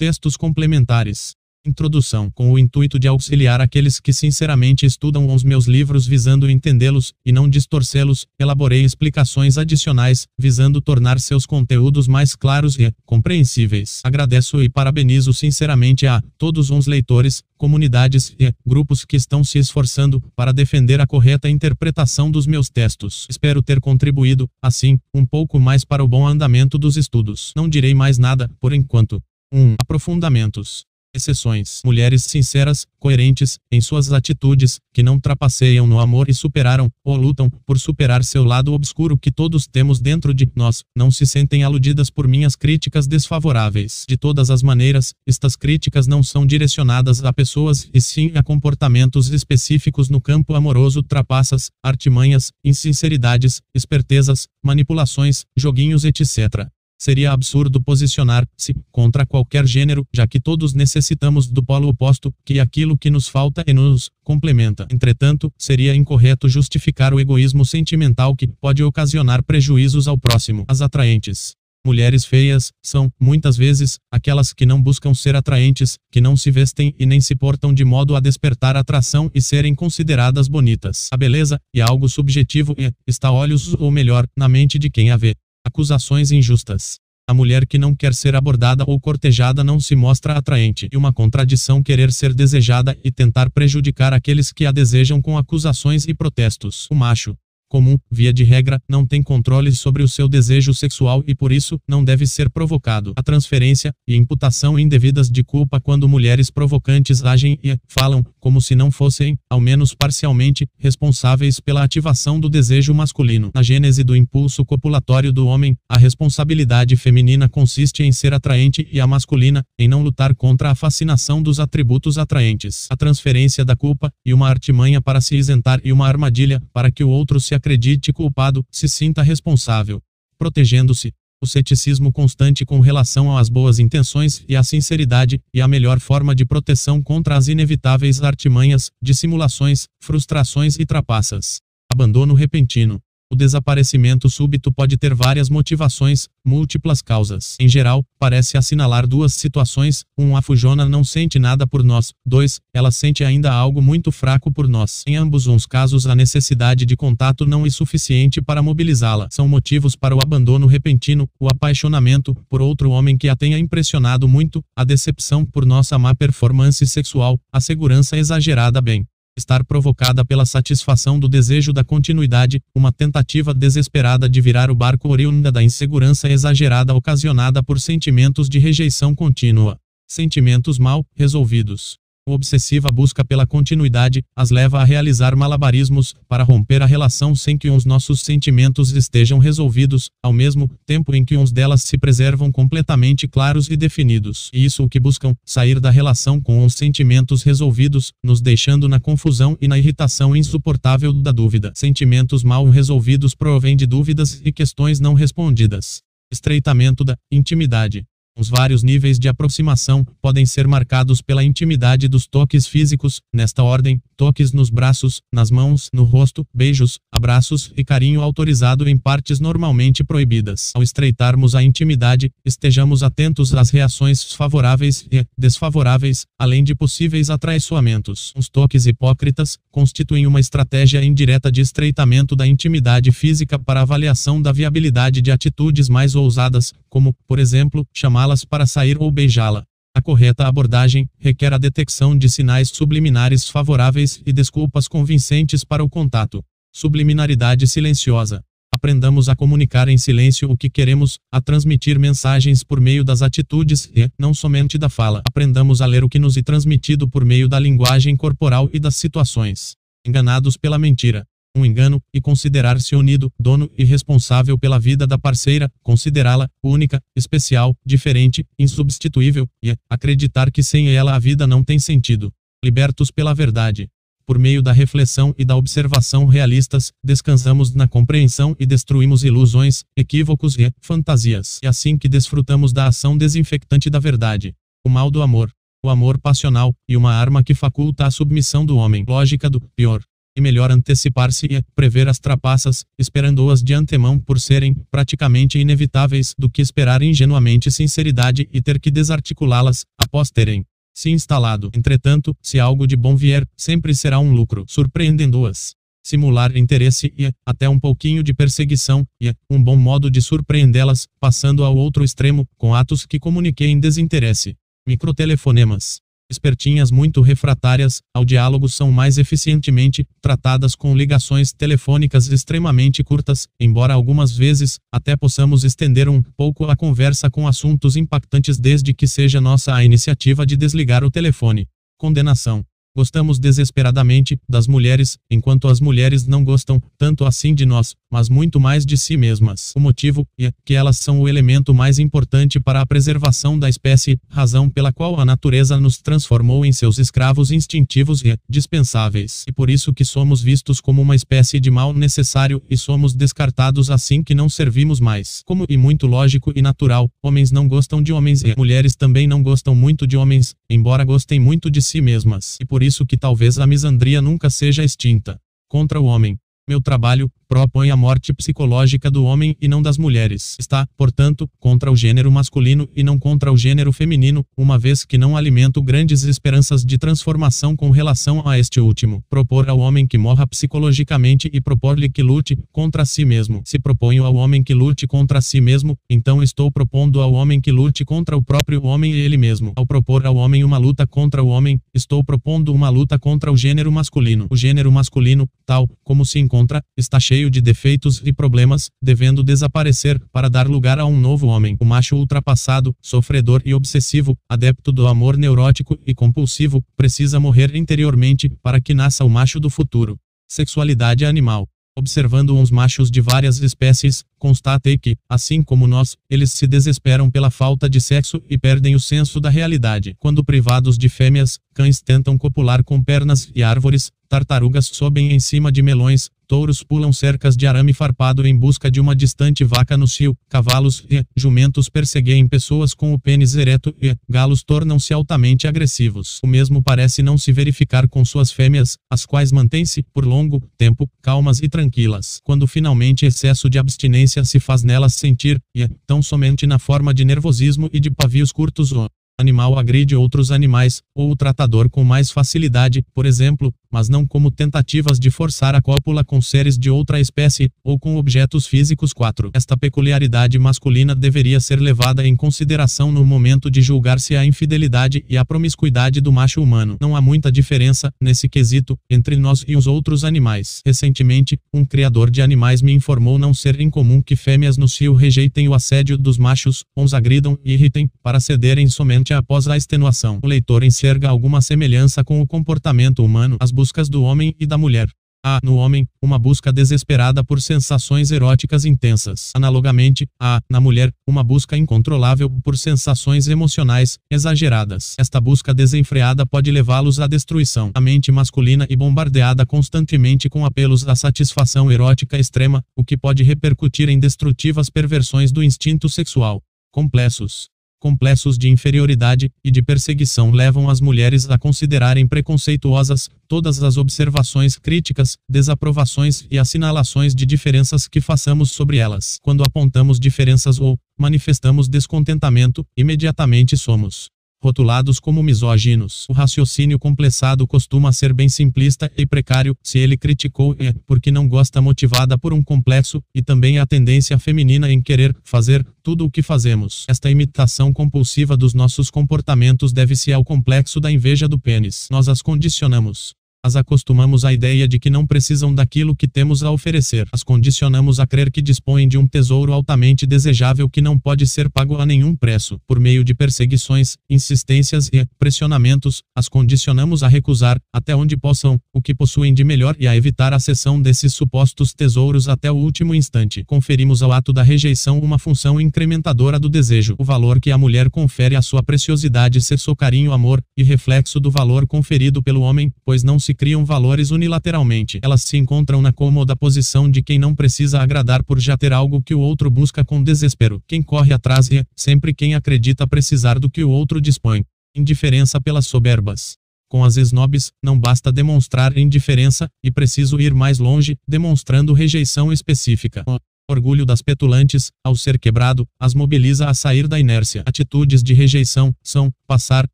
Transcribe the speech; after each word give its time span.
Textos 0.00 0.36
complementares. 0.36 1.32
Introdução, 1.66 2.30
com 2.30 2.52
o 2.52 2.58
intuito 2.58 3.00
de 3.00 3.08
auxiliar 3.08 3.60
aqueles 3.60 3.98
que 3.98 4.12
sinceramente 4.12 4.86
estudam 4.86 5.34
os 5.34 5.42
meus 5.42 5.66
livros 5.66 6.06
visando 6.06 6.48
entendê-los, 6.48 7.12
e 7.26 7.32
não 7.32 7.48
distorcê-los, 7.48 8.24
elaborei 8.38 8.84
explicações 8.84 9.58
adicionais, 9.58 10.28
visando 10.38 10.80
tornar 10.80 11.18
seus 11.18 11.44
conteúdos 11.44 12.06
mais 12.06 12.36
claros 12.36 12.78
e 12.78 12.92
compreensíveis. 13.04 14.00
Agradeço 14.04 14.62
e 14.62 14.68
parabenizo 14.68 15.32
sinceramente 15.32 16.06
a 16.06 16.22
todos 16.38 16.70
os 16.70 16.86
leitores, 16.86 17.42
comunidades 17.56 18.32
e 18.38 18.54
grupos 18.64 19.04
que 19.04 19.16
estão 19.16 19.42
se 19.42 19.58
esforçando 19.58 20.22
para 20.36 20.52
defender 20.52 21.00
a 21.00 21.08
correta 21.08 21.50
interpretação 21.50 22.30
dos 22.30 22.46
meus 22.46 22.70
textos. 22.70 23.26
Espero 23.28 23.60
ter 23.60 23.80
contribuído, 23.80 24.48
assim, 24.62 24.96
um 25.12 25.26
pouco 25.26 25.58
mais 25.58 25.84
para 25.84 26.04
o 26.04 26.08
bom 26.08 26.24
andamento 26.24 26.78
dos 26.78 26.96
estudos. 26.96 27.52
Não 27.56 27.68
direi 27.68 27.94
mais 27.94 28.16
nada, 28.16 28.48
por 28.60 28.72
enquanto. 28.72 29.20
1. 29.52 29.58
Um, 29.58 29.74
aprofundamentos 29.80 30.86
exceções. 31.14 31.80
Mulheres 31.84 32.24
sinceras, 32.24 32.86
coerentes, 32.98 33.58
em 33.70 33.80
suas 33.80 34.12
atitudes, 34.12 34.78
que 34.92 35.02
não 35.02 35.18
trapaceiam 35.18 35.86
no 35.86 35.98
amor 36.00 36.28
e 36.28 36.34
superaram, 36.34 36.90
ou 37.04 37.16
lutam, 37.16 37.50
por 37.66 37.78
superar 37.78 38.24
seu 38.24 38.44
lado 38.44 38.72
obscuro 38.72 39.18
que 39.18 39.30
todos 39.30 39.66
temos 39.66 40.00
dentro 40.00 40.32
de 40.32 40.48
nós, 40.54 40.84
não 40.96 41.10
se 41.10 41.26
sentem 41.26 41.62
aludidas 41.64 42.10
por 42.10 42.26
minhas 42.26 42.54
críticas 42.54 43.06
desfavoráveis. 43.06 44.04
De 44.08 44.16
todas 44.16 44.50
as 44.50 44.62
maneiras, 44.62 45.14
estas 45.26 45.56
críticas 45.56 46.06
não 46.06 46.22
são 46.22 46.46
direcionadas 46.46 47.24
a 47.24 47.32
pessoas, 47.32 47.88
e 47.92 48.00
sim 48.00 48.32
a 48.34 48.42
comportamentos 48.42 49.30
específicos 49.30 50.08
no 50.08 50.20
campo 50.20 50.54
amoroso, 50.54 51.02
trapaças, 51.02 51.70
artimanhas, 51.82 52.52
insinceridades, 52.64 53.60
espertezas, 53.74 54.46
manipulações, 54.62 55.44
joguinhos 55.56 56.04
etc. 56.04 56.68
Seria 56.98 57.32
absurdo 57.32 57.80
posicionar-se 57.80 58.74
contra 58.90 59.24
qualquer 59.24 59.66
gênero, 59.66 60.04
já 60.12 60.26
que 60.26 60.40
todos 60.40 60.74
necessitamos 60.74 61.46
do 61.46 61.62
polo 61.62 61.88
oposto, 61.88 62.34
que 62.44 62.58
é 62.58 62.60
aquilo 62.60 62.98
que 62.98 63.08
nos 63.08 63.28
falta 63.28 63.62
e 63.66 63.72
nos 63.72 64.10
complementa. 64.24 64.86
Entretanto, 64.90 65.52
seria 65.56 65.94
incorreto 65.94 66.48
justificar 66.48 67.14
o 67.14 67.20
egoísmo 67.20 67.64
sentimental 67.64 68.34
que 68.34 68.48
pode 68.48 68.82
ocasionar 68.82 69.44
prejuízos 69.44 70.08
ao 70.08 70.18
próximo. 70.18 70.64
As 70.68 70.82
atraentes 70.82 71.56
mulheres 71.88 72.24
feias 72.24 72.70
são, 72.82 73.10
muitas 73.18 73.56
vezes, 73.56 73.98
aquelas 74.12 74.52
que 74.52 74.66
não 74.66 74.82
buscam 74.82 75.14
ser 75.14 75.34
atraentes, 75.34 75.96
que 76.12 76.20
não 76.20 76.36
se 76.36 76.50
vestem 76.50 76.94
e 76.98 77.06
nem 77.06 77.18
se 77.18 77.34
portam 77.34 77.72
de 77.72 77.82
modo 77.82 78.14
a 78.14 78.20
despertar 78.20 78.76
atração 78.76 79.30
e 79.34 79.40
serem 79.40 79.74
consideradas 79.74 80.48
bonitas. 80.48 81.08
A 81.10 81.16
beleza 81.16 81.58
é 81.74 81.80
algo 81.80 82.06
subjetivo 82.06 82.74
e 82.78 82.92
está 83.06 83.30
olhos 83.30 83.74
ou 83.74 83.90
melhor, 83.90 84.26
na 84.36 84.48
mente 84.48 84.78
de 84.78 84.90
quem 84.90 85.10
a 85.10 85.16
vê. 85.16 85.34
Acusações 85.68 86.32
injustas. 86.32 86.96
A 87.28 87.34
mulher 87.34 87.66
que 87.66 87.76
não 87.76 87.94
quer 87.94 88.14
ser 88.14 88.34
abordada 88.34 88.84
ou 88.86 88.98
cortejada 88.98 89.62
não 89.62 89.78
se 89.78 89.94
mostra 89.94 90.32
atraente, 90.32 90.88
e 90.90 90.96
uma 90.96 91.12
contradição 91.12 91.82
querer 91.82 92.10
ser 92.10 92.32
desejada 92.32 92.96
e 93.04 93.12
tentar 93.12 93.50
prejudicar 93.50 94.14
aqueles 94.14 94.50
que 94.50 94.64
a 94.64 94.72
desejam 94.72 95.20
com 95.20 95.36
acusações 95.36 96.08
e 96.08 96.14
protestos. 96.14 96.88
O 96.90 96.94
macho, 96.94 97.36
comum, 97.68 97.96
via 98.10 98.32
de 98.32 98.44
regra, 98.44 98.80
não 98.88 99.04
tem 99.04 99.22
controle 99.22 99.72
sobre 99.72 100.02
o 100.02 100.08
seu 100.08 100.28
desejo 100.28 100.72
sexual 100.74 101.22
e 101.26 101.34
por 101.34 101.52
isso 101.52 101.78
não 101.86 102.02
deve 102.02 102.26
ser 102.26 102.50
provocado. 102.50 103.12
A 103.16 103.22
transferência 103.22 103.92
e 104.06 104.16
imputação 104.16 104.78
indevidas 104.78 105.30
de 105.30 105.44
culpa 105.44 105.80
quando 105.80 106.08
mulheres 106.08 106.50
provocantes 106.50 107.22
agem 107.24 107.58
e 107.62 107.76
falam 107.86 108.24
como 108.40 108.60
se 108.60 108.74
não 108.74 108.90
fossem, 108.90 109.36
ao 109.50 109.60
menos 109.60 109.94
parcialmente, 109.94 110.66
responsáveis 110.78 111.60
pela 111.60 111.82
ativação 111.82 112.40
do 112.40 112.48
desejo 112.48 112.94
masculino. 112.94 113.50
Na 113.54 113.62
gênese 113.62 114.02
do 114.02 114.16
impulso 114.16 114.64
copulatório 114.64 115.32
do 115.32 115.46
homem, 115.46 115.76
a 115.88 115.98
responsabilidade 115.98 116.96
feminina 116.96 117.48
consiste 117.48 118.02
em 118.02 118.12
ser 118.12 118.32
atraente 118.32 118.88
e 118.90 119.00
a 119.00 119.06
masculina 119.06 119.62
em 119.78 119.88
não 119.88 120.02
lutar 120.02 120.34
contra 120.34 120.70
a 120.70 120.74
fascinação 120.74 121.42
dos 121.42 121.60
atributos 121.60 122.18
atraentes. 122.18 122.86
A 122.90 122.96
transferência 122.96 123.64
da 123.64 123.76
culpa 123.76 124.10
e 124.24 124.32
uma 124.32 124.48
artimanha 124.48 125.00
para 125.00 125.20
se 125.20 125.36
isentar 125.36 125.80
e 125.84 125.92
uma 125.92 126.06
armadilha 126.06 126.62
para 126.72 126.90
que 126.90 127.04
o 127.04 127.08
outro 127.08 127.40
se 127.40 127.54
acredite 127.58 128.12
culpado, 128.12 128.64
se 128.70 128.88
sinta 128.88 129.22
responsável. 129.22 130.00
Protegendo-se. 130.38 131.12
O 131.40 131.46
ceticismo 131.46 132.12
constante 132.12 132.64
com 132.64 132.80
relação 132.80 133.36
às 133.36 133.48
boas 133.48 133.78
intenções 133.78 134.44
e 134.48 134.56
à 134.56 134.62
sinceridade, 134.64 135.40
e 135.54 135.60
a 135.60 135.68
melhor 135.68 136.00
forma 136.00 136.34
de 136.34 136.44
proteção 136.44 137.00
contra 137.00 137.36
as 137.36 137.46
inevitáveis 137.46 138.20
artimanhas, 138.20 138.90
dissimulações, 139.00 139.86
frustrações 140.00 140.76
e 140.80 140.84
trapaças. 140.84 141.60
Abandono 141.92 142.34
repentino. 142.34 143.00
O 143.30 143.36
desaparecimento 143.36 144.30
súbito 144.30 144.72
pode 144.72 144.96
ter 144.96 145.12
várias 145.12 145.50
motivações, 145.50 146.28
múltiplas 146.42 147.02
causas. 147.02 147.56
Em 147.60 147.68
geral, 147.68 148.02
parece 148.18 148.56
assinalar 148.56 149.06
duas 149.06 149.34
situações: 149.34 150.02
1. 150.16 150.24
Um, 150.24 150.34
a 150.34 150.40
fujona 150.40 150.88
não 150.88 151.04
sente 151.04 151.38
nada 151.38 151.66
por 151.66 151.84
nós. 151.84 152.14
2. 152.24 152.58
Ela 152.72 152.90
sente 152.90 153.22
ainda 153.22 153.52
algo 153.52 153.82
muito 153.82 154.10
fraco 154.10 154.50
por 154.50 154.66
nós. 154.66 155.04
Em 155.06 155.16
ambos 155.16 155.46
os 155.46 155.66
casos, 155.66 156.06
a 156.06 156.14
necessidade 156.14 156.86
de 156.86 156.96
contato 156.96 157.44
não 157.44 157.66
é 157.66 157.70
suficiente 157.70 158.40
para 158.40 158.62
mobilizá-la. 158.62 159.28
São 159.30 159.46
motivos 159.46 159.94
para 159.94 160.16
o 160.16 160.22
abandono 160.22 160.66
repentino, 160.66 161.28
o 161.38 161.48
apaixonamento 161.48 162.34
por 162.48 162.62
outro 162.62 162.90
homem 162.90 163.18
que 163.18 163.28
a 163.28 163.36
tenha 163.36 163.58
impressionado 163.58 164.26
muito, 164.26 164.64
a 164.74 164.84
decepção 164.84 165.44
por 165.44 165.66
nossa 165.66 165.98
má 165.98 166.14
performance 166.14 166.86
sexual, 166.86 167.38
a 167.52 167.60
segurança 167.60 168.16
exagerada 168.16 168.80
bem 168.80 169.06
estar 169.38 169.64
provocada 169.64 170.24
pela 170.24 170.44
satisfação 170.44 171.18
do 171.18 171.28
desejo 171.28 171.72
da 171.72 171.82
continuidade, 171.82 172.60
uma 172.74 172.92
tentativa 172.92 173.54
desesperada 173.54 174.28
de 174.28 174.40
virar 174.40 174.70
o 174.70 174.74
barco 174.74 175.08
oriunda 175.08 175.50
da 175.50 175.62
insegurança 175.62 176.28
exagerada 176.28 176.94
ocasionada 176.94 177.62
por 177.62 177.80
sentimentos 177.80 178.48
de 178.48 178.58
rejeição 178.58 179.14
contínua. 179.14 179.78
Sentimentos 180.06 180.78
mal 180.78 181.06
resolvidos 181.14 181.98
obsessiva 182.32 182.90
busca 182.90 183.24
pela 183.24 183.46
continuidade 183.46 184.22
as 184.36 184.50
leva 184.50 184.80
a 184.80 184.84
realizar 184.84 185.36
malabarismos 185.36 186.14
para 186.28 186.44
romper 186.44 186.82
a 186.82 186.86
relação 186.86 187.34
sem 187.34 187.56
que 187.56 187.70
os 187.70 187.84
nossos 187.84 188.20
sentimentos 188.20 188.90
estejam 188.92 189.38
resolvidos, 189.38 190.10
ao 190.22 190.32
mesmo 190.32 190.70
tempo 190.86 191.14
em 191.14 191.24
que 191.24 191.36
uns 191.36 191.52
delas 191.52 191.82
se 191.82 191.96
preservam 191.96 192.50
completamente 192.50 193.26
claros 193.26 193.68
e 193.68 193.76
definidos. 193.76 194.50
E 194.52 194.64
isso 194.64 194.84
o 194.84 194.88
que 194.88 195.00
buscam, 195.00 195.34
sair 195.44 195.80
da 195.80 195.90
relação 195.90 196.40
com 196.40 196.64
os 196.64 196.74
sentimentos 196.74 197.42
resolvidos, 197.42 198.12
nos 198.22 198.40
deixando 198.40 198.88
na 198.88 199.00
confusão 199.00 199.56
e 199.60 199.68
na 199.68 199.78
irritação 199.78 200.36
insuportável 200.36 201.12
da 201.12 201.32
dúvida. 201.32 201.72
Sentimentos 201.74 202.44
mal 202.44 202.68
resolvidos 202.68 203.34
provêm 203.34 203.76
de 203.76 203.86
dúvidas 203.86 204.40
e 204.44 204.52
questões 204.52 205.00
não 205.00 205.14
respondidas. 205.14 206.02
Estreitamento 206.30 207.04
da 207.04 207.16
intimidade. 207.32 208.04
Os 208.38 208.48
vários 208.48 208.84
níveis 208.84 209.18
de 209.18 209.28
aproximação 209.28 210.06
podem 210.22 210.46
ser 210.46 210.68
marcados 210.68 211.20
pela 211.20 211.42
intimidade 211.42 212.06
dos 212.06 212.24
toques 212.24 212.68
físicos, 212.68 213.20
nesta 213.34 213.64
ordem: 213.64 214.00
toques 214.16 214.52
nos 214.52 214.70
braços, 214.70 215.20
nas 215.32 215.50
mãos, 215.50 215.88
no 215.92 216.04
rosto, 216.04 216.46
beijos, 216.54 217.00
abraços 217.10 217.72
e 217.76 217.84
carinho 217.84 218.22
autorizado 218.22 218.88
em 218.88 218.96
partes 218.96 219.40
normalmente 219.40 220.04
proibidas. 220.04 220.70
Ao 220.76 220.84
estreitarmos 220.84 221.56
a 221.56 221.64
intimidade, 221.64 222.30
estejamos 222.44 223.02
atentos 223.02 223.52
às 223.54 223.70
reações 223.70 224.32
favoráveis 224.32 225.04
e 225.10 225.24
desfavoráveis, 225.36 226.24
além 226.38 226.62
de 226.62 226.76
possíveis 226.76 227.30
atraiçoamentos. 227.30 228.32
Os 228.36 228.48
toques 228.48 228.86
hipócritas 228.86 229.58
constituem 229.68 230.28
uma 230.28 230.38
estratégia 230.38 231.04
indireta 231.04 231.50
de 231.50 231.60
estreitamento 231.60 232.36
da 232.36 232.46
intimidade 232.46 233.10
física 233.10 233.58
para 233.58 233.82
avaliação 233.82 234.40
da 234.40 234.52
viabilidade 234.52 235.20
de 235.20 235.32
atitudes 235.32 235.88
mais 235.88 236.14
ousadas, 236.14 236.72
como, 236.88 237.12
por 237.26 237.40
exemplo, 237.40 237.86
chamá-las 238.28 238.44
para 238.44 238.66
sair 238.66 238.98
ou 239.00 239.10
beijá-la. 239.10 239.64
A 239.96 240.02
correta 240.02 240.46
abordagem 240.46 241.08
requer 241.18 241.52
a 241.52 241.58
detecção 241.58 242.16
de 242.16 242.28
sinais 242.28 242.68
subliminares 242.68 243.48
favoráveis 243.48 244.20
e 244.24 244.32
desculpas 244.32 244.86
convincentes 244.86 245.64
para 245.64 245.82
o 245.82 245.88
contato. 245.88 246.44
Subliminaridade 246.72 247.66
silenciosa. 247.66 248.42
Aprendamos 248.72 249.28
a 249.28 249.34
comunicar 249.34 249.88
em 249.88 249.96
silêncio 249.96 250.50
o 250.50 250.56
que 250.56 250.68
queremos, 250.68 251.18
a 251.32 251.40
transmitir 251.40 251.98
mensagens 251.98 252.62
por 252.62 252.80
meio 252.80 253.02
das 253.02 253.22
atitudes 253.22 253.90
e, 253.94 254.08
não 254.18 254.34
somente 254.34 254.76
da 254.76 254.90
fala. 254.90 255.22
Aprendamos 255.26 255.80
a 255.80 255.86
ler 255.86 256.04
o 256.04 256.08
que 256.08 256.18
nos 256.18 256.36
é 256.36 256.42
transmitido 256.42 257.08
por 257.08 257.24
meio 257.24 257.48
da 257.48 257.58
linguagem 257.58 258.14
corporal 258.14 258.68
e 258.72 258.78
das 258.78 258.94
situações. 258.96 259.74
Enganados 260.06 260.56
pela 260.56 260.78
mentira 260.78 261.26
um 261.58 261.64
engano, 261.66 262.02
e 262.14 262.20
considerar-se 262.20 262.94
unido, 262.94 263.32
dono 263.38 263.70
e 263.76 263.84
responsável 263.84 264.58
pela 264.58 264.78
vida 264.78 265.06
da 265.06 265.18
parceira, 265.18 265.70
considerá-la 265.82 266.48
única, 266.62 267.02
especial, 267.16 267.76
diferente, 267.84 268.46
insubstituível, 268.58 269.48
e 269.62 269.76
acreditar 269.90 270.50
que 270.50 270.62
sem 270.62 270.88
ela 270.90 271.14
a 271.14 271.18
vida 271.18 271.46
não 271.46 271.64
tem 271.64 271.78
sentido. 271.78 272.32
Libertos 272.64 273.10
pela 273.10 273.34
verdade. 273.34 273.88
Por 274.26 274.38
meio 274.38 274.60
da 274.60 274.72
reflexão 274.72 275.34
e 275.38 275.44
da 275.44 275.56
observação 275.56 276.26
realistas, 276.26 276.92
descansamos 277.02 277.74
na 277.74 277.88
compreensão 277.88 278.54
e 278.58 278.66
destruímos 278.66 279.24
ilusões, 279.24 279.84
equívocos 279.96 280.56
e 280.58 280.70
fantasias. 280.80 281.58
E 281.62 281.66
assim 281.66 281.96
que 281.96 282.08
desfrutamos 282.08 282.72
da 282.72 282.86
ação 282.86 283.16
desinfectante 283.16 283.88
da 283.88 283.98
verdade. 283.98 284.54
O 284.84 284.90
mal 284.90 285.10
do 285.10 285.22
amor. 285.22 285.50
O 285.82 285.88
amor 285.88 286.18
passional, 286.18 286.74
e 286.88 286.96
uma 286.96 287.14
arma 287.14 287.42
que 287.42 287.54
faculta 287.54 288.04
a 288.04 288.10
submissão 288.10 288.66
do 288.66 288.76
homem. 288.76 289.04
Lógica 289.08 289.48
do 289.48 289.60
pior 289.74 290.02
e 290.38 290.40
melhor 290.40 290.70
antecipar-se 290.70 291.46
e 291.46 291.62
prever 291.74 292.08
as 292.08 292.18
trapaças, 292.18 292.84
esperando-as 292.98 293.62
de 293.62 293.74
antemão 293.74 294.18
por 294.18 294.40
serem 294.40 294.74
praticamente 294.90 295.58
inevitáveis, 295.58 296.32
do 296.38 296.48
que 296.48 296.62
esperar 296.62 297.02
ingenuamente 297.02 297.70
sinceridade 297.70 298.48
e 298.52 298.62
ter 298.62 298.78
que 298.78 298.90
desarticulá-las 298.90 299.84
após 299.98 300.30
terem 300.30 300.64
se 300.94 301.10
instalado. 301.10 301.70
Entretanto, 301.74 302.36
se 302.40 302.58
algo 302.58 302.86
de 302.86 302.96
bom 302.96 303.16
vier, 303.16 303.46
sempre 303.56 303.94
será 303.94 304.18
um 304.18 304.32
lucro, 304.32 304.64
surpreendendo-as. 304.68 305.74
Simular 306.04 306.56
interesse 306.56 307.12
e, 307.18 307.30
até 307.44 307.68
um 307.68 307.78
pouquinho 307.78 308.22
de 308.22 308.32
perseguição, 308.32 309.04
e, 309.20 309.34
um 309.50 309.62
bom 309.62 309.76
modo 309.76 310.10
de 310.10 310.22
surpreendê-las, 310.22 311.06
passando 311.20 311.64
ao 311.64 311.76
outro 311.76 312.02
extremo, 312.02 312.46
com 312.56 312.74
atos 312.74 313.04
que 313.04 313.18
comuniquem 313.18 313.78
desinteresse. 313.78 314.56
Microtelefonemas 314.86 316.00
espertinhas 316.30 316.90
muito 316.90 317.20
refratárias 317.20 318.00
ao 318.14 318.24
diálogo 318.24 318.68
são 318.68 318.92
mais 318.92 319.18
eficientemente 319.18 320.06
tratadas 320.20 320.74
com 320.74 320.96
ligações 320.96 321.52
telefônicas 321.52 322.28
extremamente 322.28 323.02
curtas, 323.02 323.48
embora 323.58 323.94
algumas 323.94 324.36
vezes 324.36 324.78
até 324.92 325.16
possamos 325.16 325.64
estender 325.64 326.08
um 326.08 326.22
pouco 326.22 326.66
a 326.66 326.76
conversa 326.76 327.30
com 327.30 327.48
assuntos 327.48 327.96
impactantes 327.96 328.58
desde 328.58 328.92
que 328.92 329.06
seja 329.06 329.40
nossa 329.40 329.74
a 329.74 329.84
iniciativa 329.84 330.44
de 330.44 330.56
desligar 330.56 331.04
o 331.04 331.10
telefone. 331.10 331.66
Condenação. 331.98 332.64
Gostamos 332.98 333.38
desesperadamente 333.38 334.36
das 334.48 334.66
mulheres, 334.66 335.18
enquanto 335.30 335.68
as 335.68 335.80
mulheres 335.80 336.26
não 336.26 336.42
gostam 336.42 336.82
tanto 336.98 337.24
assim 337.24 337.54
de 337.54 337.64
nós, 337.64 337.94
mas 338.10 338.28
muito 338.28 338.58
mais 338.58 338.84
de 338.84 338.98
si 338.98 339.16
mesmas. 339.16 339.72
O 339.76 339.78
motivo 339.78 340.26
é 340.36 340.50
que 340.64 340.74
elas 340.74 340.96
são 340.96 341.20
o 341.20 341.28
elemento 341.28 341.72
mais 341.72 342.00
importante 342.00 342.58
para 342.58 342.80
a 342.80 342.86
preservação 342.86 343.56
da 343.56 343.68
espécie, 343.68 344.18
razão 344.28 344.68
pela 344.68 344.92
qual 344.92 345.20
a 345.20 345.24
natureza 345.24 345.78
nos 345.78 345.98
transformou 345.98 346.66
em 346.66 346.72
seus 346.72 346.98
escravos 346.98 347.52
instintivos 347.52 348.20
e 348.24 348.36
dispensáveis. 348.50 349.44
E 349.46 349.52
por 349.52 349.70
isso 349.70 349.92
que 349.92 350.04
somos 350.04 350.42
vistos 350.42 350.80
como 350.80 351.00
uma 351.00 351.14
espécie 351.14 351.60
de 351.60 351.70
mal 351.70 351.94
necessário 351.94 352.60
e 352.68 352.76
somos 352.76 353.14
descartados 353.14 353.92
assim 353.92 354.24
que 354.24 354.34
não 354.34 354.48
servimos 354.48 354.98
mais. 354.98 355.42
Como 355.44 355.66
e 355.68 355.76
muito 355.76 356.08
lógico 356.08 356.52
e 356.52 356.60
natural, 356.60 357.08
homens 357.22 357.52
não 357.52 357.68
gostam 357.68 358.02
de 358.02 358.12
homens 358.12 358.42
e 358.42 358.56
mulheres 358.56 358.96
também 358.96 359.28
não 359.28 359.40
gostam 359.40 359.72
muito 359.72 360.04
de 360.04 360.16
homens, 360.16 360.56
embora 360.68 361.04
gostem 361.04 361.38
muito 361.38 361.70
de 361.70 361.80
si 361.80 362.00
mesmas. 362.00 362.56
E 362.60 362.64
por 362.64 362.82
isso 362.82 362.87
que 363.06 363.16
talvez 363.16 363.58
a 363.58 363.66
misandria 363.66 364.22
nunca 364.22 364.48
seja 364.50 364.84
extinta. 364.84 365.40
Contra 365.68 366.00
o 366.00 366.04
homem. 366.04 366.38
Meu 366.68 366.80
trabalho, 366.80 367.30
propõe 367.48 367.90
a 367.90 367.96
morte 367.96 368.32
psicológica 368.34 369.10
do 369.10 369.24
homem 369.24 369.56
e 369.60 369.66
não 369.66 369.80
das 369.80 369.96
mulheres. 369.96 370.54
Está, 370.60 370.86
portanto, 370.98 371.48
contra 371.58 371.90
o 371.90 371.96
gênero 371.96 372.30
masculino 372.30 372.86
e 372.94 373.02
não 373.02 373.18
contra 373.18 373.50
o 373.50 373.56
gênero 373.56 373.90
feminino, 373.90 374.44
uma 374.54 374.78
vez 374.78 375.02
que 375.02 375.16
não 375.16 375.34
alimento 375.34 375.82
grandes 375.82 376.24
esperanças 376.24 376.84
de 376.84 376.98
transformação 376.98 377.74
com 377.74 377.90
relação 377.90 378.46
a 378.46 378.58
este 378.58 378.80
último. 378.80 379.24
Propor 379.30 379.68
ao 379.70 379.78
homem 379.78 380.06
que 380.06 380.18
morra 380.18 380.46
psicologicamente 380.46 381.48
e 381.50 381.58
propor-lhe 381.60 382.10
que 382.10 382.22
lute 382.22 382.58
contra 382.70 383.06
si 383.06 383.24
mesmo. 383.24 383.62
Se 383.64 383.78
proponho 383.78 384.24
ao 384.26 384.34
homem 384.34 384.62
que 384.62 384.74
lute 384.74 385.06
contra 385.06 385.40
si 385.40 385.60
mesmo, 385.60 385.96
então 386.10 386.42
estou 386.42 386.70
propondo 386.70 387.22
ao 387.22 387.32
homem 387.32 387.62
que 387.62 387.72
lute 387.72 388.04
contra 388.04 388.36
o 388.36 388.42
próprio 388.42 388.84
homem 388.84 389.14
e 389.14 389.20
ele 389.20 389.38
mesmo. 389.38 389.72
Ao 389.74 389.86
propor 389.86 390.26
ao 390.26 390.36
homem 390.36 390.64
uma 390.64 390.76
luta 390.76 391.06
contra 391.06 391.42
o 391.42 391.48
homem, 391.48 391.80
estou 391.94 392.22
propondo 392.22 392.74
uma 392.74 392.90
luta 392.90 393.18
contra 393.18 393.50
o 393.50 393.56
gênero 393.56 393.90
masculino. 393.90 394.46
O 394.50 394.56
gênero 394.56 394.92
masculino, 394.92 395.48
tal 395.64 395.88
como 396.04 396.26
se 396.26 396.38
encontra, 396.38 396.82
está 396.94 397.18
cheio 397.18 397.37
cheio 397.38 397.48
de 397.48 397.60
defeitos 397.60 398.20
e 398.24 398.32
problemas, 398.32 398.90
devendo 399.00 399.44
desaparecer 399.44 400.20
para 400.32 400.50
dar 400.50 400.66
lugar 400.66 400.98
a 400.98 401.06
um 401.06 401.18
novo 401.18 401.46
homem. 401.46 401.76
O 401.78 401.84
macho 401.84 402.16
ultrapassado, 402.16 402.92
sofredor 403.00 403.62
e 403.64 403.72
obsessivo, 403.72 404.36
adepto 404.50 404.90
do 404.90 405.06
amor 405.06 405.36
neurótico 405.36 405.96
e 406.04 406.12
compulsivo, 406.12 406.82
precisa 406.96 407.38
morrer 407.38 407.76
interiormente 407.76 408.48
para 408.60 408.80
que 408.80 408.92
nasça 408.92 409.24
o 409.24 409.30
macho 409.30 409.60
do 409.60 409.70
futuro. 409.70 410.18
Sexualidade 410.48 411.24
animal. 411.24 411.68
Observando 411.96 412.56
uns 412.56 412.70
machos 412.70 413.10
de 413.10 413.20
várias 413.20 413.58
espécies, 413.58 414.24
constatei 414.38 414.96
que, 414.96 415.16
assim 415.28 415.62
como 415.64 415.86
nós, 415.88 416.16
eles 416.30 416.52
se 416.52 416.64
desesperam 416.64 417.28
pela 417.28 417.50
falta 417.50 417.90
de 417.90 418.00
sexo 418.00 418.40
e 418.48 418.56
perdem 418.56 418.94
o 418.94 419.00
senso 419.00 419.40
da 419.40 419.50
realidade. 419.50 420.14
Quando 420.20 420.44
privados 420.44 420.96
de 420.96 421.08
fêmeas, 421.08 421.58
cães 421.74 422.00
tentam 422.00 422.38
copular 422.38 422.84
com 422.84 423.02
pernas 423.02 423.50
e 423.52 423.64
árvores, 423.64 424.12
tartarugas 424.28 424.86
sobem 424.86 425.32
em 425.32 425.40
cima 425.40 425.72
de 425.72 425.82
melões, 425.82 426.30
touros 426.46 426.82
pulam 426.82 427.12
cercas 427.12 427.56
de 427.56 427.66
arame 427.66 427.92
farpado 427.92 428.46
em 428.46 428.56
busca 428.56 428.90
de 428.90 429.00
uma 429.00 429.14
distante 429.14 429.62
vaca 429.64 429.96
no 429.96 430.08
cio, 430.08 430.36
cavalos 430.48 431.04
e 431.10 431.22
jumentos 431.36 431.88
perseguem 431.88 432.48
pessoas 432.48 432.94
com 432.94 433.12
o 433.12 433.18
pênis 433.18 433.54
ereto 433.54 433.94
e 434.00 434.16
galos 434.28 434.62
tornam-se 434.62 435.12
altamente 435.12 435.66
agressivos. 435.66 436.40
O 436.42 436.46
mesmo 436.46 436.82
parece 436.82 437.22
não 437.22 437.36
se 437.36 437.52
verificar 437.52 438.08
com 438.08 438.24
suas 438.24 438.50
fêmeas, 438.50 438.96
as 439.10 439.26
quais 439.26 439.52
mantêm-se, 439.52 440.02
por 440.14 440.24
longo 440.24 440.62
tempo, 440.78 441.08
calmas 441.22 441.60
e 441.60 441.68
tranquilas. 441.68 442.40
Quando 442.42 442.66
finalmente 442.66 443.26
excesso 443.26 443.68
de 443.68 443.78
abstinência 443.78 444.44
se 444.44 444.58
faz 444.58 444.82
nelas 444.82 445.14
sentir, 445.14 445.60
e 445.74 445.86
tão 446.06 446.22
somente 446.22 446.66
na 446.66 446.78
forma 446.78 447.12
de 447.12 447.24
nervosismo 447.24 447.90
e 447.92 448.00
de 448.00 448.10
pavios 448.10 448.52
curtos 448.52 448.92
ou 448.92 449.08
animal 449.38 449.78
agride 449.78 450.16
outros 450.16 450.50
animais, 450.50 451.00
ou 451.14 451.30
o 451.30 451.36
tratador 451.36 451.88
com 451.88 452.02
mais 452.02 452.30
facilidade, 452.30 453.04
por 453.14 453.24
exemplo, 453.24 453.72
mas 453.90 454.08
não 454.08 454.26
como 454.26 454.50
tentativas 454.50 455.18
de 455.18 455.30
forçar 455.30 455.74
a 455.74 455.80
cópula 455.80 456.24
com 456.24 456.42
seres 456.42 456.76
de 456.78 456.90
outra 456.90 457.20
espécie, 457.20 457.70
ou 457.82 457.98
com 457.98 458.16
objetos 458.16 458.66
físicos 458.66 459.12
4. 459.12 459.50
Esta 459.54 459.76
peculiaridade 459.76 460.58
masculina 460.58 461.14
deveria 461.14 461.60
ser 461.60 461.80
levada 461.80 462.26
em 462.26 462.36
consideração 462.36 463.10
no 463.10 463.24
momento 463.24 463.70
de 463.70 463.80
julgar-se 463.80 464.36
a 464.36 464.44
infidelidade 464.44 465.24
e 465.28 465.36
a 465.36 465.44
promiscuidade 465.44 466.20
do 466.20 466.32
macho 466.32 466.62
humano. 466.62 466.96
Não 467.00 467.16
há 467.16 467.20
muita 467.20 467.50
diferença, 467.50 468.12
nesse 468.20 468.48
quesito, 468.48 468.98
entre 469.08 469.36
nós 469.36 469.64
e 469.66 469.76
os 469.76 469.86
outros 469.86 470.24
animais. 470.24 470.80
Recentemente, 470.84 471.58
um 471.72 471.84
criador 471.84 472.30
de 472.30 472.42
animais 472.42 472.82
me 472.82 472.92
informou 472.92 473.38
não 473.38 473.54
ser 473.54 473.80
incomum 473.80 474.20
que 474.20 474.36
fêmeas 474.36 474.76
no 474.76 474.88
cio 474.88 475.14
rejeitem 475.14 475.68
o 475.68 475.74
assédio 475.74 476.18
dos 476.18 476.36
machos, 476.36 476.84
os 476.96 477.14
agridam 477.14 477.58
e 477.64 477.72
irritem, 477.72 478.10
para 478.22 478.40
cederem 478.40 478.88
somente 478.88 479.27
após 479.34 479.68
a 479.68 479.76
extenuação. 479.76 480.38
O 480.42 480.46
leitor 480.46 480.82
enxerga 480.82 481.28
alguma 481.28 481.60
semelhança 481.60 482.24
com 482.24 482.40
o 482.40 482.46
comportamento 482.46 483.24
humano. 483.24 483.56
As 483.60 483.70
buscas 483.70 484.08
do 484.08 484.22
homem 484.22 484.54
e 484.58 484.66
da 484.66 484.78
mulher. 484.78 485.08
Há, 485.44 485.60
no 485.62 485.76
homem, 485.76 486.06
uma 486.20 486.38
busca 486.38 486.72
desesperada 486.72 487.44
por 487.44 487.62
sensações 487.62 488.32
eróticas 488.32 488.84
intensas. 488.84 489.52
Analogamente, 489.54 490.26
há, 490.40 490.60
na 490.68 490.80
mulher, 490.80 491.12
uma 491.26 491.44
busca 491.44 491.76
incontrolável 491.76 492.50
por 492.50 492.76
sensações 492.76 493.46
emocionais 493.46 494.18
exageradas. 494.30 495.14
Esta 495.18 495.40
busca 495.40 495.72
desenfreada 495.72 496.44
pode 496.44 496.70
levá-los 496.72 497.20
à 497.20 497.28
destruição. 497.28 497.92
A 497.94 498.00
mente 498.00 498.32
masculina 498.32 498.86
e 498.90 498.96
bombardeada 498.96 499.64
constantemente 499.64 500.48
com 500.48 500.66
apelos 500.66 501.06
à 501.06 501.14
satisfação 501.14 501.90
erótica 501.90 502.36
extrema, 502.36 502.82
o 502.96 503.04
que 503.04 503.16
pode 503.16 503.44
repercutir 503.44 504.08
em 504.08 504.18
destrutivas 504.18 504.90
perversões 504.90 505.52
do 505.52 505.62
instinto 505.62 506.08
sexual. 506.08 506.60
Complexos 506.90 507.68
complexos 507.98 508.56
de 508.56 508.68
inferioridade 508.68 509.50
e 509.64 509.70
de 509.70 509.82
perseguição 509.82 510.50
levam 510.50 510.88
as 510.88 511.00
mulheres 511.00 511.48
a 511.50 511.58
considerarem 511.58 512.26
preconceituosas 512.26 513.28
todas 513.46 513.82
as 513.82 513.96
observações 513.96 514.76
críticas, 514.76 515.36
desaprovações 515.48 516.46
e 516.50 516.58
assinalações 516.58 517.34
de 517.34 517.44
diferenças 517.44 518.06
que 518.06 518.20
façamos 518.20 518.70
sobre 518.70 518.98
elas. 518.98 519.38
Quando 519.42 519.64
apontamos 519.64 520.20
diferenças 520.20 520.78
ou 520.80 520.98
manifestamos 521.18 521.88
descontentamento, 521.88 522.84
imediatamente 522.96 523.76
somos 523.76 524.28
rotulados 524.62 525.20
como 525.20 525.42
misóginos. 525.42 526.26
O 526.28 526.32
raciocínio 526.32 526.98
complexado 526.98 527.66
costuma 527.66 528.12
ser 528.12 528.32
bem 528.32 528.48
simplista 528.48 529.10
e 529.16 529.26
precário, 529.26 529.76
se 529.82 529.98
ele 529.98 530.16
criticou 530.16 530.74
é 530.78 530.92
porque 531.06 531.30
não 531.30 531.48
gosta 531.48 531.80
motivada 531.80 532.36
por 532.36 532.52
um 532.52 532.62
complexo, 532.62 533.22
e 533.34 533.42
também 533.42 533.78
a 533.78 533.86
tendência 533.86 534.38
feminina 534.38 534.90
em 534.90 535.00
querer 535.00 535.34
fazer 535.44 535.86
tudo 536.02 536.24
o 536.24 536.30
que 536.30 536.42
fazemos. 536.42 537.04
Esta 537.08 537.30
imitação 537.30 537.92
compulsiva 537.92 538.56
dos 538.56 538.74
nossos 538.74 539.10
comportamentos 539.10 539.92
deve-se 539.92 540.32
ao 540.32 540.44
complexo 540.44 541.00
da 541.00 541.10
inveja 541.10 541.48
do 541.48 541.58
pênis. 541.58 542.08
Nós 542.10 542.28
as 542.28 542.42
condicionamos. 542.42 543.37
As 543.64 543.74
acostumamos 543.74 544.44
à 544.44 544.52
ideia 544.52 544.86
de 544.86 545.00
que 545.00 545.10
não 545.10 545.26
precisam 545.26 545.74
daquilo 545.74 546.14
que 546.14 546.28
temos 546.28 546.62
a 546.62 546.70
oferecer. 546.70 547.26
As 547.32 547.42
condicionamos 547.42 548.20
a 548.20 548.26
crer 548.26 548.52
que 548.52 548.62
dispõem 548.62 549.08
de 549.08 549.18
um 549.18 549.26
tesouro 549.26 549.72
altamente 549.72 550.24
desejável 550.26 550.88
que 550.88 551.00
não 551.00 551.18
pode 551.18 551.44
ser 551.44 551.68
pago 551.68 551.96
a 551.96 552.06
nenhum 552.06 552.36
preço. 552.36 552.78
Por 552.86 553.00
meio 553.00 553.24
de 553.24 553.34
perseguições, 553.34 554.16
insistências 554.30 555.10
e 555.12 555.26
pressionamentos, 555.40 556.22
as 556.36 556.48
condicionamos 556.48 557.24
a 557.24 557.28
recusar, 557.28 557.80
até 557.92 558.14
onde 558.14 558.36
possam, 558.36 558.78
o 558.94 559.02
que 559.02 559.12
possuem 559.12 559.52
de 559.52 559.64
melhor 559.64 559.96
e 559.98 560.06
a 560.06 560.16
evitar 560.16 560.54
a 560.54 560.60
cessão 560.60 561.02
desses 561.02 561.34
supostos 561.34 561.92
tesouros 561.92 562.48
até 562.48 562.70
o 562.70 562.76
último 562.76 563.12
instante. 563.12 563.64
Conferimos 563.64 564.22
ao 564.22 564.30
ato 564.30 564.52
da 564.52 564.62
rejeição 564.62 565.18
uma 565.18 565.38
função 565.38 565.80
incrementadora 565.80 566.60
do 566.60 566.68
desejo. 566.68 567.16
O 567.18 567.24
valor 567.24 567.60
que 567.60 567.72
a 567.72 567.78
mulher 567.78 568.08
confere 568.08 568.54
à 568.54 568.62
sua 568.62 568.84
preciosidade 568.84 569.60
ser 569.60 569.80
seu 569.80 569.96
carinho 569.96 570.32
amor, 570.32 570.62
e 570.76 570.84
reflexo 570.84 571.40
do 571.40 571.50
valor 571.50 571.88
conferido 571.88 572.40
pelo 572.40 572.60
homem, 572.60 572.92
pois 573.04 573.24
não 573.24 573.38
se 573.38 573.47
se 573.48 573.54
criam 573.54 573.82
valores 573.82 574.30
unilateralmente. 574.30 575.20
Elas 575.22 575.40
se 575.40 575.56
encontram 575.56 576.02
na 576.02 576.12
cômoda 576.12 576.54
posição 576.54 577.10
de 577.10 577.22
quem 577.22 577.38
não 577.38 577.54
precisa 577.54 577.98
agradar 577.98 578.44
por 578.44 578.60
já 578.60 578.76
ter 578.76 578.92
algo 578.92 579.22
que 579.22 579.34
o 579.34 579.40
outro 579.40 579.70
busca 579.70 580.04
com 580.04 580.22
desespero. 580.22 580.82
Quem 580.86 581.02
corre 581.02 581.32
atrás 581.32 581.70
é, 581.70 581.82
sempre 581.96 582.34
quem 582.34 582.54
acredita 582.54 583.08
precisar 583.08 583.58
do 583.58 583.70
que 583.70 583.82
o 583.82 583.88
outro 583.88 584.20
dispõe. 584.20 584.66
Indiferença 584.94 585.58
pelas 585.58 585.86
soberbas. 585.86 586.58
Com 586.90 587.02
as 587.02 587.16
snobs, 587.16 587.72
não 587.82 587.98
basta 587.98 588.30
demonstrar 588.30 588.98
indiferença, 588.98 589.66
e 589.82 589.90
preciso 589.90 590.38
ir 590.38 590.52
mais 590.52 590.78
longe, 590.78 591.16
demonstrando 591.26 591.94
rejeição 591.94 592.52
específica. 592.52 593.24
Orgulho 593.70 594.06
das 594.06 594.22
petulantes, 594.22 594.90
ao 595.04 595.14
ser 595.14 595.38
quebrado, 595.38 595.86
as 596.00 596.14
mobiliza 596.14 596.68
a 596.68 596.74
sair 596.74 597.06
da 597.06 597.20
inércia. 597.20 597.62
Atitudes 597.66 598.22
de 598.22 598.32
rejeição 598.32 598.94
são 599.02 599.30
passar 599.46 599.86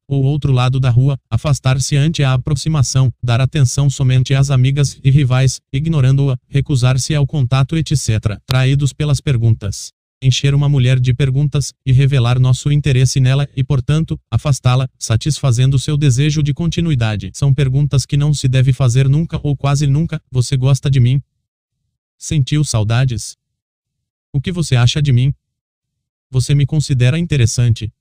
ou 0.07 0.23
outro 0.23 0.53
lado 0.53 0.79
da 0.79 0.91
rua, 0.91 1.19
afastar-se 1.29 1.97
ante 1.97 2.23
a 2.23 2.33
aproximação, 2.35 3.13
dar 3.23 3.41
atenção 3.41 3.91
somente 3.91 4.33
às 4.33 4.51
amigas 4.51 4.99
e 5.03 5.11
rivais, 5.11 5.61
ignorando-a, 5.73 6.39
recusar-se 6.49 7.15
ao 7.15 7.27
contato, 7.27 7.77
etc. 7.77 8.39
Traídos 8.47 8.93
pelas 8.93 9.21
perguntas 9.21 9.93
encher 10.27 10.55
uma 10.55 10.69
mulher 10.69 10.99
de 10.99 11.13
perguntas 11.13 11.73
e 11.85 11.93
revelar 11.93 12.39
nosso 12.39 12.73
interesse 12.73 13.21
nela 13.21 13.49
e, 13.55 13.63
portanto, 13.63 14.19
afastá-la, 14.31 14.89
satisfazendo 14.99 15.79
seu 15.79 15.97
desejo 15.97 16.43
de 16.43 16.55
continuidade. 16.55 17.31
São 17.35 17.53
perguntas 17.53 18.07
que 18.07 18.17
não 18.17 18.33
se 18.33 18.49
deve 18.49 18.73
fazer 18.73 19.09
nunca 19.09 19.39
ou 19.43 19.57
quase 19.57 19.87
nunca. 19.87 20.21
Você 20.31 20.57
gosta 20.57 20.91
de 20.91 20.99
mim? 20.99 21.21
Sentiu 22.17 22.65
saudades? 22.65 23.37
O 24.35 24.41
que 24.41 24.51
você 24.51 24.75
acha 24.75 25.01
de 25.01 25.13
mim? 25.13 25.33
Você 26.29 26.57
me 26.57 26.67
considera 26.67 27.17
interessante? 27.17 27.93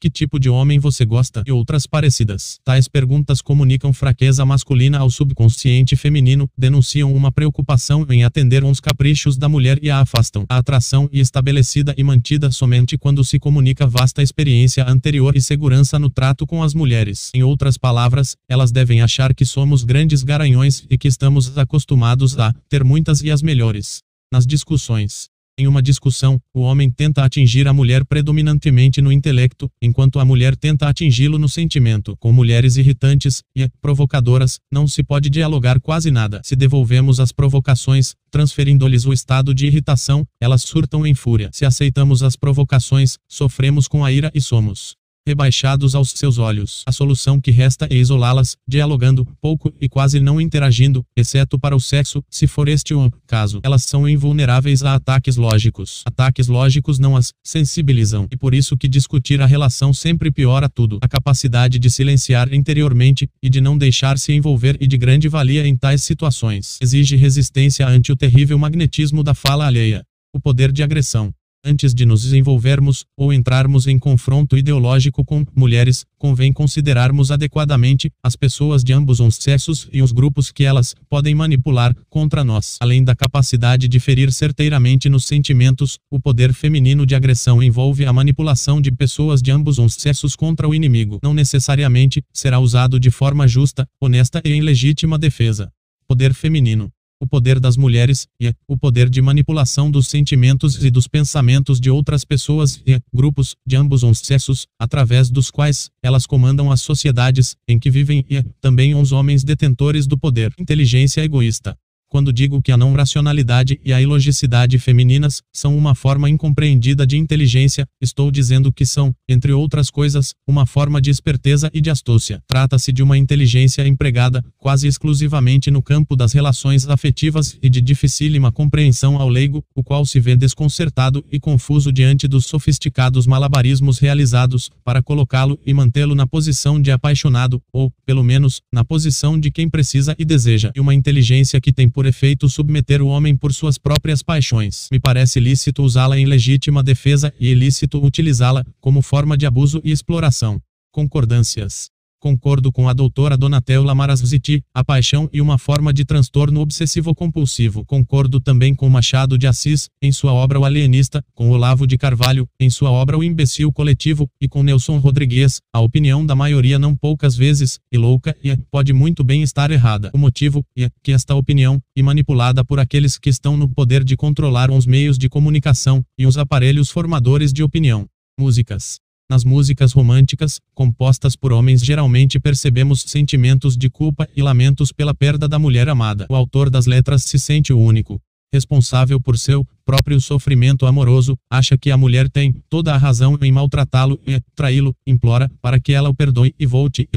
Que 0.00 0.10
tipo 0.10 0.36
de 0.36 0.50
homem 0.50 0.80
você 0.80 1.04
gosta? 1.04 1.44
E 1.46 1.52
outras 1.52 1.86
parecidas. 1.86 2.58
Tais 2.64 2.88
perguntas 2.88 3.40
comunicam 3.40 3.92
fraqueza 3.92 4.44
masculina 4.44 4.98
ao 4.98 5.08
subconsciente 5.08 5.94
feminino, 5.94 6.50
denunciam 6.58 7.14
uma 7.14 7.30
preocupação 7.30 8.04
em 8.10 8.24
atender 8.24 8.64
uns 8.64 8.80
caprichos 8.80 9.38
da 9.38 9.48
mulher 9.48 9.78
e 9.80 9.88
a 9.88 10.00
afastam. 10.00 10.44
A 10.48 10.56
atração 10.56 11.08
é 11.12 11.18
estabelecida 11.18 11.94
e 11.96 12.02
mantida 12.02 12.50
somente 12.50 12.98
quando 12.98 13.24
se 13.24 13.38
comunica 13.38 13.86
vasta 13.86 14.20
experiência 14.20 14.84
anterior 14.88 15.36
e 15.36 15.40
segurança 15.40 16.00
no 16.00 16.10
trato 16.10 16.48
com 16.48 16.64
as 16.64 16.74
mulheres. 16.74 17.30
Em 17.32 17.44
outras 17.44 17.78
palavras, 17.78 18.34
elas 18.48 18.72
devem 18.72 19.02
achar 19.02 19.32
que 19.32 19.44
somos 19.44 19.84
grandes 19.84 20.24
garanhões 20.24 20.84
e 20.90 20.98
que 20.98 21.06
estamos 21.06 21.56
acostumados 21.56 22.36
a 22.40 22.52
ter 22.68 22.82
muitas 22.82 23.22
e 23.22 23.30
as 23.30 23.40
melhores. 23.40 24.02
Nas 24.30 24.46
discussões, 24.46 25.30
em 25.60 25.66
uma 25.66 25.82
discussão, 25.82 26.38
o 26.54 26.60
homem 26.60 26.90
tenta 26.90 27.24
atingir 27.24 27.66
a 27.66 27.72
mulher 27.72 28.04
predominantemente 28.04 29.00
no 29.00 29.10
intelecto, 29.10 29.68
enquanto 29.82 30.20
a 30.20 30.24
mulher 30.24 30.54
tenta 30.54 30.86
atingi-lo 30.86 31.38
no 31.38 31.48
sentimento. 31.48 32.14
Com 32.18 32.30
mulheres 32.30 32.76
irritantes 32.76 33.42
e 33.56 33.68
provocadoras, 33.80 34.60
não 34.70 34.86
se 34.86 35.02
pode 35.02 35.30
dialogar 35.30 35.80
quase 35.80 36.10
nada. 36.10 36.42
Se 36.44 36.54
devolvemos 36.54 37.18
as 37.18 37.32
provocações, 37.32 38.14
transferindo-lhes 38.30 39.06
o 39.06 39.12
estado 39.12 39.52
de 39.52 39.66
irritação, 39.66 40.24
elas 40.40 40.62
surtam 40.62 41.06
em 41.06 41.14
fúria. 41.14 41.50
Se 41.52 41.64
aceitamos 41.64 42.22
as 42.22 42.36
provocações, 42.36 43.16
sofremos 43.26 43.88
com 43.88 44.04
a 44.04 44.12
ira 44.12 44.30
e 44.34 44.40
somos 44.40 44.97
rebaixados 45.28 45.94
aos 45.94 46.10
seus 46.10 46.38
olhos. 46.38 46.82
A 46.86 46.92
solução 46.92 47.40
que 47.40 47.50
resta 47.50 47.86
é 47.90 47.94
isolá-las, 47.94 48.56
dialogando 48.66 49.26
pouco 49.40 49.72
e 49.80 49.88
quase 49.88 50.18
não 50.18 50.40
interagindo, 50.40 51.04
exceto 51.16 51.58
para 51.58 51.76
o 51.76 51.80
sexo, 51.80 52.24
se 52.30 52.46
for 52.46 52.66
este 52.68 52.94
o 52.94 53.12
caso. 53.26 53.60
Elas 53.62 53.84
são 53.84 54.08
invulneráveis 54.08 54.82
a 54.82 54.94
ataques 54.94 55.36
lógicos. 55.36 56.02
Ataques 56.04 56.48
lógicos 56.48 56.98
não 56.98 57.16
as 57.16 57.32
sensibilizam, 57.44 58.26
e 58.32 58.36
por 58.36 58.54
isso 58.54 58.76
que 58.76 58.88
discutir 58.88 59.40
a 59.40 59.46
relação 59.46 59.92
sempre 59.92 60.30
piora 60.32 60.68
tudo. 60.68 60.98
A 61.02 61.08
capacidade 61.08 61.78
de 61.78 61.90
silenciar 61.90 62.52
interiormente 62.52 63.28
e 63.42 63.50
de 63.50 63.60
não 63.60 63.76
deixar-se 63.76 64.32
envolver 64.32 64.76
e 64.80 64.86
de 64.86 64.96
grande 64.96 65.28
valia 65.28 65.66
em 65.66 65.76
tais 65.76 66.02
situações 66.02 66.78
exige 66.80 67.16
resistência 67.16 67.86
ante 67.86 68.10
o 68.10 68.16
terrível 68.16 68.58
magnetismo 68.58 69.22
da 69.22 69.34
fala 69.34 69.66
alheia. 69.66 70.02
O 70.34 70.40
poder 70.40 70.72
de 70.72 70.82
agressão 70.82 71.32
Antes 71.64 71.92
de 71.92 72.06
nos 72.06 72.22
desenvolvermos 72.22 73.04
ou 73.16 73.32
entrarmos 73.32 73.88
em 73.88 73.98
confronto 73.98 74.56
ideológico 74.56 75.24
com 75.24 75.44
mulheres, 75.54 76.04
convém 76.16 76.52
considerarmos 76.52 77.32
adequadamente 77.32 78.12
as 78.22 78.36
pessoas 78.36 78.84
de 78.84 78.92
ambos 78.92 79.18
os 79.18 79.34
sexos 79.34 79.88
e 79.92 80.00
os 80.00 80.12
grupos 80.12 80.52
que 80.52 80.62
elas 80.62 80.94
podem 81.08 81.34
manipular 81.34 81.94
contra 82.08 82.44
nós. 82.44 82.76
Além 82.80 83.02
da 83.02 83.14
capacidade 83.14 83.88
de 83.88 83.98
ferir 83.98 84.32
certeiramente 84.32 85.08
nos 85.08 85.24
sentimentos, 85.24 85.98
o 86.10 86.20
poder 86.20 86.52
feminino 86.52 87.04
de 87.04 87.16
agressão 87.16 87.60
envolve 87.60 88.06
a 88.06 88.12
manipulação 88.12 88.80
de 88.80 88.92
pessoas 88.92 89.42
de 89.42 89.50
ambos 89.50 89.78
os 89.78 89.94
sexos 89.94 90.36
contra 90.36 90.68
o 90.68 90.74
inimigo. 90.74 91.18
Não 91.22 91.34
necessariamente 91.34 92.22
será 92.32 92.60
usado 92.60 93.00
de 93.00 93.10
forma 93.10 93.48
justa, 93.48 93.86
honesta 94.00 94.40
e 94.44 94.52
em 94.52 94.60
legítima 94.60 95.18
defesa. 95.18 95.72
Poder 96.06 96.32
feminino 96.32 96.90
o 97.20 97.26
poder 97.26 97.58
das 97.58 97.76
mulheres, 97.76 98.26
e 98.40 98.54
o 98.66 98.76
poder 98.76 99.08
de 99.08 99.20
manipulação 99.20 99.90
dos 99.90 100.08
sentimentos 100.08 100.84
e 100.84 100.90
dos 100.90 101.06
pensamentos 101.06 101.80
de 101.80 101.90
outras 101.90 102.24
pessoas 102.24 102.80
e 102.86 103.00
grupos 103.12 103.56
de 103.66 103.76
ambos 103.76 104.02
os 104.02 104.18
sexos, 104.18 104.66
através 104.78 105.30
dos 105.30 105.50
quais 105.50 105.90
elas 106.02 106.26
comandam 106.26 106.70
as 106.70 106.80
sociedades 106.80 107.56
em 107.66 107.78
que 107.78 107.90
vivem 107.90 108.24
e 108.30 108.42
também 108.60 108.94
os 108.94 109.12
homens 109.12 109.44
detentores 109.44 110.06
do 110.06 110.18
poder. 110.18 110.52
Inteligência 110.58 111.22
egoísta. 111.22 111.76
Quando 112.10 112.32
digo 112.32 112.62
que 112.62 112.72
a 112.72 112.76
não 112.76 112.94
racionalidade 112.94 113.78
e 113.84 113.92
a 113.92 114.00
ilogicidade 114.00 114.78
femininas 114.78 115.42
são 115.52 115.76
uma 115.76 115.94
forma 115.94 116.30
incompreendida 116.30 117.06
de 117.06 117.18
inteligência, 117.18 117.86
estou 118.00 118.30
dizendo 118.30 118.72
que 118.72 118.86
são, 118.86 119.14
entre 119.28 119.52
outras 119.52 119.90
coisas, 119.90 120.32
uma 120.46 120.64
forma 120.64 121.02
de 121.02 121.10
esperteza 121.10 121.70
e 121.72 121.82
de 121.82 121.90
astúcia. 121.90 122.42
Trata-se 122.46 122.92
de 122.92 123.02
uma 123.02 123.18
inteligência 123.18 123.86
empregada 123.86 124.42
quase 124.56 124.86
exclusivamente 124.86 125.70
no 125.70 125.82
campo 125.82 126.16
das 126.16 126.32
relações 126.32 126.88
afetivas 126.88 127.58
e 127.62 127.68
de 127.68 127.82
dificílima 127.82 128.50
compreensão 128.50 129.18
ao 129.18 129.28
leigo, 129.28 129.62
o 129.74 129.84
qual 129.84 130.06
se 130.06 130.18
vê 130.18 130.34
desconcertado 130.34 131.22
e 131.30 131.38
confuso 131.38 131.92
diante 131.92 132.26
dos 132.26 132.46
sofisticados 132.46 133.26
malabarismos 133.26 133.98
realizados 133.98 134.70
para 134.82 135.02
colocá-lo 135.02 135.58
e 135.66 135.74
mantê-lo 135.74 136.14
na 136.14 136.26
posição 136.26 136.80
de 136.80 136.90
apaixonado, 136.90 137.60
ou, 137.70 137.92
pelo 138.06 138.24
menos, 138.24 138.62
na 138.72 138.82
posição 138.82 139.38
de 139.38 139.50
quem 139.50 139.68
precisa 139.68 140.16
e 140.18 140.24
deseja. 140.24 140.72
E 140.74 140.80
uma 140.80 140.94
inteligência 140.94 141.60
que 141.60 141.72
tem 141.72 141.88
por 141.98 142.06
efeito 142.06 142.48
submeter 142.48 143.02
o 143.02 143.08
homem 143.08 143.36
por 143.36 143.52
suas 143.52 143.76
próprias 143.76 144.22
paixões. 144.22 144.86
Me 144.92 145.00
parece 145.00 145.40
lícito 145.40 145.82
usá-la 145.82 146.16
em 146.16 146.26
legítima 146.26 146.80
defesa 146.80 147.34
e 147.40 147.48
ilícito 147.48 148.00
utilizá-la 148.00 148.64
como 148.80 149.02
forma 149.02 149.36
de 149.36 149.46
abuso 149.46 149.80
e 149.82 149.90
exploração. 149.90 150.62
Concordâncias. 150.92 151.90
Concordo 152.20 152.72
com 152.72 152.88
a 152.88 152.92
doutora 152.92 153.36
Donatella 153.36 153.94
Marazviti, 153.94 154.62
a 154.74 154.82
paixão 154.82 155.28
e 155.32 155.40
uma 155.40 155.56
forma 155.56 155.92
de 155.92 156.04
transtorno 156.04 156.60
obsessivo-compulsivo. 156.60 157.84
Concordo 157.84 158.40
também 158.40 158.74
com 158.74 158.88
Machado 158.88 159.38
de 159.38 159.46
Assis, 159.46 159.88
em 160.02 160.10
sua 160.10 160.32
obra 160.32 160.58
O 160.58 160.64
Alienista, 160.64 161.24
com 161.32 161.50
Olavo 161.50 161.86
de 161.86 161.96
Carvalho, 161.96 162.48
em 162.58 162.68
sua 162.68 162.90
obra 162.90 163.16
O 163.16 163.22
Imbecil 163.22 163.72
Coletivo, 163.72 164.28
e 164.40 164.48
com 164.48 164.64
Nelson 164.64 164.98
Rodrigues, 164.98 165.60
a 165.72 165.80
opinião 165.80 166.26
da 166.26 166.34
maioria 166.34 166.78
não 166.78 166.94
poucas 166.94 167.36
vezes, 167.36 167.78
e 167.92 167.96
louca, 167.96 168.36
e 168.42 168.56
pode 168.70 168.92
muito 168.92 169.22
bem 169.22 169.42
estar 169.42 169.70
errada. 169.70 170.10
O 170.12 170.18
motivo, 170.18 170.64
é 170.76 170.90
que 171.02 171.12
esta 171.12 171.36
opinião, 171.36 171.80
e 171.96 172.02
manipulada 172.02 172.64
por 172.64 172.80
aqueles 172.80 173.16
que 173.16 173.30
estão 173.30 173.56
no 173.56 173.68
poder 173.68 174.02
de 174.02 174.16
controlar 174.16 174.70
os 174.70 174.86
meios 174.86 175.16
de 175.16 175.28
comunicação, 175.28 176.04
e 176.18 176.26
os 176.26 176.36
aparelhos 176.36 176.90
formadores 176.90 177.52
de 177.52 177.62
opinião. 177.62 178.06
Músicas 178.38 178.98
nas 179.30 179.44
músicas 179.44 179.92
românticas, 179.92 180.60
compostas 180.74 181.36
por 181.36 181.52
homens, 181.52 181.84
geralmente 181.84 182.40
percebemos 182.40 183.02
sentimentos 183.06 183.76
de 183.76 183.90
culpa 183.90 184.28
e 184.34 184.42
lamentos 184.42 184.92
pela 184.92 185.14
perda 185.14 185.48
da 185.48 185.58
mulher 185.58 185.88
amada. 185.88 186.26
O 186.28 186.34
autor 186.34 186.70
das 186.70 186.86
letras 186.86 187.24
se 187.24 187.38
sente 187.38 187.72
o 187.72 187.78
único 187.78 188.20
responsável 188.52 189.20
por 189.20 189.38
seu 189.38 189.66
próprio 189.84 190.20
sofrimento 190.20 190.86
amoroso, 190.86 191.36
acha 191.50 191.76
que 191.76 191.90
a 191.90 191.96
mulher 191.96 192.28
tem 192.28 192.52
toda 192.68 192.94
a 192.94 192.96
razão 192.96 193.38
em 193.40 193.52
maltratá-lo 193.52 194.20
e 194.26 194.40
traí-lo, 194.54 194.94
implora 195.06 195.50
para 195.60 195.78
que 195.80 195.92
ela 195.92 196.08
o 196.08 196.14
perdoe 196.14 196.54
e 196.58 196.66
volte. 196.66 197.08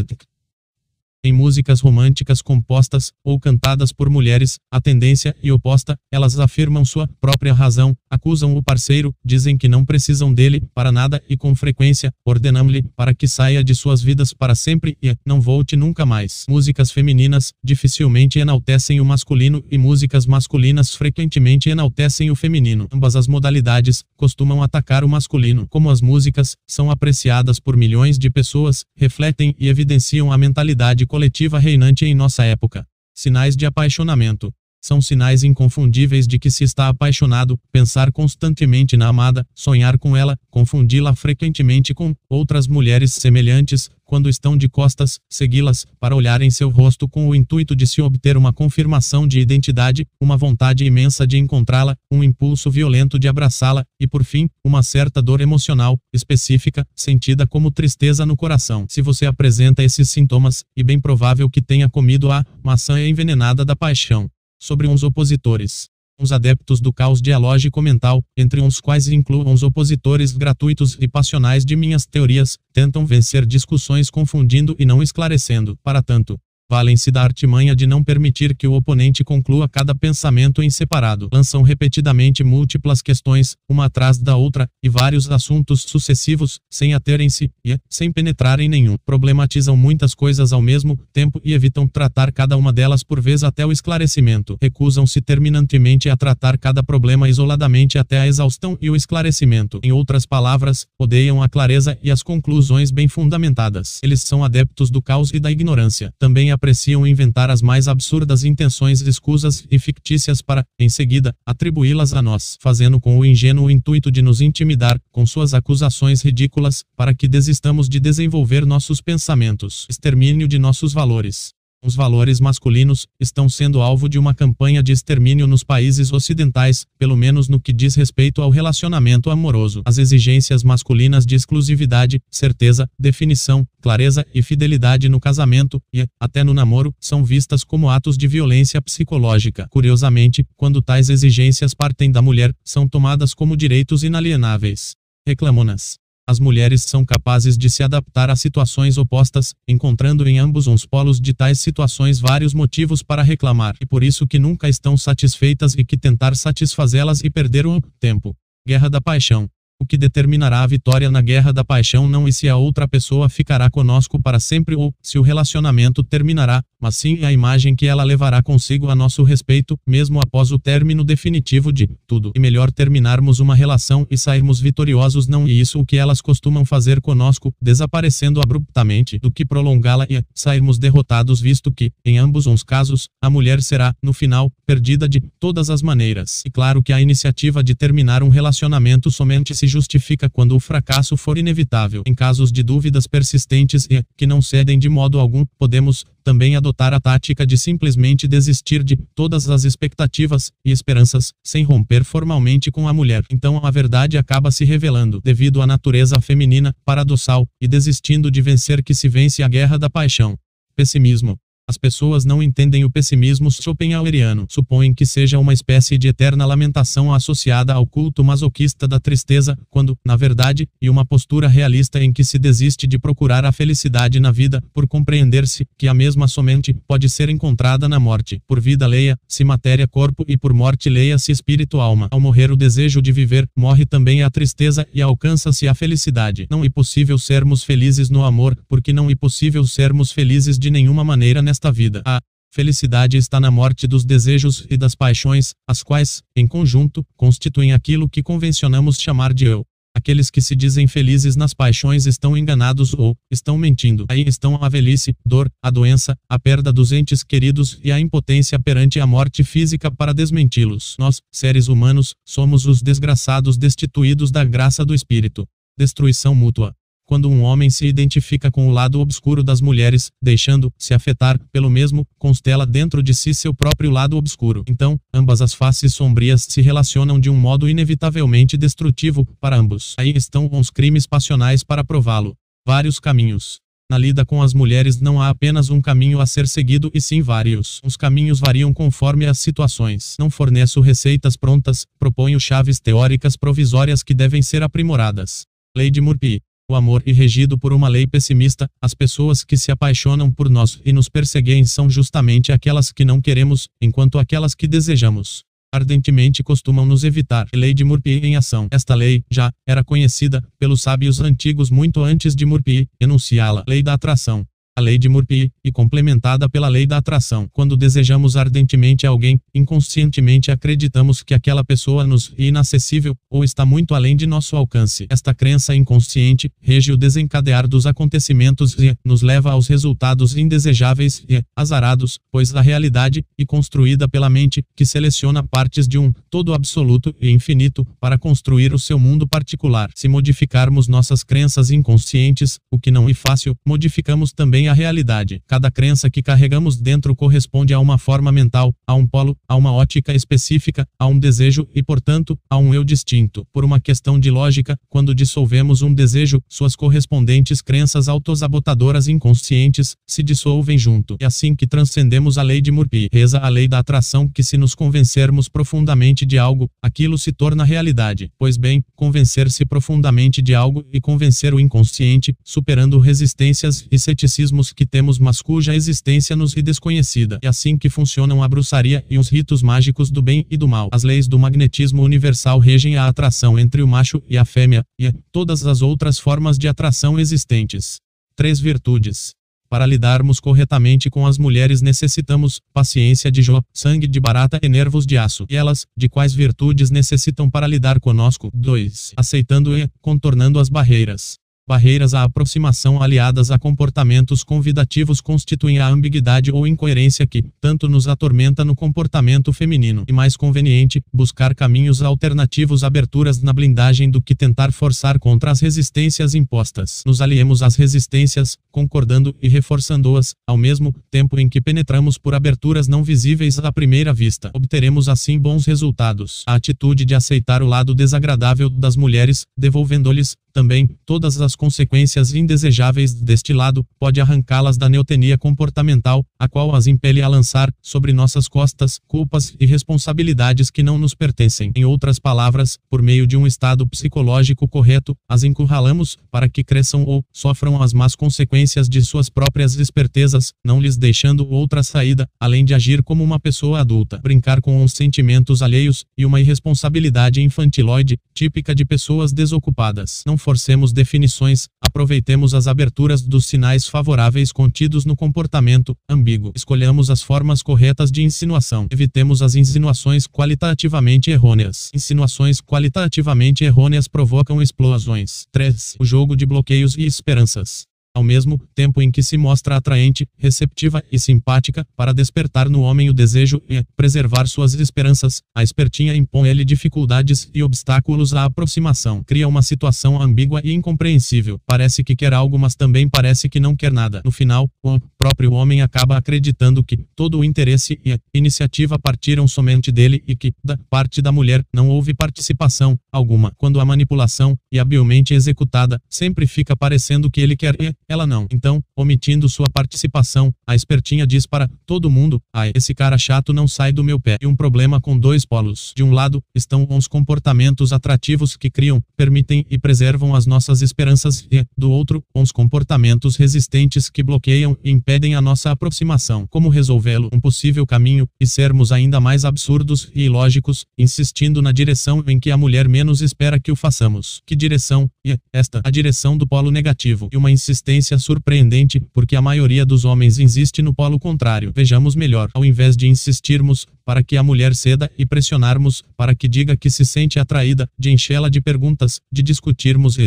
Em 1.23 1.31
músicas 1.31 1.81
românticas 1.81 2.41
compostas 2.41 3.11
ou 3.23 3.39
cantadas 3.39 3.91
por 3.91 4.09
mulheres, 4.09 4.57
a 4.71 4.81
tendência 4.81 5.35
é 5.43 5.51
oposta, 5.51 5.95
elas 6.11 6.39
afirmam 6.39 6.83
sua 6.83 7.07
própria 7.21 7.53
razão, 7.53 7.95
acusam 8.09 8.57
o 8.57 8.63
parceiro, 8.63 9.13
dizem 9.23 9.55
que 9.55 9.67
não 9.67 9.85
precisam 9.85 10.33
dele 10.33 10.63
para 10.73 10.91
nada 10.91 11.21
e 11.29 11.37
com 11.37 11.53
frequência 11.53 12.11
ordenam-lhe 12.25 12.81
para 12.95 13.13
que 13.13 13.27
saia 13.27 13.63
de 13.63 13.75
suas 13.75 14.01
vidas 14.01 14.33
para 14.33 14.55
sempre 14.55 14.97
e 14.99 15.15
não 15.23 15.39
volte 15.39 15.75
nunca 15.75 16.07
mais. 16.07 16.43
Músicas 16.49 16.89
femininas 16.89 17.53
dificilmente 17.63 18.39
enaltecem 18.39 18.99
o 18.99 19.05
masculino 19.05 19.63
e 19.69 19.77
músicas 19.77 20.25
masculinas 20.25 20.95
frequentemente 20.95 21.69
enaltecem 21.69 22.31
o 22.31 22.35
feminino. 22.35 22.87
Ambas 22.91 23.15
as 23.15 23.27
modalidades 23.27 24.03
costumam 24.17 24.63
atacar 24.63 25.03
o 25.03 25.09
masculino. 25.09 25.67
Como 25.69 25.91
as 25.91 26.01
músicas 26.01 26.55
são 26.67 26.89
apreciadas 26.89 27.59
por 27.59 27.77
milhões 27.77 28.17
de 28.17 28.31
pessoas, 28.31 28.85
refletem 28.97 29.55
e 29.59 29.67
evidenciam 29.67 30.31
a 30.31 30.37
mentalidade 30.37 31.05
coletiva 31.11 31.59
reinante 31.59 32.05
em 32.05 32.15
nossa 32.15 32.45
época. 32.45 32.87
Sinais 33.13 33.57
de 33.57 33.65
apaixonamento. 33.65 34.49
São 34.81 34.99
sinais 34.99 35.43
inconfundíveis 35.43 36.27
de 36.27 36.39
que 36.39 36.49
se 36.49 36.63
está 36.63 36.87
apaixonado, 36.87 37.57
pensar 37.71 38.11
constantemente 38.11 38.97
na 38.97 39.07
amada, 39.09 39.45
sonhar 39.53 39.99
com 39.99 40.17
ela, 40.17 40.35
confundi-la 40.49 41.15
frequentemente 41.15 41.93
com 41.93 42.15
outras 42.27 42.67
mulheres 42.67 43.13
semelhantes, 43.13 43.91
quando 44.03 44.27
estão 44.27 44.57
de 44.57 44.67
costas, 44.67 45.19
segui-las, 45.29 45.85
para 45.99 46.15
olhar 46.15 46.41
em 46.41 46.49
seu 46.49 46.69
rosto 46.69 47.07
com 47.07 47.29
o 47.29 47.35
intuito 47.35 47.73
de 47.75 47.87
se 47.87 48.01
obter 48.01 48.35
uma 48.35 48.51
confirmação 48.51 49.25
de 49.25 49.39
identidade, 49.39 50.05
uma 50.19 50.35
vontade 50.35 50.83
imensa 50.83 51.25
de 51.25 51.37
encontrá-la, 51.37 51.95
um 52.11 52.23
impulso 52.23 52.69
violento 52.69 53.17
de 53.17 53.27
abraçá-la, 53.27 53.85
e 53.99 54.07
por 54.07 54.25
fim, 54.25 54.49
uma 54.65 54.83
certa 54.83 55.21
dor 55.21 55.39
emocional, 55.39 55.97
específica, 56.11 56.85
sentida 56.93 57.47
como 57.47 57.71
tristeza 57.71 58.25
no 58.25 58.35
coração. 58.35 58.85
Se 58.89 59.01
você 59.01 59.25
apresenta 59.25 59.83
esses 59.83 60.09
sintomas, 60.09 60.65
e 60.75 60.83
bem 60.83 60.99
provável 60.99 61.49
que 61.49 61.61
tenha 61.61 61.87
comido 61.87 62.31
a 62.31 62.43
maçã 62.61 62.99
envenenada 62.99 63.63
da 63.63 63.75
paixão 63.75 64.29
sobre 64.61 64.87
uns 64.87 65.01
opositores. 65.01 65.89
Os 66.19 66.31
adeptos 66.31 66.79
do 66.79 66.93
caos 66.93 67.19
dialógico 67.19 67.81
mental, 67.81 68.23
entre 68.37 68.61
os 68.61 68.79
quais 68.79 69.07
incluam 69.07 69.51
os 69.51 69.63
opositores 69.63 70.33
gratuitos 70.33 70.95
e 71.01 71.07
passionais 71.07 71.65
de 71.65 71.75
minhas 71.75 72.05
teorias, 72.05 72.59
tentam 72.71 73.03
vencer 73.03 73.43
discussões 73.43 74.11
confundindo 74.11 74.75
e 74.77 74.85
não 74.85 75.01
esclarecendo. 75.01 75.75
Para 75.83 76.03
tanto, 76.03 76.39
valem-se 76.71 77.11
da 77.11 77.21
artimanha 77.21 77.75
de 77.75 77.85
não 77.85 78.01
permitir 78.01 78.55
que 78.55 78.65
o 78.65 78.71
oponente 78.71 79.25
conclua 79.25 79.67
cada 79.67 79.93
pensamento 79.93 80.63
em 80.63 80.69
separado. 80.69 81.27
Lançam 81.29 81.61
repetidamente 81.63 82.45
múltiplas 82.45 83.01
questões, 83.01 83.57
uma 83.69 83.87
atrás 83.87 84.17
da 84.17 84.37
outra, 84.37 84.69
e 84.81 84.87
vários 84.87 85.29
assuntos 85.29 85.81
sucessivos, 85.81 86.61
sem 86.71 86.93
aterem-se, 86.93 87.51
e, 87.65 87.77
sem 87.89 88.09
penetrar 88.09 88.61
em 88.61 88.69
nenhum. 88.69 88.95
Problematizam 89.05 89.75
muitas 89.75 90.15
coisas 90.15 90.53
ao 90.53 90.61
mesmo 90.61 90.97
tempo 91.11 91.41
e 91.43 91.51
evitam 91.51 91.85
tratar 91.85 92.31
cada 92.31 92.55
uma 92.55 92.71
delas 92.71 93.03
por 93.03 93.19
vez 93.19 93.43
até 93.43 93.65
o 93.65 93.71
esclarecimento. 93.73 94.57
Recusam-se 94.61 95.19
terminantemente 95.19 96.09
a 96.09 96.15
tratar 96.15 96.57
cada 96.57 96.81
problema 96.81 97.27
isoladamente 97.27 97.97
até 97.97 98.21
a 98.21 98.27
exaustão 98.27 98.77
e 98.79 98.89
o 98.89 98.95
esclarecimento. 98.95 99.81
Em 99.83 99.91
outras 99.91 100.25
palavras, 100.25 100.87
odeiam 100.97 101.43
a 101.43 101.49
clareza 101.49 101.97
e 102.01 102.09
as 102.09 102.23
conclusões 102.23 102.91
bem 102.91 103.09
fundamentadas. 103.09 103.99
Eles 104.01 104.21
são 104.21 104.41
adeptos 104.41 104.89
do 104.89 105.01
caos 105.01 105.31
e 105.33 105.39
da 105.39 105.51
ignorância. 105.51 106.13
Também 106.17 106.49
apreciam 106.61 107.07
inventar 107.07 107.49
as 107.49 107.59
mais 107.59 107.87
absurdas 107.87 108.43
intenções 108.43 109.01
escusas 109.01 109.65
e 109.71 109.79
fictícias 109.79 110.43
para, 110.43 110.63
em 110.77 110.87
seguida, 110.89 111.33
atribuí-las 111.43 112.13
a 112.13 112.21
nós, 112.21 112.55
fazendo 112.61 112.99
com 112.99 113.17
o 113.17 113.25
ingênuo 113.25 113.71
intuito 113.71 114.11
de 114.11 114.21
nos 114.21 114.41
intimidar, 114.41 114.99
com 115.11 115.25
suas 115.25 115.55
acusações 115.55 116.21
ridículas, 116.21 116.83
para 116.95 117.15
que 117.15 117.27
desistamos 117.27 117.89
de 117.89 117.99
desenvolver 117.99 118.63
nossos 118.63 119.01
pensamentos, 119.01 119.87
extermínio 119.89 120.47
de 120.47 120.59
nossos 120.59 120.93
valores. 120.93 121.51
Os 121.83 121.95
valores 121.95 122.39
masculinos 122.39 123.07
estão 123.19 123.49
sendo 123.49 123.81
alvo 123.81 124.07
de 124.07 124.19
uma 124.19 124.35
campanha 124.35 124.83
de 124.83 124.91
extermínio 124.91 125.47
nos 125.47 125.63
países 125.63 126.13
ocidentais, 126.13 126.85
pelo 126.99 127.17
menos 127.17 127.49
no 127.49 127.59
que 127.59 127.73
diz 127.73 127.95
respeito 127.95 128.39
ao 128.39 128.51
relacionamento 128.51 129.31
amoroso. 129.31 129.81
As 129.83 129.97
exigências 129.97 130.63
masculinas 130.63 131.25
de 131.25 131.33
exclusividade, 131.33 132.21
certeza, 132.29 132.87
definição, 132.99 133.67
clareza 133.81 134.23
e 134.31 134.43
fidelidade 134.43 135.09
no 135.09 135.19
casamento 135.19 135.81
e 135.91 136.05
até 136.19 136.43
no 136.43 136.53
namoro 136.53 136.93
são 136.99 137.23
vistas 137.23 137.63
como 137.63 137.89
atos 137.89 138.15
de 138.15 138.27
violência 138.27 138.79
psicológica. 138.79 139.65
Curiosamente, 139.71 140.45
quando 140.55 140.83
tais 140.83 141.09
exigências 141.09 141.73
partem 141.73 142.11
da 142.11 142.21
mulher, 142.21 142.53
são 142.63 142.87
tomadas 142.87 143.33
como 143.33 143.57
direitos 143.57 144.03
inalienáveis. 144.03 144.93
Reclamonas. 145.27 145.95
As 146.31 146.39
mulheres 146.39 146.83
são 146.83 147.03
capazes 147.03 147.57
de 147.57 147.69
se 147.69 147.83
adaptar 147.83 148.29
a 148.29 148.37
situações 148.37 148.97
opostas, 148.97 149.53
encontrando 149.67 150.25
em 150.29 150.39
ambos 150.39 150.65
uns 150.65 150.85
polos 150.85 151.19
de 151.19 151.33
tais 151.33 151.59
situações 151.59 152.21
vários 152.21 152.53
motivos 152.53 153.03
para 153.03 153.21
reclamar, 153.21 153.75
e 153.81 153.85
por 153.85 154.01
isso 154.01 154.25
que 154.25 154.39
nunca 154.39 154.69
estão 154.69 154.95
satisfeitas 154.95 155.75
e 155.75 155.83
que 155.83 155.97
tentar 155.97 156.33
satisfazê-las 156.37 157.21
e 157.21 157.29
perder 157.29 157.67
o 157.67 157.81
tempo. 157.99 158.33
Guerra 158.65 158.89
da 158.89 159.01
Paixão 159.01 159.49
o 159.81 159.85
que 159.85 159.97
determinará 159.97 160.61
a 160.61 160.67
vitória 160.67 161.09
na 161.09 161.21
guerra 161.21 161.51
da 161.51 161.65
paixão 161.65 162.07
não 162.07 162.27
é 162.27 162.31
se 162.31 162.47
a 162.47 162.55
outra 162.55 162.87
pessoa 162.87 163.27
ficará 163.27 163.67
conosco 163.67 164.21
para 164.21 164.39
sempre 164.39 164.75
ou 164.75 164.93
se 165.01 165.17
o 165.17 165.23
relacionamento 165.23 166.03
terminará, 166.03 166.63
mas 166.79 166.97
sim 166.97 167.25
a 167.25 167.33
imagem 167.33 167.75
que 167.75 167.87
ela 167.87 168.03
levará 168.03 168.43
consigo 168.43 168.89
a 168.89 168.95
nosso 168.95 169.23
respeito, 169.23 169.75
mesmo 169.87 170.21
após 170.21 170.51
o 170.51 170.59
término 170.59 171.03
definitivo 171.03 171.73
de 171.73 171.89
tudo. 172.05 172.31
E 172.35 172.39
melhor 172.39 172.71
terminarmos 172.71 173.39
uma 173.39 173.55
relação 173.55 174.05
e 174.11 174.19
sairmos 174.19 174.59
vitoriosos 174.59 175.27
não 175.27 175.47
é 175.47 175.51
isso 175.51 175.79
o 175.79 175.85
que 175.85 175.97
elas 175.97 176.21
costumam 176.21 176.63
fazer 176.63 177.01
conosco, 177.01 177.51
desaparecendo 177.59 178.39
abruptamente, 178.39 179.17
do 179.17 179.31
que 179.31 179.43
prolongá-la 179.43 180.05
e 180.07 180.23
sairmos 180.35 180.77
derrotados 180.77 181.41
visto 181.41 181.71
que, 181.71 181.91
em 182.05 182.19
ambos 182.19 182.45
os 182.45 182.61
casos, 182.61 183.07
a 183.19 183.31
mulher 183.31 183.63
será, 183.63 183.95
no 184.01 184.13
final, 184.13 184.51
perdida 184.63 185.09
de 185.09 185.21
todas 185.39 185.71
as 185.71 185.81
maneiras. 185.81 186.43
E 186.45 186.51
claro 186.51 186.83
que 186.83 186.93
a 186.93 187.01
iniciativa 187.01 187.63
de 187.63 187.73
terminar 187.73 188.21
um 188.21 188.29
relacionamento 188.29 189.09
somente 189.09 189.55
se 189.55 189.70
justifica 189.71 190.29
quando 190.29 190.55
o 190.55 190.59
fracasso 190.59 191.17
for 191.17 191.37
inevitável. 191.37 192.03
Em 192.05 192.13
casos 192.13 192.51
de 192.51 192.61
dúvidas 192.61 193.07
persistentes 193.07 193.87
e 193.89 194.03
que 194.17 194.27
não 194.27 194.41
cedem 194.41 194.77
de 194.77 194.89
modo 194.89 195.19
algum, 195.19 195.45
podemos 195.57 196.05
também 196.23 196.55
adotar 196.55 196.93
a 196.93 196.99
tática 196.99 197.45
de 197.45 197.57
simplesmente 197.57 198.27
desistir 198.27 198.83
de 198.83 198.95
todas 199.15 199.49
as 199.49 199.63
expectativas 199.63 200.51
e 200.63 200.71
esperanças, 200.71 201.33
sem 201.43 201.63
romper 201.63 202.03
formalmente 202.03 202.71
com 202.71 202.87
a 202.87 202.93
mulher. 202.93 203.23
Então 203.31 203.65
a 203.65 203.71
verdade 203.71 204.17
acaba 204.17 204.51
se 204.51 204.65
revelando, 204.65 205.19
devido 205.23 205.61
à 205.61 205.67
natureza 205.67 206.21
feminina, 206.21 206.75
paradoxal, 206.85 207.47
e 207.59 207.67
desistindo 207.67 208.29
de 208.29 208.41
vencer 208.41 208.83
que 208.83 208.93
se 208.93 209.07
vence 209.07 209.41
a 209.41 209.47
guerra 209.47 209.79
da 209.79 209.89
paixão. 209.89 210.37
Pessimismo. 210.75 211.37
As 211.71 211.77
pessoas 211.77 212.25
não 212.25 212.43
entendem 212.43 212.83
o 212.83 212.89
pessimismo 212.89 213.49
schopenhaueriano, 213.49 214.45
supõem 214.49 214.93
que 214.93 215.05
seja 215.05 215.39
uma 215.39 215.53
espécie 215.53 215.97
de 215.97 216.09
eterna 216.09 216.45
lamentação 216.45 217.13
associada 217.13 217.73
ao 217.73 217.87
culto 217.87 218.25
masoquista 218.25 218.85
da 218.85 218.99
tristeza, 218.99 219.57
quando, 219.69 219.97
na 220.05 220.17
verdade, 220.17 220.67
e 220.81 220.89
uma 220.89 221.05
postura 221.05 221.47
realista 221.47 222.03
em 222.03 222.11
que 222.11 222.25
se 222.25 222.37
desiste 222.37 222.85
de 222.85 222.99
procurar 222.99 223.45
a 223.45 223.53
felicidade 223.53 224.19
na 224.19 224.33
vida, 224.33 224.61
por 224.73 224.85
compreender-se 224.85 225.65
que 225.77 225.87
a 225.87 225.93
mesma 225.93 226.27
somente 226.27 226.75
pode 226.85 227.07
ser 227.07 227.29
encontrada 227.29 227.87
na 227.87 228.01
morte. 228.01 228.41
Por 228.45 228.59
vida 228.59 228.85
leia-se 228.85 229.45
matéria 229.45 229.87
corpo 229.87 230.25
e 230.27 230.35
por 230.35 230.53
morte 230.53 230.89
leia-se 230.89 231.31
espírito 231.31 231.79
alma. 231.79 232.09
Ao 232.11 232.19
morrer 232.19 232.51
o 232.51 232.57
desejo 232.57 233.01
de 233.01 233.13
viver, 233.13 233.47
morre 233.55 233.85
também 233.85 234.23
a 234.23 234.29
tristeza 234.29 234.85
e 234.93 235.01
alcança-se 235.01 235.69
a 235.69 235.73
felicidade. 235.73 236.47
Não 236.51 236.65
é 236.65 236.69
possível 236.69 237.17
sermos 237.17 237.63
felizes 237.63 238.09
no 238.09 238.25
amor, 238.25 238.57
porque 238.67 238.91
não 238.91 239.09
é 239.09 239.15
possível 239.15 239.65
sermos 239.65 240.11
felizes 240.11 240.59
de 240.59 240.69
nenhuma 240.69 241.05
maneira 241.05 241.41
nesta 241.41 241.60
vida. 241.69 242.01
A 242.05 242.19
felicidade 242.51 243.17
está 243.17 243.39
na 243.39 243.51
morte 243.51 243.87
dos 243.87 244.03
desejos 244.03 244.65
e 244.69 244.77
das 244.77 244.95
paixões, 244.95 245.53
as 245.67 245.83
quais, 245.83 246.23
em 246.35 246.47
conjunto, 246.47 247.05
constituem 247.15 247.73
aquilo 247.73 248.09
que 248.09 248.23
convencionamos 248.23 248.99
chamar 248.99 249.33
de 249.33 249.45
eu. 249.45 249.65
Aqueles 249.93 250.29
que 250.29 250.41
se 250.41 250.55
dizem 250.55 250.87
felizes 250.87 251.35
nas 251.35 251.53
paixões 251.53 252.05
estão 252.05 252.37
enganados 252.37 252.93
ou 252.93 253.15
estão 253.29 253.57
mentindo. 253.57 254.05
Aí 254.09 254.23
estão 254.25 254.55
a 254.63 254.69
velhice, 254.69 255.13
dor, 255.25 255.51
a 255.61 255.69
doença, 255.69 256.17
a 256.29 256.39
perda 256.39 256.71
dos 256.71 256.93
entes 256.93 257.23
queridos 257.23 257.77
e 257.83 257.91
a 257.91 257.99
impotência 257.99 258.57
perante 258.57 258.99
a 259.01 259.05
morte 259.05 259.43
física 259.43 259.91
para 259.91 260.13
desmenti-los. 260.13 260.95
Nós, 260.97 261.21
seres 261.31 261.67
humanos, 261.67 262.15
somos 262.25 262.65
os 262.65 262.81
desgraçados 262.81 263.57
destituídos 263.57 264.31
da 264.31 264.45
graça 264.45 264.85
do 264.85 264.95
espírito. 264.95 265.45
Destruição 265.77 266.33
mútua 266.33 266.73
quando 267.05 267.29
um 267.29 267.41
homem 267.41 267.69
se 267.69 267.85
identifica 267.85 268.49
com 268.49 268.67
o 268.67 268.71
lado 268.71 268.99
obscuro 268.99 269.43
das 269.43 269.61
mulheres, 269.61 270.11
deixando-se 270.21 270.93
afetar 270.93 271.39
pelo 271.51 271.69
mesmo, 271.69 272.05
constela 272.17 272.65
dentro 272.65 273.03
de 273.03 273.13
si 273.13 273.33
seu 273.33 273.53
próprio 273.53 273.91
lado 273.91 274.17
obscuro. 274.17 274.63
Então, 274.67 274.99
ambas 275.13 275.41
as 275.41 275.53
faces 275.53 275.93
sombrias 275.93 276.45
se 276.47 276.61
relacionam 276.61 277.19
de 277.19 277.29
um 277.29 277.35
modo 277.35 277.67
inevitavelmente 277.67 278.57
destrutivo 278.57 279.25
para 279.39 279.57
ambos. 279.57 279.95
Aí 279.97 280.13
estão 280.15 280.49
os 280.51 280.69
crimes 280.69 281.05
passionais 281.05 281.63
para 281.63 281.83
prová-lo. 281.83 282.35
Vários 282.65 282.99
caminhos. 282.99 283.59
Na 283.91 283.97
lida 283.97 284.23
com 284.23 284.41
as 284.41 284.53
mulheres 284.53 285.01
não 285.01 285.21
há 285.21 285.27
apenas 285.27 285.69
um 285.69 285.81
caminho 285.81 286.21
a 286.21 286.25
ser 286.25 286.47
seguido 286.47 286.89
e 286.93 287.01
sim 287.01 287.21
vários. 287.21 287.81
Os 287.83 287.97
caminhos 287.97 288.39
variam 288.39 288.73
conforme 288.73 289.25
as 289.25 289.37
situações. 289.39 290.15
Não 290.17 290.29
forneço 290.29 290.79
receitas 290.79 291.35
prontas, 291.35 291.85
proponho 291.99 292.39
chaves 292.39 292.79
teóricas 292.79 293.35
provisórias 293.35 294.01
que 294.01 294.13
devem 294.13 294.41
ser 294.41 294.63
aprimoradas. 294.63 295.45
Lei 295.75 295.91
de 295.91 295.99
Murphy 295.99 296.41
o 296.69 296.75
amor 296.75 297.03
e 297.05 297.11
regido 297.11 297.57
por 297.57 297.73
uma 297.73 297.87
lei 297.87 298.07
pessimista, 298.07 298.67
as 298.81 298.93
pessoas 298.93 299.43
que 299.43 299.57
se 299.57 299.71
apaixonam 299.71 300.31
por 300.31 300.49
nós 300.49 300.79
e 300.85 300.93
nos 300.93 301.09
perseguem 301.09 301.65
são 301.65 301.89
justamente 301.89 302.51
aquelas 302.51 302.91
que 302.91 303.05
não 303.05 303.21
queremos, 303.21 303.67
enquanto 303.81 304.17
aquelas 304.17 304.55
que 304.55 304.67
desejamos 304.67 305.43
ardentemente 305.73 306.43
costumam 306.43 306.85
nos 306.85 307.03
evitar. 307.03 307.47
Lei 307.53 307.73
de 307.73 307.83
Murphy 307.83 308.19
em 308.23 308.35
ação. 308.35 308.67
Esta 308.69 308.93
lei, 308.93 309.23
já, 309.31 309.51
era 309.65 309.83
conhecida, 309.83 310.43
pelos 310.59 310.81
sábios 310.81 311.21
antigos 311.21 311.69
muito 311.69 312.03
antes 312.03 312.35
de 312.35 312.45
Murphy 312.45 312.87
enunciá-la. 312.99 313.63
Lei 313.67 313.81
da 313.81 313.93
atração. 313.93 314.45
A 314.75 314.81
lei 314.81 314.97
de 314.97 315.09
Murphy, 315.09 315.51
e 315.63 315.71
complementada 315.71 316.49
pela 316.49 316.67
lei 316.67 316.85
da 316.85 316.97
atração. 316.97 317.47
Quando 317.51 317.75
desejamos 317.75 318.37
ardentemente 318.37 319.05
alguém, 319.05 319.39
inconscientemente 319.53 320.49
acreditamos 320.51 321.21
que 321.23 321.33
aquela 321.33 321.63
pessoa 321.63 322.05
nos 322.05 322.33
é 322.37 322.43
inacessível 322.45 323.15
ou 323.29 323.43
está 323.43 323.65
muito 323.65 323.93
além 323.93 324.15
de 324.15 324.25
nosso 324.25 324.55
alcance. 324.55 325.05
Esta 325.09 325.33
crença 325.33 325.75
inconsciente 325.75 326.49
rege 326.61 326.91
o 326.91 326.97
desencadear 326.97 327.67
dos 327.67 327.85
acontecimentos 327.85 328.73
e 328.77 328.95
nos 329.03 329.21
leva 329.21 329.51
aos 329.51 329.67
resultados 329.67 330.35
indesejáveis 330.35 331.23
e 331.27 331.41
azarados, 331.55 332.17
pois 332.31 332.55
a 332.55 332.61
realidade 332.61 333.25
é 333.37 333.45
construída 333.45 334.07
pela 334.07 334.29
mente, 334.29 334.63
que 334.75 334.85
seleciona 334.85 335.43
partes 335.43 335.87
de 335.87 335.97
um 335.97 336.13
todo 336.29 336.53
absoluto 336.53 337.13
e 337.19 337.29
infinito 337.29 337.85
para 337.99 338.17
construir 338.17 338.73
o 338.73 338.79
seu 338.79 338.97
mundo 338.97 339.27
particular. 339.27 339.89
Se 339.95 340.07
modificarmos 340.07 340.87
nossas 340.87 341.23
crenças 341.23 341.71
inconscientes, 341.71 342.57
o 342.71 342.79
que 342.79 342.91
não 342.91 343.09
é 343.09 343.13
fácil, 343.13 343.55
modificamos 343.65 344.31
também 344.31 344.60
também 344.61 344.67
a 344.67 344.73
realidade. 344.73 345.41
Cada 345.47 345.71
crença 345.71 346.09
que 346.09 346.21
carregamos 346.21 346.79
dentro 346.79 347.15
corresponde 347.15 347.73
a 347.73 347.79
uma 347.79 347.97
forma 347.97 348.31
mental, 348.31 348.73
a 348.85 348.93
um 348.93 349.07
polo, 349.07 349.35
a 349.47 349.55
uma 349.55 349.71
ótica 349.71 350.13
específica, 350.13 350.87
a 350.99 351.07
um 351.07 351.17
desejo 351.17 351.67
e, 351.73 351.81
portanto, 351.81 352.37
a 352.49 352.57
um 352.57 352.73
eu 352.73 352.83
distinto. 352.83 353.45
Por 353.51 353.65
uma 353.65 353.79
questão 353.79 354.19
de 354.19 354.29
lógica, 354.29 354.77
quando 354.89 355.15
dissolvemos 355.15 355.81
um 355.81 355.93
desejo, 355.93 356.41
suas 356.47 356.75
correspondentes 356.75 357.61
crenças 357.61 358.07
autossabotadoras 358.07 359.07
inconscientes 359.07 359.95
se 360.07 360.21
dissolvem 360.21 360.77
junto. 360.77 361.17
É 361.19 361.25
assim 361.25 361.55
que 361.55 361.65
transcendemos 361.67 362.37
a 362.37 362.43
lei 362.43 362.61
de 362.61 362.71
Murphy. 362.71 363.09
Reza 363.11 363.39
a 363.39 363.49
lei 363.49 363.67
da 363.67 363.79
atração 363.79 364.27
que 364.27 364.43
se 364.43 364.57
nos 364.57 364.75
convencermos 364.75 365.49
profundamente 365.49 366.25
de 366.25 366.37
algo, 366.37 366.69
aquilo 366.81 367.17
se 367.17 367.31
torna 367.31 367.63
realidade. 367.63 368.29
Pois 368.37 368.57
bem, 368.57 368.83
convencer-se 368.95 369.65
profundamente 369.65 370.41
de 370.41 370.53
algo 370.53 370.83
e 370.91 370.99
convencer 370.99 371.53
o 371.53 371.59
inconsciente, 371.59 372.35
superando 372.43 372.99
resistências 372.99 373.87
e 373.91 373.97
ceticismo 373.97 374.50
que 374.73 374.85
temos 374.85 375.17
mas 375.17 375.41
cuja 375.41 375.75
existência 375.75 376.35
nos 376.35 376.55
é 376.55 376.61
desconhecida. 376.61 377.39
É 377.41 377.47
assim 377.47 377.77
que 377.77 377.89
funcionam 377.89 378.43
a 378.43 378.47
bruxaria 378.47 379.05
e 379.09 379.17
os 379.17 379.29
ritos 379.29 379.63
mágicos 379.63 380.11
do 380.11 380.21
bem 380.21 380.45
e 380.49 380.57
do 380.57 380.67
mal. 380.67 380.89
As 380.91 381.03
leis 381.03 381.27
do 381.27 381.39
magnetismo 381.39 382.03
universal 382.03 382.59
regem 382.59 382.97
a 382.97 383.07
atração 383.07 383.57
entre 383.57 383.81
o 383.81 383.87
macho 383.87 384.21
e 384.29 384.37
a 384.37 384.45
fêmea, 384.45 384.83
e 384.99 385.11
todas 385.31 385.65
as 385.65 385.81
outras 385.81 386.19
formas 386.19 386.57
de 386.57 386.67
atração 386.67 387.19
existentes. 387.19 387.97
Três 388.35 388.59
virtudes. 388.59 389.31
Para 389.71 389.85
lidarmos 389.85 390.41
corretamente 390.41 391.09
com 391.09 391.25
as 391.25 391.37
mulheres 391.37 391.81
necessitamos 391.81 392.59
paciência 392.73 393.31
de 393.31 393.41
Jó, 393.41 393.61
sangue 393.73 394.05
de 394.05 394.19
barata 394.19 394.59
e 394.61 394.67
nervos 394.67 395.05
de 395.05 395.17
aço. 395.17 395.45
E 395.49 395.55
elas, 395.55 395.85
de 395.95 396.09
quais 396.09 396.33
virtudes 396.33 396.91
necessitam 396.91 397.49
para 397.49 397.67
lidar 397.67 397.97
conosco? 398.01 398.49
2. 398.53 399.13
Aceitando 399.15 399.77
e 399.77 399.89
contornando 400.01 400.59
as 400.59 400.67
barreiras. 400.67 401.40
Barreiras 401.67 402.13
à 402.13 402.23
aproximação 402.23 403.01
aliadas 403.01 403.51
a 403.51 403.59
comportamentos 403.59 404.43
convidativos 404.43 405.21
constituem 405.21 405.79
a 405.79 405.87
ambiguidade 405.87 406.51
ou 406.51 406.65
incoerência 406.65 407.27
que, 407.27 407.43
tanto 407.61 407.87
nos 407.87 408.07
atormenta 408.07 408.65
no 408.65 408.75
comportamento 408.75 409.53
feminino. 409.53 410.03
E 410.07 410.11
mais 410.11 410.35
conveniente, 410.35 411.01
buscar 411.13 411.53
caminhos 411.53 412.01
alternativos 412.01 412.83
aberturas 412.83 413.41
na 413.41 413.53
blindagem 413.53 414.09
do 414.09 414.21
que 414.21 414.33
tentar 414.33 414.71
forçar 414.71 415.19
contra 415.19 415.51
as 415.51 415.59
resistências 415.61 416.33
impostas. 416.33 417.03
Nos 417.05 417.21
aliemos 417.21 417.61
às 417.61 417.75
resistências, 417.75 418.57
concordando 418.71 419.35
e 419.41 419.47
reforçando-as, 419.47 420.33
ao 420.47 420.57
mesmo 420.57 420.93
tempo 421.11 421.39
em 421.39 421.47
que 421.47 421.61
penetramos 421.61 422.17
por 422.17 422.33
aberturas 422.33 422.87
não 422.87 423.03
visíveis 423.03 423.59
à 423.59 423.71
primeira 423.71 424.13
vista. 424.13 424.49
Obteremos 424.53 425.07
assim 425.07 425.37
bons 425.37 425.65
resultados. 425.65 426.43
A 426.47 426.55
atitude 426.55 427.05
de 427.05 427.13
aceitar 427.13 427.61
o 427.61 427.67
lado 427.67 427.93
desagradável 427.93 428.69
das 428.69 428.95
mulheres, 428.95 429.45
devolvendo-lhes, 429.57 430.35
também, 430.51 430.89
todas 431.05 431.39
as 431.39 431.50
consequências 431.55 432.33
indesejáveis 432.33 433.13
deste 433.13 433.53
lado, 433.53 433.85
pode 433.99 434.19
arrancá-las 434.19 434.77
da 434.77 434.89
neotenia 434.89 435.37
comportamental, 435.37 436.25
a 436.39 436.47
qual 436.47 436.75
as 436.75 436.87
impele 436.87 437.21
a 437.21 437.27
lançar, 437.27 437.71
sobre 437.81 438.13
nossas 438.13 438.47
costas, 438.47 438.99
culpas 439.07 439.53
e 439.59 439.65
responsabilidades 439.65 440.69
que 440.69 440.83
não 440.83 440.97
nos 440.97 441.13
pertencem. 441.13 441.71
Em 441.75 441.85
outras 441.85 442.19
palavras, 442.19 442.77
por 442.89 443.01
meio 443.01 443.25
de 443.25 443.35
um 443.35 443.45
estado 443.45 443.87
psicológico 443.87 444.67
correto, 444.67 445.15
as 445.27 445.43
encurralamos, 445.43 446.17
para 446.29 446.47
que 446.47 446.63
cresçam 446.63 447.03
ou 447.03 447.23
sofram 447.31 447.81
as 447.81 447.93
más 447.93 448.15
consequências 448.15 448.87
de 448.87 449.01
suas 449.01 449.29
próprias 449.29 449.75
espertezas, 449.75 450.53
não 450.63 450.79
lhes 450.81 450.97
deixando 450.97 451.47
outra 451.49 451.83
saída, 451.83 452.27
além 452.39 452.63
de 452.63 452.73
agir 452.73 453.03
como 453.03 453.23
uma 453.23 453.39
pessoa 453.39 453.79
adulta. 453.79 454.19
Brincar 454.19 454.61
com 454.61 454.83
os 454.83 454.93
sentimentos 454.93 455.61
alheios, 455.61 456.05
e 456.17 456.25
uma 456.25 456.39
irresponsabilidade 456.39 457.41
infantiloide, 457.41 458.17
típica 458.33 458.73
de 458.73 458.85
pessoas 458.85 459.33
desocupadas. 459.33 460.23
Não 460.25 460.37
forcemos 460.37 460.93
definições, 460.93 461.40
aproveitemos 461.81 462.53
as 462.53 462.67
aberturas 462.67 463.21
dos 463.21 463.45
sinais 463.45 463.87
favoráveis 463.87 464.51
contidos 464.51 465.05
no 465.05 465.15
comportamento 465.15 465.95
ambíguo. 466.09 466.51
Escolhamos 466.55 467.09
as 467.09 467.21
formas 467.21 467.61
corretas 467.61 468.11
de 468.11 468.21
insinuação. 468.23 468.87
Evitemos 468.91 469.41
as 469.41 469.55
insinuações 469.55 470.27
qualitativamente 470.27 471.31
errôneas. 471.31 471.89
Insinuações 471.93 472.61
qualitativamente 472.61 473.63
errôneas 473.63 474.07
provocam 474.07 474.61
explosões. 474.61 475.45
3. 475.51 475.95
O 475.99 476.05
jogo 476.05 476.35
de 476.35 476.45
bloqueios 476.45 476.95
e 476.95 477.05
esperanças 477.05 477.90
ao 478.13 478.23
mesmo 478.23 478.59
tempo 478.75 479.01
em 479.01 479.11
que 479.11 479.23
se 479.23 479.37
mostra 479.37 479.75
atraente, 479.75 480.27
receptiva 480.37 481.03
e 481.11 481.19
simpática, 481.19 481.85
para 481.95 482.13
despertar 482.13 482.69
no 482.69 482.81
homem 482.81 483.09
o 483.09 483.13
desejo 483.13 483.61
e 483.69 483.83
preservar 483.95 484.47
suas 484.47 484.73
esperanças, 484.73 485.41
a 485.55 485.63
espertinha 485.63 486.15
impõe-lhe 486.15 486.65
dificuldades 486.65 487.49
e 487.53 487.63
obstáculos 487.63 488.33
à 488.33 488.45
aproximação. 488.45 489.23
Cria 489.23 489.47
uma 489.47 489.61
situação 489.61 490.21
ambígua 490.21 490.61
e 490.63 490.73
incompreensível. 490.73 491.59
Parece 491.65 492.03
que 492.03 492.15
quer 492.15 492.33
algo, 492.33 492.57
mas 492.57 492.75
também 492.75 493.07
parece 493.07 493.47
que 493.49 493.59
não 493.59 493.75
quer 493.75 493.91
nada. 493.91 494.21
No 494.25 494.31
final, 494.31 494.69
o 494.83 494.99
próprio 495.17 495.53
homem 495.53 495.81
acaba 495.81 496.17
acreditando 496.17 496.83
que 496.83 496.97
todo 497.15 497.39
o 497.39 497.43
interesse 497.43 497.99
e 498.05 498.17
iniciativa 498.33 498.99
partiram 498.99 499.47
somente 499.47 499.91
dele 499.91 500.23
e 500.27 500.35
que, 500.35 500.53
da 500.63 500.77
parte 500.89 501.21
da 501.21 501.31
mulher, 501.31 501.63
não 501.73 501.89
houve 501.89 502.13
participação 502.13 502.97
alguma. 503.11 503.53
Quando 503.57 503.79
a 503.79 503.85
manipulação, 503.85 504.57
e 504.71 504.79
habilmente 504.79 505.33
executada, 505.33 506.01
sempre 506.09 506.47
fica 506.47 506.75
parecendo 506.75 507.29
que 507.29 507.41
ele 507.41 507.55
quer 507.55 507.75
e 507.79 507.93
ela 508.11 508.27
não. 508.27 508.45
Então, 508.51 508.83
omitindo 508.95 509.47
sua 509.47 509.69
participação, 509.69 510.53
a 510.67 510.75
espertinha 510.75 511.25
diz 511.25 511.45
para 511.45 511.69
todo 511.85 512.09
mundo: 512.09 512.41
ai, 512.53 512.71
esse 512.75 512.93
cara 512.93 513.17
chato 513.17 513.53
não 513.53 513.67
sai 513.67 513.91
do 513.91 514.03
meu 514.03 514.19
pé. 514.19 514.37
E 514.41 514.45
um 514.45 514.55
problema 514.55 514.99
com 514.99 515.17
dois 515.17 515.45
polos. 515.45 515.93
De 515.95 516.03
um 516.03 516.11
lado, 516.11 516.43
estão 516.53 516.87
os 516.89 517.07
comportamentos 517.07 517.93
atrativos 517.93 518.57
que 518.57 518.69
criam, 518.69 519.01
permitem 519.15 519.65
e 519.69 519.77
preservam 519.77 520.35
as 520.35 520.45
nossas 520.45 520.81
esperanças, 520.81 521.47
e, 521.51 521.65
do 521.77 521.89
outro, 521.89 522.23
os 522.35 522.51
comportamentos 522.51 523.35
resistentes 523.35 524.09
que 524.09 524.21
bloqueiam 524.21 524.77
e 524.83 524.91
impedem 524.91 525.35
a 525.35 525.41
nossa 525.41 525.71
aproximação. 525.71 526.45
Como 526.49 526.69
resolvê-lo? 526.69 527.29
Um 527.31 527.39
possível 527.39 527.85
caminho, 527.85 528.27
e 528.39 528.45
sermos 528.45 528.91
ainda 528.91 529.19
mais 529.19 529.45
absurdos 529.45 530.11
e 530.13 530.23
ilógicos, 530.23 530.85
insistindo 530.97 531.61
na 531.61 531.71
direção 531.71 532.23
em 532.27 532.39
que 532.39 532.51
a 532.51 532.57
mulher 532.57 532.89
menos 532.89 533.21
espera 533.21 533.59
que 533.59 533.71
o 533.71 533.75
façamos. 533.75 534.41
Que 534.45 534.55
direção? 534.55 535.09
E 535.25 535.37
esta, 535.53 535.81
a 535.83 535.89
direção 535.89 536.37
do 536.37 536.47
polo 536.47 536.71
negativo. 536.71 537.29
E 537.31 537.37
uma 537.37 537.51
insistência 537.51 538.00
tendência 538.01 538.17
surpreendente, 538.17 538.99
porque 539.13 539.35
a 539.35 539.41
maioria 539.41 539.85
dos 539.85 540.03
homens 540.03 540.39
insiste 540.39 540.81
no 540.81 540.93
polo 540.93 541.19
contrário. 541.19 541.71
Vejamos 541.73 542.15
melhor, 542.15 542.49
ao 542.53 542.65
invés 542.65 542.97
de 542.97 543.07
insistirmos 543.07 543.85
para 544.03 544.23
que 544.23 544.35
a 544.35 544.43
mulher 544.43 544.73
ceda 544.73 545.09
e 545.17 545.25
pressionarmos 545.25 546.03
para 546.17 546.33
que 546.33 546.47
diga 546.47 546.75
que 546.75 546.89
se 546.89 547.05
sente 547.05 547.39
atraída, 547.39 547.87
de 547.97 548.09
enchê-la 548.09 548.49
de 548.49 548.59
perguntas, 548.59 549.21
de 549.31 549.43
discutirmos 549.43 550.17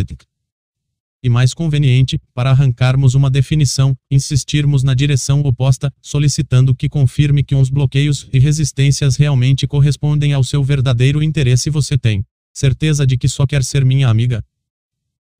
e 1.22 1.28
mais 1.30 1.54
conveniente, 1.54 2.20
para 2.34 2.50
arrancarmos 2.50 3.14
uma 3.14 3.30
definição, 3.30 3.96
insistirmos 4.10 4.82
na 4.82 4.92
direção 4.92 5.40
oposta, 5.40 5.90
solicitando 6.02 6.74
que 6.74 6.86
confirme 6.86 7.42
que 7.42 7.54
uns 7.54 7.70
bloqueios 7.70 8.28
e 8.30 8.38
resistências 8.38 9.16
realmente 9.16 9.66
correspondem 9.66 10.34
ao 10.34 10.44
seu 10.44 10.62
verdadeiro 10.62 11.22
interesse 11.22 11.70
você 11.70 11.96
tem. 11.96 12.22
Certeza 12.52 13.06
de 13.06 13.16
que 13.16 13.26
só 13.26 13.46
quer 13.46 13.64
ser 13.64 13.86
minha 13.86 14.08
amiga? 14.08 14.44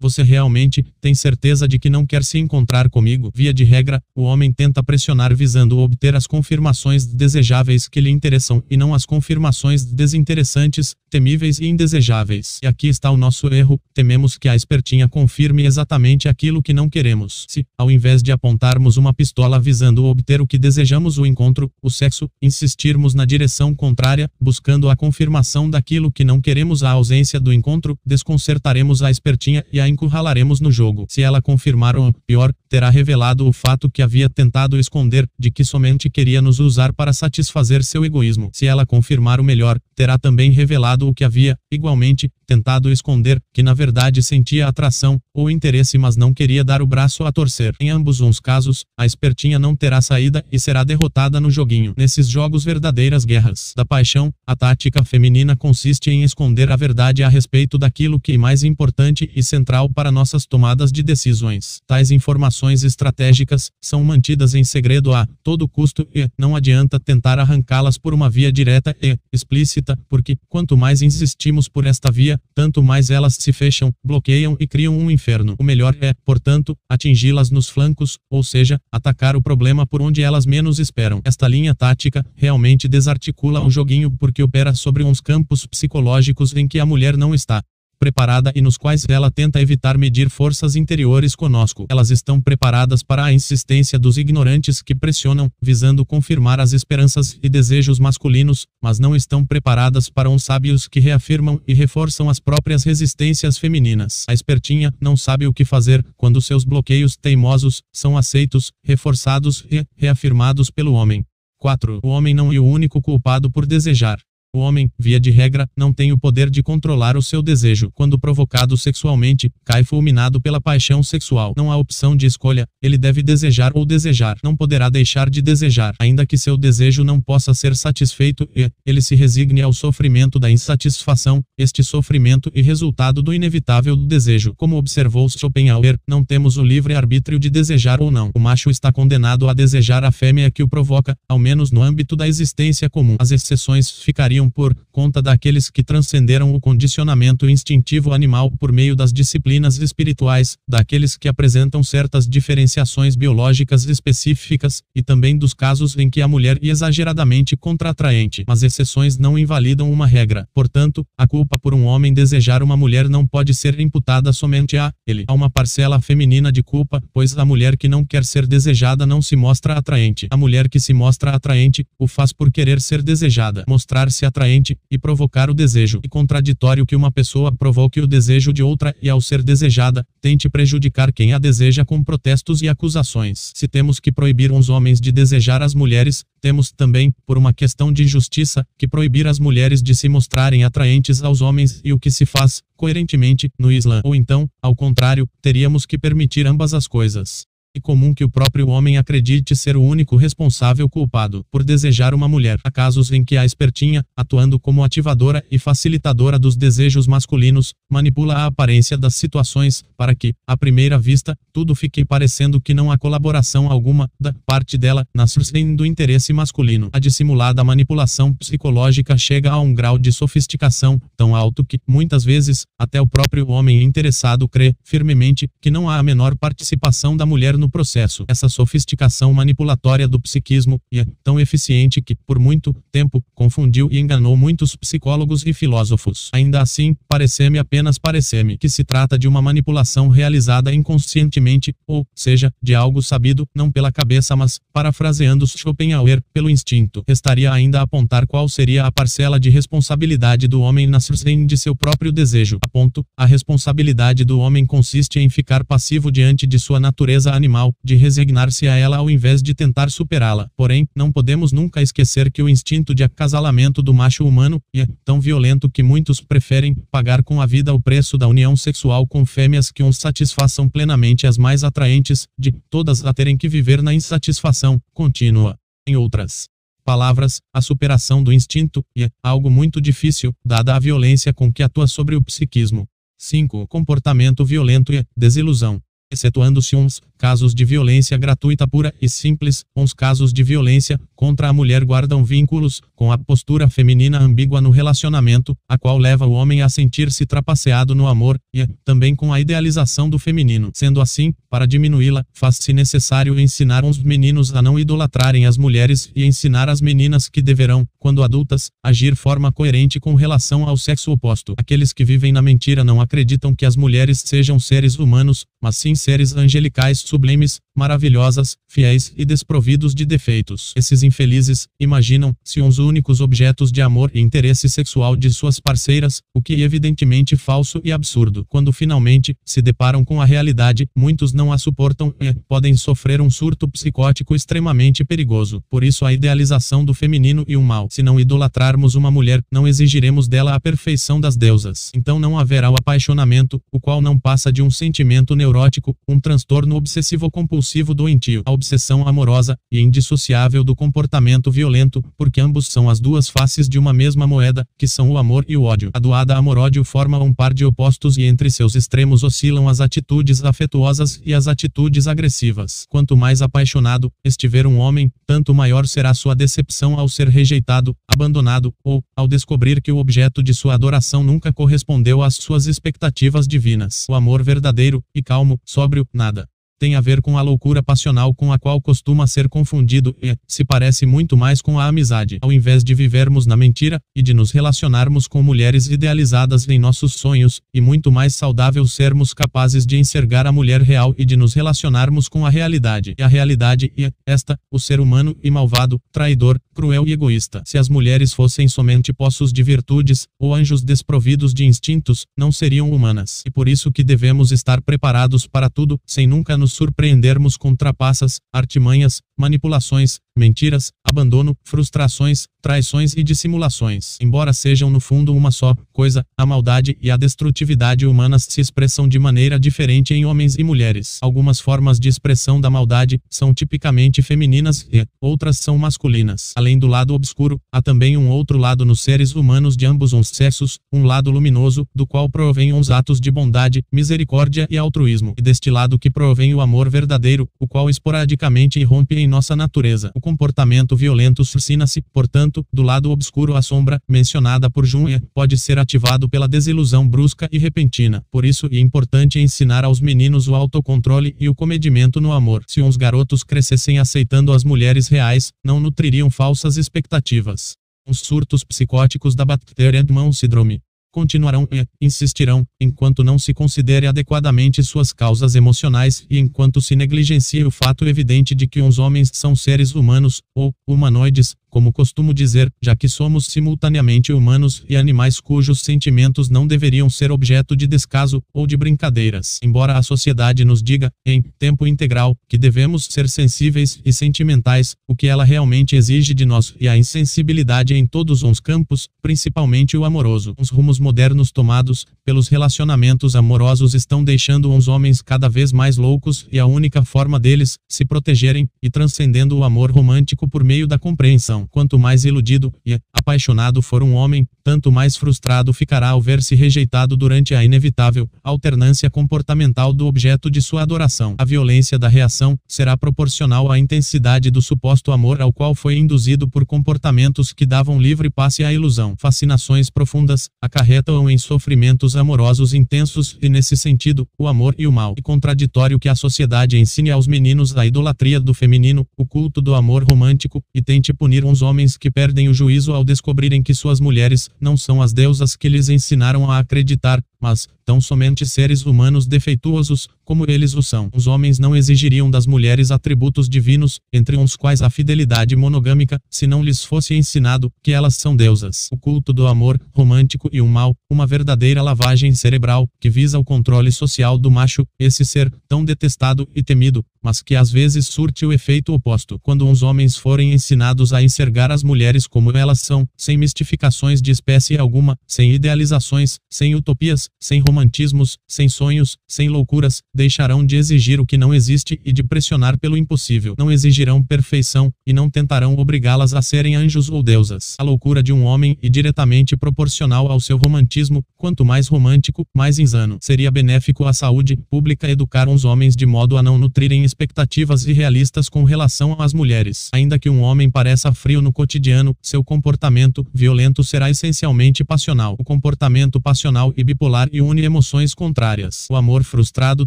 Você 0.01 0.23
realmente 0.23 0.85
tem 1.01 1.15
certeza 1.15 1.69
de 1.69 1.79
que 1.79 1.89
não 1.89 2.05
quer 2.05 2.25
se 2.25 2.39
encontrar 2.39 2.91
comigo? 2.91 3.31
Via 3.35 3.55
de 3.55 3.65
regra, 3.65 4.03
o 4.15 4.23
homem 4.23 4.53
tenta 4.53 4.83
pressionar 4.83 5.35
visando 5.35 5.79
obter 5.79 6.15
as 6.15 6.27
confirmações 6.27 7.07
desejáveis 7.07 7.89
que 7.89 8.01
lhe 8.01 8.11
interessam 8.11 8.63
e 8.69 8.77
não 8.77 8.93
as 8.93 9.07
confirmações 9.07 9.85
desinteressantes, 9.85 10.95
temíveis 11.09 11.61
e 11.61 11.67
indesejáveis. 11.67 12.59
E 12.63 12.67
aqui 12.67 12.89
está 12.89 13.11
o 13.11 13.17
nosso 13.17 13.47
erro: 13.49 13.81
tememos 13.95 14.37
que 14.37 14.49
a 14.49 14.57
espertinha 14.57 15.09
confirme 15.09 15.65
exatamente 15.65 16.29
aquilo 16.29 16.63
que 16.63 16.73
não 16.73 16.91
queremos. 16.91 17.47
Se, 17.49 17.65
ao 17.79 17.91
invés 17.91 18.23
de 18.23 18.33
apontarmos 18.33 18.97
uma 18.97 19.15
pistola 19.15 19.61
visando 19.61 20.05
obter 20.07 20.41
o 20.41 20.47
que 20.47 20.59
desejamos, 20.59 21.19
o 21.19 21.25
encontro, 21.25 21.71
o 21.81 21.91
sexo, 21.91 22.29
insistirmos 22.43 23.15
na 23.15 23.25
direção 23.25 23.75
contrária, 23.75 24.29
buscando 24.41 24.91
a 24.91 24.97
confirmação 24.97 25.71
daquilo 25.71 26.11
que 26.11 26.25
não 26.25 26.41
queremos, 26.41 26.83
a 26.83 26.91
ausência 26.91 27.39
do 27.39 27.53
encontro, 27.53 27.97
desconcertaremos 28.05 29.03
a 29.03 29.11
espertinha 29.11 29.65
e 29.73 29.81
a 29.81 29.84
encurralaremos 29.89 30.61
no 30.61 30.71
jogo. 30.71 31.07
Se 31.09 31.23
ela 31.23 31.43
confirmar 31.43 31.97
ou, 31.97 32.13
pior, 32.27 32.53
terá 32.69 32.91
revelado 32.91 33.47
o 33.47 33.53
fato 33.53 33.91
que 33.91 34.03
havia 34.03 34.29
tentado 34.29 34.79
esconder, 34.79 35.29
de 35.39 35.51
que 35.51 35.65
somente 35.65 36.11
queria 36.11 36.43
nos 36.43 36.61
usar 36.61 36.93
para 36.93 37.13
satisfazer 37.13 37.85
seu 37.85 38.05
egoísmo. 38.05 38.51
Se 38.53 38.67
ela 38.67 38.87
confirmar 38.87 39.41
o 39.41 39.45
melhor, 39.45 39.79
terá 39.95 40.19
também 40.19 40.51
revelado 40.51 41.09
o 41.09 41.15
que 41.15 41.25
havia, 41.25 41.59
igualmente, 41.71 42.31
tentado 42.47 42.91
esconder 42.91 43.41
que 43.53 43.63
na 43.63 43.75
verdade 43.75 44.23
sentia 44.23 44.69
atração 44.69 45.21
ou 45.35 45.51
interesse, 45.51 45.99
mas 45.99 46.17
não 46.17 46.33
queria 46.33 46.63
dar 46.63 46.81
o 46.83 46.87
braço 46.87 47.25
a 47.25 47.33
torcer. 47.33 47.75
Em 47.81 47.91
ambos 47.91 48.21
os 48.21 48.41
casos, 48.41 48.85
a 48.97 49.05
espertinha 49.05 49.59
não 49.59 49.75
terá 49.75 50.01
saída 50.01 50.45
e 50.51 50.59
será 50.59 50.85
derrotada 50.85 51.41
no 51.41 51.51
joguinho. 51.51 51.95
Nesses 51.97 52.29
jogos 52.29 52.65
verdadeiras 52.65 53.25
guerras 53.25 53.73
da 53.77 53.85
paixão, 53.85 54.33
a 54.47 54.55
tática 54.55 55.05
feminina 55.05 55.57
consiste 55.57 56.11
em 56.11 56.23
esconder 56.23 56.71
a 56.71 56.77
verdade 56.77 57.23
a 57.23 57.29
respeito 57.29 57.79
daquilo 57.79 58.21
que 58.21 58.33
é 58.33 58.39
mais 58.39 58.63
importante 58.63 59.31
e 59.35 59.43
central 59.43 59.89
para 59.89 60.13
nossas 60.13 60.47
tomadas 60.47 60.93
de 60.93 61.03
decisões. 61.03 61.81
Tais 61.87 62.11
informações 62.11 62.85
estratégicas 62.85 63.71
são 63.81 64.05
mantidas 64.05 64.55
em 64.55 64.65
segredo 64.65 65.13
a 65.13 65.27
todo 65.43 65.69
custo 65.69 66.07
e 66.15 66.29
não 66.39 66.55
adianta 66.55 67.01
tentar 67.01 67.39
arrancá-las 67.39 67.99
por 67.99 68.15
uma 68.15 68.31
via 68.31 68.53
direta 68.53 68.97
e 69.03 69.17
explícita, 69.33 69.99
porque 70.09 70.37
quanto 70.49 70.77
mais 70.77 71.03
insistimos 71.03 71.69
por 71.69 71.87
esta 71.87 72.11
via, 72.11 72.34
tanto 72.55 72.83
mais 72.83 73.11
elas 73.11 73.37
se 73.39 73.53
fecham, 73.53 73.93
bloqueiam 74.05 74.57
e 74.59 74.67
criam 74.67 74.97
um 74.97 75.11
inferno. 75.11 75.55
O 75.59 75.65
melhor 75.65 75.97
é, 76.01 76.15
portanto, 76.25 76.77
atingi-las 76.89 77.51
nos 77.51 77.69
flancos, 77.69 78.19
ou 78.31 78.43
seja, 78.43 78.79
atacar 78.91 79.37
o 79.37 79.43
problema 79.43 79.87
por 79.87 80.01
onde 80.03 80.23
elas 80.23 80.47
menos 80.47 80.79
esperam. 80.79 81.21
Esta 81.25 81.49
linha 81.49 81.75
tática 81.75 82.25
realmente 82.37 82.89
desarticula 82.89 83.65
o 83.65 83.71
joguinho 83.71 84.11
porque 84.11 84.43
opera 84.43 84.75
sobre 84.75 85.03
uns 85.03 85.21
campos 85.21 85.67
psicológicos 85.67 86.55
em 86.55 86.67
que 86.67 86.81
a 86.81 86.87
mulher 86.87 87.17
não 87.17 87.35
está 87.35 87.63
preparada 87.99 88.53
e 88.55 88.61
nos 88.61 88.77
quais 88.77 89.05
ela 89.09 89.31
tenta 89.31 89.61
evitar 89.61 89.97
medir 89.97 90.29
forças 90.29 90.77
interiores 90.77 91.35
conosco. 91.35 91.87
Elas 91.89 92.11
estão 92.11 92.41
preparadas 92.41 93.03
para 93.03 93.25
a 93.25 93.33
insistência 93.33 93.99
dos 93.99 94.19
ignorantes 94.19 94.83
que 94.83 94.95
pressionam, 94.95 95.51
visando 95.61 96.05
confirmar 96.05 96.61
as 96.61 96.73
esperanças 96.73 97.39
e 97.43 97.49
desejos 97.49 97.99
masculinos, 97.99 98.67
mas 98.83 98.99
não 98.99 99.15
estão 99.15 99.45
preparadas 99.45 100.09
para 100.11 100.31
uns 100.31 100.45
sábios 100.45 100.89
que 100.89 101.01
reafirmam 101.01 101.61
e 101.67 101.75
reforçam 101.75 102.29
as 102.29 102.41
próprias 102.41 102.85
resistências 102.85 103.59
femininas. 103.59 104.25
A 104.29 104.35
espertinha 104.35 104.93
não 105.01 105.17
sabe 105.17 105.47
o 105.47 105.53
que 105.53 105.65
fazer 105.65 106.05
quando 106.17 106.41
seus 106.41 106.65
bloqueios 106.65 107.17
teimosos 107.17 107.83
são 107.93 108.17
aceitos, 108.17 108.73
reforçados 108.83 109.65
e 109.71 109.85
reafirmados 109.97 110.71
pelo 110.71 110.93
homem. 110.93 111.25
4. 111.59 112.01
O 112.03 112.09
homem 112.09 112.35
não 112.35 112.53
é 112.53 112.59
o 112.59 112.65
único 112.65 113.01
culpado 113.01 113.51
por 113.51 113.65
desejar. 113.65 114.19
O 114.55 114.61
homem, 114.61 114.89
via 114.97 115.19
de 115.19 115.33
regra, 115.33 115.69
não 115.77 115.93
tem 115.93 116.13
o 116.13 116.17
poder 116.17 116.49
de 116.49 116.63
controlar 116.63 117.17
o 117.17 117.23
seu 117.23 117.43
desejo. 117.43 117.91
Quando 117.93 118.17
provocado 118.17 118.77
sexualmente, 118.77 119.51
cai 119.65 119.83
fulminado 119.83 120.41
pela 120.41 120.61
paixão 120.61 121.03
sexual. 121.03 121.55
Não 121.57 121.73
há 121.73 121.77
opção 121.77 122.17
de 122.17 122.25
escolha, 122.25 122.65
ele 122.81 122.97
deve 122.97 123.21
desejar 123.21 123.73
ou 123.75 123.85
desejar. 123.85 124.37
Não 124.45 124.55
poderá 124.55 124.89
deixar 124.89 125.29
de 125.29 125.43
desejar, 125.43 125.93
ainda 125.99 126.25
que 126.25 126.39
seu 126.39 126.57
desejo 126.57 127.03
não 127.03 127.21
possa 127.21 127.53
ser 127.53 127.75
satisfeito 127.75 128.49
e 128.55 128.71
ele 128.87 129.03
se 129.03 129.17
resigne 129.17 129.61
ao 129.61 129.73
sofrimento 129.73 130.39
da 130.39 130.49
insatisfação, 130.49 131.43
este 131.59 131.83
sofrimento 131.83 132.49
e 132.55 132.63
resultado 132.63 133.25
do 133.25 133.35
inevitável 133.35 133.97
do 133.97 134.07
desejo. 134.07 134.55
Como 134.57 134.77
observou 134.77 135.29
Schopenhauer, 135.29 135.99
não 136.07 136.25
temos 136.25 136.59
o 136.59 136.63
livre 136.63 136.95
arbítrio 136.95 137.41
de 137.41 137.51
desejar 137.51 138.01
ou 138.01 138.09
não. 138.09 138.31
O 138.33 138.39
macho 138.39 138.71
está 138.71 138.93
condenado 138.93 139.49
a 139.49 139.53
desejar 139.53 140.05
a 140.05 140.13
fêmea 140.13 140.49
que 140.49 140.63
o 140.63 140.69
provoca, 140.69 141.17
ao 141.29 141.41
menos 141.41 141.73
no 141.73 141.83
âmbito 141.83 142.15
da 142.15 142.29
existência 142.29 142.89
comum. 142.89 143.17
As 143.19 143.33
exceções 143.33 143.91
ficariam 143.91 144.44
por 144.49 144.75
conta 144.93 145.21
daqueles 145.21 145.71
que 145.71 145.83
transcenderam 145.83 146.55
o 146.55 146.61
condicionamento 146.61 147.49
instintivo 147.49 148.13
animal 148.13 148.51
por 148.51 148.71
meio 148.73 148.95
das 148.95 149.13
disciplinas 149.13 149.79
espirituais, 149.79 150.57
daqueles 150.69 151.17
que 151.17 151.29
apresentam 151.29 151.83
certas 151.83 152.29
diferenciações 152.29 153.17
biológicas 153.17 153.85
específicas, 153.87 154.83
e 154.95 155.03
também 155.03 155.37
dos 155.37 155.53
casos 155.53 155.97
em 155.97 156.09
que 156.09 156.23
a 156.23 156.29
mulher 156.29 156.59
é 156.63 156.69
exageradamente 156.69 157.57
contratraente. 157.57 158.45
Mas 158.47 158.63
exceções 158.63 159.19
não 159.19 159.39
invalidam 159.39 159.91
uma 159.91 160.07
regra. 160.07 160.47
Portanto, 160.55 161.05
a 161.17 161.27
culpa 161.27 161.59
por 161.59 161.75
um 161.75 161.85
homem 161.85 162.13
desejar 162.13 162.63
uma 162.63 162.77
mulher 162.77 163.09
não 163.09 163.27
pode 163.27 163.55
ser 163.55 163.79
imputada 163.81 164.33
somente 164.33 164.77
a 164.77 164.93
ele. 165.07 165.25
Há 165.27 165.33
uma 165.33 165.51
parcela 165.51 166.01
feminina 166.01 166.53
de 166.53 166.63
culpa, 166.63 167.03
pois 167.13 167.37
a 167.37 167.45
mulher 167.45 167.77
que 167.77 167.89
não 167.89 168.05
quer 168.05 168.25
ser 168.25 168.47
desejada 168.47 169.07
não 169.07 169.21
se 169.21 169.37
mostra 169.37 169.75
atraente. 169.75 170.29
A 170.31 170.37
mulher 170.37 170.69
que 170.69 170.81
se 170.81 170.93
mostra 170.93 171.33
atraente, 171.33 171.87
o 171.99 172.07
faz 172.07 172.33
por 172.33 172.51
querer 172.51 172.81
ser 172.81 173.03
desejada. 173.03 173.65
Mostrar-se 173.69 174.25
atraente 174.35 174.77
e 174.91 174.99
provocar 174.99 175.49
o 175.49 175.55
desejo. 175.55 176.01
E 176.03 176.09
contraditório 176.09 176.85
que 176.85 176.97
uma 176.97 177.13
pessoa 177.13 177.53
provoque 177.53 178.01
o 178.01 178.07
desejo 178.07 178.53
de 178.53 178.65
outra 178.65 178.95
e, 179.01 179.09
ao 179.09 179.21
ser 179.21 179.41
desejada, 179.43 180.05
tente 180.21 180.49
prejudicar 180.49 181.13
quem 181.13 181.33
a 181.33 181.39
deseja 181.39 181.85
com 181.85 182.03
protestos 182.03 182.61
e 182.61 182.69
acusações. 182.69 183.53
Se 183.55 183.69
temos 183.69 184.01
que 184.01 184.11
proibir 184.11 184.51
uns 184.51 184.69
homens 184.69 185.01
de 185.01 185.13
desejar 185.13 185.63
as 185.63 185.75
mulheres, 185.75 186.25
temos 186.41 186.73
também, 186.73 187.15
por 187.25 187.39
uma 187.39 187.53
questão 187.53 187.93
de 187.93 188.07
justiça, 188.07 188.67
que 188.77 188.89
proibir 188.89 189.29
as 189.29 189.39
mulheres 189.39 189.81
de 189.81 189.95
se 189.95 190.09
mostrarem 190.09 190.65
atraentes 190.65 191.23
aos 191.23 191.41
homens 191.41 191.81
e 191.85 191.93
o 191.93 191.99
que 191.99 192.11
se 192.11 192.27
faz, 192.27 192.61
coerentemente, 192.77 193.49
no 193.59 193.71
Islã. 193.71 194.01
Ou 194.05 194.15
então, 194.15 194.49
ao 194.61 194.75
contrário, 194.75 195.29
teríamos 195.41 195.87
que 195.87 195.97
permitir 195.97 196.47
ambas 196.47 196.75
as 196.75 196.89
coisas. 196.89 197.47
É 197.77 197.81
comum 197.81 198.15
que 198.15 198.23
o 198.23 198.31
próprio 198.31 198.69
homem 198.69 198.99
acredite 198.99 199.57
ser 199.57 199.77
o 199.77 199.83
único 199.83 200.15
responsável 200.15 200.89
culpado 200.89 201.45
por 201.51 201.65
desejar 201.65 202.15
uma 202.15 202.29
mulher. 202.29 202.61
Há 202.63 202.71
casos 202.71 203.11
em 203.11 203.25
que 203.25 203.37
a 203.37 203.45
espertinha, 203.45 204.05
atuando 204.17 204.61
como 204.61 204.85
ativadora 204.85 205.45
e 205.51 205.59
facilitadora 205.59 206.39
dos 206.39 206.57
desejos 206.57 207.09
masculinos, 207.09 207.75
manipula 207.91 208.37
a 208.37 208.47
aparência 208.47 208.97
das 208.97 209.17
situações 209.17 209.83
para 209.97 210.15
que, 210.15 210.35
à 210.47 210.57
primeira 210.57 210.97
vista, 210.97 211.37
tudo 211.53 211.75
fique 211.75 212.05
parecendo 212.05 212.61
que 212.61 212.73
não 212.73 212.93
há 212.93 212.97
colaboração 212.97 213.69
alguma 213.69 214.09
da 214.21 214.33
parte 214.47 214.79
dela 214.79 215.05
na 215.13 215.27
sustain 215.27 215.75
do 215.75 215.85
interesse 215.85 216.33
masculino. 216.33 216.91
A 216.93 217.01
dissimulada 217.01 217.65
manipulação 217.65 218.33
psicológica 218.33 219.19
chega 219.19 219.51
a 219.51 219.59
um 219.59 219.75
grau 219.75 219.99
de 219.99 220.13
sofisticação 220.13 221.03
tão 221.17 221.35
alto 221.35 221.65
que, 221.65 221.81
muitas 221.89 222.23
vezes, 222.23 222.67
até 222.79 223.01
o 223.01 223.07
próprio 223.07 223.49
homem 223.49 223.83
interessado 223.83 224.49
crê 224.49 224.77
firmemente 224.85 225.49
que 225.61 225.73
não 225.73 225.91
há 225.91 225.99
a 225.99 226.03
menor 226.05 226.37
participação 226.37 227.17
da 227.17 227.27
mulher 227.27 227.59
no 227.59 227.64
no 227.65 227.71
processo. 227.71 228.25
Essa 228.29 228.49
sofisticação 228.49 229.33
manipulatória 229.33 230.07
do 230.07 230.21
psiquismo 230.21 230.79
é 230.93 231.07
tão 231.25 231.41
eficiente 231.41 232.03
que, 232.03 232.15
por 232.15 232.39
muito 232.39 232.75
tempo, 232.93 233.25
confundiu 233.35 233.89
e 233.91 233.99
enganou 233.99 234.37
muitos 234.37 234.77
psicólogos 234.77 235.47
e 235.47 235.55
filósofos. 235.55 236.29
Ainda 236.35 236.61
assim, 236.61 236.95
parecer-me 237.09 237.59
apenas 237.59 237.97
parecer-me 237.99 238.59
que 238.59 238.69
se 238.69 238.85
trata 238.85 239.19
de 239.19 239.27
uma 239.27 239.41
manipulação 239.41 240.09
realizada 240.09 240.75
inconscientemente, 240.75 241.75
ou 241.87 242.07
seja, 242.15 242.53
de 242.63 242.75
algo 242.75 243.03
sabido, 243.03 243.47
não 243.55 243.71
pela 243.71 243.91
cabeça 243.91 244.37
mas, 244.37 244.61
parafraseando 244.73 245.47
Schopenhauer, 245.47 246.21
pelo 246.35 246.51
instinto. 246.51 247.03
Restaria 247.09 247.51
ainda 247.51 247.81
apontar 247.81 248.27
qual 248.27 248.47
seria 248.47 248.85
a 248.85 248.93
parcela 248.93 249.41
de 249.41 249.49
responsabilidade 249.49 250.47
do 250.47 250.61
homem 250.61 250.87
na 250.87 251.01
sustain 251.01 251.47
de 251.47 251.57
seu 251.57 251.75
próprio 251.75 252.13
desejo. 252.13 252.59
A 252.63 252.69
ponto, 252.69 253.03
a 253.17 253.25
responsabilidade 253.25 254.23
do 254.25 254.39
homem 254.39 254.67
consiste 254.67 255.19
em 255.19 255.31
ficar 255.31 255.65
passivo 255.65 256.13
diante 256.13 256.47
de 256.47 256.59
sua 256.59 256.79
natureza 256.79 257.33
animal 257.33 257.54
animal, 257.55 257.75
de 257.83 257.95
resignar-se 257.95 258.67
a 258.67 258.77
ela 258.77 258.97
ao 258.97 259.09
invés 259.09 259.43
de 259.43 259.55
tentar 259.55 259.91
superá-la. 259.91 260.51
Porém, 260.57 260.89
não 260.95 261.13
podemos 261.13 261.53
nunca 261.53 261.81
esquecer 261.81 262.31
que 262.31 262.43
o 262.43 262.49
instinto 262.49 262.95
de 262.95 263.05
acasalamento 263.05 263.83
do 263.83 263.95
macho 263.95 264.27
humano 264.27 264.61
é 264.75 264.87
tão 265.05 265.21
violento 265.21 265.71
que 265.71 265.83
muitos 265.83 266.21
preferem 266.21 266.75
pagar 266.91 267.23
com 267.23 267.41
a 267.41 267.47
vida 267.47 267.73
o 267.73 267.81
preço 267.81 268.19
da 268.19 268.27
união 268.27 268.57
sexual 268.57 269.07
com 269.07 269.25
fêmeas 269.25 269.71
que 269.71 269.83
uns 269.83 269.99
satisfaçam 269.99 270.69
plenamente 270.69 271.27
as 271.27 271.39
mais 271.39 271.63
atraentes, 271.63 272.27
de 272.39 272.53
todas 272.69 273.05
a 273.05 273.15
terem 273.15 273.37
que 273.37 273.49
viver 273.49 273.83
na 273.83 273.95
insatisfação 273.95 274.81
contínua. 274.93 275.57
Em 275.87 275.97
outras 275.97 276.49
palavras, 276.85 277.41
a 277.55 277.63
superação 277.63 278.23
do 278.23 278.31
instinto 278.33 278.85
é 278.97 279.09
algo 279.23 279.51
muito 279.51 279.81
difícil, 279.81 280.35
dada 280.45 280.75
a 280.75 280.79
violência 280.79 281.33
com 281.33 281.51
que 281.51 281.63
atua 281.63 281.87
sobre 281.87 282.15
o 282.15 282.23
psiquismo. 282.23 282.87
5. 283.19 283.67
Comportamento 283.69 284.45
violento 284.45 284.93
e 284.93 285.03
desilusão 285.17 285.81
excetuando-se 286.15 286.75
uns 286.75 287.03
casos 287.19 287.55
de 287.55 287.65
violência 287.65 288.17
gratuita 288.17 288.67
pura 288.67 288.93
e 289.01 289.09
simples, 289.09 289.65
uns 289.77 289.93
casos 289.93 290.33
de 290.33 290.43
violência 290.43 291.01
contra 291.15 291.49
a 291.49 291.53
mulher 291.53 291.85
guardam 291.85 292.25
vínculos 292.25 292.83
com 292.95 293.11
a 293.11 293.19
postura 293.19 293.69
feminina 293.69 294.19
ambígua 294.19 294.61
no 294.61 294.71
relacionamento, 294.71 295.57
a 295.69 295.79
qual 295.79 295.99
leva 295.99 296.27
o 296.27 296.33
homem 296.33 296.63
a 296.63 296.69
sentir-se 296.69 297.25
trapaceado 297.25 297.95
no 297.95 298.07
amor, 298.07 298.39
e 298.53 298.67
também 298.85 299.15
com 299.15 299.33
a 299.33 299.41
idealização 299.41 300.09
do 300.09 300.19
feminino. 300.19 300.71
Sendo 300.75 301.01
assim, 301.01 301.33
para 301.49 301.67
diminuí-la, 301.67 302.25
faz-se 302.33 302.73
necessário 302.73 303.39
ensinar 303.39 303.85
os 303.85 303.99
meninos 303.99 304.55
a 304.55 304.61
não 304.61 304.79
idolatrarem 304.79 305.47
as 305.47 305.57
mulheres 305.57 306.11
e 306.15 306.25
ensinar 306.25 306.69
as 306.69 306.81
meninas 306.81 307.29
que 307.29 307.43
deverão, 307.43 307.87
quando 307.99 308.23
adultas, 308.23 308.71
agir 308.83 309.17
forma 309.17 309.51
coerente 309.53 309.99
com 309.99 310.15
relação 310.15 310.69
ao 310.69 310.77
sexo 310.77 311.11
oposto. 311.11 311.55
Aqueles 311.57 311.93
que 311.93 312.05
vivem 312.05 312.33
na 312.33 312.43
mentira 312.43 312.85
não 312.85 313.01
acreditam 313.01 313.55
que 313.55 313.65
as 313.65 313.77
mulheres 313.77 314.23
sejam 314.25 314.59
seres 314.59 314.99
humanos, 314.99 315.47
mas 315.61 315.77
sim 315.77 315.95
seres 316.05 316.37
angelicais 316.37 316.99
sublimes, 316.99 317.61
maravilhosas, 317.75 318.59
fiéis 318.69 319.13
e 319.17 319.25
desprovidos 319.25 319.95
de 319.95 320.05
defeitos. 320.05 320.75
Esses 320.77 321.03
infelizes 321.03 321.67
imaginam-se 321.81 322.61
uns 322.61 322.79
únicos 322.79 323.23
objetos 323.23 323.73
de 323.73 323.81
amor 323.81 324.11
e 324.15 324.21
interesse 324.21 324.69
sexual 324.69 325.17
de 325.17 325.31
suas 325.31 325.59
parceiras, 325.59 326.21
o 326.35 326.43
que 326.43 326.57
é 326.57 326.61
evidentemente 326.61 327.37
falso 327.37 327.81
e 327.83 327.91
absurdo. 327.91 328.45
Quando 328.51 328.71
finalmente 328.71 329.35
se 329.45 329.63
deparam 329.63 330.05
com 330.05 330.21
a 330.21 330.27
realidade, 330.27 330.87
muitos 330.95 331.33
não 331.33 331.51
a 331.51 331.57
suportam 331.57 332.15
e 332.21 332.35
podem 332.47 332.77
sofrer 332.77 333.23
um 333.23 333.31
surto 333.31 333.67
psicótico 333.67 334.35
extremamente 334.35 335.05
perigoso. 335.05 335.63
Por 335.71 335.83
isso 335.83 336.05
a 336.05 336.13
idealização 336.13 336.85
do 336.85 336.93
feminino 336.93 337.45
e 337.49 337.57
o 337.57 337.63
mal. 337.63 337.89
Se 337.91 338.03
não 338.03 338.21
idolatrarmos 338.21 338.95
uma 338.95 339.11
mulher, 339.11 339.43
não 339.51 339.67
exigiremos 339.67 340.29
dela 340.29 340.55
a 340.55 340.61
perfeição 340.61 341.19
das 341.19 341.35
deusas. 341.35 341.91
Então 341.95 342.19
não 342.19 342.39
haverá 342.39 342.71
o 342.71 342.77
apaixonamento, 342.77 343.61
o 343.73 343.81
qual 343.81 344.03
não 344.03 344.19
passa 344.19 344.53
de 344.53 344.61
um 344.61 344.71
sentimento 344.71 345.35
neurótico, 345.35 345.84
um 346.09 346.21
transtorno 346.21 346.77
obsessivo 346.77 347.31
compulsivo 347.31 347.65
compulsivo 347.65 347.95
doentio, 347.95 348.43
a 348.45 348.53
obsessão 348.53 349.07
amorosa 349.07 349.57
e 349.71 349.81
indissociável 349.81 350.65
do 350.65 350.75
comportamento 350.75 351.51
violento, 351.51 352.03
porque 352.17 352.41
ambos 352.41 352.67
são 352.69 352.91
as 352.91 353.01
duas 353.01 353.29
faces 353.29 353.69
de 353.69 353.79
uma 353.79 353.93
mesma 353.93 354.27
moeda, 354.27 354.67
que 354.79 354.87
são 354.87 355.11
o 355.11 355.19
amor 355.19 355.45
e 355.49 355.57
o 355.57 355.63
ódio. 355.63 355.91
A 355.95 355.99
doada 355.99 356.37
amor-ódio 356.37 356.85
forma 356.85 357.19
um 357.23 357.33
par 357.33 357.55
de 357.55 357.65
opostos 357.65 358.19
e 358.19 358.23
entre 358.23 358.51
seus 358.51 358.75
extremos 358.75 359.23
oscilam 359.23 359.69
as 359.69 359.81
atitudes 359.81 360.45
afetuosas 360.45 361.21
e 361.25 361.33
as 361.33 361.47
atitudes 361.47 362.07
agressivas. 362.07 362.87
Quanto 362.89 363.17
mais 363.17 363.41
apaixonado 363.41 364.11
estiver 364.25 364.67
um 364.67 364.79
homem, 364.79 365.11
tanto 365.27 365.55
maior 365.55 365.87
será 365.87 366.13
sua 366.13 366.35
decepção 366.35 366.99
ao 366.99 367.09
ser 367.09 367.29
rejeitado, 367.29 367.97
abandonado, 368.09 368.75
ou 368.85 369.03
ao 369.17 369.27
descobrir 369.29 369.81
que 369.81 369.93
o 369.93 369.99
objeto 369.99 370.43
de 370.43 370.53
sua 370.53 370.75
adoração 370.75 371.23
nunca 371.23 371.53
correspondeu 371.53 372.23
às 372.23 372.35
suas 372.35 372.67
expectativas 372.67 373.47
divinas. 373.47 374.07
O 374.09 374.15
amor 374.15 374.43
verdadeiro 374.43 375.03
e 375.15 375.23
calmo, 375.23 375.59
sóbrio, 375.75 376.09
nada 376.13 376.49
tem 376.79 376.95
a 376.95 377.01
ver 377.01 377.21
com 377.21 377.39
a 377.39 377.43
loucura 377.43 377.83
passional 377.83 378.35
com 378.35 378.53
a 378.53 378.59
qual 378.59 378.81
costuma 378.81 379.27
ser 379.27 379.49
confundido 379.49 380.17
e 380.23 380.37
se 380.47 380.65
parece 380.65 381.07
muito 381.07 381.37
mais 381.37 381.61
com 381.61 381.79
a 381.79 381.87
amizade. 381.87 382.39
Ao 382.43 382.53
invés 382.53 382.83
de 382.83 382.95
vivermos 382.95 383.47
na 383.47 383.57
mentira 383.57 384.01
e 384.15 384.23
de 384.23 384.35
nos 384.35 384.51
relacionarmos 384.51 385.27
com 385.27 385.43
mulheres 385.43 385.89
idealizadas 385.89 386.69
em 386.69 386.79
nossos 386.79 387.15
sonhos, 387.15 387.61
e 387.73 387.81
muito 387.81 388.11
mais 388.11 388.35
saudável 388.35 388.87
sermos 388.87 389.35
capazes 389.35 389.87
de 389.87 389.99
enxergar 389.99 390.47
a 390.47 390.53
mulher 390.53 390.83
real 390.83 391.15
e 391.17 391.25
de 391.25 391.37
nos 391.37 391.55
relacionarmos 391.55 392.29
com 392.29 392.47
a 392.47 392.51
realidade. 392.51 393.15
E 393.19 393.23
a 393.23 393.29
realidade 393.29 393.93
é 393.97 394.13
esta, 394.27 394.59
o 394.71 394.79
ser 394.79 395.01
humano 395.01 395.37
e 395.43 395.51
malvado, 395.51 396.01
traidor, 396.13 396.59
cruel 396.75 397.07
e 397.07 397.13
egoísta. 397.13 397.63
Se 397.67 397.79
as 397.79 397.89
mulheres 397.89 398.33
fossem 398.33 398.69
somente 398.69 399.13
poços 399.13 399.53
de 399.53 399.63
virtudes 399.63 400.27
ou 400.39 400.55
anjos 400.55 400.83
desprovidos 400.83 401.55
de 401.55 401.65
instintos, 401.65 402.27
não 402.37 402.51
seriam 402.51 402.91
humanas. 402.91 403.43
E 403.47 403.51
por 403.51 403.69
isso 403.69 403.93
que 403.93 404.05
devemos 404.05 404.53
estar 404.53 404.81
preparados 404.83 405.47
para 405.47 405.71
tudo, 405.71 405.99
sem 406.07 406.27
nunca 406.27 406.57
nos 406.57 406.64
nos 406.65 406.73
surpreendermos 406.73 407.59
com 407.59 407.77
trapaças, 407.77 408.41
artimanhas, 408.51 409.21
manipulações, 409.39 410.19
mentiras, 410.37 410.91
abandono, 411.05 411.57
frustrações, 411.63 412.47
traições 412.61 413.15
e 413.15 413.23
dissimulações. 413.23 414.17
Embora 414.21 414.53
sejam 414.53 414.91
no 414.91 414.99
fundo 414.99 415.35
uma 415.35 415.51
só 415.51 415.75
coisa, 415.93 416.25
a 416.37 416.47
maldade 416.47 416.97
e 417.01 417.11
a 417.11 417.17
destrutividade 417.17 418.07
humanas 418.07 418.47
se 418.49 418.61
expressam 418.61 419.07
de 419.07 419.19
maneira 419.19 419.61
diferente 419.61 420.15
em 420.15 420.25
homens 420.25 420.57
e 420.57 420.65
mulheres. 420.65 421.19
Algumas 421.21 421.61
formas 421.61 422.01
de 422.01 422.09
expressão 422.09 422.61
da 422.61 422.71
maldade 422.71 423.21
são 423.29 423.53
tipicamente 423.53 424.23
femininas 424.23 424.89
e 424.91 425.07
outras 425.21 425.59
são 425.59 425.77
masculinas. 425.77 426.53
Além 426.57 426.79
do 426.79 426.87
lado 426.87 427.15
obscuro, 427.15 427.61
há 427.71 427.83
também 427.83 428.17
um 428.17 428.31
outro 428.31 428.59
lado 428.59 428.85
nos 428.85 429.01
seres 429.01 429.35
humanos 429.35 429.77
de 429.77 429.87
ambos 429.87 430.13
os 430.13 430.29
sexos, 430.29 430.79
um 430.93 431.05
lado 431.05 431.31
luminoso, 431.31 431.87
do 431.95 432.07
qual 432.07 432.29
provém 432.29 432.73
os 432.73 432.91
atos 432.91 433.21
de 433.21 433.31
bondade, 433.31 433.83
misericórdia 433.93 434.67
e 434.71 434.79
altruísmo, 434.79 435.35
e 435.39 435.43
deste 435.43 435.71
lado 435.71 435.99
que 435.99 436.11
provém 436.11 436.55
o 436.55 436.61
amor 436.61 436.89
verdadeiro, 436.89 437.49
o 437.61 437.69
qual 437.69 437.91
esporadicamente 437.91 438.81
irrompe 438.81 439.17
em 439.17 439.27
nossa 439.27 439.55
natureza. 439.55 440.11
O 440.15 440.21
comportamento 440.25 440.97
violento 440.97 441.45
suscina-se, 441.45 442.01
portanto, 442.11 442.65
do 442.73 442.83
lado 442.83 443.11
obscuro 443.11 443.55
a 443.55 443.61
sombra, 443.61 444.01
mencionada 444.09 444.71
por 444.71 444.87
Junha, 444.87 445.23
pode 445.35 445.59
ser 445.59 445.79
ativado 445.79 446.31
pela 446.31 446.49
desilusão 446.49 447.07
brusca 447.07 447.47
e 447.53 447.59
repentina. 447.59 448.25
Por 448.31 448.43
isso 448.43 448.67
é 448.73 448.79
importante 448.79 449.39
ensinar 449.39 449.85
aos 449.85 450.01
meninos 450.01 450.49
o 450.49 450.55
autocontrole 450.55 451.37
e 451.39 451.47
o 451.47 451.55
comedimento 451.55 452.23
no 452.23 452.33
amor. 452.33 452.65
Se 452.67 452.81
uns 452.81 452.97
garotos 452.97 453.45
crescessem 453.45 453.99
aceitando 453.99 454.51
as 454.55 454.65
mulheres 454.65 455.09
reais, 455.09 455.53
não 455.63 455.79
nutririam 455.79 456.31
falsas 456.31 456.79
expectativas. 456.79 457.75
Os 458.09 458.21
surtos 458.21 458.65
psicóticos 458.65 459.35
da 459.35 459.45
bactéria 459.45 459.99
Edmond 459.99 460.35
síndrome 460.35 460.81
continuarão 461.15 461.69
e 461.71 461.87
insistirão, 462.01 462.67
enquanto 462.81 463.23
não 463.23 463.39
se 463.39 463.55
considere 463.55 464.09
adequadamente 464.09 464.83
suas 464.83 465.13
causas 465.13 465.55
emocionais 465.55 466.27
e 466.29 466.41
enquanto 466.41 466.81
se 466.81 466.97
negligencie 466.97 467.65
o 467.65 467.71
fato 467.71 468.05
evidente 468.05 468.53
de 468.53 468.67
que 468.67 468.83
uns 468.83 468.99
homens 468.99 469.31
são 469.33 469.55
seres 469.55 469.95
humanos, 469.95 470.43
ou 470.57 470.75
humanoides, 470.85 471.55
como 471.75 471.93
costumo 471.93 472.33
dizer, 472.33 472.73
já 472.81 472.95
que 472.95 473.09
somos 473.09 473.47
simultaneamente 473.47 474.33
humanos 474.33 474.85
e 474.89 474.97
animais 474.97 475.41
cujos 475.41 475.81
sentimentos 475.81 476.49
não 476.49 476.69
deveriam 476.69 477.11
ser 477.11 477.33
objeto 477.33 477.75
de 477.75 477.89
descaso 477.89 478.41
ou 478.55 478.65
de 478.65 478.77
brincadeiras. 478.77 479.59
Embora 479.61 479.99
a 479.99 480.03
sociedade 480.05 480.65
nos 480.65 480.81
diga, 480.81 481.11
em 481.27 481.43
tempo 481.59 481.85
integral, 481.85 482.37
que 482.49 482.57
devemos 482.57 483.07
ser 483.07 483.29
sensíveis 483.29 484.01
e 484.05 484.13
sentimentais, 484.13 484.95
o 485.09 485.17
que 485.17 485.27
ela 485.27 485.43
realmente 485.43 485.97
exige 485.97 486.33
de 486.33 486.47
nós 486.47 486.73
e 486.79 486.87
a 486.87 486.97
insensibilidade 486.97 487.93
em 487.93 488.07
todos 488.07 488.45
os 488.45 488.61
campos, 488.61 489.09
principalmente 489.21 489.97
o 489.97 490.05
amoroso. 490.05 490.55
Os 490.57 490.71
rumos 490.71 491.01
modernos 491.01 491.51
tomados 491.51 492.07
pelos 492.25 492.47
relacionamentos 492.47 493.35
amorosos 493.35 493.95
estão 493.95 494.23
deixando 494.23 494.73
os 494.73 494.87
homens 494.87 495.21
cada 495.21 495.49
vez 495.49 495.73
mais 495.73 495.97
loucos 495.97 496.47
e 496.53 496.59
a 496.61 496.67
única 496.67 497.05
forma 497.05 497.41
deles 497.41 497.79
se 497.89 498.05
protegerem 498.05 498.69
e 498.81 498.89
transcendendo 498.89 499.59
o 499.59 499.65
amor 499.65 499.91
romântico 499.91 500.49
por 500.49 500.63
meio 500.63 500.87
da 500.87 501.01
compreensão 501.01 501.64
quanto 501.71 501.99
mais 501.99 502.25
iludido 502.25 502.73
e 502.85 502.99
apaixonado 503.13 503.83
for 503.83 504.03
um 504.03 504.15
homem, 504.15 504.47
tanto 504.63 504.91
mais 504.91 505.17
frustrado 505.17 505.73
ficará 505.73 506.09
ao 506.09 506.21
ver-se 506.21 506.55
rejeitado 506.55 507.17
durante 507.17 507.55
a 507.55 507.65
inevitável 507.65 508.29
alternância 508.43 509.11
comportamental 509.11 509.93
do 509.93 510.07
objeto 510.07 510.51
de 510.51 510.61
sua 510.63 510.83
adoração. 510.83 511.35
A 511.39 511.45
violência 511.45 511.99
da 511.99 512.09
reação 512.09 512.59
será 512.67 512.97
proporcional 512.97 513.71
à 513.71 513.79
intensidade 513.79 514.51
do 514.51 514.63
suposto 514.63 515.13
amor 515.13 515.41
ao 515.41 515.53
qual 515.53 515.75
foi 515.75 515.97
induzido 515.97 516.49
por 516.49 516.65
comportamentos 516.67 517.53
que 517.53 517.67
davam 517.67 518.01
livre 518.01 518.31
passe 518.31 518.65
à 518.65 518.73
ilusão. 518.73 519.15
Fascinações 519.19 519.91
profundas 519.91 520.49
acarretam 520.63 521.29
em 521.31 521.39
sofrimentos 521.39 522.17
amorosos 522.17 522.75
intensos 522.75 523.39
e 523.41 523.49
nesse 523.49 523.77
sentido, 523.77 524.27
o 524.39 524.49
amor 524.49 524.75
e 524.79 524.87
o 524.87 524.93
mal. 524.93 525.15
É 525.19 525.23
contraditório 525.23 525.99
que 525.99 526.09
a 526.09 526.15
sociedade 526.15 526.79
ensine 526.79 527.11
aos 527.11 527.27
meninos 527.27 527.77
a 527.77 527.87
idolatria 527.87 528.41
do 528.41 528.55
feminino, 528.55 529.07
o 529.17 529.27
culto 529.27 529.61
do 529.61 529.75
amor 529.75 530.05
romântico 530.05 530.63
e 530.75 530.83
tente 530.83 531.13
punir 531.13 531.45
um 531.45 531.54
os 531.55 531.63
homens 531.63 531.97
que 531.97 532.11
perdem 532.11 532.49
o 532.49 532.55
juízo 532.55 532.93
ao 532.93 533.05
descobrirem 533.05 533.63
que 533.63 533.73
suas 533.73 534.01
mulheres 534.01 534.51
não 534.61 534.77
são 534.77 535.01
as 535.01 535.13
deusas 535.13 535.55
que 535.55 535.69
lhes 535.69 535.89
ensinaram 535.89 536.51
a 536.51 536.59
acreditar, 536.59 537.23
mas, 537.41 537.69
tão 537.85 538.01
somente 538.01 538.47
seres 538.47 538.87
humanos 538.87 539.27
defeituosos, 539.27 540.09
como 540.25 540.51
eles 540.51 540.75
o 540.75 540.83
são. 540.83 541.11
Os 541.15 541.27
homens 541.27 541.59
não 541.59 541.77
exigiriam 541.77 542.31
das 542.31 542.47
mulheres 542.47 542.91
atributos 542.91 543.49
divinos, 543.49 544.01
entre 544.13 544.37
os 544.37 544.57
quais 544.57 544.83
a 544.83 544.91
fidelidade 544.91 545.55
monogâmica, 545.55 546.21
se 546.31 546.47
não 546.47 546.63
lhes 546.63 546.83
fosse 546.85 547.15
ensinado 547.15 547.71
que 547.83 547.93
elas 547.93 548.17
são 548.17 548.35
deusas. 548.35 548.89
O 548.91 548.97
culto 548.97 549.33
do 549.33 549.47
amor, 549.47 549.79
romântico 549.93 550.49
e 550.53 550.61
o 550.61 550.67
mal, 550.67 550.95
uma 551.11 551.27
verdadeira 551.27 551.83
lavagem 551.83 552.35
cerebral, 552.35 552.89
que 553.01 553.11
visa 553.11 553.39
o 553.39 553.45
controle 553.45 553.93
social 553.93 554.39
do 554.39 554.51
macho, 554.51 554.87
esse 554.99 555.25
ser, 555.25 555.53
tão 555.69 555.85
detestado 555.85 556.49
e 556.55 556.63
temido, 556.63 557.05
mas 557.23 557.41
que 557.41 557.57
às 557.57 557.71
vezes 557.71 558.07
surte 558.07 558.45
o 558.45 558.53
efeito 558.53 558.93
oposto. 558.93 559.39
Quando 559.41 559.67
uns 559.67 559.83
homens 559.83 560.17
forem 560.17 560.53
ensinados 560.53 561.13
a 561.13 561.23
enxergar 561.23 561.73
as 561.73 561.83
mulheres 561.83 562.27
como 562.27 562.51
elas 562.57 562.81
são, 562.81 563.09
sem 563.17 563.37
mistificações 563.39 564.21
de 564.21 564.31
espécie 564.31 564.79
alguma, 564.79 565.17
sem 565.27 565.53
idealizações, 565.53 566.39
sem 566.51 566.75
utopias, 566.75 567.29
sem 567.41 567.63
romantismos, 567.75 568.39
sem 568.47 568.69
sonhos, 568.69 569.17
sem 569.27 569.49
loucuras, 569.49 570.01
deixarão 570.15 570.65
de 570.65 570.77
exigir 570.77 571.21
o 571.21 571.27
que 571.27 571.37
não 571.37 571.53
existe 571.53 572.01
e 572.05 572.13
de 572.13 572.23
pressionar 572.23 572.79
pelo 572.79 572.97
impossível. 572.97 573.57
Não 573.59 573.71
exigirão 573.71 574.23
perfeição 574.23 574.93
e 575.05 575.13
não 575.13 575.29
tentarão 575.29 575.77
obrigá-las 575.77 576.33
a 576.35 576.41
serem 576.41 576.77
anjos 576.77 577.11
ou 577.11 577.21
deusas. 577.21 577.75
A 577.79 577.83
loucura 577.83 578.23
de 578.23 578.33
um 578.33 578.45
homem 578.45 578.79
é 578.81 578.89
diretamente 578.89 579.57
proporcional 579.57 580.31
ao 580.31 580.39
seu 580.39 580.57
romantismo, 580.57 581.25
quanto 581.37 581.65
mais 581.65 581.89
romântico, 581.89 582.47
mais 582.55 582.79
insano. 582.79 583.19
Seria 583.21 583.51
benéfico 583.51 584.05
à 584.05 584.13
saúde 584.13 584.57
pública 584.71 585.11
educar 585.11 585.49
uns 585.49 585.65
homens 585.65 585.97
de 585.97 586.07
modo 586.07 586.37
a 586.37 586.43
não 586.43 586.57
nutrirem 586.57 587.03
expectativas 587.03 587.85
irrealistas 587.87 588.49
com 588.49 588.63
relação 588.63 589.21
às 589.21 589.35
mulheres. 589.35 589.89
Ainda 589.93 590.19
que 590.19 590.31
um 590.31 590.41
homem 590.43 590.71
pareça 590.71 591.13
frio 591.13 591.43
no 591.43 591.53
cotidiano, 591.53 592.15
seu 592.23 592.45
comportamento 592.45 593.27
violento 593.35 593.83
será 593.83 594.09
essencialmente 594.09 594.85
passional. 594.85 595.35
O 595.39 595.45
comportamento 595.45 596.21
passional 596.21 596.73
e 596.77 596.85
bipolar 596.85 597.29
e 597.33 597.41
une 597.41 597.64
emoções 597.65 598.15
contrárias. 598.15 598.87
O 598.91 598.97
amor 598.97 599.25
frustrado 599.25 599.87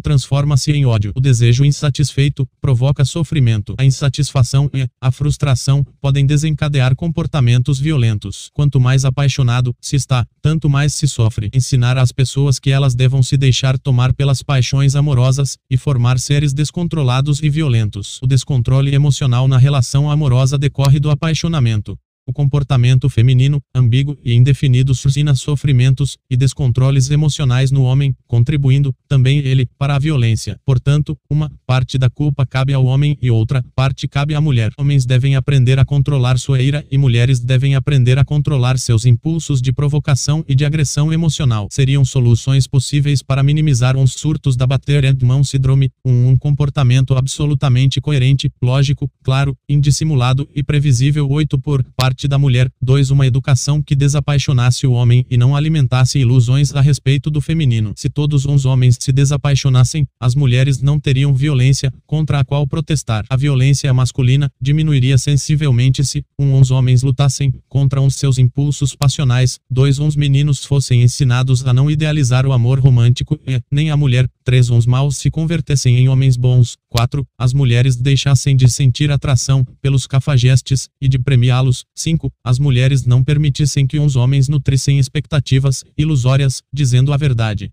transforma-se 0.00 0.72
em 0.72 0.84
ódio. 0.84 1.12
O 1.14 1.20
desejo 1.20 1.64
insatisfeito 1.64 2.46
provoca 2.60 3.04
sofrimento. 3.04 3.74
A 3.78 3.84
insatisfação 3.84 4.68
e 4.74 4.86
a 5.00 5.10
frustração 5.10 5.84
podem 6.00 6.26
desencadear 6.26 6.94
comportamentos 6.94 7.78
violentos. 7.78 8.50
Quanto 8.52 8.80
mais 8.80 9.04
apaixonado 9.04 9.74
se 9.80 9.96
está, 9.96 10.26
tanto 10.42 10.68
mais 10.68 10.94
se 10.94 11.06
sofre. 11.08 11.50
Ensinar 11.54 11.96
às 11.96 12.12
pessoas 12.12 12.58
que 12.58 12.70
elas 12.70 12.94
devam 12.94 13.22
se 13.22 13.36
deixar 13.36 13.78
tomar 13.78 14.12
pelas 14.12 14.42
paixões 14.42 14.94
amorosas 14.94 15.56
e 15.70 15.76
formar 15.76 16.18
seres 16.18 16.52
descontrolados 16.52 17.42
e 17.42 17.48
violentos. 17.48 18.18
O 18.22 18.26
descontrole 18.26 18.94
emocional 18.94 19.46
na 19.46 19.58
relação 19.58 20.10
amorosa 20.10 20.58
decorre 20.58 20.98
do 20.98 21.10
apaixonamento. 21.10 21.98
O 22.28 22.32
comportamento 22.32 23.08
feminino, 23.08 23.58
ambíguo 23.74 24.14
e 24.22 24.34
indefinido 24.34 24.94
suscita 24.94 25.34
sofrimentos 25.34 26.18
e 26.30 26.36
descontroles 26.36 27.10
emocionais 27.10 27.70
no 27.70 27.84
homem, 27.84 28.14
contribuindo, 28.26 28.94
também 29.08 29.38
ele, 29.38 29.66
para 29.78 29.96
a 29.96 29.98
violência. 29.98 30.60
Portanto, 30.66 31.16
uma 31.30 31.50
parte 31.66 31.96
da 31.96 32.10
culpa 32.10 32.44
cabe 32.44 32.74
ao 32.74 32.84
homem 32.84 33.16
e 33.22 33.30
outra 33.30 33.64
parte 33.74 34.06
cabe 34.06 34.34
à 34.34 34.40
mulher. 34.42 34.72
Homens 34.78 35.06
devem 35.06 35.36
aprender 35.36 35.78
a 35.78 35.86
controlar 35.86 36.38
sua 36.38 36.60
ira 36.60 36.84
e 36.90 36.98
mulheres 36.98 37.40
devem 37.40 37.74
aprender 37.74 38.18
a 38.18 38.24
controlar 38.24 38.78
seus 38.78 39.06
impulsos 39.06 39.62
de 39.62 39.72
provocação 39.72 40.44
e 40.46 40.54
de 40.54 40.66
agressão 40.66 41.10
emocional. 41.10 41.68
Seriam 41.70 42.04
soluções 42.04 42.66
possíveis 42.66 43.22
para 43.22 43.42
minimizar 43.42 43.96
os 43.96 44.12
surtos 44.12 44.54
da 44.54 44.66
bater-mão 44.66 45.42
síndrome, 45.42 45.90
um, 46.04 46.28
um 46.28 46.36
comportamento 46.36 47.14
absolutamente 47.14 48.02
coerente, 48.02 48.50
lógico, 48.62 49.10
claro, 49.22 49.56
indissimulado 49.66 50.46
e 50.54 50.62
previsível 50.62 51.26
8 51.30 51.58
por 51.58 51.82
parte 51.96 52.17
parte 52.18 52.26
da 52.26 52.36
mulher. 52.36 52.68
2. 52.82 53.10
Uma 53.10 53.28
educação 53.28 53.80
que 53.80 53.94
desapaixonasse 53.94 54.86
o 54.88 54.92
homem 54.92 55.24
e 55.30 55.36
não 55.36 55.54
alimentasse 55.54 56.18
ilusões 56.18 56.74
a 56.74 56.80
respeito 56.80 57.30
do 57.30 57.40
feminino. 57.40 57.92
Se 57.94 58.08
todos 58.08 58.44
os 58.44 58.64
homens 58.64 58.96
se 58.98 59.12
desapaixonassem, 59.12 60.04
as 60.18 60.34
mulheres 60.34 60.82
não 60.82 60.98
teriam 60.98 61.32
violência 61.32 61.92
contra 62.06 62.40
a 62.40 62.44
qual 62.44 62.66
protestar. 62.66 63.24
A 63.30 63.36
violência 63.36 63.94
masculina 63.94 64.50
diminuiria 64.60 65.16
sensivelmente 65.16 66.04
se, 66.04 66.24
um, 66.36 66.58
os 66.58 66.72
homens 66.72 67.04
lutassem 67.04 67.54
contra 67.68 68.00
os 68.00 68.16
seus 68.16 68.36
impulsos 68.36 68.96
passionais. 68.96 69.60
2. 69.70 70.00
Uns 70.00 70.16
meninos 70.16 70.64
fossem 70.64 71.02
ensinados 71.02 71.64
a 71.64 71.72
não 71.72 71.88
idealizar 71.88 72.44
o 72.44 72.52
amor 72.52 72.80
romântico 72.80 73.38
e, 73.46 73.60
nem 73.70 73.90
a 73.90 73.96
mulher. 73.96 74.28
3. 74.48 74.70
Uns 74.70 74.86
maus 74.86 75.18
se 75.18 75.30
convertessem 75.30 75.98
em 75.98 76.08
homens 76.08 76.34
bons. 76.34 76.78
4. 76.88 77.22
As 77.36 77.52
mulheres 77.52 77.96
deixassem 77.96 78.56
de 78.56 78.66
sentir 78.66 79.10
atração 79.10 79.62
pelos 79.78 80.06
cafajestes 80.06 80.88
e 80.98 81.06
de 81.06 81.18
premiá-los. 81.18 81.84
5. 81.94 82.32
As 82.42 82.58
mulheres 82.58 83.04
não 83.04 83.22
permitissem 83.22 83.86
que 83.86 83.98
uns 83.98 84.16
homens 84.16 84.48
nutrissem 84.48 84.98
expectativas 84.98 85.84
ilusórias, 85.98 86.62
dizendo 86.72 87.12
a 87.12 87.18
verdade. 87.18 87.70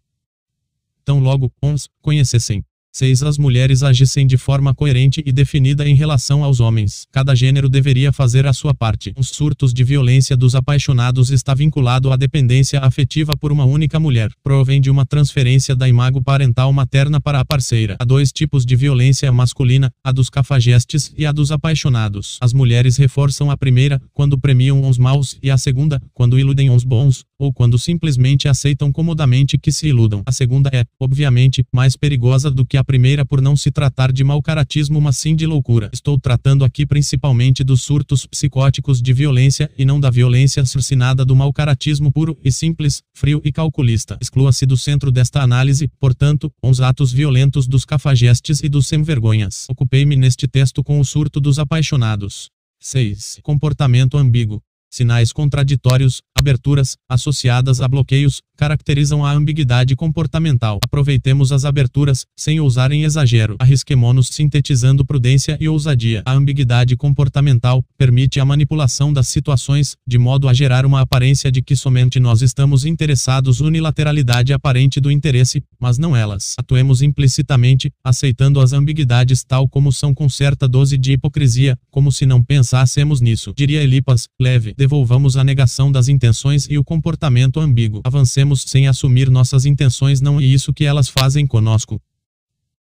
Tão 1.06 1.20
logo, 1.20 1.50
uns 1.64 1.88
conhecessem 2.02 2.62
6. 2.96 3.24
As 3.24 3.38
mulheres 3.38 3.84
agissem 3.84 4.26
de 4.26 4.38
forma 4.38 4.74
coerente 4.74 5.22
e 5.26 5.32
definida 5.34 5.86
em 5.86 5.96
relação 5.96 6.46
aos 6.46 6.62
homens. 6.62 7.06
Cada 7.12 7.36
gênero 7.36 7.68
deveria 7.68 8.14
fazer 8.14 8.48
a 8.48 8.54
sua 8.54 8.74
parte. 8.74 9.12
Os 9.18 9.28
surtos 9.28 9.74
de 9.74 9.84
violência 9.84 10.38
dos 10.38 10.56
apaixonados 10.56 11.30
está 11.30 11.54
vinculado 11.54 12.10
à 12.10 12.16
dependência 12.16 12.80
afetiva 12.80 13.36
por 13.36 13.52
uma 13.52 13.66
única 13.66 14.00
mulher. 14.00 14.32
Provém 14.42 14.80
de 14.80 14.90
uma 14.90 15.06
transferência 15.06 15.76
da 15.76 15.90
imago 15.90 16.24
parental 16.24 16.72
materna 16.72 17.20
para 17.20 17.42
a 17.42 17.44
parceira. 17.44 17.98
Há 18.00 18.06
dois 18.06 18.32
tipos 18.32 18.66
de 18.66 18.78
violência 18.78 19.30
masculina, 19.30 19.92
a 20.02 20.14
dos 20.14 20.30
cafajestes 20.30 21.14
e 21.18 21.26
a 21.26 21.34
dos 21.34 21.52
apaixonados. 21.52 22.38
As 22.40 22.54
mulheres 22.54 22.96
reforçam 22.96 23.52
a 23.52 23.58
primeira, 23.58 24.02
quando 24.14 24.40
premiam 24.40 24.88
os 24.88 24.98
maus, 24.98 25.38
e 25.44 25.52
a 25.52 25.58
segunda, 25.58 26.02
quando 26.14 26.40
iludem 26.40 26.70
os 26.70 26.86
bons, 26.86 27.26
ou 27.38 27.52
quando 27.52 27.78
simplesmente 27.78 28.48
aceitam 28.48 28.90
comodamente 28.90 29.58
que 29.58 29.70
se 29.70 29.88
iludam. 29.88 30.24
A 30.26 30.32
segunda 30.32 30.70
é, 30.72 30.86
obviamente, 30.98 31.62
mais 31.74 31.98
perigosa 31.98 32.50
do 32.50 32.66
que 32.66 32.78
a 32.78 32.85
primeira 32.86 33.26
por 33.26 33.42
não 33.42 33.58
se 33.58 33.72
tratar 33.72 34.14
de 34.14 34.24
mau 34.24 34.42
caratismo 34.42 35.02
mas 35.02 35.18
sim 35.18 35.36
de 35.36 35.46
loucura. 35.46 35.90
Estou 35.92 36.18
tratando 36.18 36.64
aqui 36.64 36.86
principalmente 36.86 37.64
dos 37.64 37.82
surtos 37.82 38.26
psicóticos 38.26 39.02
de 39.02 39.12
violência 39.12 39.70
e 39.78 39.84
não 39.84 40.00
da 40.00 40.10
violência 40.10 40.62
assassinada 40.64 41.26
do 41.26 41.36
mau 41.36 41.52
caratismo 41.52 42.12
puro 42.12 42.38
e 42.44 42.52
simples, 42.52 43.02
frio 43.14 43.42
e 43.44 43.52
calculista. 43.52 44.18
Exclua-se 44.22 44.66
do 44.66 44.78
centro 44.78 45.12
desta 45.12 45.42
análise, 45.42 45.90
portanto, 46.00 46.52
os 46.62 46.80
atos 46.80 47.12
violentos 47.12 47.68
dos 47.68 47.84
cafajestes 47.84 48.62
e 48.64 48.70
dos 48.70 48.88
sem-vergonhas. 48.88 49.66
Ocupei-me 49.70 50.16
neste 50.16 50.48
texto 50.48 50.84
com 50.84 51.00
o 51.00 51.04
surto 51.06 51.42
dos 51.42 51.60
apaixonados. 51.60 52.50
6. 52.80 53.40
Comportamento 53.42 54.18
ambíguo. 54.18 54.62
Sinais 54.96 55.34
contraditórios, 55.34 56.22
aberturas, 56.40 56.96
associadas 57.10 57.82
a 57.82 57.88
bloqueios, 57.90 58.42
caracterizam 58.56 59.26
a 59.26 59.32
ambiguidade 59.34 59.94
comportamental. 59.94 60.80
Aproveitemos 60.82 61.52
as 61.52 61.66
aberturas, 61.66 62.26
sem 62.34 62.62
ousar 62.62 62.94
em 62.94 63.04
exagero. 63.04 63.58
Arrisquemo-nos 63.60 64.28
sintetizando 64.28 65.06
prudência 65.06 65.58
e 65.60 65.68
ousadia. 65.68 66.24
A 66.26 66.32
ambiguidade 66.32 66.96
comportamental 66.96 67.84
permite 67.98 68.40
a 68.40 68.46
manipulação 68.46 69.12
das 69.12 69.28
situações, 69.28 69.98
de 70.08 70.18
modo 70.18 70.48
a 70.48 70.54
gerar 70.54 70.86
uma 70.86 71.02
aparência 71.02 71.52
de 71.52 71.62
que 71.62 71.76
somente 71.76 72.18
nós 72.18 72.42
estamos 72.42 72.86
interessados 72.86 73.60
unilateralidade 73.60 74.54
aparente 74.54 75.02
do 75.02 75.12
interesse, 75.12 75.62
mas 75.78 75.98
não 75.98 76.16
elas. 76.16 76.54
Atuemos 76.58 77.02
implicitamente, 77.02 77.92
aceitando 78.02 78.62
as 78.62 78.72
ambiguidades 78.72 79.44
tal 79.44 79.68
como 79.68 79.92
são 79.92 80.14
com 80.14 80.30
certa 80.30 80.68
dose 80.68 80.98
de 80.98 81.14
hipocrisia, 81.14 81.78
como 81.92 82.12
se 82.12 82.26
não 82.26 82.42
pensássemos 82.42 83.20
nisso. 83.20 83.54
Diria 83.58 83.84
Elipas, 83.84 84.30
leve, 84.40 84.74
devolvamos 84.86 85.36
a 85.36 85.44
negação 85.44 85.92
das 85.92 86.08
intenções 86.08 86.68
e 86.70 86.78
o 86.78 86.84
comportamento 86.84 87.60
ambíguo. 87.60 88.02
Avancemos 88.04 88.64
sem 88.68 88.88
assumir 88.88 89.32
nossas 89.32 89.66
intenções 89.66 90.22
não 90.22 90.40
é 90.40 90.44
isso 90.44 90.72
que 90.72 90.86
elas 90.86 91.10
fazem 91.10 91.48
conosco 91.48 92.00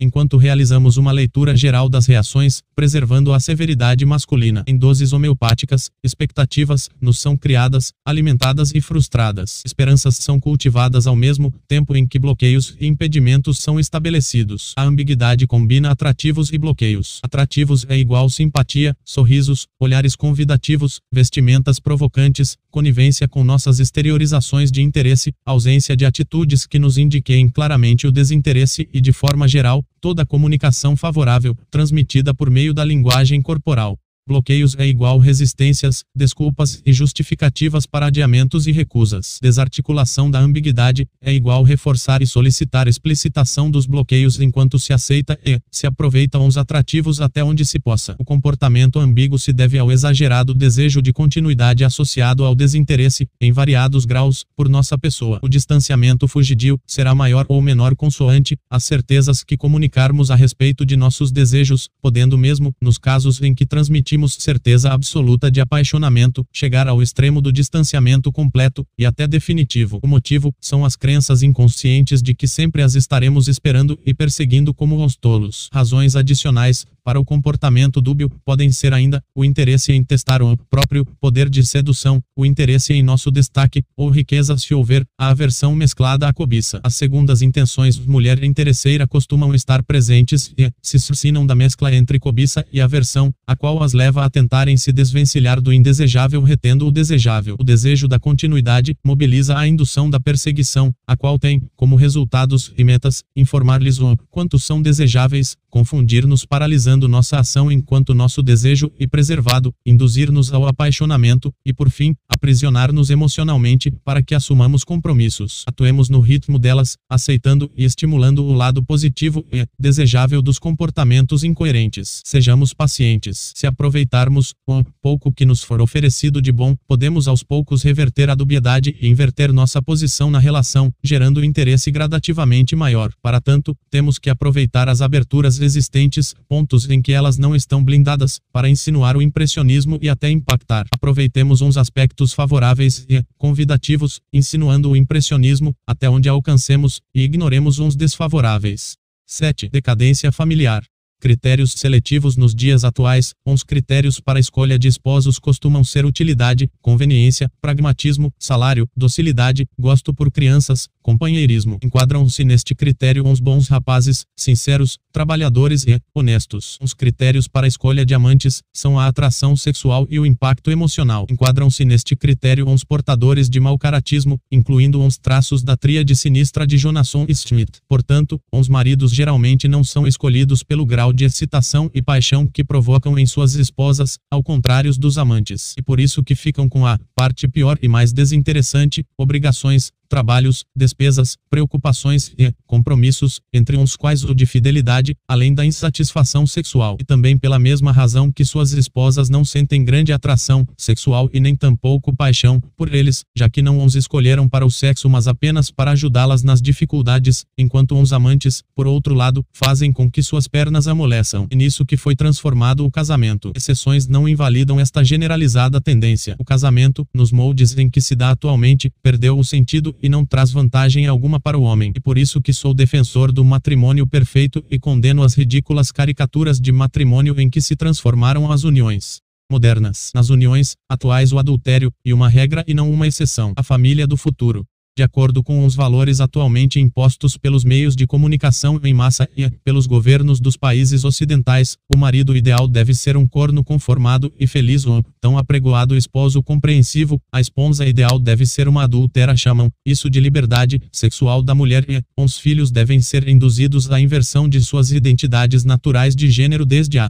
enquanto 0.00 0.36
realizamos 0.36 0.96
uma 0.96 1.12
leitura 1.12 1.56
geral 1.56 1.88
das 1.88 2.06
reações, 2.06 2.62
preservando 2.74 3.32
a 3.32 3.40
severidade 3.40 4.04
masculina. 4.06 4.64
Em 4.66 4.76
doses 4.76 5.12
homeopáticas, 5.12 5.90
expectativas 6.02 6.88
nos 7.00 7.18
são 7.18 7.36
criadas, 7.36 7.92
alimentadas 8.04 8.72
e 8.74 8.80
frustradas. 8.80 9.62
Esperanças 9.64 10.16
são 10.16 10.38
cultivadas 10.38 11.06
ao 11.06 11.16
mesmo 11.16 11.52
tempo 11.66 11.96
em 11.96 12.06
que 12.06 12.18
bloqueios 12.18 12.76
e 12.80 12.86
impedimentos 12.86 13.58
são 13.58 13.80
estabelecidos. 13.80 14.72
A 14.76 14.84
ambiguidade 14.84 15.46
combina 15.46 15.90
atrativos 15.90 16.52
e 16.52 16.58
bloqueios. 16.58 17.20
Atrativos 17.22 17.84
é 17.88 17.98
igual 17.98 18.28
simpatia, 18.28 18.96
sorrisos, 19.04 19.66
olhares 19.80 20.14
convidativos, 20.14 21.00
vestimentas 21.12 21.80
provocantes, 21.80 22.56
conivência 22.70 23.26
com 23.26 23.42
nossas 23.42 23.80
exteriorizações 23.80 24.70
de 24.70 24.82
interesse, 24.82 25.32
ausência 25.44 25.96
de 25.96 26.04
atitudes 26.04 26.66
que 26.66 26.78
nos 26.78 26.98
indiquem 26.98 27.48
claramente 27.48 28.06
o 28.06 28.12
desinteresse 28.12 28.88
e 28.92 29.00
de 29.00 29.12
forma 29.12 29.48
geral, 29.48 29.84
toda 30.00 30.26
comunicação 30.26 30.96
favorável, 30.96 31.56
transmitida 31.70 32.32
por 32.32 32.50
meio 32.50 32.72
da 32.72 32.84
linguagem 32.84 33.42
corporal. 33.42 33.98
Bloqueios 34.28 34.76
é 34.78 34.86
igual 34.86 35.18
resistências, 35.18 36.04
desculpas 36.14 36.82
e 36.84 36.92
justificativas 36.92 37.86
para 37.86 38.08
adiamentos 38.08 38.66
e 38.66 38.72
recusas. 38.72 39.38
Desarticulação 39.40 40.30
da 40.30 40.38
ambiguidade 40.38 41.08
é 41.18 41.32
igual 41.32 41.62
reforçar 41.62 42.20
e 42.20 42.26
solicitar 42.26 42.86
explicitação 42.86 43.70
dos 43.70 43.86
bloqueios 43.86 44.38
enquanto 44.38 44.78
se 44.78 44.92
aceita 44.92 45.38
e 45.42 45.58
se 45.70 45.86
aproveitam 45.86 46.46
os 46.46 46.58
atrativos 46.58 47.22
até 47.22 47.42
onde 47.42 47.64
se 47.64 47.78
possa. 47.78 48.16
O 48.18 48.24
comportamento 48.24 49.00
ambíguo 49.00 49.38
se 49.38 49.50
deve 49.50 49.78
ao 49.78 49.90
exagerado 49.90 50.52
desejo 50.52 51.00
de 51.00 51.10
continuidade 51.10 51.82
associado 51.82 52.44
ao 52.44 52.54
desinteresse, 52.54 53.26
em 53.40 53.50
variados 53.50 54.04
graus, 54.04 54.44
por 54.54 54.68
nossa 54.68 54.98
pessoa. 54.98 55.38
O 55.42 55.48
distanciamento 55.48 56.28
fugidio 56.28 56.78
será 56.86 57.14
maior 57.14 57.46
ou 57.48 57.62
menor 57.62 57.96
consoante 57.96 58.58
as 58.68 58.84
certezas 58.84 59.42
que 59.42 59.56
comunicarmos 59.56 60.30
a 60.30 60.34
respeito 60.34 60.84
de 60.84 60.98
nossos 60.98 61.32
desejos, 61.32 61.88
podendo 62.02 62.36
mesmo, 62.36 62.74
nos 62.78 62.98
casos 62.98 63.40
em 63.40 63.54
que 63.54 63.64
transmitimos 63.64 64.17
sentimos 64.18 64.36
certeza 64.38 64.92
absoluta 64.92 65.50
de 65.50 65.60
apaixonamento, 65.60 66.44
chegar 66.52 66.88
ao 66.88 67.00
extremo 67.00 67.40
do 67.40 67.52
distanciamento 67.52 68.32
completo 68.32 68.84
e 68.98 69.06
até 69.06 69.28
definitivo. 69.28 70.00
O 70.02 70.08
motivo 70.08 70.52
são 70.60 70.84
as 70.84 70.96
crenças 70.96 71.42
inconscientes 71.42 72.20
de 72.20 72.34
que 72.34 72.48
sempre 72.48 72.82
as 72.82 72.96
estaremos 72.96 73.46
esperando 73.46 73.98
e 74.04 74.12
perseguindo 74.12 74.74
como 74.74 75.00
aos 75.00 75.14
tolos. 75.14 75.68
Razões 75.72 76.16
adicionais 76.16 76.84
para 77.08 77.18
o 77.18 77.24
comportamento 77.24 78.02
dúbio 78.02 78.30
podem 78.44 78.70
ser 78.70 78.92
ainda 78.92 79.24
o 79.34 79.42
interesse 79.42 79.94
em 79.94 80.04
testar 80.04 80.42
o 80.42 80.54
próprio 80.68 81.06
poder 81.18 81.48
de 81.48 81.64
sedução, 81.64 82.22
o 82.36 82.44
interesse 82.44 82.92
em 82.92 83.02
nosso 83.02 83.30
destaque 83.30 83.82
ou 83.96 84.10
riqueza 84.10 84.58
se 84.58 84.74
houver 84.74 85.06
a 85.18 85.28
aversão 85.28 85.74
mesclada 85.74 86.28
à 86.28 86.34
cobiça. 86.34 86.80
As 86.84 86.96
segundas 86.96 87.40
intenções 87.40 87.98
mulher 87.98 88.44
interesseira 88.44 89.06
costumam 89.08 89.54
estar 89.54 89.82
presentes 89.82 90.52
e 90.58 90.70
se 90.82 90.98
suscinam 90.98 91.46
da 91.46 91.54
mescla 91.54 91.94
entre 91.94 92.18
cobiça 92.18 92.62
e 92.70 92.78
aversão, 92.78 93.32
a 93.46 93.56
qual 93.56 93.82
as 93.82 93.94
leva 93.94 94.22
a 94.22 94.28
tentarem 94.28 94.76
se 94.76 94.92
desvencilhar 94.92 95.62
do 95.62 95.72
indesejável 95.72 96.42
retendo 96.42 96.86
o 96.86 96.92
desejável. 96.92 97.56
O 97.58 97.64
desejo 97.64 98.06
da 98.06 98.18
continuidade 98.18 98.94
mobiliza 99.02 99.56
a 99.56 99.66
indução 99.66 100.10
da 100.10 100.20
perseguição, 100.20 100.92
a 101.06 101.16
qual 101.16 101.38
tem, 101.38 101.62
como 101.74 101.96
resultados 101.96 102.70
e 102.76 102.84
metas, 102.84 103.24
informar-lhes 103.34 103.98
o 103.98 104.14
quanto 104.30 104.58
são 104.58 104.82
desejáveis, 104.82 105.56
confundir-nos 105.70 106.44
paralisando 106.44 107.08
nossa 107.08 107.38
ação 107.38 107.70
enquanto 107.70 108.14
nosso 108.14 108.42
desejo 108.42 108.90
e 108.98 109.06
preservado, 109.06 109.74
induzir-nos 109.84 110.52
ao 110.52 110.66
apaixonamento, 110.66 111.52
e 111.64 111.72
por 111.72 111.90
fim, 111.90 112.14
aprisionar-nos 112.28 113.10
emocionalmente, 113.10 113.90
para 114.04 114.22
que 114.22 114.34
assumamos 114.34 114.84
compromissos. 114.84 115.64
Atuemos 115.66 116.08
no 116.08 116.20
ritmo 116.20 116.58
delas, 116.58 116.96
aceitando 117.08 117.70
e 117.76 117.84
estimulando 117.84 118.44
o 118.44 118.52
lado 118.52 118.82
positivo 118.82 119.44
e 119.52 119.66
desejável 119.78 120.40
dos 120.40 120.58
comportamentos 120.58 121.44
incoerentes. 121.44 122.22
Sejamos 122.24 122.72
pacientes. 122.72 123.52
Se 123.54 123.66
aproveitarmos 123.66 124.54
o 124.66 124.82
pouco 125.02 125.32
que 125.32 125.44
nos 125.44 125.62
for 125.62 125.80
oferecido 125.80 126.40
de 126.40 126.52
bom, 126.52 126.76
podemos 126.86 127.28
aos 127.28 127.42
poucos 127.42 127.82
reverter 127.82 128.30
a 128.30 128.34
dubiedade 128.34 128.96
e 129.00 129.08
inverter 129.08 129.52
nossa 129.52 129.82
posição 129.82 130.30
na 130.30 130.38
relação, 130.38 130.92
gerando 131.02 131.44
interesse 131.44 131.90
gradativamente 131.90 132.74
maior. 132.76 133.12
Para 133.22 133.40
tanto, 133.40 133.76
temos 133.90 134.18
que 134.18 134.30
aproveitar 134.30 134.88
as 134.88 135.00
aberturas 135.00 135.57
existentes, 135.60 136.34
pontos 136.48 136.88
em 136.88 137.00
que 137.00 137.12
elas 137.12 137.38
não 137.38 137.54
estão 137.54 137.82
blindadas, 137.82 138.40
para 138.52 138.68
insinuar 138.68 139.16
o 139.16 139.22
impressionismo 139.22 139.98
e 140.02 140.08
até 140.08 140.30
impactar. 140.30 140.86
Aproveitemos 140.92 141.60
uns 141.60 141.76
aspectos 141.76 142.32
favoráveis 142.32 143.06
e 143.08 143.22
convidativos, 143.36 144.20
insinuando 144.32 144.90
o 144.90 144.96
impressionismo, 144.96 145.74
até 145.86 146.08
onde 146.08 146.28
alcancemos, 146.28 147.00
e 147.14 147.22
ignoremos 147.22 147.78
uns 147.78 147.96
desfavoráveis. 147.96 148.96
7. 149.26 149.68
Decadência 149.68 150.32
familiar. 150.32 150.82
Critérios 151.20 151.72
seletivos 151.72 152.36
nos 152.36 152.54
dias 152.54 152.84
atuais, 152.84 153.34
uns 153.44 153.64
critérios 153.64 154.20
para 154.20 154.38
escolha 154.38 154.78
de 154.78 154.86
esposos 154.86 155.40
costumam 155.40 155.82
ser 155.82 156.06
utilidade, 156.06 156.70
conveniência, 156.80 157.50
pragmatismo, 157.60 158.32
salário, 158.38 158.88
docilidade, 158.96 159.66
gosto 159.76 160.14
por 160.14 160.30
crianças, 160.30 160.88
companheirismo. 161.02 161.78
Enquadram-se 161.82 162.44
neste 162.44 162.72
critério 162.72 163.26
uns 163.26 163.40
bons 163.40 163.66
rapazes, 163.66 164.26
sinceros, 164.36 164.96
trabalhadores 165.10 165.84
e 165.88 165.98
honestos. 166.14 166.78
Os 166.80 166.94
critérios 166.94 167.48
para 167.48 167.66
escolha 167.66 168.06
de 168.06 168.14
amantes 168.14 168.62
são 168.72 168.96
a 168.96 169.06
atração 169.08 169.56
sexual 169.56 170.06
e 170.08 170.20
o 170.20 170.26
impacto 170.26 170.70
emocional. 170.70 171.26
Enquadram-se 171.28 171.84
neste 171.84 172.14
critério 172.14 172.68
uns 172.68 172.84
portadores 172.84 173.50
de 173.50 173.58
mau 173.58 173.76
caratismo, 173.76 174.38
incluindo 174.52 175.00
uns 175.00 175.18
traços 175.18 175.64
da 175.64 175.76
tríade 175.76 176.14
sinistra 176.14 176.64
de 176.64 176.78
Jonasson 176.78 177.26
e 177.28 177.34
Schmidt. 177.34 177.80
Portanto, 177.88 178.40
os 178.52 178.68
maridos 178.68 179.12
geralmente 179.12 179.66
não 179.66 179.82
são 179.82 180.06
escolhidos 180.06 180.62
pelo 180.62 180.86
grau 180.86 181.07
de 181.12 181.24
excitação 181.24 181.90
e 181.94 182.02
paixão 182.02 182.46
que 182.46 182.64
provocam 182.64 183.18
em 183.18 183.26
suas 183.26 183.54
esposas, 183.54 184.18
ao 184.30 184.42
contrário 184.42 184.92
dos 184.98 185.18
amantes. 185.18 185.74
E 185.78 185.82
por 185.82 186.00
isso 186.00 186.22
que 186.22 186.34
ficam 186.34 186.68
com 186.68 186.86
a 186.86 186.98
parte 187.14 187.46
pior 187.48 187.78
e 187.82 187.88
mais 187.88 188.12
desinteressante, 188.12 189.04
obrigações, 189.16 189.90
trabalhos, 190.08 190.64
despesas, 190.74 191.36
preocupações 191.50 192.32
e 192.38 192.52
compromissos, 192.66 193.40
entre 193.52 193.76
uns 193.76 193.96
quais 193.96 194.24
o 194.24 194.34
de 194.34 194.46
fidelidade, 194.46 195.14
além 195.28 195.54
da 195.54 195.64
insatisfação 195.64 196.46
sexual, 196.46 196.96
e 197.00 197.04
também 197.04 197.36
pela 197.36 197.58
mesma 197.58 197.92
razão 197.92 198.32
que 198.32 198.44
suas 198.44 198.72
esposas 198.72 199.28
não 199.28 199.44
sentem 199.44 199.84
grande 199.84 200.12
atração 200.12 200.66
sexual 200.76 201.28
e 201.32 201.40
nem 201.40 201.54
tampouco 201.54 202.14
paixão 202.14 202.60
por 202.76 202.94
eles, 202.94 203.24
já 203.36 203.48
que 203.48 203.62
não 203.62 203.84
os 203.84 203.94
escolheram 203.94 204.48
para 204.48 204.64
o 204.64 204.70
sexo 204.70 205.08
mas 205.08 205.28
apenas 205.28 205.70
para 205.70 205.92
ajudá-las 205.92 206.42
nas 206.42 206.62
dificuldades, 206.62 207.44
enquanto 207.56 207.94
uns 207.96 208.12
amantes, 208.12 208.62
por 208.74 208.86
outro 208.86 209.14
lado, 209.14 209.44
fazem 209.52 209.92
com 209.92 210.10
que 210.10 210.22
suas 210.22 210.48
pernas 210.48 210.86
amoleçam. 210.88 211.46
E 211.50 211.56
nisso 211.56 211.84
que 211.84 211.96
foi 211.96 212.14
transformado 212.14 212.84
o 212.84 212.90
casamento. 212.90 213.52
Exceções 213.54 214.06
não 214.06 214.28
invalidam 214.28 214.80
esta 214.80 215.04
generalizada 215.04 215.80
tendência. 215.80 216.36
O 216.38 216.44
casamento, 216.44 217.06
nos 217.12 217.32
moldes 217.32 217.76
em 217.76 217.90
que 217.90 218.00
se 218.00 218.14
dá 218.14 218.30
atualmente, 218.30 218.90
perdeu 219.02 219.38
o 219.38 219.44
sentido 219.44 219.94
e 220.02 220.08
não 220.08 220.24
traz 220.24 220.50
vantagem 220.50 221.06
alguma 221.06 221.40
para 221.40 221.58
o 221.58 221.62
homem. 221.62 221.92
E 221.94 222.00
por 222.00 222.18
isso 222.18 222.40
que 222.40 222.52
sou 222.52 222.72
defensor 222.74 223.32
do 223.32 223.44
matrimônio 223.44 224.06
perfeito 224.06 224.64
e 224.70 224.78
condeno 224.78 225.22
as 225.22 225.34
ridículas 225.34 225.90
caricaturas 225.90 226.60
de 226.60 226.72
matrimônio 226.72 227.38
em 227.40 227.48
que 227.50 227.60
se 227.60 227.76
transformaram 227.76 228.50
as 228.50 228.64
uniões 228.64 229.20
modernas. 229.50 230.10
Nas 230.14 230.28
uniões 230.30 230.74
atuais 230.88 231.32
o 231.32 231.38
adultério 231.38 231.92
e 232.04 232.12
uma 232.12 232.28
regra 232.28 232.64
e 232.66 232.74
não 232.74 232.90
uma 232.90 233.06
exceção. 233.06 233.52
A 233.56 233.62
família 233.62 234.06
do 234.06 234.16
futuro 234.16 234.66
de 234.98 235.02
acordo 235.04 235.44
com 235.44 235.64
os 235.64 235.76
valores 235.76 236.20
atualmente 236.20 236.80
impostos 236.80 237.36
pelos 237.36 237.62
meios 237.62 237.94
de 237.94 238.04
comunicação 238.04 238.80
em 238.82 238.92
massa 238.92 239.28
e 239.36 239.48
pelos 239.48 239.86
governos 239.86 240.40
dos 240.40 240.56
países 240.56 241.04
ocidentais, 241.04 241.76
o 241.88 241.96
marido 241.96 242.36
ideal 242.36 242.66
deve 242.66 242.92
ser 242.92 243.16
um 243.16 243.24
corno 243.24 243.62
conformado 243.62 244.32
e 244.40 244.44
feliz 244.44 244.84
ou 244.86 245.00
tão 245.20 245.38
apregoado 245.38 245.96
esposo 245.96 246.42
compreensivo, 246.42 247.22
a 247.30 247.40
esposa 247.40 247.86
ideal 247.86 248.18
deve 248.18 248.44
ser 248.44 248.66
uma 248.66 248.82
adúltera 248.82 249.36
chamam 249.36 249.70
isso 249.86 250.10
de 250.10 250.18
liberdade 250.18 250.82
sexual 250.90 251.44
da 251.44 251.54
mulher 251.54 251.84
e 251.88 252.02
os 252.16 252.36
filhos 252.36 252.72
devem 252.72 253.00
ser 253.00 253.28
induzidos 253.28 253.88
à 253.92 254.00
inversão 254.00 254.48
de 254.48 254.60
suas 254.60 254.90
identidades 254.90 255.62
naturais 255.62 256.16
de 256.16 256.28
gênero 256.28 256.66
desde 256.66 256.98
a 256.98 257.08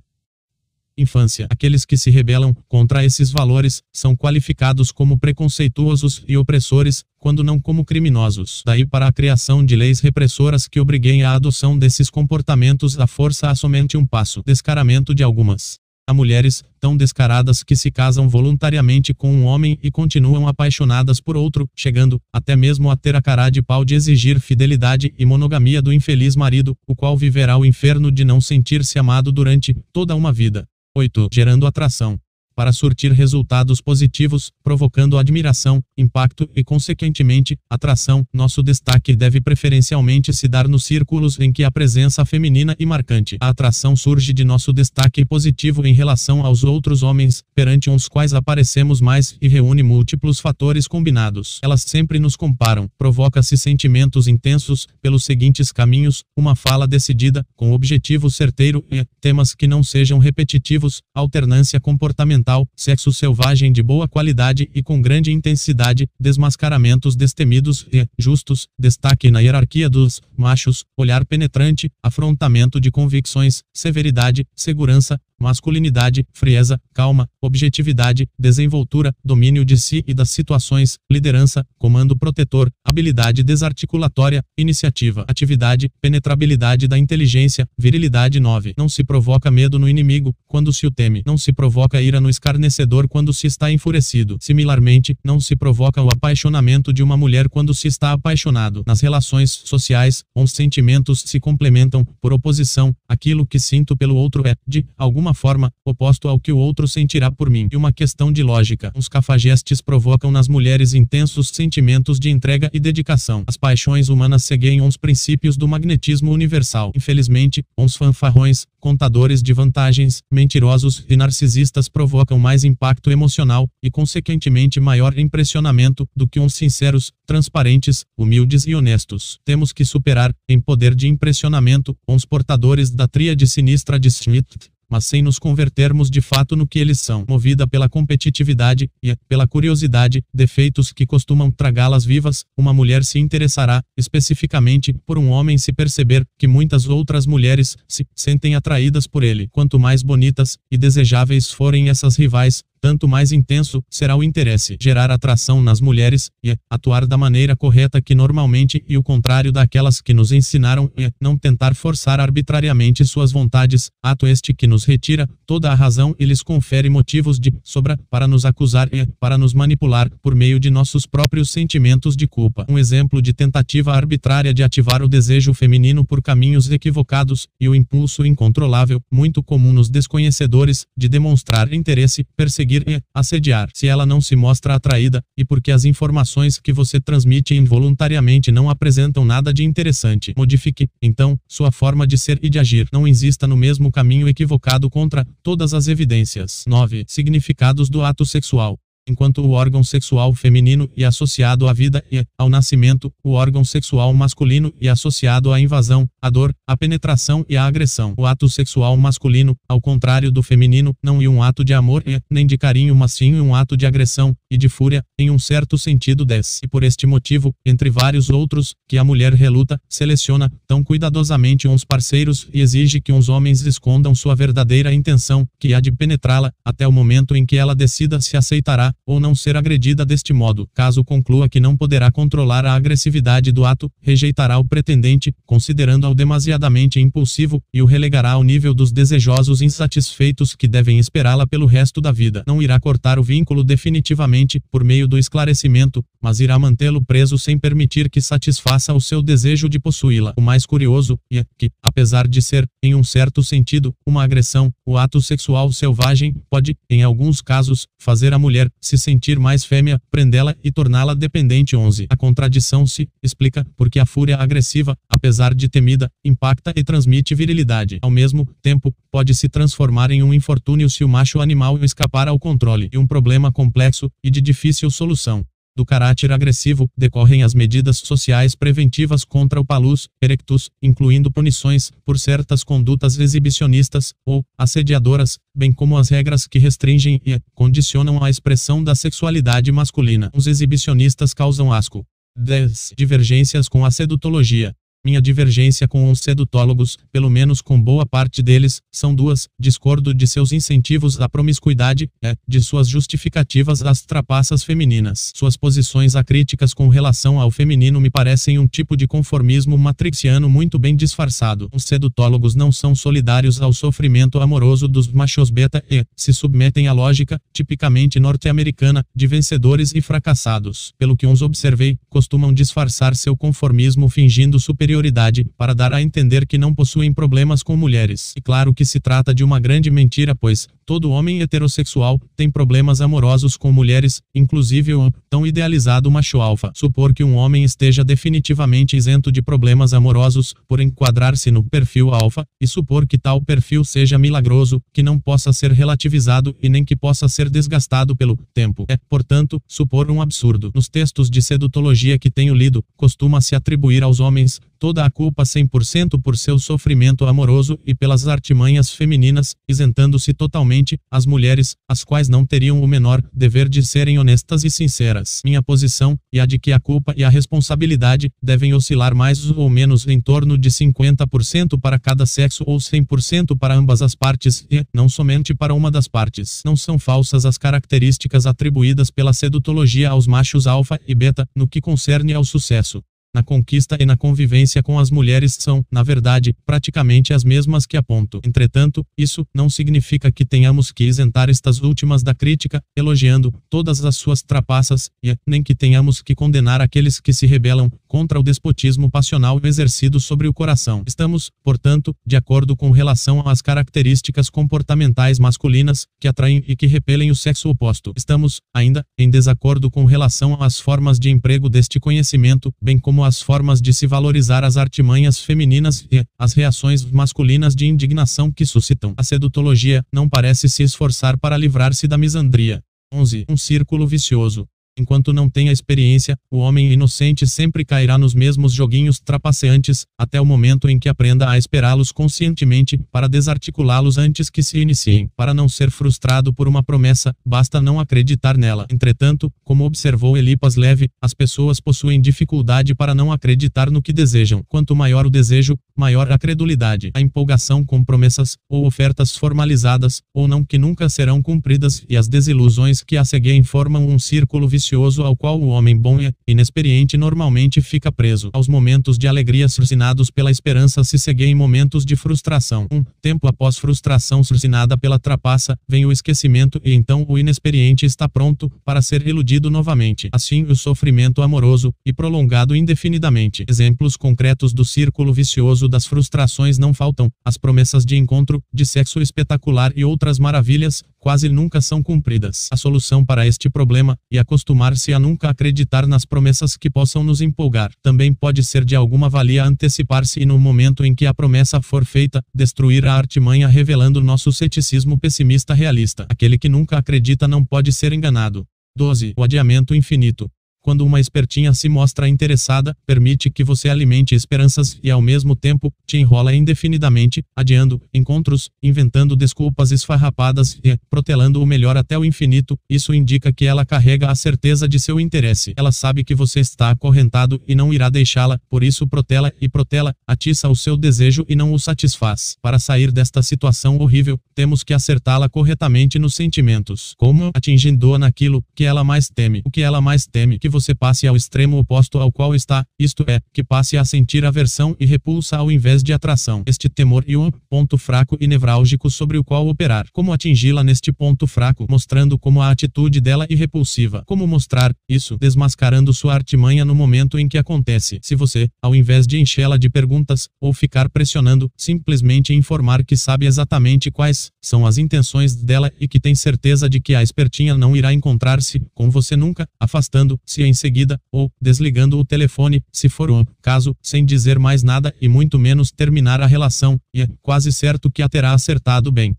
infância. 0.98 1.46
Aqueles 1.48 1.84
que 1.84 1.96
se 1.96 2.10
rebelam 2.10 2.54
contra 2.68 3.04
esses 3.04 3.30
valores 3.30 3.82
são 3.92 4.16
qualificados 4.16 4.90
como 4.90 5.18
preconceituosos 5.18 6.24
e 6.26 6.36
opressores, 6.36 7.04
quando 7.18 7.44
não 7.44 7.60
como 7.60 7.84
criminosos. 7.84 8.62
Daí 8.66 8.84
para 8.84 9.06
a 9.06 9.12
criação 9.12 9.64
de 9.64 9.76
leis 9.76 10.00
repressoras 10.00 10.66
que 10.66 10.80
obriguem 10.80 11.22
a 11.22 11.32
adoção 11.32 11.78
desses 11.78 12.10
comportamentos 12.10 12.98
à 12.98 13.06
força 13.06 13.50
a 13.50 13.54
somente 13.54 13.96
um 13.96 14.06
passo. 14.06 14.42
Descaramento 14.44 15.14
de 15.14 15.22
algumas. 15.22 15.78
Há 16.08 16.14
mulheres, 16.14 16.64
tão 16.80 16.96
descaradas 16.96 17.62
que 17.62 17.76
se 17.76 17.90
casam 17.90 18.30
voluntariamente 18.30 19.12
com 19.12 19.30
um 19.30 19.44
homem 19.44 19.78
e 19.82 19.90
continuam 19.90 20.48
apaixonadas 20.48 21.20
por 21.20 21.36
outro, 21.36 21.68
chegando, 21.76 22.18
até 22.32 22.56
mesmo 22.56 22.90
a 22.90 22.96
ter 22.96 23.14
a 23.14 23.20
cara 23.20 23.50
de 23.50 23.60
pau 23.60 23.84
de 23.84 23.94
exigir 23.94 24.40
fidelidade 24.40 25.12
e 25.18 25.26
monogamia 25.26 25.82
do 25.82 25.92
infeliz 25.92 26.34
marido, 26.34 26.74
o 26.86 26.96
qual 26.96 27.14
viverá 27.14 27.58
o 27.58 27.66
inferno 27.66 28.10
de 28.10 28.24
não 28.24 28.40
sentir-se 28.40 28.98
amado 28.98 29.30
durante 29.30 29.76
toda 29.92 30.16
uma 30.16 30.32
vida. 30.32 30.66
8. 30.96 31.28
Gerando 31.32 31.66
atração 31.66 32.18
para 32.58 32.72
surtir 32.72 33.12
resultados 33.12 33.80
positivos, 33.80 34.50
provocando 34.64 35.16
admiração, 35.16 35.80
impacto 35.96 36.50
e, 36.56 36.64
consequentemente, 36.64 37.56
atração. 37.70 38.26
Nosso 38.34 38.64
destaque 38.64 39.14
deve 39.14 39.40
preferencialmente 39.40 40.32
se 40.32 40.48
dar 40.48 40.66
nos 40.66 40.82
círculos 40.82 41.38
em 41.38 41.52
que 41.52 41.62
a 41.62 41.70
presença 41.70 42.24
feminina 42.24 42.74
e 42.76 42.84
marcante. 42.84 43.36
A 43.40 43.50
atração 43.50 43.94
surge 43.94 44.32
de 44.32 44.42
nosso 44.42 44.72
destaque 44.72 45.24
positivo 45.24 45.86
em 45.86 45.92
relação 45.92 46.44
aos 46.44 46.64
outros 46.64 47.04
homens, 47.04 47.44
perante 47.54 47.88
uns 47.90 48.08
quais 48.08 48.34
aparecemos 48.34 49.00
mais 49.00 49.36
e 49.40 49.46
reúne 49.46 49.84
múltiplos 49.84 50.40
fatores 50.40 50.88
combinados. 50.88 51.60
Elas 51.62 51.82
sempre 51.82 52.18
nos 52.18 52.34
comparam, 52.34 52.90
provoca-se 52.98 53.56
sentimentos 53.56 54.26
intensos 54.26 54.88
pelos 55.00 55.22
seguintes 55.22 55.70
caminhos: 55.70 56.24
uma 56.36 56.56
fala 56.56 56.88
decidida, 56.88 57.46
com 57.54 57.70
objetivo 57.70 58.28
certeiro 58.28 58.84
e 58.90 59.06
temas 59.20 59.54
que 59.54 59.68
não 59.68 59.84
sejam 59.84 60.18
repetitivos, 60.18 61.00
alternância 61.14 61.78
comportamental 61.78 62.47
sexo 62.74 63.12
selvagem 63.12 63.70
de 63.70 63.82
boa 63.82 64.08
qualidade 64.08 64.70
e 64.74 64.82
com 64.82 65.02
grande 65.02 65.30
intensidade, 65.30 66.08
desmascaramentos 66.18 67.14
destemidos 67.14 67.86
e 67.92 68.06
justos, 68.18 68.68
destaque 68.78 69.30
na 69.30 69.40
hierarquia 69.40 69.88
dos 69.90 70.22
machos, 70.36 70.84
olhar 70.96 71.24
penetrante, 71.26 71.90
afrontamento 72.02 72.80
de 72.80 72.90
convicções, 72.90 73.62
severidade, 73.74 74.46
segurança, 74.56 75.20
masculinidade, 75.40 76.24
frieza, 76.32 76.80
calma, 76.92 77.28
objetividade, 77.40 78.28
desenvoltura, 78.38 79.14
domínio 79.24 79.64
de 79.64 79.78
si 79.78 80.04
e 80.06 80.14
das 80.14 80.30
situações, 80.30 80.98
liderança, 81.10 81.64
comando 81.78 82.16
protetor, 82.16 82.70
habilidade 82.84 83.42
desarticulatória, 83.42 84.42
iniciativa, 84.56 85.24
atividade, 85.28 85.88
penetrabilidade 86.00 86.88
da 86.88 86.98
inteligência, 86.98 87.66
virilidade 87.78 88.40
9. 88.40 88.74
Não 88.76 88.88
se 88.88 89.04
provoca 89.04 89.50
medo 89.50 89.78
no 89.78 89.88
inimigo, 89.88 90.34
quando 90.46 90.72
se 90.72 90.86
o 90.86 90.90
teme. 90.90 91.22
Não 91.26 91.38
se 91.38 91.52
provoca 91.52 92.00
ira 92.00 92.20
no 92.20 92.28
escarnecedor 92.28 93.08
quando 93.08 93.32
se 93.32 93.46
está 93.46 93.70
enfurecido. 93.70 94.38
Similarmente, 94.40 95.16
não 95.24 95.40
se 95.40 95.54
provoca 95.54 96.02
o 96.02 96.10
apaixonamento 96.10 96.92
de 96.92 97.02
uma 97.02 97.16
mulher 97.16 97.48
quando 97.48 97.74
se 97.74 97.88
está 97.88 98.12
apaixonado. 98.12 98.82
Nas 98.86 99.00
relações 99.00 99.50
sociais, 99.64 100.24
os 100.34 100.52
sentimentos 100.52 101.22
se 101.26 101.38
complementam, 101.38 102.04
por 102.20 102.32
oposição, 102.32 102.94
aquilo 103.08 103.46
que 103.46 103.58
sinto 103.58 103.96
pelo 103.96 104.16
outro 104.16 104.46
é, 104.46 104.54
de 104.66 104.84
alguma 104.96 105.27
alguma 105.28 105.34
forma, 105.34 105.72
oposto 105.84 106.28
ao 106.28 106.40
que 106.40 106.52
o 106.52 106.56
outro 106.56 106.88
sentirá 106.88 107.30
por 107.30 107.50
mim. 107.50 107.68
E 107.70 107.76
uma 107.76 107.92
questão 107.92 108.32
de 108.32 108.42
lógica. 108.42 108.92
Os 108.96 109.08
cafajestes 109.08 109.80
provocam 109.80 110.30
nas 110.30 110.48
mulheres 110.48 110.94
intensos 110.94 111.48
sentimentos 111.48 112.18
de 112.18 112.30
entrega 112.30 112.70
e 112.72 112.80
dedicação. 112.80 113.44
As 113.46 113.56
paixões 113.56 114.08
humanas 114.08 114.44
seguem 114.44 114.80
uns 114.80 114.96
princípios 114.96 115.56
do 115.56 115.68
magnetismo 115.68 116.32
universal. 116.32 116.92
Infelizmente, 116.94 117.62
uns 117.76 117.96
fanfarrões, 117.96 118.64
contadores 118.80 119.42
de 119.42 119.52
vantagens, 119.52 120.22
mentirosos 120.30 121.04
e 121.08 121.16
narcisistas 121.16 121.88
provocam 121.88 122.38
mais 122.38 122.64
impacto 122.64 123.10
emocional 123.10 123.68
e, 123.82 123.90
consequentemente, 123.90 124.80
maior 124.80 125.18
impressionamento 125.18 126.06
do 126.16 126.28
que 126.28 126.40
uns 126.40 126.54
sinceros, 126.54 127.12
transparentes, 127.26 128.04
humildes 128.16 128.66
e 128.66 128.74
honestos. 128.74 129.38
Temos 129.44 129.72
que 129.72 129.84
superar, 129.84 130.32
em 130.48 130.60
poder 130.60 130.94
de 130.94 131.08
impressionamento, 131.08 131.96
uns 132.08 132.24
portadores 132.24 132.90
da 132.90 133.06
tríade 133.06 133.46
sinistra 133.46 133.98
de 133.98 134.10
Schmidt, 134.10 134.70
mas 134.90 135.04
sem 135.04 135.22
nos 135.22 135.38
convertermos 135.38 136.10
de 136.10 136.20
fato 136.20 136.56
no 136.56 136.66
que 136.66 136.78
eles 136.78 137.00
são, 137.00 137.24
movida 137.28 137.66
pela 137.66 137.88
competitividade 137.88 138.90
e 139.02 139.14
pela 139.28 139.46
curiosidade, 139.46 140.22
defeitos 140.32 140.92
que 140.92 141.06
costumam 141.06 141.50
tragá-las 141.50 142.04
vivas, 142.04 142.44
uma 142.56 142.72
mulher 142.72 143.04
se 143.04 143.18
interessará, 143.18 143.82
especificamente, 143.96 144.94
por 145.06 145.18
um 145.18 145.28
homem 145.28 145.58
se 145.58 145.72
perceber 145.72 146.24
que 146.38 146.46
muitas 146.46 146.86
outras 146.86 147.26
mulheres 147.26 147.76
se 147.88 148.06
sentem 148.14 148.54
atraídas 148.54 149.06
por 149.06 149.22
ele. 149.22 149.48
Quanto 149.52 149.78
mais 149.78 150.02
bonitas 150.02 150.56
e 150.70 150.78
desejáveis 150.78 151.50
forem 151.50 151.88
essas 151.88 152.16
rivais, 152.16 152.62
tanto 152.80 153.08
mais 153.08 153.32
intenso 153.32 153.82
será 153.90 154.16
o 154.16 154.22
interesse. 154.22 154.76
Gerar 154.80 155.10
atração 155.10 155.62
nas 155.62 155.80
mulheres 155.80 156.30
e 156.42 156.56
atuar 156.70 157.06
da 157.06 157.16
maneira 157.16 157.56
correta 157.56 158.00
que 158.00 158.14
normalmente 158.14 158.84
e 158.88 158.96
o 158.96 159.02
contrário 159.02 159.52
daquelas 159.52 160.00
que 160.00 160.14
nos 160.14 160.32
ensinaram 160.32 160.90
e 160.96 161.10
não 161.20 161.36
tentar 161.36 161.74
forçar 161.74 162.20
arbitrariamente 162.20 163.04
suas 163.04 163.32
vontades, 163.32 163.90
ato 164.02 164.26
este 164.26 164.54
que 164.54 164.66
nos 164.66 164.84
retira 164.84 165.28
toda 165.46 165.70
a 165.70 165.74
razão 165.74 166.14
e 166.18 166.24
lhes 166.24 166.42
confere 166.42 166.88
motivos 166.88 167.38
de 167.38 167.52
sobra 167.62 167.98
para 168.10 168.28
nos 168.28 168.44
acusar 168.44 168.88
e 168.92 169.06
para 169.18 169.36
nos 169.36 169.54
manipular 169.54 170.10
por 170.22 170.34
meio 170.34 170.60
de 170.60 170.70
nossos 170.70 171.06
próprios 171.06 171.50
sentimentos 171.50 172.16
de 172.16 172.26
culpa. 172.26 172.66
Um 172.68 172.78
exemplo 172.78 173.20
de 173.20 173.32
tentativa 173.32 173.94
arbitrária 173.94 174.54
de 174.54 174.62
ativar 174.62 175.02
o 175.02 175.08
desejo 175.08 175.52
feminino 175.54 176.04
por 176.04 176.22
caminhos 176.22 176.70
equivocados 176.70 177.48
e 177.60 177.68
o 177.68 177.74
impulso 177.74 178.24
incontrolável, 178.24 179.00
muito 179.10 179.42
comum 179.42 179.72
nos 179.72 179.90
desconhecedores, 179.90 180.86
de 180.96 181.08
demonstrar 181.08 181.72
interesse, 181.72 182.24
perseguir 182.36 182.67
perseguir 182.68 182.84
e 182.86 183.00
assediar 183.14 183.70
se 183.72 183.86
ela 183.86 184.04
não 184.04 184.20
se 184.20 184.36
mostra 184.36 184.74
atraída, 184.74 185.22
e 185.36 185.44
porque 185.44 185.72
as 185.72 185.84
informações 185.84 186.58
que 186.60 186.72
você 186.72 187.00
transmite 187.00 187.54
involuntariamente 187.54 188.52
não 188.52 188.68
apresentam 188.68 189.24
nada 189.24 189.52
de 189.52 189.64
interessante. 189.64 190.34
Modifique, 190.36 190.88
então, 191.00 191.38
sua 191.48 191.72
forma 191.72 192.06
de 192.06 192.18
ser 192.18 192.38
e 192.42 192.50
de 192.50 192.58
agir. 192.58 192.86
Não 192.92 193.08
insista 193.08 193.46
no 193.46 193.56
mesmo 193.56 193.90
caminho 193.90 194.28
equivocado 194.28 194.90
contra 194.90 195.26
todas 195.42 195.72
as 195.72 195.88
evidências. 195.88 196.64
9. 196.66 197.04
Significados 197.08 197.88
do 197.88 198.02
ato 198.02 198.26
sexual 198.26 198.78
enquanto 199.08 199.38
o 199.38 199.50
órgão 199.50 199.82
sexual 199.82 200.34
feminino 200.34 200.88
e 200.96 201.04
associado 201.04 201.66
à 201.68 201.72
vida 201.72 202.04
e 202.10 202.24
ao 202.36 202.48
nascimento, 202.48 203.12
o 203.24 203.32
órgão 203.32 203.64
sexual 203.64 204.12
masculino 204.12 204.72
e 204.80 204.88
associado 204.88 205.52
à 205.52 205.60
invasão, 205.60 206.08
à 206.20 206.30
dor, 206.30 206.54
à 206.66 206.76
penetração 206.76 207.44
e 207.48 207.56
à 207.56 207.64
agressão. 207.64 208.14
O 208.16 208.26
ato 208.26 208.48
sexual 208.48 208.96
masculino, 208.96 209.56
ao 209.68 209.80
contrário 209.80 210.30
do 210.30 210.42
feminino, 210.42 210.94
não 211.02 211.22
é 211.22 211.28
um 211.28 211.42
ato 211.42 211.64
de 211.64 211.74
amor 211.74 212.02
e 212.06 212.20
nem 212.30 212.46
de 212.46 212.58
carinho, 212.58 212.94
mas 212.94 213.12
sim 213.12 213.34
um 213.40 213.54
ato 213.54 213.76
de 213.76 213.86
agressão 213.86 214.34
e 214.50 214.56
de 214.56 214.68
fúria, 214.68 215.02
em 215.18 215.30
um 215.30 215.38
certo 215.38 215.78
sentido 215.78 216.24
10. 216.24 216.60
E 216.64 216.68
por 216.68 216.82
este 216.82 217.06
motivo, 217.06 217.54
entre 217.64 217.90
vários 217.90 218.30
outros, 218.30 218.74
que 218.88 218.98
a 218.98 219.04
mulher 219.04 219.32
reluta, 219.34 219.80
seleciona 219.88 220.50
tão 220.66 220.82
cuidadosamente 220.82 221.68
uns 221.68 221.84
parceiros 221.84 222.48
e 222.52 222.60
exige 222.60 223.00
que 223.00 223.12
uns 223.12 223.28
homens 223.28 223.62
escondam 223.62 224.14
sua 224.14 224.34
verdadeira 224.34 224.92
intenção, 224.92 225.46
que 225.58 225.74
há 225.74 225.80
de 225.80 225.92
penetrá-la, 225.92 226.52
até 226.64 226.86
o 226.86 226.92
momento 226.92 227.36
em 227.36 227.44
que 227.44 227.56
ela 227.56 227.74
decida 227.74 228.20
se 228.20 228.36
aceitará 228.36 228.92
ou 229.06 229.18
não 229.18 229.34
ser 229.34 229.56
agredida 229.56 230.04
deste 230.04 230.32
modo. 230.32 230.68
Caso 230.74 231.04
conclua 231.04 231.48
que 231.48 231.60
não 231.60 231.76
poderá 231.76 232.10
controlar 232.10 232.64
a 232.66 232.74
agressividade 232.74 233.52
do 233.52 233.64
ato, 233.64 233.90
rejeitará 234.00 234.58
o 234.58 234.64
pretendente, 234.64 235.34
considerando-o 235.46 236.14
demasiadamente 236.14 237.00
impulsivo, 237.00 237.62
e 237.72 237.80
o 237.80 237.86
relegará 237.86 238.32
ao 238.32 238.44
nível 238.44 238.74
dos 238.74 238.92
desejosos 238.92 239.62
insatisfeitos 239.62 240.54
que 240.54 240.68
devem 240.68 240.98
esperá-la 240.98 241.46
pelo 241.46 241.66
resto 241.66 242.00
da 242.00 242.12
vida. 242.12 242.44
Não 242.46 242.62
irá 242.62 242.78
cortar 242.78 243.18
o 243.18 243.22
vínculo 243.22 243.64
definitivamente, 243.64 244.60
por 244.70 244.84
meio 244.84 245.08
do 245.08 245.18
esclarecimento, 245.18 246.04
mas 246.20 246.40
irá 246.40 246.58
mantê-lo 246.58 247.04
preso 247.04 247.38
sem 247.38 247.58
permitir 247.58 248.10
que 248.10 248.20
satisfaça 248.20 248.92
o 248.92 249.00
seu 249.00 249.22
desejo 249.22 249.68
de 249.68 249.78
possuí-la. 249.78 250.34
O 250.36 250.40
mais 250.40 250.66
curioso 250.66 251.18
é 251.32 251.44
que, 251.56 251.70
apesar 251.82 252.26
de 252.26 252.42
ser, 252.42 252.68
em 252.82 252.94
um 252.94 253.04
certo 253.04 253.42
sentido, 253.42 253.94
uma 254.06 254.24
agressão, 254.24 254.72
o 254.84 254.96
ato 254.96 255.20
sexual 255.22 255.72
selvagem 255.72 256.34
pode, 256.50 256.76
em 256.90 257.02
alguns 257.02 257.40
casos, 257.40 257.86
fazer 257.98 258.32
a 258.32 258.38
mulher 258.38 258.70
se 258.88 258.98
sentir 258.98 259.38
mais 259.38 259.64
fêmea, 259.64 260.00
prendê-la 260.10 260.56
e 260.64 260.72
torná-la 260.72 261.14
dependente. 261.14 261.76
11. 261.76 262.06
A 262.08 262.16
contradição 262.16 262.86
se 262.86 263.08
explica 263.22 263.66
porque 263.76 263.98
a 263.98 264.06
fúria 264.06 264.36
agressiva, 264.36 264.96
apesar 265.08 265.54
de 265.54 265.68
temida, 265.68 266.10
impacta 266.24 266.72
e 266.74 266.82
transmite 266.82 267.34
virilidade. 267.34 267.98
Ao 268.00 268.10
mesmo 268.10 268.48
tempo, 268.62 268.94
pode 269.10 269.34
se 269.34 269.48
transformar 269.48 270.10
em 270.10 270.22
um 270.22 270.32
infortúnio 270.32 270.88
se 270.88 271.04
o 271.04 271.08
macho 271.08 271.40
animal 271.40 271.78
escapar 271.84 272.28
ao 272.28 272.38
controle 272.38 272.88
e 272.92 272.98
um 272.98 273.06
problema 273.06 273.52
complexo 273.52 274.10
e 274.24 274.30
de 274.30 274.40
difícil 274.40 274.90
solução 274.90 275.44
do 275.78 275.86
caráter 275.86 276.32
agressivo, 276.32 276.90
decorrem 276.98 277.44
as 277.44 277.54
medidas 277.54 277.98
sociais 277.98 278.56
preventivas 278.56 279.22
contra 279.22 279.60
o 279.60 279.64
palus 279.64 280.08
erectus, 280.20 280.68
incluindo 280.82 281.30
punições 281.30 281.92
por 282.04 282.18
certas 282.18 282.64
condutas 282.64 283.16
exibicionistas 283.16 284.12
ou 284.26 284.44
assediadoras, 284.58 285.38
bem 285.54 285.72
como 285.72 285.96
as 285.96 286.08
regras 286.08 286.48
que 286.48 286.58
restringem 286.58 287.20
e 287.24 287.38
condicionam 287.54 288.24
a 288.24 288.28
expressão 288.28 288.82
da 288.82 288.96
sexualidade 288.96 289.70
masculina. 289.70 290.32
Os 290.34 290.48
exibicionistas 290.48 291.32
causam 291.32 291.72
asco. 291.72 292.04
10. 292.36 292.94
Divergências 292.96 293.68
com 293.68 293.84
a 293.84 293.90
sedutologia. 293.92 294.74
Minha 295.04 295.22
divergência 295.22 295.86
com 295.86 296.10
os 296.10 296.18
sedutólogos, 296.18 296.98
pelo 297.12 297.30
menos 297.30 297.62
com 297.62 297.80
boa 297.80 298.04
parte 298.04 298.42
deles, 298.42 298.80
são 298.92 299.14
duas: 299.14 299.48
discordo 299.58 300.12
de 300.12 300.26
seus 300.26 300.50
incentivos 300.52 301.20
à 301.20 301.28
promiscuidade, 301.28 302.10
é, 302.22 302.34
de 302.46 302.60
suas 302.60 302.88
justificativas 302.88 303.80
às 303.82 304.02
trapaças 304.02 304.64
femininas. 304.64 305.32
Suas 305.36 305.56
posições 305.56 306.16
acríticas 306.16 306.74
com 306.74 306.88
relação 306.88 307.38
ao 307.38 307.50
feminino 307.50 308.00
me 308.00 308.10
parecem 308.10 308.58
um 308.58 308.66
tipo 308.66 308.96
de 308.96 309.06
conformismo 309.06 309.78
matrixiano 309.78 310.50
muito 310.50 310.78
bem 310.78 310.96
disfarçado. 310.96 311.68
Os 311.72 311.84
sedutólogos 311.84 312.56
não 312.56 312.72
são 312.72 312.92
solidários 312.92 313.62
ao 313.62 313.72
sofrimento 313.72 314.40
amoroso 314.40 314.88
dos 314.88 315.06
machos 315.06 315.48
beta 315.48 315.82
e 315.88 316.04
se 316.16 316.32
submetem 316.32 316.88
à 316.88 316.92
lógica, 316.92 317.40
tipicamente 317.52 318.18
norte-americana, 318.18 319.04
de 319.14 319.26
vencedores 319.28 319.94
e 319.94 320.00
fracassados. 320.00 320.92
Pelo 320.98 321.16
que 321.16 321.26
uns 321.26 321.40
observei, 321.40 321.96
costumam 322.10 322.52
disfarçar 322.52 323.14
seu 323.14 323.36
conformismo 323.36 324.08
fingindo 324.08 324.58
superioridade 324.58 324.87
superioridade, 324.88 325.44
para 325.56 325.74
dar 325.74 325.92
a 325.92 326.00
entender 326.00 326.46
que 326.46 326.56
não 326.56 326.74
possuem 326.74 327.12
problemas 327.12 327.62
com 327.62 327.76
mulheres. 327.76 328.32
E 328.36 328.40
claro 328.40 328.72
que 328.72 328.86
se 328.86 328.98
trata 328.98 329.34
de 329.34 329.44
uma 329.44 329.60
grande 329.60 329.90
mentira, 329.90 330.34
pois 330.34 330.66
todo 330.88 331.10
homem 331.10 331.42
heterossexual 331.42 332.18
tem 332.34 332.50
problemas 332.50 333.02
amorosos 333.02 333.58
com 333.58 333.70
mulheres, 333.70 334.22
inclusive 334.34 334.94
o 334.94 335.12
tão 335.28 335.46
idealizado 335.46 336.10
macho 336.10 336.40
alfa. 336.40 336.72
Supor 336.74 337.12
que 337.12 337.22
um 337.22 337.34
homem 337.34 337.62
esteja 337.62 338.02
definitivamente 338.02 338.96
isento 338.96 339.30
de 339.30 339.42
problemas 339.42 339.92
amorosos 339.92 340.54
por 340.66 340.80
enquadrar-se 340.80 341.50
no 341.50 341.62
perfil 341.62 342.14
alfa, 342.14 342.42
e 342.58 342.66
supor 342.66 343.06
que 343.06 343.18
tal 343.18 343.38
perfil 343.42 343.84
seja 343.84 344.18
milagroso, 344.18 344.80
que 344.90 345.02
não 345.02 345.20
possa 345.20 345.52
ser 345.52 345.72
relativizado 345.72 346.56
e 346.62 346.70
nem 346.70 346.82
que 346.82 346.96
possa 346.96 347.28
ser 347.28 347.50
desgastado 347.50 348.16
pelo 348.16 348.38
tempo. 348.54 348.86
É, 348.88 348.96
portanto, 349.10 349.60
supor 349.68 350.10
um 350.10 350.22
absurdo. 350.22 350.72
Nos 350.74 350.88
textos 350.88 351.28
de 351.28 351.42
sedutologia 351.42 352.18
que 352.18 352.30
tenho 352.30 352.54
lido, 352.54 352.82
costuma-se 352.96 353.54
atribuir 353.54 354.02
aos 354.02 354.20
homens 354.20 354.58
toda 354.78 355.04
a 355.04 355.10
culpa 355.10 355.42
100% 355.42 356.20
por 356.22 356.36
seu 356.36 356.58
sofrimento 356.58 357.26
amoroso 357.26 357.78
e 357.84 357.94
pelas 357.94 358.26
artimanhas 358.28 358.90
femininas, 358.90 359.56
isentando-se 359.68 360.32
totalmente 360.32 360.77
as 361.10 361.26
mulheres, 361.26 361.76
as 361.88 362.04
quais 362.04 362.28
não 362.28 362.44
teriam 362.44 362.82
o 362.82 362.86
menor 362.86 363.22
dever 363.32 363.68
de 363.68 363.84
serem 363.84 364.18
honestas 364.18 364.64
e 364.64 364.70
sinceras. 364.70 365.40
Minha 365.44 365.62
posição, 365.62 366.18
e 366.32 366.40
a 366.40 366.46
de 366.46 366.58
que 366.58 366.72
a 366.72 366.80
culpa 366.80 367.14
e 367.16 367.24
a 367.24 367.28
responsabilidade 367.28 368.30
devem 368.42 368.74
oscilar 368.74 369.14
mais 369.14 369.50
ou 369.50 369.68
menos 369.68 370.06
em 370.06 370.20
torno 370.20 370.56
de 370.56 370.70
50% 370.70 371.80
para 371.80 371.98
cada 371.98 372.26
sexo 372.26 372.64
ou 372.66 372.78
100% 372.78 373.56
para 373.58 373.74
ambas 373.74 374.02
as 374.02 374.14
partes 374.14 374.66
e, 374.70 374.84
não 374.94 375.08
somente 375.08 375.54
para 375.54 375.74
uma 375.74 375.90
das 375.90 376.08
partes. 376.08 376.62
Não 376.64 376.76
são 376.76 376.98
falsas 376.98 377.44
as 377.44 377.58
características 377.58 378.46
atribuídas 378.46 379.10
pela 379.10 379.32
sedutologia 379.32 380.10
aos 380.10 380.26
machos 380.26 380.66
alfa 380.66 381.00
e 381.06 381.14
beta, 381.14 381.48
no 381.54 381.66
que 381.66 381.80
concerne 381.80 382.34
ao 382.34 382.44
sucesso 382.44 383.02
na 383.34 383.42
conquista 383.42 383.96
e 384.00 384.06
na 384.06 384.16
convivência 384.16 384.82
com 384.82 384.98
as 384.98 385.10
mulheres 385.10 385.56
são, 385.58 385.84
na 385.90 386.02
verdade, 386.02 386.54
praticamente 386.64 387.32
as 387.32 387.44
mesmas 387.44 387.86
que 387.86 387.96
aponto. 387.96 388.40
Entretanto, 388.44 389.06
isso 389.16 389.46
não 389.54 389.68
significa 389.68 390.30
que 390.32 390.44
tenhamos 390.44 390.90
que 390.90 391.04
isentar 391.04 391.50
estas 391.50 391.80
últimas 391.80 392.22
da 392.22 392.34
crítica, 392.34 392.82
elogiando 392.96 393.52
todas 393.70 394.04
as 394.04 394.16
suas 394.16 394.42
trapaças, 394.42 395.10
e 395.22 395.36
nem 395.46 395.62
que 395.62 395.74
tenhamos 395.74 396.22
que 396.22 396.34
condenar 396.34 396.80
aqueles 396.80 397.20
que 397.20 397.32
se 397.32 397.46
rebelam 397.46 397.90
contra 398.06 398.40
o 398.40 398.42
despotismo 398.42 399.10
passional 399.10 399.60
exercido 399.64 400.18
sobre 400.18 400.48
o 400.48 400.54
coração. 400.54 401.02
Estamos, 401.06 401.50
portanto, 401.62 402.14
de 402.26 402.36
acordo 402.36 402.76
com 402.76 402.90
relação 402.90 403.46
às 403.46 403.60
características 403.60 404.48
comportamentais 404.48 405.38
masculinas 405.38 406.06
que 406.20 406.28
atraem 406.28 406.64
e 406.66 406.74
que 406.74 406.86
repelem 406.86 407.30
o 407.30 407.36
sexo 407.36 407.68
oposto. 407.68 408.12
Estamos, 408.16 408.60
ainda, 408.74 409.04
em 409.18 409.28
desacordo 409.28 409.90
com 409.90 410.04
relação 410.04 410.62
às 410.62 410.80
formas 410.80 411.18
de 411.18 411.30
emprego 411.30 411.68
deste 411.68 412.00
conhecimento, 412.00 412.72
bem 412.80 412.98
como 412.98 413.17
as 413.24 413.40
formas 413.42 413.80
de 413.80 413.92
se 413.92 414.06
valorizar 414.06 414.64
as 414.64 414.76
artimanhas 414.76 415.38
femininas 415.38 416.06
e 416.10 416.24
as 416.38 416.52
reações 416.52 417.04
masculinas 417.04 417.74
de 417.74 417.86
indignação 417.86 418.50
que 418.50 418.66
suscitam. 418.66 419.14
A 419.16 419.22
sedutologia 419.22 420.02
não 420.12 420.28
parece 420.28 420.68
se 420.68 420.82
esforçar 420.82 421.38
para 421.38 421.56
livrar-se 421.56 422.06
da 422.06 422.18
misandria. 422.18 422.82
11. 423.12 423.46
Um 423.48 423.56
círculo 423.56 424.06
vicioso. 424.06 424.66
Enquanto 424.98 425.32
não 425.32 425.48
tenha 425.48 425.70
experiência, 425.70 426.36
o 426.50 426.58
homem 426.58 426.92
inocente 426.92 427.46
sempre 427.46 427.84
cairá 427.84 428.18
nos 428.18 428.34
mesmos 428.34 428.72
joguinhos 428.72 429.20
trapaceantes, 429.20 430.04
até 430.18 430.40
o 430.40 430.44
momento 430.44 430.88
em 430.88 430.98
que 430.98 431.08
aprenda 431.08 431.48
a 431.48 431.56
esperá-los 431.56 432.10
conscientemente, 432.10 432.98
para 433.12 433.28
desarticulá-los 433.28 434.18
antes 434.18 434.50
que 434.50 434.60
se 434.60 434.80
iniciem. 434.80 435.30
Para 435.36 435.54
não 435.54 435.68
ser 435.68 435.92
frustrado 435.92 436.52
por 436.52 436.66
uma 436.66 436.82
promessa, 436.82 437.32
basta 437.46 437.80
não 437.80 438.00
acreditar 438.00 438.58
nela. 438.58 438.86
Entretanto, 438.90 439.52
como 439.62 439.84
observou 439.84 440.36
Elipas 440.36 440.74
Leve, 440.74 441.08
as 441.22 441.32
pessoas 441.32 441.78
possuem 441.78 442.20
dificuldade 442.20 442.92
para 442.92 443.14
não 443.14 443.30
acreditar 443.30 443.92
no 443.92 444.02
que 444.02 444.12
desejam. 444.12 444.64
Quanto 444.68 444.96
maior 444.96 445.26
o 445.26 445.30
desejo, 445.30 445.78
maior 445.96 446.32
a 446.32 446.38
credulidade. 446.38 447.12
A 447.14 447.20
empolgação 447.20 447.84
com 447.84 448.02
promessas, 448.02 448.56
ou 448.68 448.84
ofertas 448.84 449.36
formalizadas, 449.36 450.22
ou 450.34 450.48
não 450.48 450.64
que 450.64 450.76
nunca 450.76 451.08
serão 451.08 451.40
cumpridas, 451.40 452.04
e 452.08 452.16
as 452.16 452.26
desilusões 452.26 453.04
que 453.04 453.16
a 453.16 453.24
seguem 453.24 453.62
formam 453.62 454.08
um 454.08 454.18
círculo 454.18 454.66
vicioso 454.66 454.87
ao 454.96 455.36
qual 455.36 455.60
o 455.60 455.68
homem 455.68 455.96
bom 455.96 456.20
e 456.20 456.32
inexperiente 456.46 457.16
normalmente 457.16 457.80
fica 457.80 458.10
preso. 458.10 458.50
Aos 458.52 458.68
momentos 458.68 459.18
de 459.18 459.28
alegria 459.28 459.68
surcinados 459.68 460.30
pela 460.30 460.50
esperança 460.50 461.04
se 461.04 461.18
seguem 461.18 461.54
momentos 461.54 462.04
de 462.04 462.16
frustração. 462.16 462.86
Um 462.90 463.04
tempo 463.20 463.46
após 463.46 463.78
frustração 463.78 464.42
surcinada 464.42 464.96
pela 464.96 465.18
trapaça, 465.18 465.78
vem 465.88 466.06
o 466.06 466.12
esquecimento 466.12 466.80
e 466.84 466.92
então 466.92 467.24
o 467.28 467.38
inexperiente 467.38 468.06
está 468.06 468.28
pronto 468.28 468.70
para 468.84 469.02
ser 469.02 469.26
iludido 469.26 469.70
novamente. 469.70 470.28
Assim, 470.32 470.62
o 470.64 470.76
sofrimento 470.76 471.42
amoroso 471.42 471.92
e 472.04 472.12
prolongado 472.12 472.74
indefinidamente. 472.74 473.64
Exemplos 473.68 474.16
concretos 474.16 474.72
do 474.72 474.84
círculo 474.84 475.32
vicioso 475.32 475.88
das 475.88 476.06
frustrações 476.06 476.78
não 476.78 476.94
faltam. 476.94 477.30
As 477.44 477.56
promessas 477.56 478.04
de 478.04 478.16
encontro, 478.16 478.62
de 478.72 478.86
sexo 478.86 479.20
espetacular 479.20 479.92
e 479.96 480.04
outras 480.04 480.38
maravilhas, 480.38 481.02
quase 481.28 481.50
nunca 481.50 481.82
são 481.82 482.02
cumpridas. 482.02 482.68
A 482.72 482.76
solução 482.78 483.22
para 483.22 483.46
este 483.46 483.68
problema, 483.68 484.16
e 484.32 484.38
acostumar-se 484.38 485.12
a 485.12 485.18
nunca 485.18 485.50
acreditar 485.50 486.06
nas 486.06 486.24
promessas 486.24 486.74
que 486.74 486.88
possam 486.88 487.22
nos 487.22 487.42
empolgar, 487.42 487.90
também 488.02 488.32
pode 488.32 488.64
ser 488.64 488.82
de 488.82 488.96
alguma 488.96 489.28
valia 489.28 489.62
antecipar-se 489.62 490.40
e 490.40 490.46
no 490.46 490.58
momento 490.58 491.04
em 491.04 491.14
que 491.14 491.26
a 491.26 491.34
promessa 491.34 491.82
for 491.82 492.06
feita, 492.06 492.42
destruir 492.54 493.04
a 493.04 493.12
artimanha 493.12 493.68
revelando 493.68 494.22
nosso 494.22 494.50
ceticismo 494.50 495.18
pessimista 495.18 495.74
realista. 495.74 496.24
Aquele 496.30 496.56
que 496.56 496.66
nunca 496.66 496.96
acredita 496.96 497.46
não 497.46 497.62
pode 497.62 497.92
ser 497.92 498.14
enganado. 498.14 498.66
12. 498.96 499.34
O 499.36 499.44
adiamento 499.44 499.94
infinito. 499.94 500.50
Quando 500.88 501.04
uma 501.04 501.20
espertinha 501.20 501.74
se 501.74 501.86
mostra 501.86 502.26
interessada, 502.26 502.96
permite 503.06 503.50
que 503.50 503.62
você 503.62 503.90
alimente 503.90 504.34
esperanças 504.34 504.98
e 505.02 505.10
ao 505.10 505.20
mesmo 505.20 505.54
tempo 505.54 505.92
te 506.06 506.16
enrola 506.16 506.54
indefinidamente, 506.54 507.44
adiando 507.54 508.00
encontros, 508.14 508.70
inventando 508.82 509.36
desculpas 509.36 509.92
esfarrapadas 509.92 510.80
e 510.82 510.96
protelando 511.10 511.62
o 511.62 511.66
melhor 511.66 511.98
até 511.98 512.18
o 512.18 512.24
infinito. 512.24 512.74
Isso 512.88 513.12
indica 513.12 513.52
que 513.52 513.66
ela 513.66 513.84
carrega 513.84 514.30
a 514.30 514.34
certeza 514.34 514.88
de 514.88 514.98
seu 514.98 515.20
interesse. 515.20 515.74
Ela 515.76 515.92
sabe 515.92 516.24
que 516.24 516.34
você 516.34 516.60
está 516.60 516.88
acorrentado 516.88 517.60
e 517.68 517.74
não 517.74 517.92
irá 517.92 518.08
deixá-la, 518.08 518.58
por 518.70 518.82
isso 518.82 519.06
protela 519.06 519.52
e 519.60 519.68
protela, 519.68 520.14
atiça 520.26 520.70
o 520.70 520.74
seu 520.74 520.96
desejo 520.96 521.44
e 521.50 521.54
não 521.54 521.74
o 521.74 521.78
satisfaz. 521.78 522.56
Para 522.62 522.78
sair 522.78 523.12
desta 523.12 523.42
situação 523.42 523.98
horrível, 523.98 524.40
temos 524.54 524.82
que 524.82 524.94
acertá-la 524.94 525.50
corretamente 525.50 526.18
nos 526.18 526.34
sentimentos. 526.34 527.12
Como 527.18 527.50
atingindo-a 527.54 528.18
naquilo 528.18 528.64
que 528.74 528.84
ela 528.84 529.04
mais 529.04 529.28
teme. 529.28 529.60
O 529.66 529.70
que 529.70 529.82
ela 529.82 530.00
mais 530.00 530.26
teme 530.26 530.58
que 530.58 530.68
você 530.68 530.77
passe 530.94 531.26
ao 531.26 531.36
extremo 531.36 531.78
oposto 531.78 532.18
ao 532.18 532.30
qual 532.30 532.54
está, 532.54 532.84
isto 532.98 533.24
é, 533.26 533.40
que 533.52 533.62
passe 533.62 533.96
a 533.96 534.04
sentir 534.04 534.44
aversão 534.44 534.96
e 534.98 535.06
repulsa 535.06 535.56
ao 535.56 535.70
invés 535.70 536.02
de 536.02 536.12
atração. 536.12 536.62
Este 536.66 536.88
temor 536.88 537.24
e 537.26 537.36
um 537.36 537.50
ponto 537.68 537.98
fraco 537.98 538.36
e 538.40 538.46
nevrálgico 538.46 539.10
sobre 539.10 539.38
o 539.38 539.44
qual 539.44 539.68
operar. 539.68 540.06
Como 540.12 540.32
atingi-la 540.32 540.84
neste 540.84 541.12
ponto 541.12 541.46
fraco, 541.46 541.86
mostrando 541.88 542.38
como 542.38 542.62
a 542.62 542.70
atitude 542.70 543.20
dela 543.20 543.46
é 543.48 543.54
repulsiva. 543.54 544.22
Como 544.26 544.46
mostrar 544.46 544.92
isso, 545.08 545.36
desmascarando 545.38 546.12
sua 546.12 546.34
artimanha 546.34 546.84
no 546.84 546.94
momento 546.94 547.38
em 547.38 547.48
que 547.48 547.58
acontece. 547.58 548.18
Se 548.22 548.34
você, 548.34 548.68
ao 548.82 548.94
invés 548.94 549.26
de 549.26 549.38
enchê-la 549.38 549.76
de 549.76 549.88
perguntas 549.88 550.48
ou 550.60 550.72
ficar 550.72 551.08
pressionando, 551.08 551.70
simplesmente 551.76 552.54
informar 552.54 553.04
que 553.04 553.16
sabe 553.16 553.46
exatamente 553.46 554.10
quais 554.10 554.50
são 554.60 554.86
as 554.86 554.98
intenções 554.98 555.54
dela 555.54 555.92
e 556.00 556.06
que 556.06 556.20
tem 556.20 556.34
certeza 556.34 556.88
de 556.88 557.00
que 557.00 557.14
a 557.14 557.22
espertinha 557.22 557.76
não 557.76 557.96
irá 557.96 558.12
encontrar-se 558.12 558.82
com 558.94 559.10
você 559.10 559.36
nunca, 559.36 559.68
afastando-se 559.80 560.62
em 560.68 560.74
seguida, 560.74 561.20
ou 561.32 561.50
desligando 561.60 562.18
o 562.18 562.24
telefone, 562.24 562.82
se 562.92 563.08
for 563.08 563.30
um 563.30 563.44
caso, 563.60 563.96
sem 564.02 564.24
dizer 564.24 564.58
mais 564.58 564.82
nada 564.82 565.14
e 565.20 565.28
muito 565.28 565.58
menos 565.58 565.90
terminar 565.90 566.40
a 566.40 566.46
relação, 566.46 567.00
e 567.12 567.22
é 567.22 567.28
quase 567.42 567.72
certo 567.72 568.10
que 568.10 568.22
a 568.22 568.28
terá 568.28 568.52
acertado 568.52 569.10
bem 569.10 569.36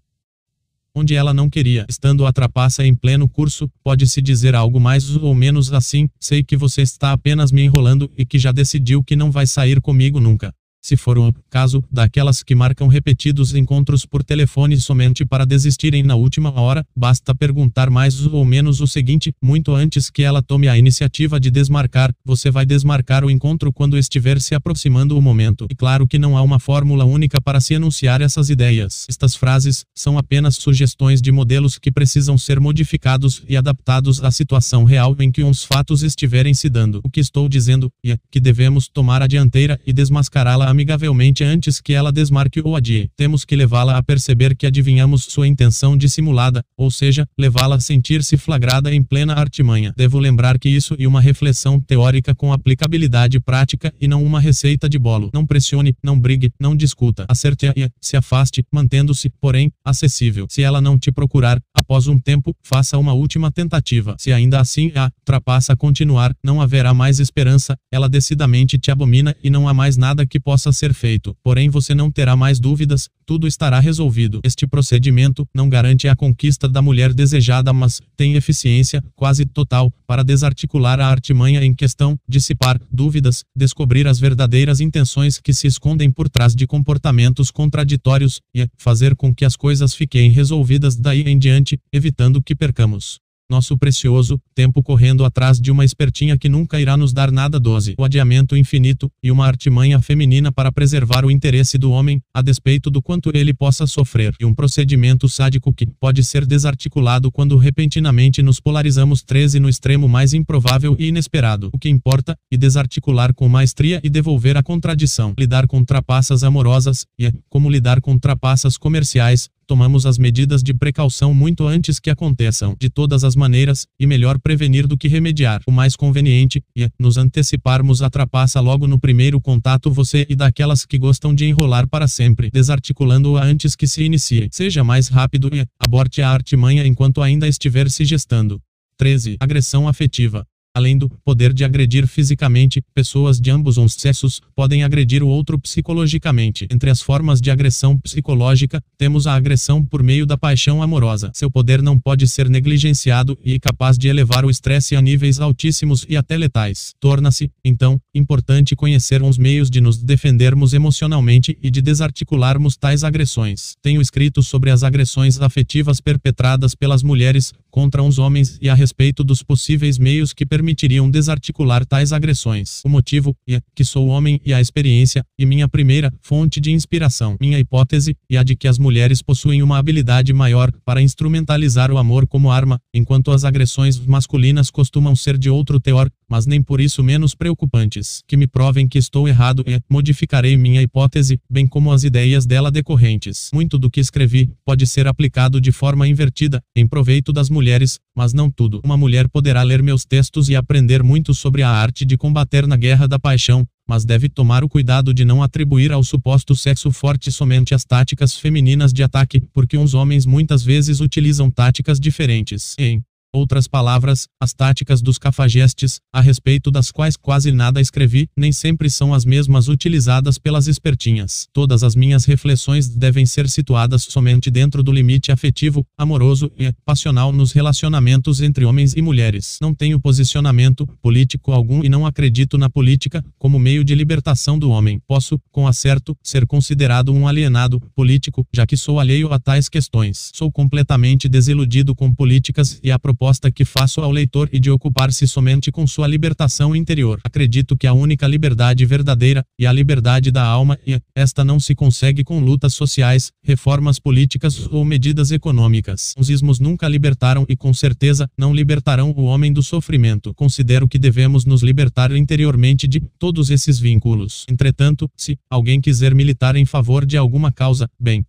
onde 0.93 1.15
ela 1.15 1.33
não 1.33 1.49
queria. 1.49 1.85
Estando 1.87 2.25
a 2.25 2.33
trapaça 2.33 2.85
em 2.85 2.93
pleno 2.93 3.27
curso, 3.27 3.69
pode-se 3.83 4.21
dizer 4.21 4.55
algo 4.55 4.79
mais 4.79 5.15
ou 5.15 5.33
menos 5.33 5.71
assim: 5.71 6.09
sei 6.19 6.43
que 6.43 6.57
você 6.57 6.81
está 6.81 7.11
apenas 7.13 7.51
me 7.51 7.61
enrolando 7.61 8.11
e 8.17 8.25
que 8.25 8.37
já 8.37 8.51
decidiu 8.51 9.03
que 9.03 9.15
não 9.15 9.31
vai 9.31 9.47
sair 9.47 9.79
comigo 9.81 10.19
nunca. 10.19 10.53
Se 10.81 10.95
for 10.95 11.17
um 11.17 11.31
caso 11.49 11.83
daquelas 11.91 12.41
que 12.41 12.55
marcam 12.55 12.87
repetidos 12.87 13.53
encontros 13.53 14.05
por 14.05 14.23
telefone 14.23 14.79
somente 14.79 15.25
para 15.25 15.45
desistirem 15.45 16.03
na 16.03 16.15
última 16.15 16.57
hora, 16.59 16.85
basta 16.95 17.35
perguntar 17.35 17.89
mais 17.89 18.25
ou 18.25 18.45
menos 18.45 18.79
o 18.79 18.87
seguinte: 18.87 19.33
muito 19.41 19.73
antes 19.73 20.09
que 20.09 20.23
ela 20.23 20.41
tome 20.41 20.69
a 20.69 20.77
iniciativa 20.77 21.39
de 21.39 21.51
desmarcar, 21.51 22.13
você 22.23 22.49
vai 22.49 22.65
desmarcar 22.65 23.25
o 23.25 23.29
encontro 23.29 23.73
quando 23.73 23.97
estiver 23.97 24.39
se 24.39 24.55
aproximando 24.55 25.17
o 25.17 25.21
momento. 25.21 25.67
E 25.69 25.75
claro 25.75 26.07
que 26.07 26.17
não 26.17 26.37
há 26.37 26.41
uma 26.41 26.59
fórmula 26.59 27.03
única 27.03 27.41
para 27.41 27.59
se 27.59 27.75
anunciar 27.75 28.21
essas 28.21 28.49
ideias. 28.49 29.05
Estas 29.09 29.35
frases 29.35 29.83
são 29.93 30.17
apenas 30.17 30.55
sugestões 30.55 31.21
de 31.21 31.31
modelos 31.31 31.77
que 31.77 31.91
precisam 31.91 32.37
ser 32.37 32.59
modificados 32.59 33.43
e 33.49 33.57
adaptados 33.57 34.23
à 34.23 34.31
situação 34.31 34.85
real 34.85 35.15
em 35.19 35.31
que 35.31 35.43
uns 35.43 35.63
fatos 35.63 36.03
estiverem 36.03 36.53
se 36.53 36.69
dando. 36.69 37.01
O 37.03 37.09
que 37.09 37.19
estou 37.19 37.49
dizendo 37.49 37.91
é 38.05 38.17
que 38.31 38.39
devemos 38.39 38.87
tomar 38.87 39.21
a 39.21 39.27
dianteira 39.27 39.79
e 39.85 39.91
desmascará-la 39.91 40.68
amigavelmente 40.69 41.43
antes 41.43 41.81
que 41.81 41.93
ela 41.93 42.11
desmarque 42.11 42.61
ou 42.63 42.75
adie. 42.75 43.09
Temos 43.15 43.43
que 43.43 43.55
levá-la 43.55 43.97
a 43.97 44.03
perceber 44.03 44.55
que 44.55 44.65
adivinhamos 44.65 45.23
sua 45.23 45.47
intenção 45.47 45.97
dissimulada, 45.97 46.63
ou 46.77 46.89
seja, 46.89 47.27
levá-la 47.37 47.75
a 47.75 47.79
sentir-se 47.79 48.37
flagrada 48.37 48.93
em 48.93 49.03
plena 49.03 49.33
artimanha. 49.33 49.93
Devo 49.95 50.19
lembrar 50.19 50.57
que 50.59 50.69
isso 50.69 50.95
é 50.97 51.07
uma 51.07 51.21
reflexão 51.21 51.79
teórica 51.79 52.35
com 52.35 52.53
aplicabilidade 52.53 53.39
prática 53.39 53.93
e 53.99 54.07
não 54.07 54.23
uma 54.23 54.39
receita 54.39 54.87
de 54.87 54.99
bolo. 54.99 55.29
Não 55.33 55.45
pressione, 55.45 55.95
não 56.03 56.19
brigue, 56.19 56.51
não 56.59 56.75
discuta. 56.75 57.25
Acerte-a 57.27 57.73
e 57.75 57.89
se 58.01 58.17
afaste, 58.17 58.63
mantendo-se, 58.71 59.29
porém, 59.41 59.71
acessível. 59.83 60.47
Se 60.49 60.61
ela 60.61 60.81
não 60.81 60.97
te 60.97 61.11
procurar, 61.11 61.59
após 61.73 62.07
um 62.07 62.19
tempo, 62.19 62.55
faça 62.61 62.97
uma 62.97 63.13
última 63.13 63.51
tentativa. 63.51 64.15
Se 64.19 64.31
ainda 64.31 64.59
assim 64.59 64.91
a 64.95 65.09
trapaça 65.23 65.75
continuar, 65.75 66.33
não 66.43 66.61
haverá 66.61 66.93
mais 66.93 67.19
esperança, 67.19 67.75
ela 67.91 68.09
decidamente 68.09 68.77
te 68.77 68.91
abomina 68.91 69.35
e 69.43 69.49
não 69.49 69.67
há 69.67 69.73
mais 69.73 69.95
nada 69.97 70.25
que 70.25 70.39
possa 70.39 70.58
possa 70.59 70.73
ser 70.73 70.93
feito, 70.93 71.33
porém 71.41 71.69
você 71.69 71.95
não 71.95 72.11
terá 72.11 72.35
mais 72.35 72.59
dúvidas, 72.59 73.07
tudo 73.25 73.47
estará 73.47 73.79
resolvido. 73.79 74.41
Este 74.43 74.67
procedimento 74.67 75.47
não 75.55 75.69
garante 75.69 76.05
a 76.09 76.15
conquista 76.17 76.67
da 76.67 76.81
mulher 76.81 77.13
desejada, 77.13 77.71
mas 77.71 78.01
tem 78.17 78.35
eficiência 78.35 79.01
quase 79.15 79.45
total 79.45 79.89
para 80.05 80.21
desarticular 80.21 80.99
a 80.99 81.07
artimanha 81.07 81.63
em 81.63 81.73
questão, 81.73 82.19
dissipar 82.27 82.77
dúvidas, 82.91 83.45
descobrir 83.55 84.05
as 84.05 84.19
verdadeiras 84.19 84.81
intenções 84.81 85.39
que 85.39 85.53
se 85.53 85.65
escondem 85.65 86.11
por 86.11 86.27
trás 86.27 86.53
de 86.53 86.67
comportamentos 86.67 87.51
contraditórios 87.51 88.41
e 88.53 88.67
fazer 88.77 89.15
com 89.15 89.33
que 89.33 89.45
as 89.45 89.55
coisas 89.55 89.93
fiquem 89.93 90.29
resolvidas 90.29 90.97
daí 90.97 91.21
em 91.21 91.39
diante, 91.39 91.79
evitando 91.93 92.43
que 92.43 92.53
percamos 92.53 93.21
nosso 93.49 93.77
precioso 93.77 94.39
tempo 94.53 94.83
correndo 94.83 95.25
atrás 95.25 95.59
de 95.59 95.71
uma 95.71 95.83
espertinha 95.83 96.37
que 96.37 96.47
nunca 96.47 96.79
irá 96.79 96.95
nos 96.95 97.11
dar 97.11 97.31
nada 97.31 97.59
doze. 97.59 97.95
O 97.97 98.03
adiamento 98.03 98.55
infinito 98.55 99.11
e 99.23 99.31
uma 99.31 99.45
artimanha 99.45 100.01
feminina 100.01 100.51
para 100.51 100.71
preservar 100.71 101.25
o 101.25 101.31
interesse 101.31 101.77
do 101.77 101.91
homem, 101.91 102.21
a 102.33 102.41
despeito 102.41 102.89
do 102.89 103.01
quanto 103.01 103.31
ele 103.33 103.53
possa 103.53 103.87
sofrer, 103.87 104.33
e 104.39 104.45
um 104.45 104.53
procedimento 104.53 105.27
sádico 105.27 105.73
que 105.73 105.87
pode 105.87 106.23
ser 106.23 106.45
desarticulado 106.45 107.31
quando 107.31 107.57
repentinamente 107.57 108.41
nos 108.41 108.59
polarizamos 108.59 109.23
13 109.23 109.59
no 109.59 109.69
extremo 109.69 110.07
mais 110.07 110.33
improvável 110.33 110.95
e 110.99 111.07
inesperado. 111.07 111.69
O 111.73 111.79
que 111.79 111.89
importa 111.89 112.35
e 112.51 112.57
desarticular 112.57 113.33
com 113.33 113.47
maestria 113.49 113.99
e 114.03 114.09
devolver 114.09 114.57
a 114.57 114.63
contradição, 114.63 115.33
lidar 115.37 115.67
com 115.67 115.83
trapaças 115.83 116.43
amorosas 116.43 117.05
e 117.17 117.25
é 117.25 117.33
como 117.49 117.69
lidar 117.69 118.01
com 118.01 118.17
trapaças 118.17 118.77
comerciais, 118.77 119.49
tomamos 119.69 120.07
as 120.07 120.17
medidas 120.17 120.63
de 120.63 120.73
precaução 120.73 121.31
muito 121.31 121.67
antes 121.67 121.99
que 121.99 122.09
aconteçam. 122.09 122.75
De 122.79 122.89
todas 122.89 123.23
as 123.23 123.35
maneiras, 123.39 123.87
e 123.99 124.05
melhor 124.05 124.37
prevenir 124.37 124.85
do 124.85 124.95
que 124.95 125.07
remediar. 125.07 125.61
O 125.65 125.71
mais 125.71 125.95
conveniente 125.95 126.61
é 126.77 126.89
nos 126.99 127.17
anteciparmos 127.17 128.03
a 128.03 128.09
trapaça 128.09 128.59
logo 128.59 128.85
no 128.85 128.99
primeiro 128.99 129.41
contato 129.41 129.89
você 129.89 130.27
e 130.29 130.35
daquelas 130.35 130.85
que 130.85 130.99
gostam 130.99 131.33
de 131.33 131.45
enrolar 131.45 131.87
para 131.87 132.07
sempre, 132.07 132.51
desarticulando-a 132.51 133.43
antes 133.43 133.75
que 133.75 133.87
se 133.87 134.03
inicie. 134.03 134.49
Seja 134.51 134.83
mais 134.83 135.07
rápido 135.07 135.49
e 135.51 135.65
aborte 135.79 136.21
a 136.21 136.29
artimanha 136.29 136.85
enquanto 136.85 137.21
ainda 137.21 137.47
estiver 137.47 137.89
se 137.89 138.05
gestando. 138.05 138.61
13. 138.97 139.37
Agressão 139.39 139.87
afetiva. 139.87 140.45
Além 140.79 140.97
do 140.97 141.09
poder 141.09 141.53
de 141.53 141.63
agredir 141.63 142.07
fisicamente, 142.07 142.81
pessoas 142.95 143.39
de 143.39 143.51
ambos 143.51 143.77
os 143.77 143.93
sexos 143.93 144.41
podem 144.55 144.83
agredir 144.83 145.21
o 145.21 145.27
outro 145.27 145.59
psicologicamente. 145.59 146.67
Entre 146.71 146.89
as 146.89 147.01
formas 147.01 147.41
de 147.41 147.51
agressão 147.51 147.97
psicológica, 147.97 148.81
temos 148.97 149.27
a 149.27 149.35
agressão 149.35 149.83
por 149.83 150.01
meio 150.01 150.25
da 150.25 150.37
paixão 150.37 150.81
amorosa. 150.81 151.31
Seu 151.33 151.51
poder 151.51 151.81
não 151.81 151.99
pode 151.99 152.27
ser 152.27 152.49
negligenciado 152.49 153.37
e 153.43 153.53
é 153.55 153.59
capaz 153.59 153.97
de 153.97 154.07
elevar 154.07 154.45
o 154.45 154.49
estresse 154.49 154.95
a 154.95 155.01
níveis 155.01 155.39
altíssimos 155.39 156.05
e 156.07 156.15
até 156.15 156.37
letais. 156.37 156.93
Torna-se, 156.99 157.51
então, 157.63 157.99
importante 158.15 158.75
conhecer 158.75 159.21
os 159.21 159.37
meios 159.37 159.69
de 159.69 159.81
nos 159.81 160.01
defendermos 160.01 160.73
emocionalmente 160.73 161.57
e 161.61 161.69
de 161.69 161.81
desarticularmos 161.81 162.77
tais 162.77 163.03
agressões. 163.03 163.73
Tenho 163.81 164.01
escrito 164.01 164.41
sobre 164.41 164.71
as 164.71 164.83
agressões 164.83 165.41
afetivas 165.41 165.99
perpetradas 165.99 166.73
pelas 166.73 167.03
mulheres 167.03 167.53
contra 167.69 168.01
uns 168.01 168.17
homens 168.17 168.57
e 168.61 168.69
a 168.69 168.73
respeito 168.73 169.23
dos 169.23 169.43
possíveis 169.43 169.97
meios 169.97 170.33
que 170.33 170.45
permitiriam 170.69 171.09
desarticular 171.09 171.83
tais 171.85 172.13
agressões. 172.13 172.81
O 172.85 172.89
motivo 172.89 173.35
é 173.49 173.59
que 173.75 173.83
sou 173.83 174.07
homem 174.07 174.39
e 174.45 174.53
a 174.53 174.61
experiência, 174.61 175.25
e 175.37 175.45
minha 175.45 175.67
primeira 175.67 176.13
fonte 176.21 176.61
de 176.61 176.71
inspiração. 176.71 177.35
Minha 177.41 177.57
hipótese 177.57 178.15
é 178.29 178.37
a 178.37 178.43
de 178.43 178.55
que 178.55 178.67
as 178.67 178.77
mulheres 178.77 179.21
possuem 179.21 179.63
uma 179.63 179.77
habilidade 179.77 180.31
maior 180.31 180.71
para 180.85 181.01
instrumentalizar 181.01 181.91
o 181.91 181.97
amor 181.97 182.27
como 182.27 182.51
arma, 182.51 182.79
enquanto 182.93 183.31
as 183.31 183.43
agressões 183.43 183.97
masculinas 183.97 184.69
costumam 184.69 185.15
ser 185.15 185.37
de 185.37 185.49
outro 185.49 185.79
teor, 185.79 186.09
mas 186.29 186.45
nem 186.45 186.61
por 186.61 186.79
isso 186.79 187.01
menos 187.01 187.33
preocupantes. 187.33 188.21
Que 188.27 188.37
me 188.37 188.45
provem 188.45 188.87
que 188.87 188.99
estou 188.99 189.27
errado 189.27 189.63
e 189.65 189.79
modificarei 189.89 190.55
minha 190.55 190.81
hipótese, 190.81 191.39
bem 191.49 191.65
como 191.65 191.91
as 191.91 192.03
ideias 192.03 192.45
dela 192.45 192.69
decorrentes. 192.69 193.49
Muito 193.51 193.79
do 193.79 193.89
que 193.89 193.99
escrevi 193.99 194.51
pode 194.63 194.85
ser 194.85 195.07
aplicado 195.07 195.59
de 195.59 195.71
forma 195.71 196.07
invertida, 196.07 196.61
em 196.75 196.87
proveito 196.87 197.33
das 197.33 197.49
mulheres, 197.49 197.99
mas 198.15 198.33
não 198.33 198.51
tudo. 198.51 198.81
Uma 198.83 198.97
mulher 198.97 199.27
poderá 199.27 199.63
ler 199.63 199.81
meus 199.81 200.05
textos 200.05 200.48
e 200.49 200.55
aprender 200.55 201.03
muito 201.03 201.33
sobre 201.33 201.63
a 201.63 201.69
arte 201.69 202.05
de 202.05 202.17
combater 202.17 202.67
na 202.67 202.75
guerra 202.75 203.07
da 203.07 203.19
paixão, 203.19 203.65
mas 203.87 204.05
deve 204.05 204.29
tomar 204.29 204.63
o 204.63 204.69
cuidado 204.69 205.13
de 205.13 205.25
não 205.25 205.41
atribuir 205.41 205.91
ao 205.91 206.03
suposto 206.03 206.55
sexo 206.55 206.91
forte 206.91 207.31
somente 207.31 207.73
as 207.73 207.83
táticas 207.83 208.35
femininas 208.35 208.93
de 208.93 209.01
ataque, 209.01 209.41
porque 209.53 209.77
uns 209.77 209.93
homens 209.93 210.25
muitas 210.25 210.63
vezes 210.63 210.99
utilizam 210.99 211.49
táticas 211.49 211.99
diferentes. 211.99 212.75
Em 212.77 213.03
Outras 213.31 213.67
palavras, 213.67 214.27
as 214.41 214.53
táticas 214.53 215.03
dos 215.03 215.19
cafajestes, 215.19 215.99
a 216.11 216.19
respeito 216.19 216.71
das 216.71 216.89
quais 216.89 217.15
quase 217.15 217.51
nada 217.51 217.79
escrevi, 217.79 218.27
nem 218.35 218.51
sempre 218.51 218.89
são 218.89 219.13
as 219.13 219.23
mesmas 219.23 219.67
utilizadas 219.67 220.39
pelas 220.39 220.67
espertinhas. 220.67 221.47
Todas 221.53 221.83
as 221.83 221.95
minhas 221.95 222.25
reflexões 222.25 222.89
devem 222.89 223.27
ser 223.27 223.47
situadas 223.47 224.07
somente 224.09 224.49
dentro 224.49 224.81
do 224.81 224.91
limite 224.91 225.31
afetivo, 225.31 225.85
amoroso 225.95 226.51
e 226.57 226.73
passional 226.83 227.31
nos 227.31 227.51
relacionamentos 227.51 228.41
entre 228.41 228.65
homens 228.65 228.95
e 228.95 229.01
mulheres. 229.01 229.59
Não 229.61 229.75
tenho 229.75 229.99
posicionamento 229.99 230.87
político 230.99 231.51
algum 231.51 231.83
e 231.83 231.89
não 231.89 232.07
acredito 232.07 232.57
na 232.57 232.67
política 232.67 233.23
como 233.37 233.59
meio 233.59 233.83
de 233.83 233.93
libertação 233.93 234.57
do 234.57 234.71
homem. 234.71 234.99
Posso, 235.07 235.39
com 235.51 235.67
acerto, 235.67 236.17
ser 236.23 236.47
considerado 236.47 237.13
um 237.13 237.27
alienado 237.27 237.79
político, 237.95 238.43
já 238.51 238.65
que 238.65 238.75
sou 238.75 238.99
alheio 238.99 239.31
a 239.31 239.37
tais 239.37 239.69
questões. 239.69 240.31
Sou 240.33 240.51
completamente 240.51 241.29
desiludido 241.29 241.93
com 241.93 242.11
políticas 242.11 242.79
e 242.83 242.91
a 242.91 242.97
proposta 243.19 243.51
que 243.51 243.65
faço 243.65 243.99
ao 243.99 244.11
leitor 244.11 244.49
e 244.53 244.59
de 244.61 244.71
ocupar-se 244.71 245.27
somente 245.27 245.73
com 245.73 245.85
sua 245.85 246.07
libertação 246.07 246.73
interior. 246.73 247.19
Acredito 247.21 247.75
que 247.75 247.85
a 247.85 247.91
única 247.91 248.25
liberdade 248.25 248.85
verdadeira 248.85 249.43
e 249.59 249.67
a 249.67 249.73
liberdade 249.73 250.31
da 250.31 250.41
alma 250.41 250.79
e 250.87 250.97
esta 251.13 251.43
não 251.43 251.59
se 251.59 251.75
consegue 251.75 252.23
com 252.23 252.39
lutas 252.39 252.73
sociais, 252.73 253.29
reformas 253.43 253.99
políticas 253.99 254.65
ou 254.71 254.85
medidas 254.85 255.31
econômicas. 255.31 256.13
Os 256.17 256.29
ismos 256.29 256.61
nunca 256.61 256.87
libertaram 256.87 257.45
e 257.49 257.57
com 257.57 257.73
certeza 257.73 258.29
não 258.37 258.53
libertarão 258.53 259.11
o 259.11 259.23
homem 259.23 259.51
do 259.51 259.61
sofrimento. 259.61 260.33
Considero 260.33 260.87
que 260.87 260.97
devemos 260.97 261.43
nos 261.43 261.61
libertar 261.61 262.15
interiormente 262.15 262.87
de 262.87 263.01
todos 263.19 263.49
esses 263.49 263.77
vínculos. 263.77 264.45
Entretanto, 264.49 265.09
se 265.17 265.37
alguém 265.49 265.81
quiser 265.81 266.15
militar 266.15 266.55
em 266.55 266.65
favor 266.65 267.05
de 267.05 267.17
alguma 267.17 267.51
causa, 267.51 267.89
bem, 267.99 268.25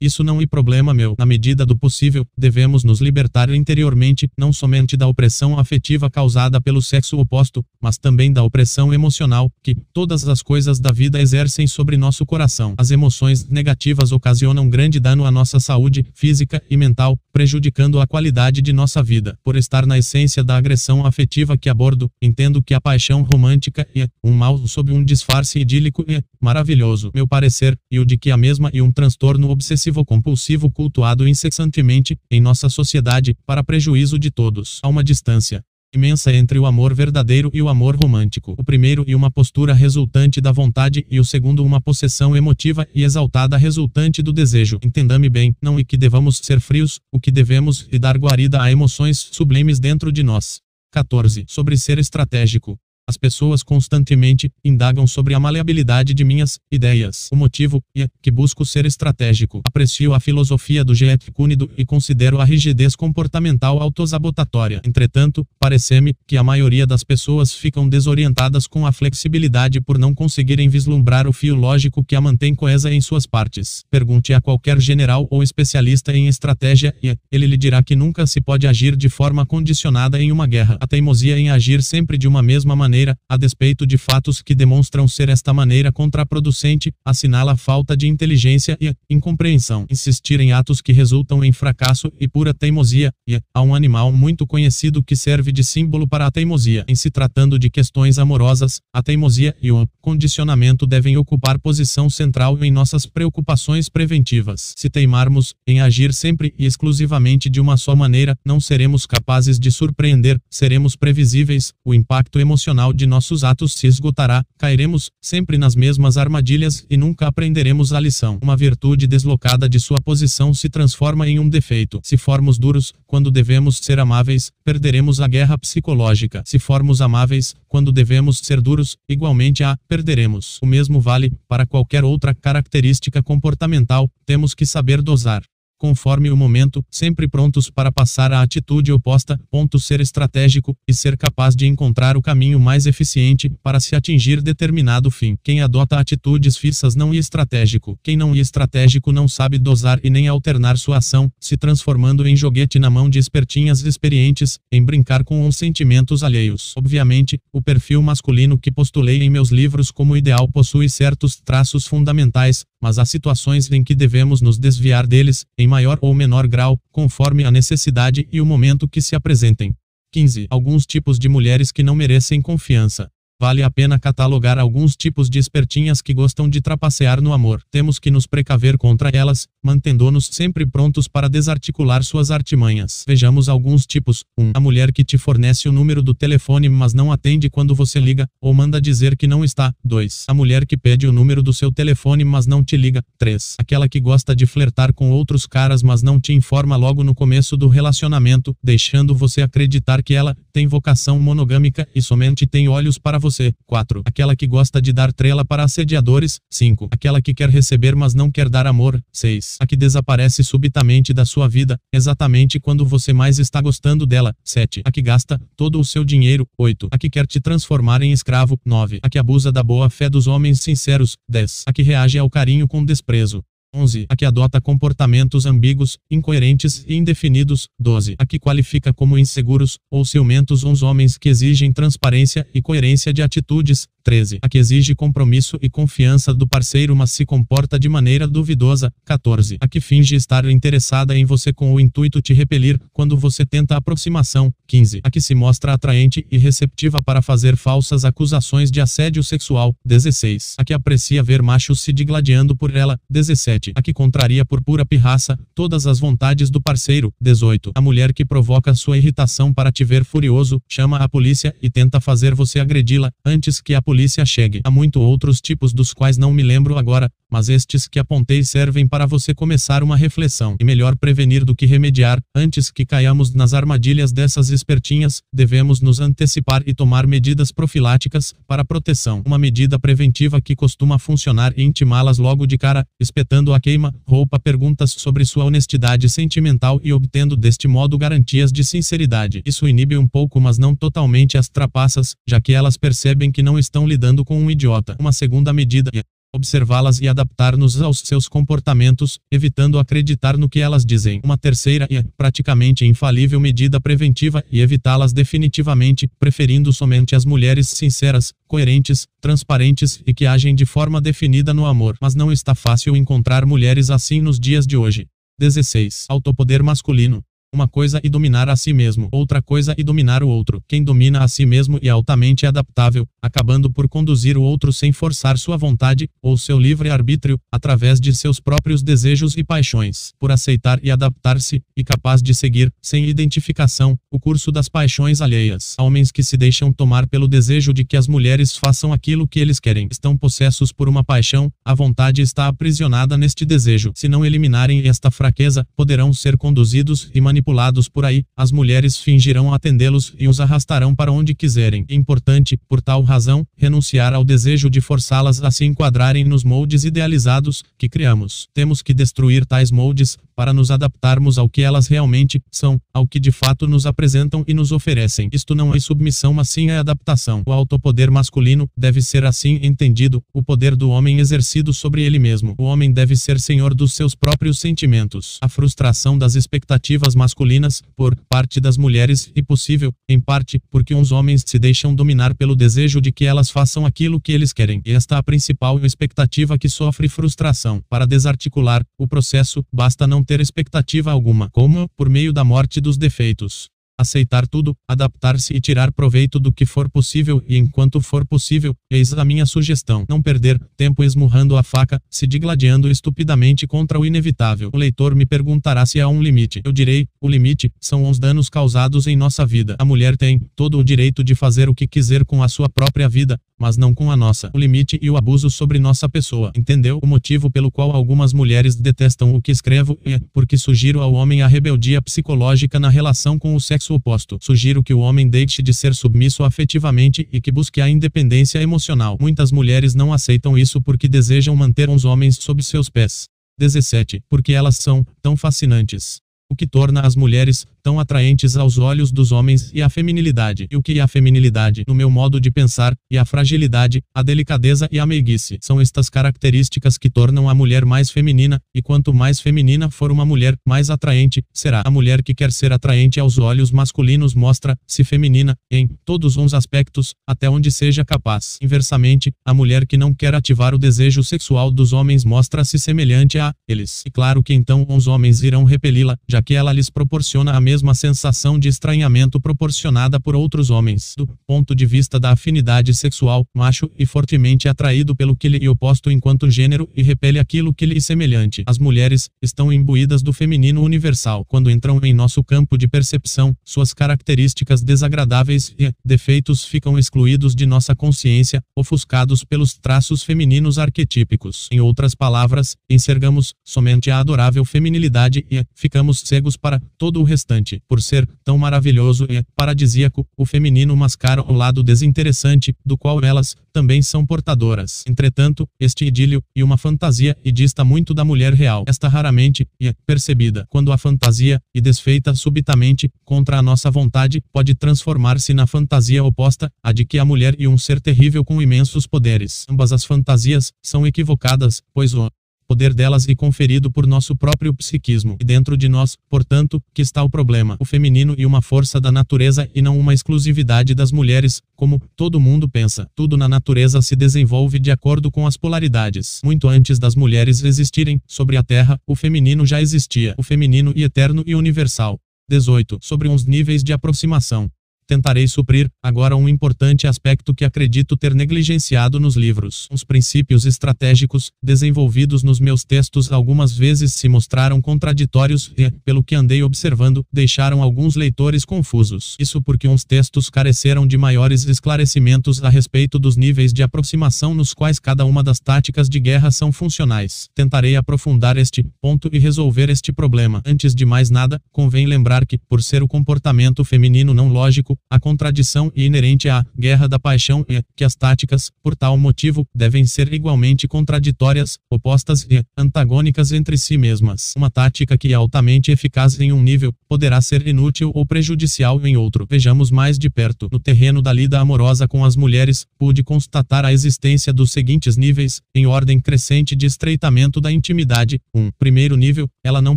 isso 0.00 0.22
não 0.22 0.40
é 0.40 0.46
problema 0.46 0.94
meu. 0.94 1.14
Na 1.18 1.26
medida 1.26 1.66
do 1.66 1.76
possível, 1.76 2.26
devemos 2.36 2.84
nos 2.84 3.00
libertar 3.00 3.50
interiormente, 3.50 4.28
não 4.38 4.52
somente 4.52 4.96
da 4.96 5.06
opressão 5.06 5.58
afetiva 5.58 6.08
causada 6.08 6.60
pelo 6.60 6.80
sexo 6.80 7.18
oposto, 7.18 7.64
mas 7.80 7.98
também 7.98 8.32
da 8.32 8.42
opressão 8.42 8.94
emocional, 8.94 9.50
que 9.62 9.74
todas 9.92 10.26
as 10.28 10.42
coisas 10.42 10.78
da 10.78 10.92
vida 10.92 11.20
exercem 11.20 11.66
sobre 11.66 11.96
nosso 11.96 12.24
coração. 12.24 12.74
As 12.78 12.90
emoções 12.90 13.48
negativas 13.48 14.12
ocasionam 14.12 14.70
grande 14.70 15.00
dano 15.00 15.24
à 15.24 15.30
nossa 15.30 15.58
saúde 15.58 16.06
física 16.14 16.62
e 16.70 16.76
mental, 16.76 17.18
prejudicando 17.32 18.00
a 18.00 18.06
qualidade 18.06 18.62
de 18.62 18.72
nossa 18.72 19.02
vida. 19.02 19.36
Por 19.42 19.56
estar 19.56 19.84
na 19.84 19.98
essência 19.98 20.44
da 20.44 20.56
agressão 20.56 21.04
afetiva 21.04 21.56
que 21.56 21.68
abordo, 21.68 22.10
entendo 22.22 22.62
que 22.62 22.74
a 22.74 22.80
paixão 22.80 23.22
romântica 23.22 23.86
é 23.94 24.06
um 24.22 24.32
mal 24.32 24.58
sob 24.66 24.92
um 24.92 25.04
disfarce 25.04 25.58
idílico 25.58 26.04
e 26.08 26.22
maravilhoso. 26.40 27.10
Meu 27.14 27.26
parecer, 27.26 27.76
e 27.90 27.98
o 27.98 28.04
de 28.04 28.16
que 28.16 28.30
a 28.30 28.36
mesma 28.36 28.70
e 28.72 28.80
um 28.80 28.92
transtorno 28.92 29.50
obsessivo 29.50 29.87
obsessivo-compulsivo 29.88 30.70
cultuado 30.70 31.26
incessantemente 31.26 32.18
em 32.30 32.40
nossa 32.40 32.68
sociedade, 32.68 33.36
para 33.46 33.64
prejuízo 33.64 34.18
de 34.18 34.30
todos. 34.30 34.80
Há 34.82 34.88
uma 34.88 35.02
distância 35.02 35.62
imensa 35.94 36.30
entre 36.30 36.58
o 36.58 36.66
amor 36.66 36.92
verdadeiro 36.92 37.50
e 37.54 37.62
o 37.62 37.68
amor 37.68 37.96
romântico. 37.96 38.54
O 38.58 38.62
primeiro 38.62 39.04
e 39.06 39.14
uma 39.14 39.30
postura 39.30 39.72
resultante 39.72 40.38
da 40.38 40.52
vontade 40.52 41.06
e 41.10 41.18
o 41.18 41.24
segundo 41.24 41.64
uma 41.64 41.80
possessão 41.80 42.36
emotiva 42.36 42.86
e 42.94 43.02
exaltada 43.02 43.56
resultante 43.56 44.22
do 44.22 44.30
desejo. 44.30 44.78
Entenda-me 44.84 45.30
bem, 45.30 45.56
não 45.62 45.80
e 45.80 45.84
que 45.86 45.96
devamos 45.96 46.40
ser 46.42 46.60
frios, 46.60 47.00
o 47.10 47.18
que 47.18 47.30
devemos 47.30 47.88
e 47.90 47.98
dar 47.98 48.18
guarida 48.18 48.60
a 48.60 48.70
emoções 48.70 49.30
sublimes 49.32 49.80
dentro 49.80 50.12
de 50.12 50.22
nós. 50.22 50.60
14. 50.92 51.46
Sobre 51.48 51.78
ser 51.78 51.98
estratégico. 51.98 52.78
As 53.08 53.16
pessoas 53.16 53.62
constantemente 53.62 54.52
indagam 54.62 55.06
sobre 55.06 55.32
a 55.32 55.40
maleabilidade 55.40 56.12
de 56.12 56.22
minhas 56.24 56.58
ideias. 56.70 57.30
O 57.32 57.36
motivo 57.36 57.82
é 57.96 58.06
que 58.20 58.30
busco 58.30 58.66
ser 58.66 58.84
estratégico. 58.84 59.62
Aprecio 59.64 60.12
a 60.12 60.20
filosofia 60.20 60.84
do 60.84 60.94
Jeet 60.94 61.30
Cúnido 61.32 61.70
e 61.78 61.86
considero 61.86 62.38
a 62.38 62.44
rigidez 62.44 62.94
comportamental 62.94 63.80
autosabotatória. 63.80 64.82
Entretanto, 64.84 65.46
parece-me 65.58 66.14
que 66.26 66.36
a 66.36 66.44
maioria 66.44 66.86
das 66.86 67.02
pessoas 67.02 67.54
ficam 67.54 67.88
desorientadas 67.88 68.66
com 68.66 68.84
a 68.84 68.92
flexibilidade 68.92 69.80
por 69.80 69.96
não 69.96 70.14
conseguirem 70.14 70.68
vislumbrar 70.68 71.26
o 71.26 71.32
fio 71.32 71.54
lógico 71.54 72.04
que 72.04 72.14
a 72.14 72.20
mantém 72.20 72.54
coesa 72.54 72.92
em 72.92 73.00
suas 73.00 73.24
partes. 73.24 73.84
Pergunte 73.90 74.34
a 74.34 74.40
qualquer 74.40 74.78
general 74.78 75.26
ou 75.30 75.42
especialista 75.42 76.14
em 76.14 76.28
estratégia 76.28 76.94
e 77.02 77.16
ele 77.32 77.46
lhe 77.46 77.56
dirá 77.56 77.82
que 77.82 77.96
nunca 77.96 78.26
se 78.26 78.38
pode 78.38 78.66
agir 78.66 78.94
de 78.94 79.08
forma 79.08 79.46
condicionada 79.46 80.20
em 80.20 80.30
uma 80.30 80.46
guerra. 80.46 80.76
A 80.78 80.86
teimosia 80.86 81.38
em 81.38 81.48
agir 81.48 81.82
sempre 81.82 82.18
de 82.18 82.28
uma 82.28 82.42
mesma 82.42 82.76
maneira 82.76 82.97
maneira, 82.98 83.16
a 83.28 83.36
despeito 83.36 83.86
de 83.86 83.96
fatos 83.96 84.42
que 84.42 84.54
demonstram 84.54 85.06
ser 85.06 85.28
esta 85.28 85.54
maneira 85.54 85.92
contraproducente, 85.92 86.92
assinala 87.04 87.52
a 87.52 87.56
falta 87.56 87.96
de 87.96 88.08
inteligência 88.08 88.76
e 88.80 88.92
incompreensão. 89.08 89.86
Insistir 89.88 90.40
em 90.40 90.52
atos 90.52 90.80
que 90.80 90.92
resultam 90.92 91.44
em 91.44 91.52
fracasso 91.52 92.10
e 92.18 92.26
pura 92.26 92.52
teimosia, 92.52 93.12
e 93.26 93.40
há 93.54 93.62
um 93.62 93.74
animal 93.74 94.10
muito 94.12 94.46
conhecido 94.46 95.02
que 95.02 95.14
serve 95.14 95.52
de 95.52 95.62
símbolo 95.62 96.08
para 96.08 96.26
a 96.26 96.30
teimosia. 96.30 96.84
Em 96.88 96.94
se 96.96 97.10
tratando 97.10 97.56
de 97.58 97.70
questões 97.70 98.18
amorosas, 98.18 98.80
a 98.92 99.00
teimosia 99.00 99.54
e 99.62 99.70
o 99.70 99.86
condicionamento 100.00 100.86
devem 100.86 101.16
ocupar 101.16 101.58
posição 101.60 102.10
central 102.10 102.64
em 102.64 102.70
nossas 102.70 103.06
preocupações 103.06 103.88
preventivas. 103.88 104.74
Se 104.76 104.90
teimarmos 104.90 105.54
em 105.66 105.80
agir 105.80 106.12
sempre 106.12 106.52
e 106.58 106.66
exclusivamente 106.66 107.48
de 107.48 107.60
uma 107.60 107.76
só 107.76 107.94
maneira, 107.94 108.36
não 108.44 108.58
seremos 108.58 109.06
capazes 109.06 109.58
de 109.60 109.70
surpreender, 109.70 110.40
seremos 110.50 110.96
previsíveis, 110.96 111.72
o 111.84 111.94
impacto 111.94 112.40
emocional 112.40 112.87
final 112.88 112.92
de 112.92 113.06
nossos 113.06 113.44
atos 113.44 113.74
se 113.74 113.86
esgotará, 113.86 114.44
cairemos 114.58 115.10
sempre 115.20 115.58
nas 115.58 115.74
mesmas 115.74 116.16
armadilhas 116.16 116.86
e 116.88 116.96
nunca 116.96 117.26
aprenderemos 117.26 117.92
a 117.92 118.00
lição. 118.00 118.38
Uma 118.42 118.56
virtude 118.56 119.06
deslocada 119.06 119.68
de 119.68 119.78
sua 119.78 120.00
posição 120.00 120.54
se 120.54 120.68
transforma 120.68 121.28
em 121.28 121.38
um 121.38 121.48
defeito. 121.48 122.00
Se 122.02 122.16
formos 122.16 122.58
duros, 122.58 122.92
quando 123.06 123.30
devemos 123.30 123.78
ser 123.78 123.98
amáveis, 123.98 124.50
perderemos 124.64 125.20
a 125.20 125.28
guerra 125.28 125.58
psicológica. 125.58 126.42
Se 126.46 126.58
formos 126.58 127.00
amáveis, 127.00 127.54
quando 127.66 127.92
devemos 127.92 128.38
ser 128.38 128.60
duros, 128.60 128.96
igualmente 129.08 129.62
a 129.64 129.76
perderemos. 129.88 130.58
O 130.62 130.66
mesmo 130.66 131.00
vale 131.00 131.32
para 131.46 131.66
qualquer 131.66 132.04
outra 132.04 132.34
característica 132.34 133.22
comportamental, 133.22 134.08
temos 134.24 134.54
que 134.54 134.64
saber 134.64 135.02
dosar 135.02 135.42
conforme 135.78 136.30
o 136.30 136.36
momento, 136.36 136.84
sempre 136.90 137.28
prontos 137.28 137.70
para 137.70 137.92
passar 137.92 138.32
à 138.32 138.42
atitude 138.42 138.92
oposta, 138.92 139.40
ponto 139.50 139.78
ser 139.78 140.00
estratégico 140.00 140.76
e 140.86 140.92
ser 140.92 141.16
capaz 141.16 141.54
de 141.54 141.66
encontrar 141.66 142.16
o 142.16 142.22
caminho 142.22 142.58
mais 142.58 142.84
eficiente 142.84 143.48
para 143.62 143.78
se 143.78 143.94
atingir 143.94 144.42
determinado 144.42 145.10
fim. 145.10 145.36
Quem 145.42 145.62
adota 145.62 145.98
atitudes 145.98 146.56
fixas 146.56 146.96
não 146.96 147.14
é 147.14 147.16
estratégico. 147.16 147.98
Quem 148.02 148.16
não 148.16 148.34
é 148.34 148.38
estratégico 148.38 149.12
não 149.12 149.28
sabe 149.28 149.58
dosar 149.58 150.00
e 150.02 150.10
nem 150.10 150.26
alternar 150.26 150.76
sua 150.76 150.98
ação, 150.98 151.30
se 151.40 151.56
transformando 151.56 152.26
em 152.26 152.34
joguete 152.34 152.78
na 152.78 152.90
mão 152.90 153.08
de 153.08 153.18
espertinhas 153.18 153.82
experientes, 153.82 154.58
em 154.72 154.84
brincar 154.84 155.22
com 155.22 155.46
os 155.46 155.56
sentimentos 155.56 156.22
alheios. 156.24 156.74
Obviamente, 156.76 157.38
o 157.52 157.62
perfil 157.62 158.02
masculino 158.02 158.58
que 158.58 158.72
postulei 158.72 159.22
em 159.22 159.30
meus 159.30 159.50
livros 159.50 159.90
como 159.90 160.16
ideal 160.16 160.48
possui 160.48 160.88
certos 160.88 161.36
traços 161.36 161.86
fundamentais, 161.86 162.64
mas 162.80 162.98
há 162.98 163.04
situações 163.04 163.70
em 163.70 163.84
que 163.84 163.94
devemos 163.94 164.40
nos 164.40 164.58
desviar 164.58 165.06
deles, 165.06 165.44
em 165.56 165.66
maior 165.68 165.98
ou 166.00 166.12
menor 166.14 166.48
grau, 166.48 166.76
conforme 166.90 167.44
a 167.44 167.50
necessidade 167.50 168.26
e 168.32 168.40
o 168.40 168.46
momento 168.46 168.88
que 168.88 169.00
se 169.00 169.14
apresentem. 169.14 169.74
15. 170.12 170.46
Alguns 170.50 170.86
tipos 170.86 171.18
de 171.18 171.28
mulheres 171.28 171.70
que 171.70 171.82
não 171.82 171.94
merecem 171.94 172.40
confiança. 172.40 173.10
Vale 173.40 173.62
a 173.62 173.70
pena 173.70 174.00
catalogar 174.00 174.58
alguns 174.58 174.96
tipos 174.96 175.30
de 175.30 175.38
espertinhas 175.38 176.02
que 176.02 176.12
gostam 176.12 176.48
de 176.48 176.60
trapacear 176.60 177.22
no 177.22 177.32
amor. 177.32 177.62
Temos 177.70 178.00
que 178.00 178.10
nos 178.10 178.26
precaver 178.26 178.76
contra 178.76 179.10
elas, 179.10 179.46
mantendo-nos 179.62 180.26
sempre 180.32 180.66
prontos 180.66 181.06
para 181.06 181.28
desarticular 181.28 182.02
suas 182.02 182.32
artimanhas. 182.32 183.04
Vejamos 183.06 183.48
alguns 183.48 183.86
tipos. 183.86 184.24
1. 184.36 184.42
Um, 184.42 184.50
a 184.54 184.58
mulher 184.58 184.92
que 184.92 185.04
te 185.04 185.16
fornece 185.16 185.68
o 185.68 185.72
número 185.72 186.02
do 186.02 186.14
telefone 186.14 186.68
mas 186.68 186.92
não 186.92 187.12
atende 187.12 187.48
quando 187.48 187.76
você 187.76 188.00
liga, 188.00 188.26
ou 188.40 188.52
manda 188.52 188.80
dizer 188.80 189.16
que 189.16 189.28
não 189.28 189.44
está. 189.44 189.72
2. 189.84 190.24
A 190.26 190.34
mulher 190.34 190.66
que 190.66 190.76
pede 190.76 191.06
o 191.06 191.12
número 191.12 191.40
do 191.40 191.54
seu 191.54 191.70
telefone 191.70 192.24
mas 192.24 192.44
não 192.44 192.64
te 192.64 192.76
liga. 192.76 193.04
3. 193.18 193.54
Aquela 193.60 193.88
que 193.88 194.00
gosta 194.00 194.34
de 194.34 194.46
flertar 194.46 194.92
com 194.92 195.12
outros 195.12 195.46
caras 195.46 195.80
mas 195.80 196.02
não 196.02 196.18
te 196.18 196.32
informa 196.32 196.74
logo 196.74 197.04
no 197.04 197.14
começo 197.14 197.56
do 197.56 197.68
relacionamento, 197.68 198.52
deixando 198.60 199.14
você 199.14 199.42
acreditar 199.42 200.02
que 200.02 200.14
ela 200.14 200.36
tem 200.52 200.66
vocação 200.66 201.20
monogâmica 201.20 201.86
e 201.94 202.02
somente 202.02 202.44
tem 202.44 202.68
olhos 202.68 202.98
para 202.98 203.16
você 203.16 203.27
você. 203.30 203.52
4. 203.66 204.02
Aquela 204.04 204.34
que 204.34 204.46
gosta 204.46 204.80
de 204.80 204.92
dar 204.92 205.12
trela 205.12 205.44
para 205.44 205.64
assediadores. 205.64 206.40
5. 206.50 206.88
Aquela 206.90 207.20
que 207.20 207.34
quer 207.34 207.48
receber 207.48 207.94
mas 207.94 208.14
não 208.14 208.30
quer 208.30 208.48
dar 208.48 208.66
amor. 208.66 209.02
6. 209.12 209.56
A 209.60 209.66
que 209.66 209.76
desaparece 209.76 210.42
subitamente 210.42 211.12
da 211.12 211.24
sua 211.24 211.48
vida, 211.48 211.78
exatamente 211.92 212.58
quando 212.58 212.84
você 212.84 213.12
mais 213.12 213.38
está 213.38 213.60
gostando 213.60 214.06
dela. 214.06 214.34
7. 214.44 214.82
A 214.84 214.90
que 214.90 215.02
gasta 215.02 215.40
todo 215.56 215.78
o 215.78 215.84
seu 215.84 216.04
dinheiro. 216.04 216.46
8. 216.58 216.88
A 216.90 216.98
que 216.98 217.10
quer 217.10 217.26
te 217.26 217.40
transformar 217.40 218.02
em 218.02 218.12
escravo. 218.12 218.58
9. 218.64 219.00
A 219.02 219.10
que 219.10 219.18
abusa 219.18 219.52
da 219.52 219.62
boa 219.62 219.90
fé 219.90 220.08
dos 220.08 220.26
homens 220.26 220.60
sinceros. 220.60 221.16
10. 221.28 221.64
A 221.66 221.72
que 221.72 221.82
reage 221.82 222.18
ao 222.18 222.30
carinho 222.30 222.66
com 222.66 222.84
desprezo. 222.84 223.42
11. 223.74 224.06
A 224.08 224.16
que 224.16 224.24
adota 224.24 224.60
comportamentos 224.60 225.44
ambíguos, 225.46 225.98
incoerentes 226.10 226.84
e 226.88 226.94
indefinidos. 226.94 227.68
12. 227.78 228.16
A 228.18 228.26
que 228.26 228.38
qualifica 228.38 228.92
como 228.94 229.18
inseguros 229.18 229.78
ou 229.90 230.04
ciumentos 230.04 230.64
uns 230.64 230.82
homens 230.82 231.18
que 231.18 231.28
exigem 231.28 231.72
transparência 231.72 232.46
e 232.54 232.62
coerência 232.62 233.12
de 233.12 233.22
atitudes. 233.22 233.86
13. 234.02 234.38
A 234.40 234.48
que 234.48 234.56
exige 234.56 234.94
compromisso 234.94 235.58
e 235.60 235.68
confiança 235.68 236.32
do 236.32 236.48
parceiro 236.48 236.96
mas 236.96 237.10
se 237.10 237.26
comporta 237.26 237.78
de 237.78 237.88
maneira 237.90 238.26
duvidosa. 238.26 238.90
14. 239.04 239.58
A 239.60 239.68
que 239.68 239.80
finge 239.80 240.16
estar 240.16 240.46
interessada 240.46 241.16
em 241.16 241.26
você 241.26 241.52
com 241.52 241.74
o 241.74 241.80
intuito 241.80 242.22
de 242.22 242.32
repelir 242.32 242.80
quando 242.92 243.18
você 243.18 243.44
tenta 243.44 243.76
aproximação. 243.76 244.52
15. 244.66 245.00
A 245.04 245.10
que 245.10 245.20
se 245.20 245.34
mostra 245.34 245.74
atraente 245.74 246.26
e 246.30 246.38
receptiva 246.38 247.02
para 247.02 247.20
fazer 247.20 247.54
falsas 247.54 248.04
acusações 248.04 248.70
de 248.70 248.80
assédio 248.80 249.22
sexual. 249.22 249.74
16. 249.84 250.54
A 250.56 250.64
que 250.64 250.72
aprecia 250.72 251.22
ver 251.22 251.42
machos 251.42 251.80
se 251.80 251.92
digladiando 251.92 252.56
por 252.56 252.74
ela. 252.74 252.98
17. 253.10 253.57
A 253.74 253.82
que 253.82 253.92
contraria 253.92 254.44
por 254.44 254.62
pura 254.62 254.84
pirraça 254.84 255.38
todas 255.54 255.86
as 255.86 255.98
vontades 255.98 256.50
do 256.50 256.60
parceiro. 256.60 257.12
18. 257.20 257.72
A 257.74 257.80
mulher 257.80 258.12
que 258.12 258.24
provoca 258.24 258.74
sua 258.74 258.96
irritação 258.96 259.52
para 259.52 259.72
te 259.72 259.84
ver 259.84 260.04
furioso, 260.04 260.62
chama 260.68 260.98
a 260.98 261.08
polícia 261.08 261.54
e 261.62 261.68
tenta 261.68 262.00
fazer 262.00 262.34
você 262.34 262.60
agredi-la 262.60 263.12
antes 263.24 263.60
que 263.60 263.74
a 263.74 263.82
polícia 263.82 264.24
chegue. 264.24 264.60
Há 264.64 264.70
muito 264.70 265.00
outros 265.00 265.40
tipos 265.40 265.72
dos 265.72 265.92
quais 265.92 266.16
não 266.16 266.32
me 266.32 266.42
lembro 266.42 266.78
agora, 266.78 267.10
mas 267.30 267.48
estes 267.48 267.86
que 267.86 267.98
apontei 267.98 268.42
servem 268.42 268.86
para 268.86 269.06
você 269.06 269.34
começar 269.34 269.82
uma 269.82 269.96
reflexão. 269.96 270.56
E 270.58 270.64
melhor 270.64 270.96
prevenir 270.96 271.44
do 271.44 271.54
que 271.54 271.66
remediar, 271.66 272.22
antes 272.34 272.70
que 272.70 272.86
caiamos 272.86 273.34
nas 273.34 273.52
armadilhas 273.52 274.12
dessas 274.12 274.50
espertinhas, 274.50 275.22
devemos 275.32 275.80
nos 275.80 276.00
antecipar 276.00 276.62
e 276.66 276.74
tomar 276.74 277.06
medidas 277.06 277.52
profiláticas 277.52 278.34
para 278.46 278.64
proteção. 278.64 279.22
Uma 279.26 279.38
medida 279.38 279.78
preventiva 279.78 280.40
que 280.40 280.56
costuma 280.56 280.98
funcionar 280.98 281.52
e 281.56 281.62
intimá-las 281.62 282.18
logo 282.18 282.46
de 282.46 282.56
cara, 282.56 282.86
espetando 283.00 283.47
a 283.54 283.60
queima, 283.60 283.94
roupa 284.06 284.38
perguntas 284.38 284.92
sobre 284.92 285.24
sua 285.24 285.44
honestidade 285.44 286.08
sentimental 286.08 286.80
e 286.82 286.92
obtendo 286.92 287.36
deste 287.36 287.68
modo 287.68 287.98
garantias 287.98 288.52
de 288.52 288.64
sinceridade. 288.64 289.42
Isso 289.44 289.68
inibe 289.68 289.96
um 289.96 290.06
pouco 290.06 290.40
mas 290.40 290.58
não 290.58 290.74
totalmente 290.74 291.36
as 291.38 291.48
trapaças, 291.48 292.14
já 292.26 292.40
que 292.40 292.52
elas 292.52 292.76
percebem 292.76 293.30
que 293.30 293.42
não 293.42 293.58
estão 293.58 293.86
lidando 293.86 294.24
com 294.24 294.38
um 294.38 294.50
idiota. 294.50 294.96
Uma 294.98 295.12
segunda 295.12 295.52
medida 295.52 295.90
é 295.94 296.02
observá-las 296.34 297.00
e 297.00 297.08
adaptar-nos 297.08 297.80
aos 297.80 298.00
seus 298.00 298.28
comportamentos, 298.28 299.18
evitando 299.30 299.78
acreditar 299.78 300.36
no 300.36 300.48
que 300.48 300.60
elas 300.60 300.84
dizem. 300.84 301.20
Uma 301.24 301.38
terceira 301.38 301.86
e 301.90 302.02
praticamente 302.16 302.84
infalível 302.84 303.40
medida 303.40 303.80
preventiva 303.80 304.44
e 304.50 304.60
evitá-las 304.60 305.12
definitivamente, 305.12 306.08
preferindo 306.18 306.72
somente 306.72 307.14
as 307.14 307.24
mulheres 307.24 307.68
sinceras, 307.68 308.32
coerentes, 308.46 309.06
transparentes 309.20 310.02
e 310.06 310.12
que 310.12 310.26
agem 310.26 310.54
de 310.54 310.66
forma 310.66 311.00
definida 311.00 311.54
no 311.54 311.66
amor. 311.66 311.96
Mas 312.00 312.14
não 312.14 312.30
está 312.32 312.54
fácil 312.54 312.96
encontrar 312.96 313.46
mulheres 313.46 313.90
assim 313.90 314.20
nos 314.20 314.38
dias 314.38 314.66
de 314.66 314.76
hoje. 314.76 315.06
16. 315.38 316.06
Autopoder 316.08 316.62
masculino. 316.62 317.22
Uma 317.50 317.66
coisa 317.66 317.98
e 318.04 318.10
dominar 318.10 318.46
a 318.50 318.56
si 318.56 318.74
mesmo, 318.74 319.08
outra 319.10 319.40
coisa 319.40 319.74
e 319.78 319.82
dominar 319.82 320.22
o 320.22 320.28
outro. 320.28 320.62
Quem 320.68 320.84
domina 320.84 321.24
a 321.24 321.28
si 321.28 321.46
mesmo 321.46 321.78
e 321.80 321.88
é 321.88 321.90
altamente 321.90 322.44
adaptável, 322.44 323.08
acabando 323.22 323.70
por 323.70 323.88
conduzir 323.88 324.36
o 324.36 324.42
outro 324.42 324.70
sem 324.70 324.92
forçar 324.92 325.38
sua 325.38 325.56
vontade 325.56 326.10
ou 326.20 326.36
seu 326.36 326.58
livre 326.58 326.90
arbítrio, 326.90 327.40
através 327.50 327.98
de 327.98 328.14
seus 328.14 328.38
próprios 328.38 328.82
desejos 328.82 329.34
e 329.34 329.42
paixões, 329.42 330.12
por 330.18 330.30
aceitar 330.30 330.78
e 330.82 330.90
adaptar-se, 330.90 331.62
e 331.74 331.82
capaz 331.82 332.22
de 332.22 332.34
seguir, 332.34 332.70
sem 332.82 333.08
identificação, 333.08 333.98
o 334.10 334.20
curso 334.20 334.52
das 334.52 334.68
paixões 334.68 335.22
alheias. 335.22 335.74
Homens 335.80 336.12
que 336.12 336.22
se 336.22 336.36
deixam 336.36 336.70
tomar 336.70 337.06
pelo 337.06 337.26
desejo 337.26 337.72
de 337.72 337.82
que 337.82 337.96
as 337.96 338.06
mulheres 338.06 338.58
façam 338.58 338.92
aquilo 338.92 339.26
que 339.26 339.40
eles 339.40 339.58
querem, 339.58 339.88
estão 339.90 340.18
possessos 340.18 340.70
por 340.70 340.86
uma 340.86 341.02
paixão, 341.02 341.50
a 341.64 341.74
vontade 341.74 342.20
está 342.20 342.46
aprisionada 342.46 343.16
neste 343.16 343.46
desejo. 343.46 343.90
Se 343.94 344.06
não 344.06 344.22
eliminarem 344.22 344.86
esta 344.86 345.10
fraqueza, 345.10 345.66
poderão 345.74 346.12
ser 346.12 346.36
conduzidos 346.36 347.10
e 347.14 347.22
manipulados 347.22 347.37
manipulados 347.38 347.88
por 347.88 348.04
aí, 348.04 348.24
as 348.36 348.50
mulheres 348.50 348.96
fingirão 348.98 349.54
atendê-los 349.54 350.12
e 350.18 350.28
os 350.28 350.40
arrastarão 350.40 350.94
para 350.94 351.12
onde 351.12 351.34
quiserem. 351.34 351.84
É 351.88 351.94
importante, 351.94 352.58
por 352.68 352.82
tal 352.82 353.02
razão, 353.02 353.46
renunciar 353.56 354.12
ao 354.12 354.24
desejo 354.24 354.68
de 354.68 354.80
forçá-las 354.80 355.42
a 355.42 355.50
se 355.50 355.64
enquadrarem 355.64 356.24
nos 356.24 356.44
moldes 356.44 356.84
idealizados 356.84 357.62
que 357.78 357.88
criamos. 357.88 358.48
Temos 358.52 358.82
que 358.82 358.92
destruir 358.92 359.46
tais 359.46 359.70
moldes 359.70 360.16
para 360.34 360.52
nos 360.52 360.70
adaptarmos 360.70 361.38
ao 361.38 361.48
que 361.48 361.62
elas 361.62 361.88
realmente 361.88 362.40
são, 362.50 362.80
ao 362.94 363.06
que 363.06 363.18
de 363.18 363.32
fato 363.32 363.66
nos 363.66 363.86
apresentam 363.86 364.44
e 364.46 364.54
nos 364.54 364.70
oferecem. 364.70 365.28
Isto 365.32 365.54
não 365.54 365.74
é 365.74 365.80
submissão, 365.80 366.32
mas 366.32 366.48
sim 366.48 366.70
é 366.70 366.78
adaptação. 366.78 367.42
O 367.46 367.52
autopoder 367.52 368.10
masculino 368.10 368.68
deve 368.76 369.02
ser 369.02 369.24
assim 369.24 369.58
entendido, 369.62 370.22
o 370.32 370.42
poder 370.42 370.76
do 370.76 370.90
homem 370.90 371.18
exercido 371.18 371.72
sobre 371.72 372.02
ele 372.02 372.18
mesmo. 372.18 372.54
O 372.58 372.64
homem 372.64 372.92
deve 372.92 373.16
ser 373.16 373.40
senhor 373.40 373.74
dos 373.74 373.94
seus 373.94 374.14
próprios 374.14 374.60
sentimentos. 374.60 375.38
A 375.40 375.48
frustração 375.48 376.16
das 376.16 376.36
expectativas 376.36 377.14
masculinas 377.14 377.27
masculinas, 377.28 377.82
por 377.94 378.16
parte 378.28 378.58
das 378.58 378.78
mulheres, 378.78 379.30
e 379.36 379.42
possível, 379.42 379.92
em 380.08 380.18
parte, 380.18 380.60
porque 380.70 380.94
uns 380.94 381.12
homens 381.12 381.44
se 381.46 381.58
deixam 381.58 381.94
dominar 381.94 382.34
pelo 382.34 382.56
desejo 382.56 383.00
de 383.00 383.12
que 383.12 383.26
elas 383.26 383.50
façam 383.50 383.84
aquilo 383.84 384.20
que 384.20 384.32
eles 384.32 384.52
querem. 384.52 384.80
E 384.84 384.92
esta 384.92 385.16
é 385.16 385.18
a 385.18 385.22
principal 385.22 385.78
expectativa 385.84 386.58
que 386.58 386.68
sofre 386.68 387.08
frustração. 387.08 387.82
Para 387.88 388.06
desarticular 388.06 388.82
o 388.98 389.06
processo, 389.06 389.62
basta 389.72 390.06
não 390.06 390.24
ter 390.24 390.40
expectativa 390.40 391.10
alguma, 391.12 391.50
como, 391.50 391.88
por 391.96 392.08
meio 392.08 392.32
da 392.32 392.44
morte 392.44 392.80
dos 392.80 392.96
defeitos 392.96 393.68
aceitar 393.98 394.46
tudo, 394.46 394.76
adaptar-se 394.88 395.52
e 395.52 395.60
tirar 395.60 395.90
proveito 395.92 396.38
do 396.38 396.52
que 396.52 396.64
for 396.64 396.88
possível 396.88 397.42
e 397.48 397.58
enquanto 397.58 398.00
for 398.00 398.24
possível, 398.24 398.74
eis 398.90 399.12
a 399.12 399.24
minha 399.24 399.44
sugestão. 399.44 400.04
Não 400.08 400.22
perder 400.22 400.60
tempo 400.76 401.02
esmurrando 401.02 401.56
a 401.56 401.62
faca, 401.64 402.00
se 402.08 402.26
digladiando 402.26 402.88
estupidamente 402.88 403.66
contra 403.66 403.98
o 403.98 404.06
inevitável. 404.06 404.70
O 404.72 404.78
leitor 404.78 405.14
me 405.14 405.26
perguntará 405.26 405.84
se 405.84 406.00
há 406.00 406.08
um 406.08 406.22
limite. 406.22 406.62
Eu 406.64 406.70
direi, 406.70 407.08
o 407.20 407.28
limite 407.28 407.72
são 407.80 408.08
os 408.08 408.18
danos 408.18 408.48
causados 408.48 409.08
em 409.08 409.16
nossa 409.16 409.44
vida. 409.44 409.74
A 409.78 409.84
mulher 409.84 410.16
tem 410.16 410.40
todo 410.54 410.78
o 410.78 410.84
direito 410.84 411.24
de 411.24 411.34
fazer 411.34 411.68
o 411.68 411.74
que 411.74 411.88
quiser 411.88 412.24
com 412.24 412.42
a 412.42 412.48
sua 412.48 412.68
própria 412.68 413.08
vida, 413.08 413.38
mas 413.58 413.76
não 413.76 413.92
com 413.92 414.12
a 414.12 414.16
nossa. 414.16 414.50
O 414.54 414.58
limite 414.58 414.98
e 415.02 415.10
o 415.10 415.16
abuso 415.16 415.50
sobre 415.50 415.80
nossa 415.80 416.08
pessoa. 416.08 416.52
Entendeu? 416.56 417.00
O 417.02 417.06
motivo 417.06 417.50
pelo 417.50 417.72
qual 417.72 417.90
algumas 417.90 418.32
mulheres 418.32 418.76
detestam 418.76 419.34
o 419.34 419.42
que 419.42 419.50
escrevo 419.50 419.98
é 420.04 420.20
porque 420.32 420.56
sugiro 420.56 421.00
ao 421.00 421.12
homem 421.12 421.42
a 421.42 421.48
rebeldia 421.48 422.00
psicológica 422.00 422.78
na 422.78 422.88
relação 422.88 423.38
com 423.38 423.54
o 423.56 423.60
sexo 423.60 423.87
oposto. 423.94 424.38
Sugiro 424.40 424.82
que 424.82 424.94
o 424.94 425.00
homem 425.00 425.28
deixe 425.28 425.62
de 425.62 425.74
ser 425.74 425.94
submisso 425.94 426.44
afetivamente 426.44 427.28
e 427.32 427.40
que 427.40 427.50
busque 427.50 427.80
a 427.80 427.88
independência 427.88 428.60
emocional. 428.60 429.16
Muitas 429.20 429.50
mulheres 429.50 429.94
não 429.94 430.12
aceitam 430.12 430.56
isso 430.56 430.80
porque 430.80 431.08
desejam 431.08 431.56
manter 431.56 431.88
uns 431.88 432.04
homens 432.04 432.36
sob 432.40 432.62
seus 432.62 432.88
pés. 432.88 433.26
17. 433.58 434.22
Porque 434.28 434.52
elas 434.52 434.76
são 434.76 435.04
tão 435.20 435.36
fascinantes 435.36 436.20
o 436.50 436.56
que 436.56 436.66
torna 436.66 437.02
as 437.02 437.14
mulheres 437.14 437.66
tão 437.82 438.00
atraentes 438.00 438.56
aos 438.56 438.78
olhos 438.78 439.12
dos 439.12 439.32
homens 439.32 439.70
e 439.74 439.82
a 439.82 439.88
feminilidade. 439.88 440.66
E 440.70 440.76
o 440.76 440.82
que 440.82 440.98
é 440.98 441.02
a 441.02 441.08
feminilidade? 441.08 441.84
No 441.86 441.94
meu 441.94 442.10
modo 442.10 442.40
de 442.40 442.50
pensar, 442.50 442.94
e 443.10 443.16
a 443.18 443.24
fragilidade, 443.24 444.02
a 444.14 444.22
delicadeza 444.22 444.88
e 444.90 444.98
a 444.98 445.06
meiguice. 445.06 445.58
São 445.60 445.80
estas 445.80 446.08
características 446.08 446.98
que 446.98 447.10
tornam 447.10 447.48
a 447.48 447.54
mulher 447.54 447.84
mais 447.84 448.10
feminina, 448.10 448.60
e 448.74 448.82
quanto 448.82 449.14
mais 449.14 449.40
feminina 449.40 449.90
for 449.90 450.10
uma 450.10 450.24
mulher, 450.24 450.54
mais 450.66 450.90
atraente 450.90 451.42
será. 451.52 451.82
A 451.84 451.90
mulher 451.90 452.22
que 452.22 452.34
quer 452.34 452.52
ser 452.52 452.72
atraente 452.72 453.20
aos 453.20 453.38
olhos 453.38 453.70
masculinos 453.70 454.34
mostra-se 454.34 455.04
feminina, 455.04 455.54
em 455.70 455.88
todos 456.04 456.36
os 456.36 456.54
aspectos, 456.54 457.14
até 457.26 457.48
onde 457.48 457.70
seja 457.70 458.04
capaz. 458.04 458.58
Inversamente, 458.62 459.32
a 459.44 459.52
mulher 459.54 459.86
que 459.86 459.96
não 459.96 460.14
quer 460.14 460.34
ativar 460.34 460.74
o 460.74 460.78
desejo 460.78 461.22
sexual 461.22 461.70
dos 461.70 461.92
homens 461.92 462.24
mostra-se 462.24 462.78
semelhante 462.78 463.38
a 463.38 463.52
eles. 463.68 464.02
E 464.06 464.10
claro 464.10 464.42
que 464.42 464.54
então 464.54 464.86
os 464.88 465.06
homens 465.06 465.42
irão 465.42 465.64
repeli-la, 465.64 466.16
já 466.28 466.37
já 466.38 466.42
que 466.42 466.54
ela 466.54 466.72
lhes 466.72 466.88
proporciona 466.88 467.52
a 467.52 467.60
mesma 467.60 467.94
sensação 467.94 468.58
de 468.58 468.68
estranhamento 468.68 469.40
proporcionada 469.40 470.20
por 470.20 470.36
outros 470.36 470.70
homens. 470.70 471.14
Do 471.16 471.26
ponto 471.46 471.74
de 471.74 471.84
vista 471.84 472.20
da 472.20 472.30
afinidade 472.30 472.94
sexual, 472.94 473.44
macho 473.54 473.90
e 473.98 474.06
fortemente 474.06 474.68
atraído 474.68 475.16
pelo 475.16 475.36
que 475.36 475.48
lhe 475.48 475.64
é 475.64 475.68
oposto 475.68 476.10
enquanto 476.10 476.48
gênero 476.48 476.88
e 476.94 477.02
repele 477.02 477.40
aquilo 477.40 477.74
que 477.74 477.84
lhe 477.84 477.96
é 477.96 478.00
semelhante. 478.00 478.62
As 478.66 478.78
mulheres 478.78 479.28
estão 479.42 479.72
imbuídas 479.72 480.22
do 480.22 480.32
feminino 480.32 480.82
universal. 480.82 481.44
Quando 481.44 481.70
entram 481.70 481.98
em 482.04 482.14
nosso 482.14 482.44
campo 482.44 482.78
de 482.78 482.86
percepção, 482.86 483.54
suas 483.64 483.92
características 483.92 484.82
desagradáveis 484.82 485.74
e 485.78 485.90
defeitos 486.04 486.64
ficam 486.64 486.96
excluídos 486.96 487.54
de 487.54 487.66
nossa 487.66 487.96
consciência, 487.96 488.62
ofuscados 488.76 489.42
pelos 489.44 489.74
traços 489.74 490.22
femininos 490.22 490.78
arquetípicos. 490.78 491.68
Em 491.72 491.80
outras 491.80 492.14
palavras, 492.14 492.76
enxergamos 492.88 493.54
somente 493.64 494.10
a 494.10 494.20
adorável 494.20 494.64
feminilidade 494.64 495.44
e 495.50 495.64
ficamos 495.74 496.22
cegos 496.28 496.56
para 496.56 496.80
todo 496.96 497.20
o 497.20 497.24
restante. 497.24 497.80
Por 497.88 498.02
ser 498.02 498.28
tão 498.44 498.58
maravilhoso 498.58 499.26
e 499.28 499.42
paradisíaco, 499.56 500.26
o 500.36 500.44
feminino 500.44 500.96
mascara 500.96 501.42
o 501.42 501.52
lado 501.52 501.82
desinteressante, 501.82 502.74
do 502.84 502.96
qual 502.96 503.24
elas 503.24 503.56
também 503.72 504.02
são 504.02 504.26
portadoras. 504.26 505.04
Entretanto, 505.06 505.66
este 505.80 506.04
idílio 506.04 506.42
e 506.54 506.62
uma 506.62 506.76
fantasia 506.76 507.36
e 507.44 507.50
dista 507.50 507.84
muito 507.84 508.12
da 508.12 508.24
mulher 508.24 508.52
real. 508.52 508.84
Esta 508.86 509.08
raramente 509.08 509.66
é 509.80 509.94
percebida 510.06 510.66
quando 510.68 510.92
a 510.92 510.98
fantasia 510.98 511.60
e 511.74 511.80
desfeita 511.80 512.34
subitamente 512.34 513.10
contra 513.24 513.58
a 513.58 513.62
nossa 513.62 513.90
vontade 513.90 514.42
pode 514.52 514.74
transformar-se 514.74 515.54
na 515.54 515.66
fantasia 515.66 516.24
oposta, 516.24 516.70
a 516.82 516.92
de 516.92 517.04
que 517.04 517.18
a 517.18 517.24
mulher 517.24 517.54
e 517.58 517.66
um 517.66 517.78
ser 517.78 518.00
terrível 518.00 518.44
com 518.44 518.60
imensos 518.60 519.06
poderes. 519.06 519.64
Ambas 519.70 519.92
as 519.92 520.04
fantasias 520.04 520.72
são 520.82 521.06
equivocadas, 521.06 521.80
pois 521.94 522.14
o 522.14 522.28
poder 522.68 522.92
delas 522.92 523.26
e 523.26 523.34
conferido 523.34 523.90
por 523.90 524.06
nosso 524.06 524.36
próprio 524.36 524.74
psiquismo. 524.74 525.38
E 525.40 525.44
dentro 525.44 525.74
de 525.74 525.88
nós, 525.88 526.16
portanto, 526.28 526.82
que 526.92 527.00
está 527.00 527.22
o 527.22 527.30
problema. 527.30 527.76
O 527.80 527.84
feminino 527.86 528.34
e 528.36 528.44
uma 528.44 528.60
força 528.60 529.00
da 529.00 529.10
natureza 529.10 529.66
e 529.74 529.80
não 529.80 529.98
uma 529.98 530.12
exclusividade 530.12 530.94
das 530.94 531.10
mulheres, 531.10 531.62
como 531.74 531.98
todo 532.14 532.38
mundo 532.38 532.68
pensa. 532.68 533.08
Tudo 533.16 533.38
na 533.38 533.48
natureza 533.48 534.02
se 534.02 534.14
desenvolve 534.14 534.78
de 534.78 534.90
acordo 534.90 535.30
com 535.30 535.46
as 535.46 535.56
polaridades. 535.56 536.40
Muito 536.44 536.68
antes 536.68 536.98
das 536.98 537.16
mulheres 537.16 537.64
existirem 537.64 538.20
sobre 538.26 538.58
a 538.58 538.62
Terra, 538.62 539.00
o 539.06 539.16
feminino 539.16 539.64
já 539.64 539.80
existia. 539.80 540.34
O 540.36 540.42
feminino 540.42 540.92
e 540.94 541.02
eterno 541.02 541.42
e 541.46 541.54
universal. 541.54 542.20
18. 542.50 542.98
Sobre 543.00 543.28
uns 543.28 543.44
níveis 543.44 543.82
de 543.82 543.92
aproximação 543.92 544.70
tentarei 545.08 545.48
suprir, 545.48 545.88
agora 546.02 546.36
um 546.36 546.46
importante 546.46 547.06
aspecto 547.06 547.54
que 547.54 547.64
acredito 547.64 548.14
ter 548.14 548.34
negligenciado 548.34 549.18
nos 549.18 549.36
livros. 549.36 549.88
Os 549.90 550.04
princípios 550.04 550.66
estratégicos, 550.66 551.50
desenvolvidos 551.62 552.42
nos 552.42 552.60
meus 552.60 552.84
textos 552.84 553.32
algumas 553.32 553.72
vezes 553.72 554.12
se 554.12 554.28
mostraram 554.28 554.82
contraditórios 554.82 555.72
e, 555.78 555.90
pelo 556.04 556.22
que 556.22 556.34
andei 556.34 556.62
observando, 556.62 557.24
deixaram 557.32 557.82
alguns 557.82 558.16
leitores 558.16 558.66
confusos. 558.66 559.34
Isso 559.40 559.62
porque 559.62 559.88
uns 559.88 560.04
textos 560.04 560.50
careceram 560.50 561.06
de 561.06 561.16
maiores 561.16 561.64
esclarecimentos 561.64 562.62
a 562.62 562.68
respeito 562.68 563.18
dos 563.18 563.34
níveis 563.34 563.72
de 563.72 563.82
aproximação 563.82 564.54
nos 564.54 564.74
quais 564.74 564.98
cada 564.98 565.24
uma 565.24 565.42
das 565.42 565.58
táticas 565.58 566.06
de 566.08 566.20
guerra 566.20 566.50
são 566.50 566.70
funcionais. 566.70 567.48
Tentarei 567.54 567.96
aprofundar 567.96 568.58
este 568.58 568.84
ponto 569.00 569.30
e 569.32 569.38
resolver 569.38 569.88
este 569.88 570.12
problema. 570.12 570.60
Antes 570.66 570.94
de 570.94 571.06
mais 571.06 571.30
nada, 571.30 571.58
convém 571.72 572.06
lembrar 572.06 572.44
que, 572.44 572.58
por 572.68 572.82
ser 572.82 573.02
o 573.02 573.08
comportamento 573.08 573.82
feminino 573.84 574.34
não 574.34 574.48
lógico, 574.48 574.97
a 575.10 575.18
contradição 575.18 575.90
inerente 575.94 576.48
à 576.48 576.64
guerra 576.78 577.08
da 577.08 577.18
paixão 577.18 577.64
é 577.68 577.82
que 577.96 578.04
as 578.04 578.14
táticas, 578.14 578.70
por 578.82 578.94
tal 578.94 579.16
motivo, 579.16 579.66
devem 579.74 580.04
ser 580.06 580.32
igualmente 580.32 580.86
contraditórias, 580.88 581.78
opostas 581.90 582.46
e 582.50 582.62
antagônicas 582.76 583.52
entre 583.52 583.78
si 583.78 583.96
mesmas. 583.96 584.52
Uma 584.56 584.70
tática 584.70 585.16
que 585.16 585.32
é 585.32 585.34
altamente 585.34 585.90
eficaz 585.90 586.38
em 586.40 586.52
um 586.52 586.62
nível 586.62 586.92
poderá 587.08 587.40
ser 587.40 587.66
inútil 587.66 588.10
ou 588.14 588.26
prejudicial 588.26 589.04
em 589.06 589.16
outro. 589.16 589.46
Vejamos 589.48 589.90
mais 589.90 590.18
de 590.18 590.28
perto. 590.28 590.68
No 590.70 590.78
terreno 590.78 591.22
da 591.22 591.32
lida 591.32 591.58
amorosa 591.58 592.06
com 592.06 592.24
as 592.24 592.36
mulheres, 592.36 592.86
pude 592.98 593.22
constatar 593.22 593.84
a 593.84 593.92
existência 593.92 594.52
dos 594.52 594.72
seguintes 594.72 595.16
níveis, 595.16 595.60
em 595.74 595.86
ordem 595.86 596.20
crescente 596.20 596.76
de 596.76 596.86
estreitamento 596.86 597.60
da 597.60 597.72
intimidade. 597.72 598.40
1. 598.54 598.60
Um, 598.60 598.70
primeiro 598.78 599.16
nível, 599.16 599.48
ela 599.64 599.80
não 599.80 599.96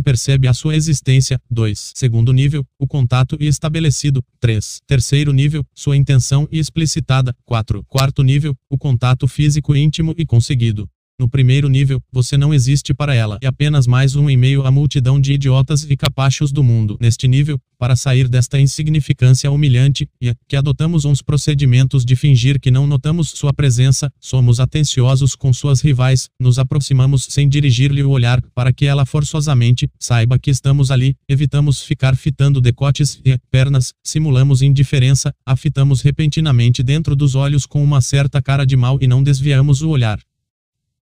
percebe 0.00 0.48
a 0.48 0.54
sua 0.54 0.74
existência. 0.76 1.40
2. 1.50 1.92
Segundo 1.94 2.32
nível, 2.32 2.64
o 2.78 2.86
contato 2.86 3.36
estabelecido. 3.40 4.22
3 4.40 4.80
Terceiro 4.92 5.32
nível, 5.32 5.64
sua 5.74 5.96
intenção 5.96 6.46
e 6.52 6.58
explicitada. 6.58 7.34
4. 7.46 7.82
Quarto 7.84 8.22
nível, 8.22 8.54
o 8.68 8.76
contato 8.76 9.26
físico 9.26 9.74
íntimo 9.74 10.14
e 10.18 10.26
conseguido. 10.26 10.86
No 11.22 11.28
primeiro 11.28 11.68
nível, 11.68 12.02
você 12.10 12.36
não 12.36 12.52
existe 12.52 12.92
para 12.92 13.14
ela. 13.14 13.38
É 13.40 13.46
apenas 13.46 13.86
mais 13.86 14.16
um 14.16 14.28
em 14.28 14.36
meio 14.36 14.66
à 14.66 14.72
multidão 14.72 15.20
de 15.20 15.34
idiotas 15.34 15.86
e 15.88 15.96
capachos 15.96 16.50
do 16.50 16.64
mundo. 16.64 16.98
Neste 17.00 17.28
nível, 17.28 17.60
para 17.78 17.94
sair 17.94 18.26
desta 18.26 18.58
insignificância 18.58 19.48
humilhante, 19.48 20.08
e 20.20 20.34
que 20.48 20.56
adotamos 20.56 21.04
uns 21.04 21.22
procedimentos 21.22 22.04
de 22.04 22.16
fingir 22.16 22.58
que 22.58 22.72
não 22.72 22.88
notamos 22.88 23.30
sua 23.30 23.52
presença, 23.52 24.10
somos 24.20 24.58
atenciosos 24.58 25.36
com 25.36 25.52
suas 25.52 25.80
rivais, 25.80 26.28
nos 26.40 26.58
aproximamos 26.58 27.28
sem 27.30 27.48
dirigir-lhe 27.48 28.02
o 28.02 28.10
olhar, 28.10 28.42
para 28.52 28.72
que 28.72 28.84
ela 28.84 29.06
forçosamente 29.06 29.88
saiba 30.00 30.40
que 30.40 30.50
estamos 30.50 30.90
ali, 30.90 31.14
evitamos 31.28 31.82
ficar 31.82 32.16
fitando 32.16 32.60
decotes 32.60 33.20
e 33.24 33.38
pernas, 33.48 33.92
simulamos 34.02 34.60
indiferença, 34.60 35.32
a 35.46 35.54
fitamos 35.54 36.00
repentinamente 36.02 36.82
dentro 36.82 37.14
dos 37.14 37.36
olhos 37.36 37.64
com 37.64 37.80
uma 37.80 38.00
certa 38.00 38.42
cara 38.42 38.66
de 38.66 38.76
mal 38.76 38.98
e 39.00 39.06
não 39.06 39.22
desviamos 39.22 39.82
o 39.82 39.90
olhar 39.90 40.18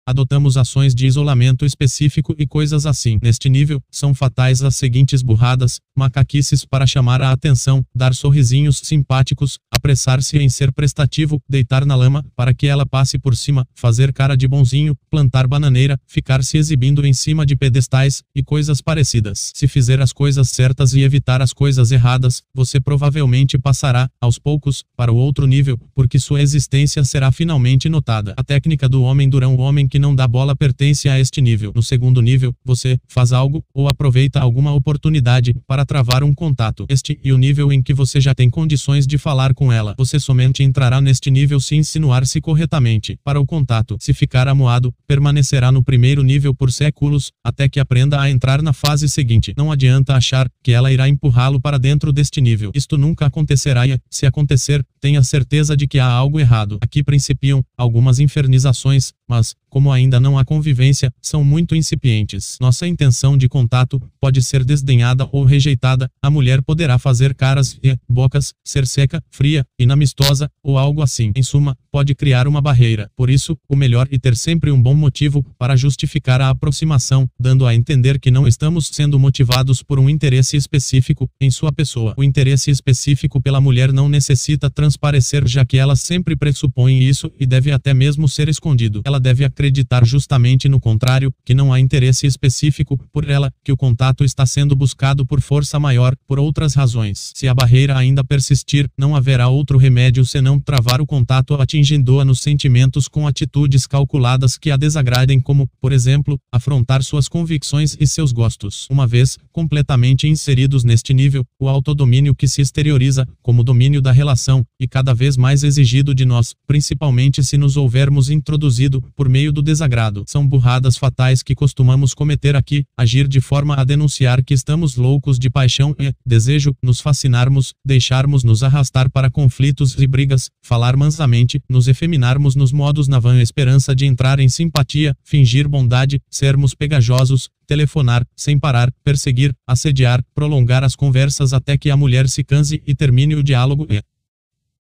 adotamos 0.07 0.55
ações 0.55 0.95
de 0.95 1.05
isolamento 1.05 1.65
específico 1.65 2.33
e 2.39 2.47
coisas 2.47 2.85
assim. 2.85 3.19
Neste 3.21 3.49
nível, 3.49 3.83
são 3.91 4.13
fatais 4.13 4.63
as 4.63 4.77
seguintes 4.77 5.21
burradas, 5.21 5.81
macaquices 5.93 6.63
para 6.63 6.87
chamar 6.87 7.21
a 7.21 7.33
atenção, 7.33 7.83
dar 7.93 8.15
sorrisinhos 8.15 8.79
simpáticos, 8.85 9.59
apressar-se 9.69 10.37
em 10.37 10.47
ser 10.47 10.71
prestativo, 10.71 11.41
deitar 11.49 11.85
na 11.85 11.93
lama, 11.93 12.23
para 12.37 12.53
que 12.53 12.67
ela 12.67 12.85
passe 12.85 13.19
por 13.19 13.35
cima, 13.35 13.67
fazer 13.75 14.13
cara 14.13 14.37
de 14.37 14.47
bonzinho, 14.47 14.95
plantar 15.09 15.45
bananeira, 15.45 15.99
ficar 16.07 16.41
se 16.41 16.57
exibindo 16.57 17.05
em 17.05 17.11
cima 17.11 17.45
de 17.45 17.57
pedestais, 17.57 18.23
e 18.33 18.41
coisas 18.41 18.81
parecidas. 18.81 19.51
Se 19.53 19.67
fizer 19.67 19.99
as 19.99 20.13
coisas 20.13 20.49
certas 20.49 20.93
e 20.93 21.01
evitar 21.01 21.41
as 21.41 21.51
coisas 21.51 21.91
erradas, 21.91 22.43
você 22.53 22.79
provavelmente 22.79 23.57
passará, 23.57 24.09
aos 24.21 24.39
poucos, 24.39 24.85
para 24.95 25.11
o 25.11 25.15
outro 25.15 25.45
nível, 25.45 25.77
porque 25.93 26.17
sua 26.17 26.41
existência 26.41 27.03
será 27.03 27.31
finalmente 27.31 27.89
notada. 27.89 28.33
A 28.37 28.43
técnica 28.43 28.87
do 28.87 29.03
homem 29.03 29.27
durão 29.27 29.55
o 29.55 29.59
homem 29.59 29.87
que 29.87 29.96
que 29.97 29.99
não 29.99 30.13
dá 30.13 30.27
bola 30.27 30.55
pertence 30.55 31.09
a 31.09 31.19
este 31.19 31.41
nível. 31.41 31.71
No 31.75 31.81
segundo 31.81 32.21
nível, 32.21 32.53
você 32.63 32.99
faz 33.07 33.33
algo 33.33 33.65
ou 33.73 33.89
aproveita 33.89 34.39
alguma 34.39 34.71
oportunidade 34.71 35.55
para 35.65 35.83
travar 35.83 36.23
um 36.23 36.35
contato. 36.35 36.85
Este 36.87 37.19
e 37.23 37.33
o 37.33 37.37
nível 37.37 37.73
em 37.73 37.81
que 37.81 37.95
você 37.95 38.21
já 38.21 38.35
tem 38.35 38.47
condições 38.47 39.07
de 39.07 39.17
falar 39.17 39.55
com 39.55 39.73
ela. 39.73 39.95
Você 39.97 40.19
somente 40.19 40.61
entrará 40.61 41.01
neste 41.01 41.31
nível 41.31 41.59
se 41.59 41.75
insinuar-se 41.75 42.39
corretamente. 42.39 43.17
Para 43.23 43.39
o 43.39 43.45
contato, 43.45 43.97
se 43.99 44.13
ficar 44.13 44.47
amuado, 44.47 44.93
permanecerá 45.07 45.71
no 45.71 45.83
primeiro 45.83 46.21
nível 46.21 46.53
por 46.53 46.71
séculos, 46.71 47.31
até 47.43 47.67
que 47.67 47.79
aprenda 47.79 48.21
a 48.21 48.29
entrar 48.29 48.61
na 48.61 48.73
fase 48.73 49.09
seguinte. 49.09 49.55
Não 49.57 49.71
adianta 49.71 50.13
achar 50.13 50.47
que 50.61 50.73
ela 50.73 50.91
irá 50.91 51.09
empurrá-lo 51.09 51.59
para 51.59 51.79
dentro 51.79 52.13
deste 52.13 52.39
nível. 52.39 52.71
Isto 52.75 52.99
nunca 52.99 53.25
acontecerá 53.25 53.87
e, 53.87 53.97
se 54.11 54.27
acontecer, 54.27 54.85
tenha 54.99 55.23
certeza 55.23 55.75
de 55.75 55.87
que 55.87 55.97
há 55.97 56.05
algo 56.05 56.39
errado. 56.39 56.77
Aqui 56.81 57.01
principiam 57.01 57.63
algumas 57.75 58.19
infernizações, 58.19 59.11
mas, 59.27 59.55
como 59.69 59.91
ainda 59.91 60.19
não 60.19 60.37
há 60.37 60.45
convivência, 60.45 61.11
são 61.21 61.43
muito 61.43 61.75
incipientes. 61.75 62.57
Nossa 62.59 62.87
intenção 62.87 63.37
de 63.37 63.49
contato 63.49 64.01
pode 64.19 64.41
ser 64.41 64.63
desdenhada 64.63 65.27
ou 65.31 65.43
rejeitada. 65.43 66.09
A 66.21 66.29
mulher 66.29 66.61
poderá 66.61 66.97
fazer 66.97 67.35
caras 67.35 67.77
e 67.83 67.95
bocas, 68.09 68.53
ser 68.63 68.87
seca, 68.87 69.21
fria, 69.29 69.65
inamistosa 69.77 70.49
ou 70.63 70.77
algo 70.77 71.01
assim. 71.01 71.31
Em 71.35 71.43
suma, 71.43 71.77
pode 71.91 72.15
criar 72.15 72.47
uma 72.47 72.61
barreira. 72.61 73.09
Por 73.15 73.29
isso, 73.29 73.57
o 73.67 73.75
melhor 73.75 74.07
é 74.11 74.17
ter 74.17 74.35
sempre 74.35 74.71
um 74.71 74.81
bom 74.81 74.95
motivo 74.95 75.43
para 75.57 75.75
justificar 75.75 76.41
a 76.41 76.49
aproximação, 76.49 77.29
dando 77.39 77.65
a 77.65 77.75
entender 77.75 78.19
que 78.19 78.31
não 78.31 78.47
estamos 78.47 78.87
sendo 78.87 79.19
motivados 79.19 79.83
por 79.83 79.99
um 79.99 80.09
interesse 80.09 80.55
específico 80.55 81.29
em 81.39 81.51
sua 81.51 81.71
pessoa. 81.71 82.13
O 82.17 82.23
interesse 82.23 82.71
específico 82.71 83.41
pela 83.41 83.61
mulher 83.61 83.91
não 83.91 84.07
necessita 84.07 84.69
transparecer, 84.69 85.47
já 85.47 85.65
que 85.65 85.77
ela 85.77 85.95
sempre 85.95 86.35
pressupõe 86.35 87.03
isso 87.03 87.31
e 87.39 87.45
deve 87.45 87.71
até 87.71 87.93
mesmo 87.93 88.27
ser 88.27 88.47
escondido. 88.47 89.01
Ela 89.05 89.16
ela 89.17 89.19
deve 89.19 89.43
acreditar 89.43 90.05
justamente 90.05 90.69
no 90.69 90.79
contrário, 90.79 91.33
que 91.43 91.55
não 91.55 91.73
há 91.73 91.79
interesse 91.79 92.27
específico 92.27 92.97
por 93.11 93.27
ela, 93.27 93.51
que 93.63 93.71
o 93.71 93.77
contato 93.77 94.23
está 94.23 94.45
sendo 94.45 94.75
buscado 94.75 95.25
por 95.25 95.41
força 95.41 95.79
maior, 95.79 96.15
por 96.27 96.39
outras 96.39 96.75
razões. 96.75 97.31
Se 97.35 97.47
a 97.47 97.53
barreira 97.53 97.97
ainda 97.97 98.23
persistir, 98.23 98.87
não 98.97 99.15
haverá 99.15 99.47
outro 99.47 99.77
remédio 99.77 100.23
senão 100.23 100.59
travar 100.59 101.01
o 101.01 101.05
contato 101.05 101.55
atingindo-a 101.55 102.23
nos 102.23 102.41
sentimentos 102.41 103.07
com 103.07 103.27
atitudes 103.27 103.87
calculadas 103.87 104.57
que 104.57 104.69
a 104.69 104.77
desagradem, 104.77 105.39
como, 105.39 105.67
por 105.81 105.91
exemplo, 105.91 106.39
afrontar 106.51 107.03
suas 107.03 107.27
convicções 107.27 107.97
e 107.99 108.05
seus 108.05 108.31
gostos. 108.31 108.87
Uma 108.89 109.07
vez 109.07 109.37
completamente 109.51 110.27
inseridos 110.27 110.83
neste 110.83 111.13
nível, 111.13 111.43
o 111.59 111.67
autodomínio 111.67 112.35
que 112.35 112.47
se 112.47 112.61
exterioriza 112.61 113.27
como 113.41 113.63
domínio 113.63 114.01
da 114.01 114.11
relação 114.11 114.63
e 114.79 114.87
cada 114.87 115.13
vez 115.13 115.35
mais 115.35 115.63
exigido 115.63 116.13
de 116.13 116.25
nós, 116.25 116.53
principalmente 116.67 117.43
se 117.43 117.57
nos 117.57 117.77
houvermos 117.77 118.29
introduzido 118.29 119.03
por 119.15 119.29
meio 119.29 119.51
do 119.51 119.61
desagrado. 119.61 120.23
São 120.27 120.47
burradas 120.47 120.97
fatais 120.97 121.41
que 121.43 121.55
costumamos 121.55 122.13
cometer 122.13 122.55
aqui, 122.55 122.85
agir 122.97 123.27
de 123.27 123.41
forma 123.41 123.75
a 123.75 123.83
denunciar 123.83 124.43
que 124.43 124.53
estamos 124.53 124.95
loucos 124.95 125.39
de 125.39 125.49
paixão 125.49 125.95
e 125.99 126.13
desejo, 126.25 126.75
nos 126.81 126.99
fascinarmos, 126.99 127.73
deixarmos 127.85 128.43
nos 128.43 128.63
arrastar 128.63 129.09
para 129.09 129.29
conflitos 129.29 129.95
e 129.97 130.07
brigas, 130.07 130.49
falar 130.61 130.95
mansamente, 130.95 131.61
nos 131.69 131.87
efeminarmos 131.87 132.55
nos 132.55 132.71
modos 132.71 133.07
na 133.07 133.19
vã 133.19 133.41
esperança 133.41 133.95
de 133.95 134.05
entrar 134.05 134.39
em 134.39 134.49
simpatia, 134.49 135.15
fingir 135.23 135.67
bondade, 135.67 136.21
sermos 136.29 136.73
pegajosos, 136.73 137.49
telefonar, 137.67 138.25
sem 138.35 138.57
parar, 138.57 138.91
perseguir, 139.03 139.53
assediar, 139.67 140.23
prolongar 140.33 140.83
as 140.83 140.95
conversas 140.95 141.53
até 141.53 141.77
que 141.77 141.89
a 141.89 141.97
mulher 141.97 142.27
se 142.29 142.43
canse 142.43 142.81
e 142.87 142.95
termine 142.95 143.35
o 143.35 143.43
diálogo 143.43 143.85
e 143.89 144.01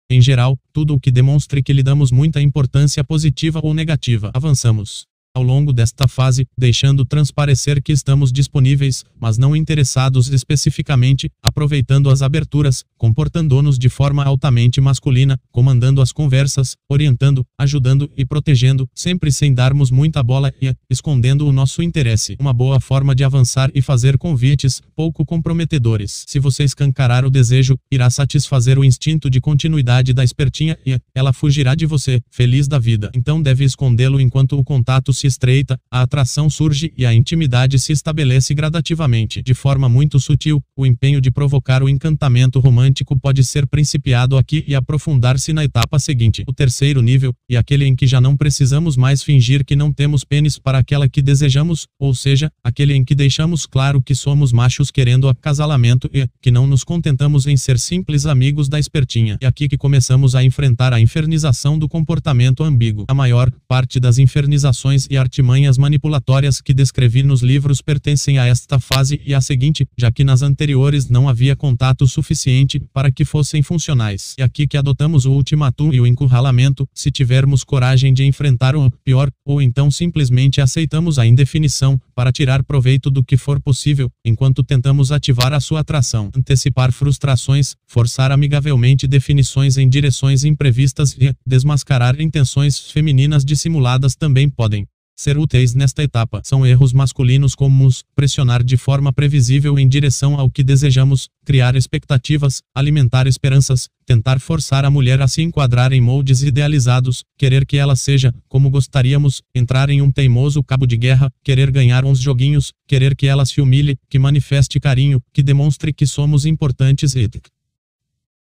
em 0.09 0.21
geral, 0.21 0.57
tudo 0.71 0.93
o 0.93 0.99
que 0.99 1.11
demonstre 1.11 1.61
que 1.61 1.73
lhe 1.73 1.83
damos 1.83 2.11
muita 2.11 2.41
importância 2.41 3.03
positiva 3.03 3.59
ou 3.63 3.73
negativa. 3.73 4.31
Avançamos 4.33 5.05
ao 5.37 5.43
longo 5.43 5.71
desta 5.71 6.07
fase, 6.07 6.47
deixando 6.57 7.05
transparecer 7.05 7.79
que 7.81 7.91
estamos 7.91 8.31
disponíveis, 8.31 9.05
mas 9.19 9.37
não 9.37 9.55
interessados 9.55 10.29
especificamente, 10.29 11.29
aproveitando 11.43 12.09
as 12.09 12.23
aberturas, 12.23 12.83
comportando-nos 12.97 13.77
de 13.77 13.87
forma 13.87 14.23
altamente 14.23 14.81
masculina, 14.81 15.39
comandando 15.51 16.01
as 16.01 16.11
conversas, 16.11 16.75
orientando, 16.89 17.45
ajudando 17.55 18.09
e 18.17 18.25
protegendo, 18.25 18.89
sempre 18.95 19.31
sem 19.31 19.53
darmos 19.53 19.91
muita 19.91 20.23
bola 20.23 20.51
e 20.59 20.73
escondendo 20.89 21.47
o 21.47 21.51
nosso 21.51 21.83
interesse. 21.83 22.35
Uma 22.39 22.51
boa 22.53 22.79
forma 22.79 23.13
de 23.13 23.23
avançar 23.23 23.69
e 23.75 23.81
fazer 23.81 24.17
convites, 24.17 24.81
pouco 24.95 25.23
comprometedores. 25.23 26.23
Se 26.27 26.39
você 26.39 26.63
escancarar 26.63 27.23
o 27.23 27.29
desejo, 27.29 27.77
irá 27.91 28.09
satisfazer 28.09 28.79
o 28.79 28.83
instinto 28.83 29.29
de 29.29 29.39
continuidade 29.39 30.13
da 30.13 30.23
espertinha 30.23 30.75
e 30.83 30.99
ela 31.13 31.31
fugirá 31.31 31.75
de 31.75 31.85
você, 31.85 32.21
feliz 32.31 32.67
da 32.67 32.79
vida. 32.79 33.11
Então 33.13 33.39
deve 33.39 33.63
escondê-lo 33.63 34.19
enquanto 34.19 34.57
o 34.57 34.63
contato 34.63 35.13
se 35.13 35.26
estreita, 35.27 35.79
a 35.91 36.01
atração 36.01 36.49
surge 36.49 36.91
e 36.97 37.05
a 37.05 37.13
intimidade 37.13 37.77
se 37.79 37.91
estabelece 37.91 38.53
gradativamente. 38.53 39.41
De 39.41 39.53
forma 39.53 39.87
muito 39.87 40.19
sutil, 40.19 40.63
o 40.75 40.85
empenho 40.85 41.21
de 41.21 41.29
provocar 41.29 41.83
o 41.83 41.89
encantamento 41.89 42.59
romântico 42.59 43.19
pode 43.19 43.43
ser 43.43 43.67
principiado 43.67 44.37
aqui 44.37 44.63
e 44.67 44.73
aprofundar-se 44.73 45.53
na 45.53 45.63
etapa 45.63 45.99
seguinte. 45.99 46.43
O 46.47 46.53
terceiro 46.53 47.01
nível, 47.01 47.33
e 47.49 47.57
aquele 47.57 47.85
em 47.85 47.95
que 47.95 48.07
já 48.07 48.19
não 48.19 48.35
precisamos 48.35 48.95
mais 48.97 49.21
fingir 49.21 49.65
que 49.65 49.75
não 49.75 49.91
temos 49.91 50.23
pênis 50.23 50.57
para 50.57 50.79
aquela 50.79 51.07
que 51.07 51.21
desejamos, 51.21 51.87
ou 51.99 52.13
seja, 52.13 52.51
aquele 52.63 52.93
em 52.93 53.03
que 53.03 53.13
deixamos 53.13 53.65
claro 53.65 54.01
que 54.01 54.15
somos 54.15 54.51
machos 54.51 54.91
querendo 54.91 55.27
acasalamento 55.27 56.09
e 56.13 56.27
que 56.41 56.51
não 56.51 56.67
nos 56.67 56.83
contentamos 56.83 57.47
em 57.47 57.57
ser 57.57 57.79
simples 57.79 58.25
amigos 58.25 58.69
da 58.69 58.79
espertinha. 58.79 59.37
É 59.41 59.47
aqui 59.47 59.67
que 59.67 59.77
começamos 59.77 60.35
a 60.35 60.43
enfrentar 60.43 60.93
a 60.93 60.99
infernização 60.99 61.77
do 61.77 61.89
comportamento 61.89 62.63
ambíguo. 62.63 63.05
A 63.07 63.13
maior 63.13 63.51
parte 63.67 63.99
das 63.99 64.17
infernizações 64.17 65.06
e 65.09 65.17
artimanhas 65.17 65.77
manipulatórias 65.77 66.61
que 66.61 66.73
descrevi 66.73 67.23
nos 67.23 67.41
livros 67.41 67.81
pertencem 67.81 68.37
a 68.37 68.45
esta 68.45 68.79
fase 68.79 69.21
e 69.25 69.33
à 69.33 69.41
seguinte, 69.41 69.87
já 69.97 70.11
que 70.11 70.23
nas 70.23 70.41
anteriores 70.41 71.09
não 71.09 71.27
havia 71.27 71.55
contato 71.55 72.07
suficiente 72.07 72.79
para 72.93 73.11
que 73.11 73.25
fossem 73.25 73.61
funcionais. 73.61 74.33
É 74.37 74.43
aqui 74.43 74.67
que 74.67 74.77
adotamos 74.77 75.25
o 75.25 75.31
ultimatum 75.31 75.91
e 75.93 75.99
o 75.99 76.07
encurralamento, 76.07 76.87
se 76.93 77.11
tivermos 77.11 77.63
coragem 77.63 78.13
de 78.13 78.23
enfrentar 78.23 78.75
o 78.75 78.89
pior, 79.03 79.29
ou 79.45 79.61
então 79.61 79.89
simplesmente 79.89 80.61
aceitamos 80.61 81.19
a 81.19 81.25
indefinição, 81.25 81.99
para 82.15 82.31
tirar 82.31 82.63
proveito 82.63 83.11
do 83.11 83.23
que 83.23 83.37
for 83.37 83.61
possível, 83.61 84.09
enquanto 84.25 84.63
tentamos 84.63 85.11
ativar 85.11 85.53
a 85.53 85.59
sua 85.59 85.81
atração, 85.81 86.31
antecipar 86.35 86.91
frustrações, 86.91 87.75
forçar 87.87 88.31
amigavelmente 88.31 89.07
definições 89.07 89.77
em 89.77 89.87
direções 89.87 90.43
imprevistas 90.43 91.15
e 91.19 91.33
desmascarar 91.45 92.19
intenções 92.19 92.91
femininas 92.91 93.45
dissimuladas 93.45 94.15
também 94.15 94.49
podem 94.49 94.85
ser 95.17 95.37
úteis 95.37 95.73
nesta 95.73 96.03
etapa. 96.03 96.41
São 96.43 96.65
erros 96.65 96.93
masculinos 96.93 97.55
comuns, 97.55 98.03
pressionar 98.15 98.63
de 98.63 98.77
forma 98.77 99.11
previsível 99.11 99.79
em 99.79 99.89
direção 99.89 100.39
ao 100.39 100.49
que 100.49 100.63
desejamos, 100.63 101.27
criar 101.43 101.75
expectativas, 101.75 102.61
alimentar 102.75 103.25
esperanças, 103.25 103.89
tentar 104.05 104.39
forçar 104.39 104.85
a 104.85 104.91
mulher 104.91 105.19
a 105.21 105.27
se 105.27 105.41
enquadrar 105.41 105.91
em 105.91 105.99
moldes 105.99 106.43
idealizados, 106.43 107.23
querer 107.37 107.65
que 107.65 107.77
ela 107.77 107.95
seja, 107.95 108.33
como 108.47 108.69
gostaríamos, 108.69 109.41
entrar 109.53 109.89
em 109.89 110.01
um 110.01 110.11
teimoso 110.11 110.63
cabo 110.63 110.85
de 110.85 110.95
guerra, 110.95 111.31
querer 111.43 111.71
ganhar 111.71 112.05
uns 112.05 112.19
joguinhos, 112.19 112.71
querer 112.87 113.15
que 113.15 113.25
ela 113.25 113.45
se 113.45 113.59
humilhe, 113.59 113.97
que 114.09 114.19
manifeste 114.19 114.79
carinho, 114.79 115.19
que 115.33 115.41
demonstre 115.41 115.91
que 115.91 116.05
somos 116.05 116.45
importantes 116.45 117.15
e 117.15 117.27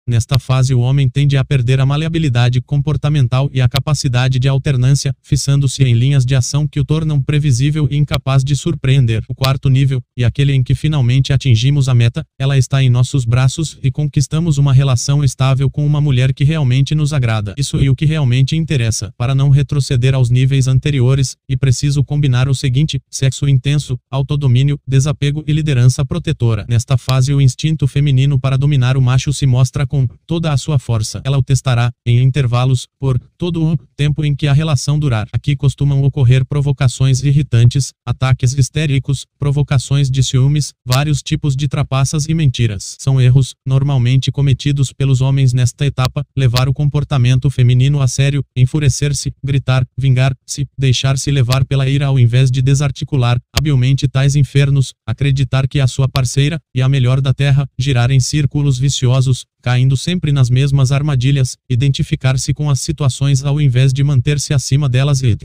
Nesta 0.09 0.39
fase 0.39 0.73
o 0.73 0.79
homem 0.79 1.09
tende 1.09 1.37
a 1.37 1.45
perder 1.45 1.81
a 1.81 1.87
maleabilidade 1.87 2.61
comportamental 2.61 3.51
e 3.53 3.61
a 3.61 3.69
capacidade 3.69 4.39
de 4.39 4.47
alternância, 4.47 5.13
fixando-se 5.21 5.83
em 5.83 5.95
linhas 5.95 6.25
de 6.25 6.37
ação 6.37 6.69
que 6.69 6.79
o 6.79 6.85
tornam 6.85 7.21
previsível 7.21 7.89
e 7.91 7.97
incapaz 7.97 8.45
de 8.45 8.55
surpreender. 8.55 9.25
O 9.29 9.35
quarto 9.35 9.69
nível, 9.69 10.01
e 10.17 10.25
aquele 10.25 10.53
em 10.53 10.63
que 10.63 10.77
finalmente 10.77 11.33
atingimos 11.33 11.89
a 11.89 11.95
meta, 11.95 12.25
ela 12.39 12.57
está 12.57 12.81
em 12.81 12.89
nossos 12.89 13.25
braços 13.25 13.81
e 13.83 13.91
conquistamos 13.91 14.59
uma 14.59 14.73
relação 14.73 15.25
estável 15.25 15.69
com 15.69 15.85
uma 15.85 16.01
mulher 16.01 16.33
que 16.33 16.45
realmente 16.45 16.95
nos 16.95 17.13
agrada. 17.13 17.55
Isso 17.59 17.77
é 17.77 17.91
o 17.91 17.97
que 17.97 18.07
realmente 18.07 18.55
interessa. 18.55 19.13
Para 19.19 19.35
não 19.35 19.51
retroceder 19.51 20.15
aos 20.15 20.31
níveis 20.31 20.69
anteriores, 20.69 21.37
e 21.49 21.57
preciso 21.57 22.05
combinar 22.05 22.49
o 22.49 22.55
seguinte: 22.55 23.01
sexo 23.11 23.49
intenso, 23.49 23.99
autodomínio, 24.09 24.79
desapego 24.87 25.43
e 25.49 25.53
liderança 25.53 26.05
protetora. 26.05 26.65
Nesta 26.69 26.97
fase 26.97 27.35
o 27.35 27.41
instinto 27.41 27.89
feminino 27.89 28.39
para 28.39 28.57
dominar 28.57 28.97
o 28.97 29.03
macho 29.03 29.33
se 29.33 29.47
mostra 29.47 29.85
com 29.85 29.96
com 29.97 30.07
toda 30.27 30.53
a 30.53 30.57
sua 30.59 30.79
força. 30.79 31.23
Ela 31.25 31.39
o 31.39 31.43
testará, 31.43 31.91
em 32.05 32.23
intervalos, 32.23 32.87
por 33.01 33.19
todo 33.39 33.65
o 33.65 33.79
tempo 33.97 34.25
em 34.25 34.35
que 34.35 34.47
a 34.47 34.53
relação 34.53 34.99
durar. 34.99 35.27
Aqui 35.33 35.57
costumam 35.57 36.03
ocorrer 36.03 36.45
provocações 36.45 37.23
irritantes, 37.23 37.93
ataques 38.05 38.53
histéricos, 38.53 39.25
provocações 39.39 40.11
de 40.11 40.23
ciúmes, 40.23 40.75
vários 40.85 41.23
tipos 41.23 41.57
de 41.57 41.67
trapaças 41.67 42.29
e 42.29 42.35
mentiras. 42.35 42.97
São 42.99 43.19
erros, 43.19 43.55
normalmente 43.65 44.31
cometidos 44.31 44.93
pelos 44.93 45.23
homens 45.23 45.55
nesta 45.55 45.87
etapa, 45.87 46.23
levar 46.37 46.69
o 46.69 46.75
comportamento 46.75 47.49
feminino 47.49 48.03
a 48.03 48.09
sério, 48.09 48.45
enfurecer-se, 48.55 49.33
gritar, 49.43 49.87
vingar-se, 49.97 50.67
deixar-se 50.77 51.31
levar 51.31 51.65
pela 51.65 51.89
ira 51.89 52.07
ao 52.07 52.19
invés 52.19 52.51
de 52.51 52.61
desarticular, 52.61 53.39
habilmente 53.57 54.07
tais 54.07 54.37
infernos, 54.37 54.93
acreditar 55.07 55.67
que 55.67 55.81
a 55.81 55.87
sua 55.87 56.09
parceira, 56.09 56.61
e 56.75 56.83
a 56.83 56.89
melhor 56.89 57.21
da 57.21 57.33
terra, 57.33 57.67
girar 57.79 58.11
em 58.11 58.21
círculos 58.21 58.79
viciosos, 58.79 59.47
caindo 59.67 59.97
sempre 59.97 60.31
nas 60.31 60.49
mesmas 60.49 60.93
armadilhas, 60.93 61.59
identificar-se 61.69 62.55
com 62.55 62.71
as 62.71 62.79
situações 62.79 63.43
ao 63.43 63.61
invés 63.61 63.93
de 63.93 64.05
manter-se 64.05 64.55
acima 64.55 64.89
delas 64.89 65.25
e 65.25 65.37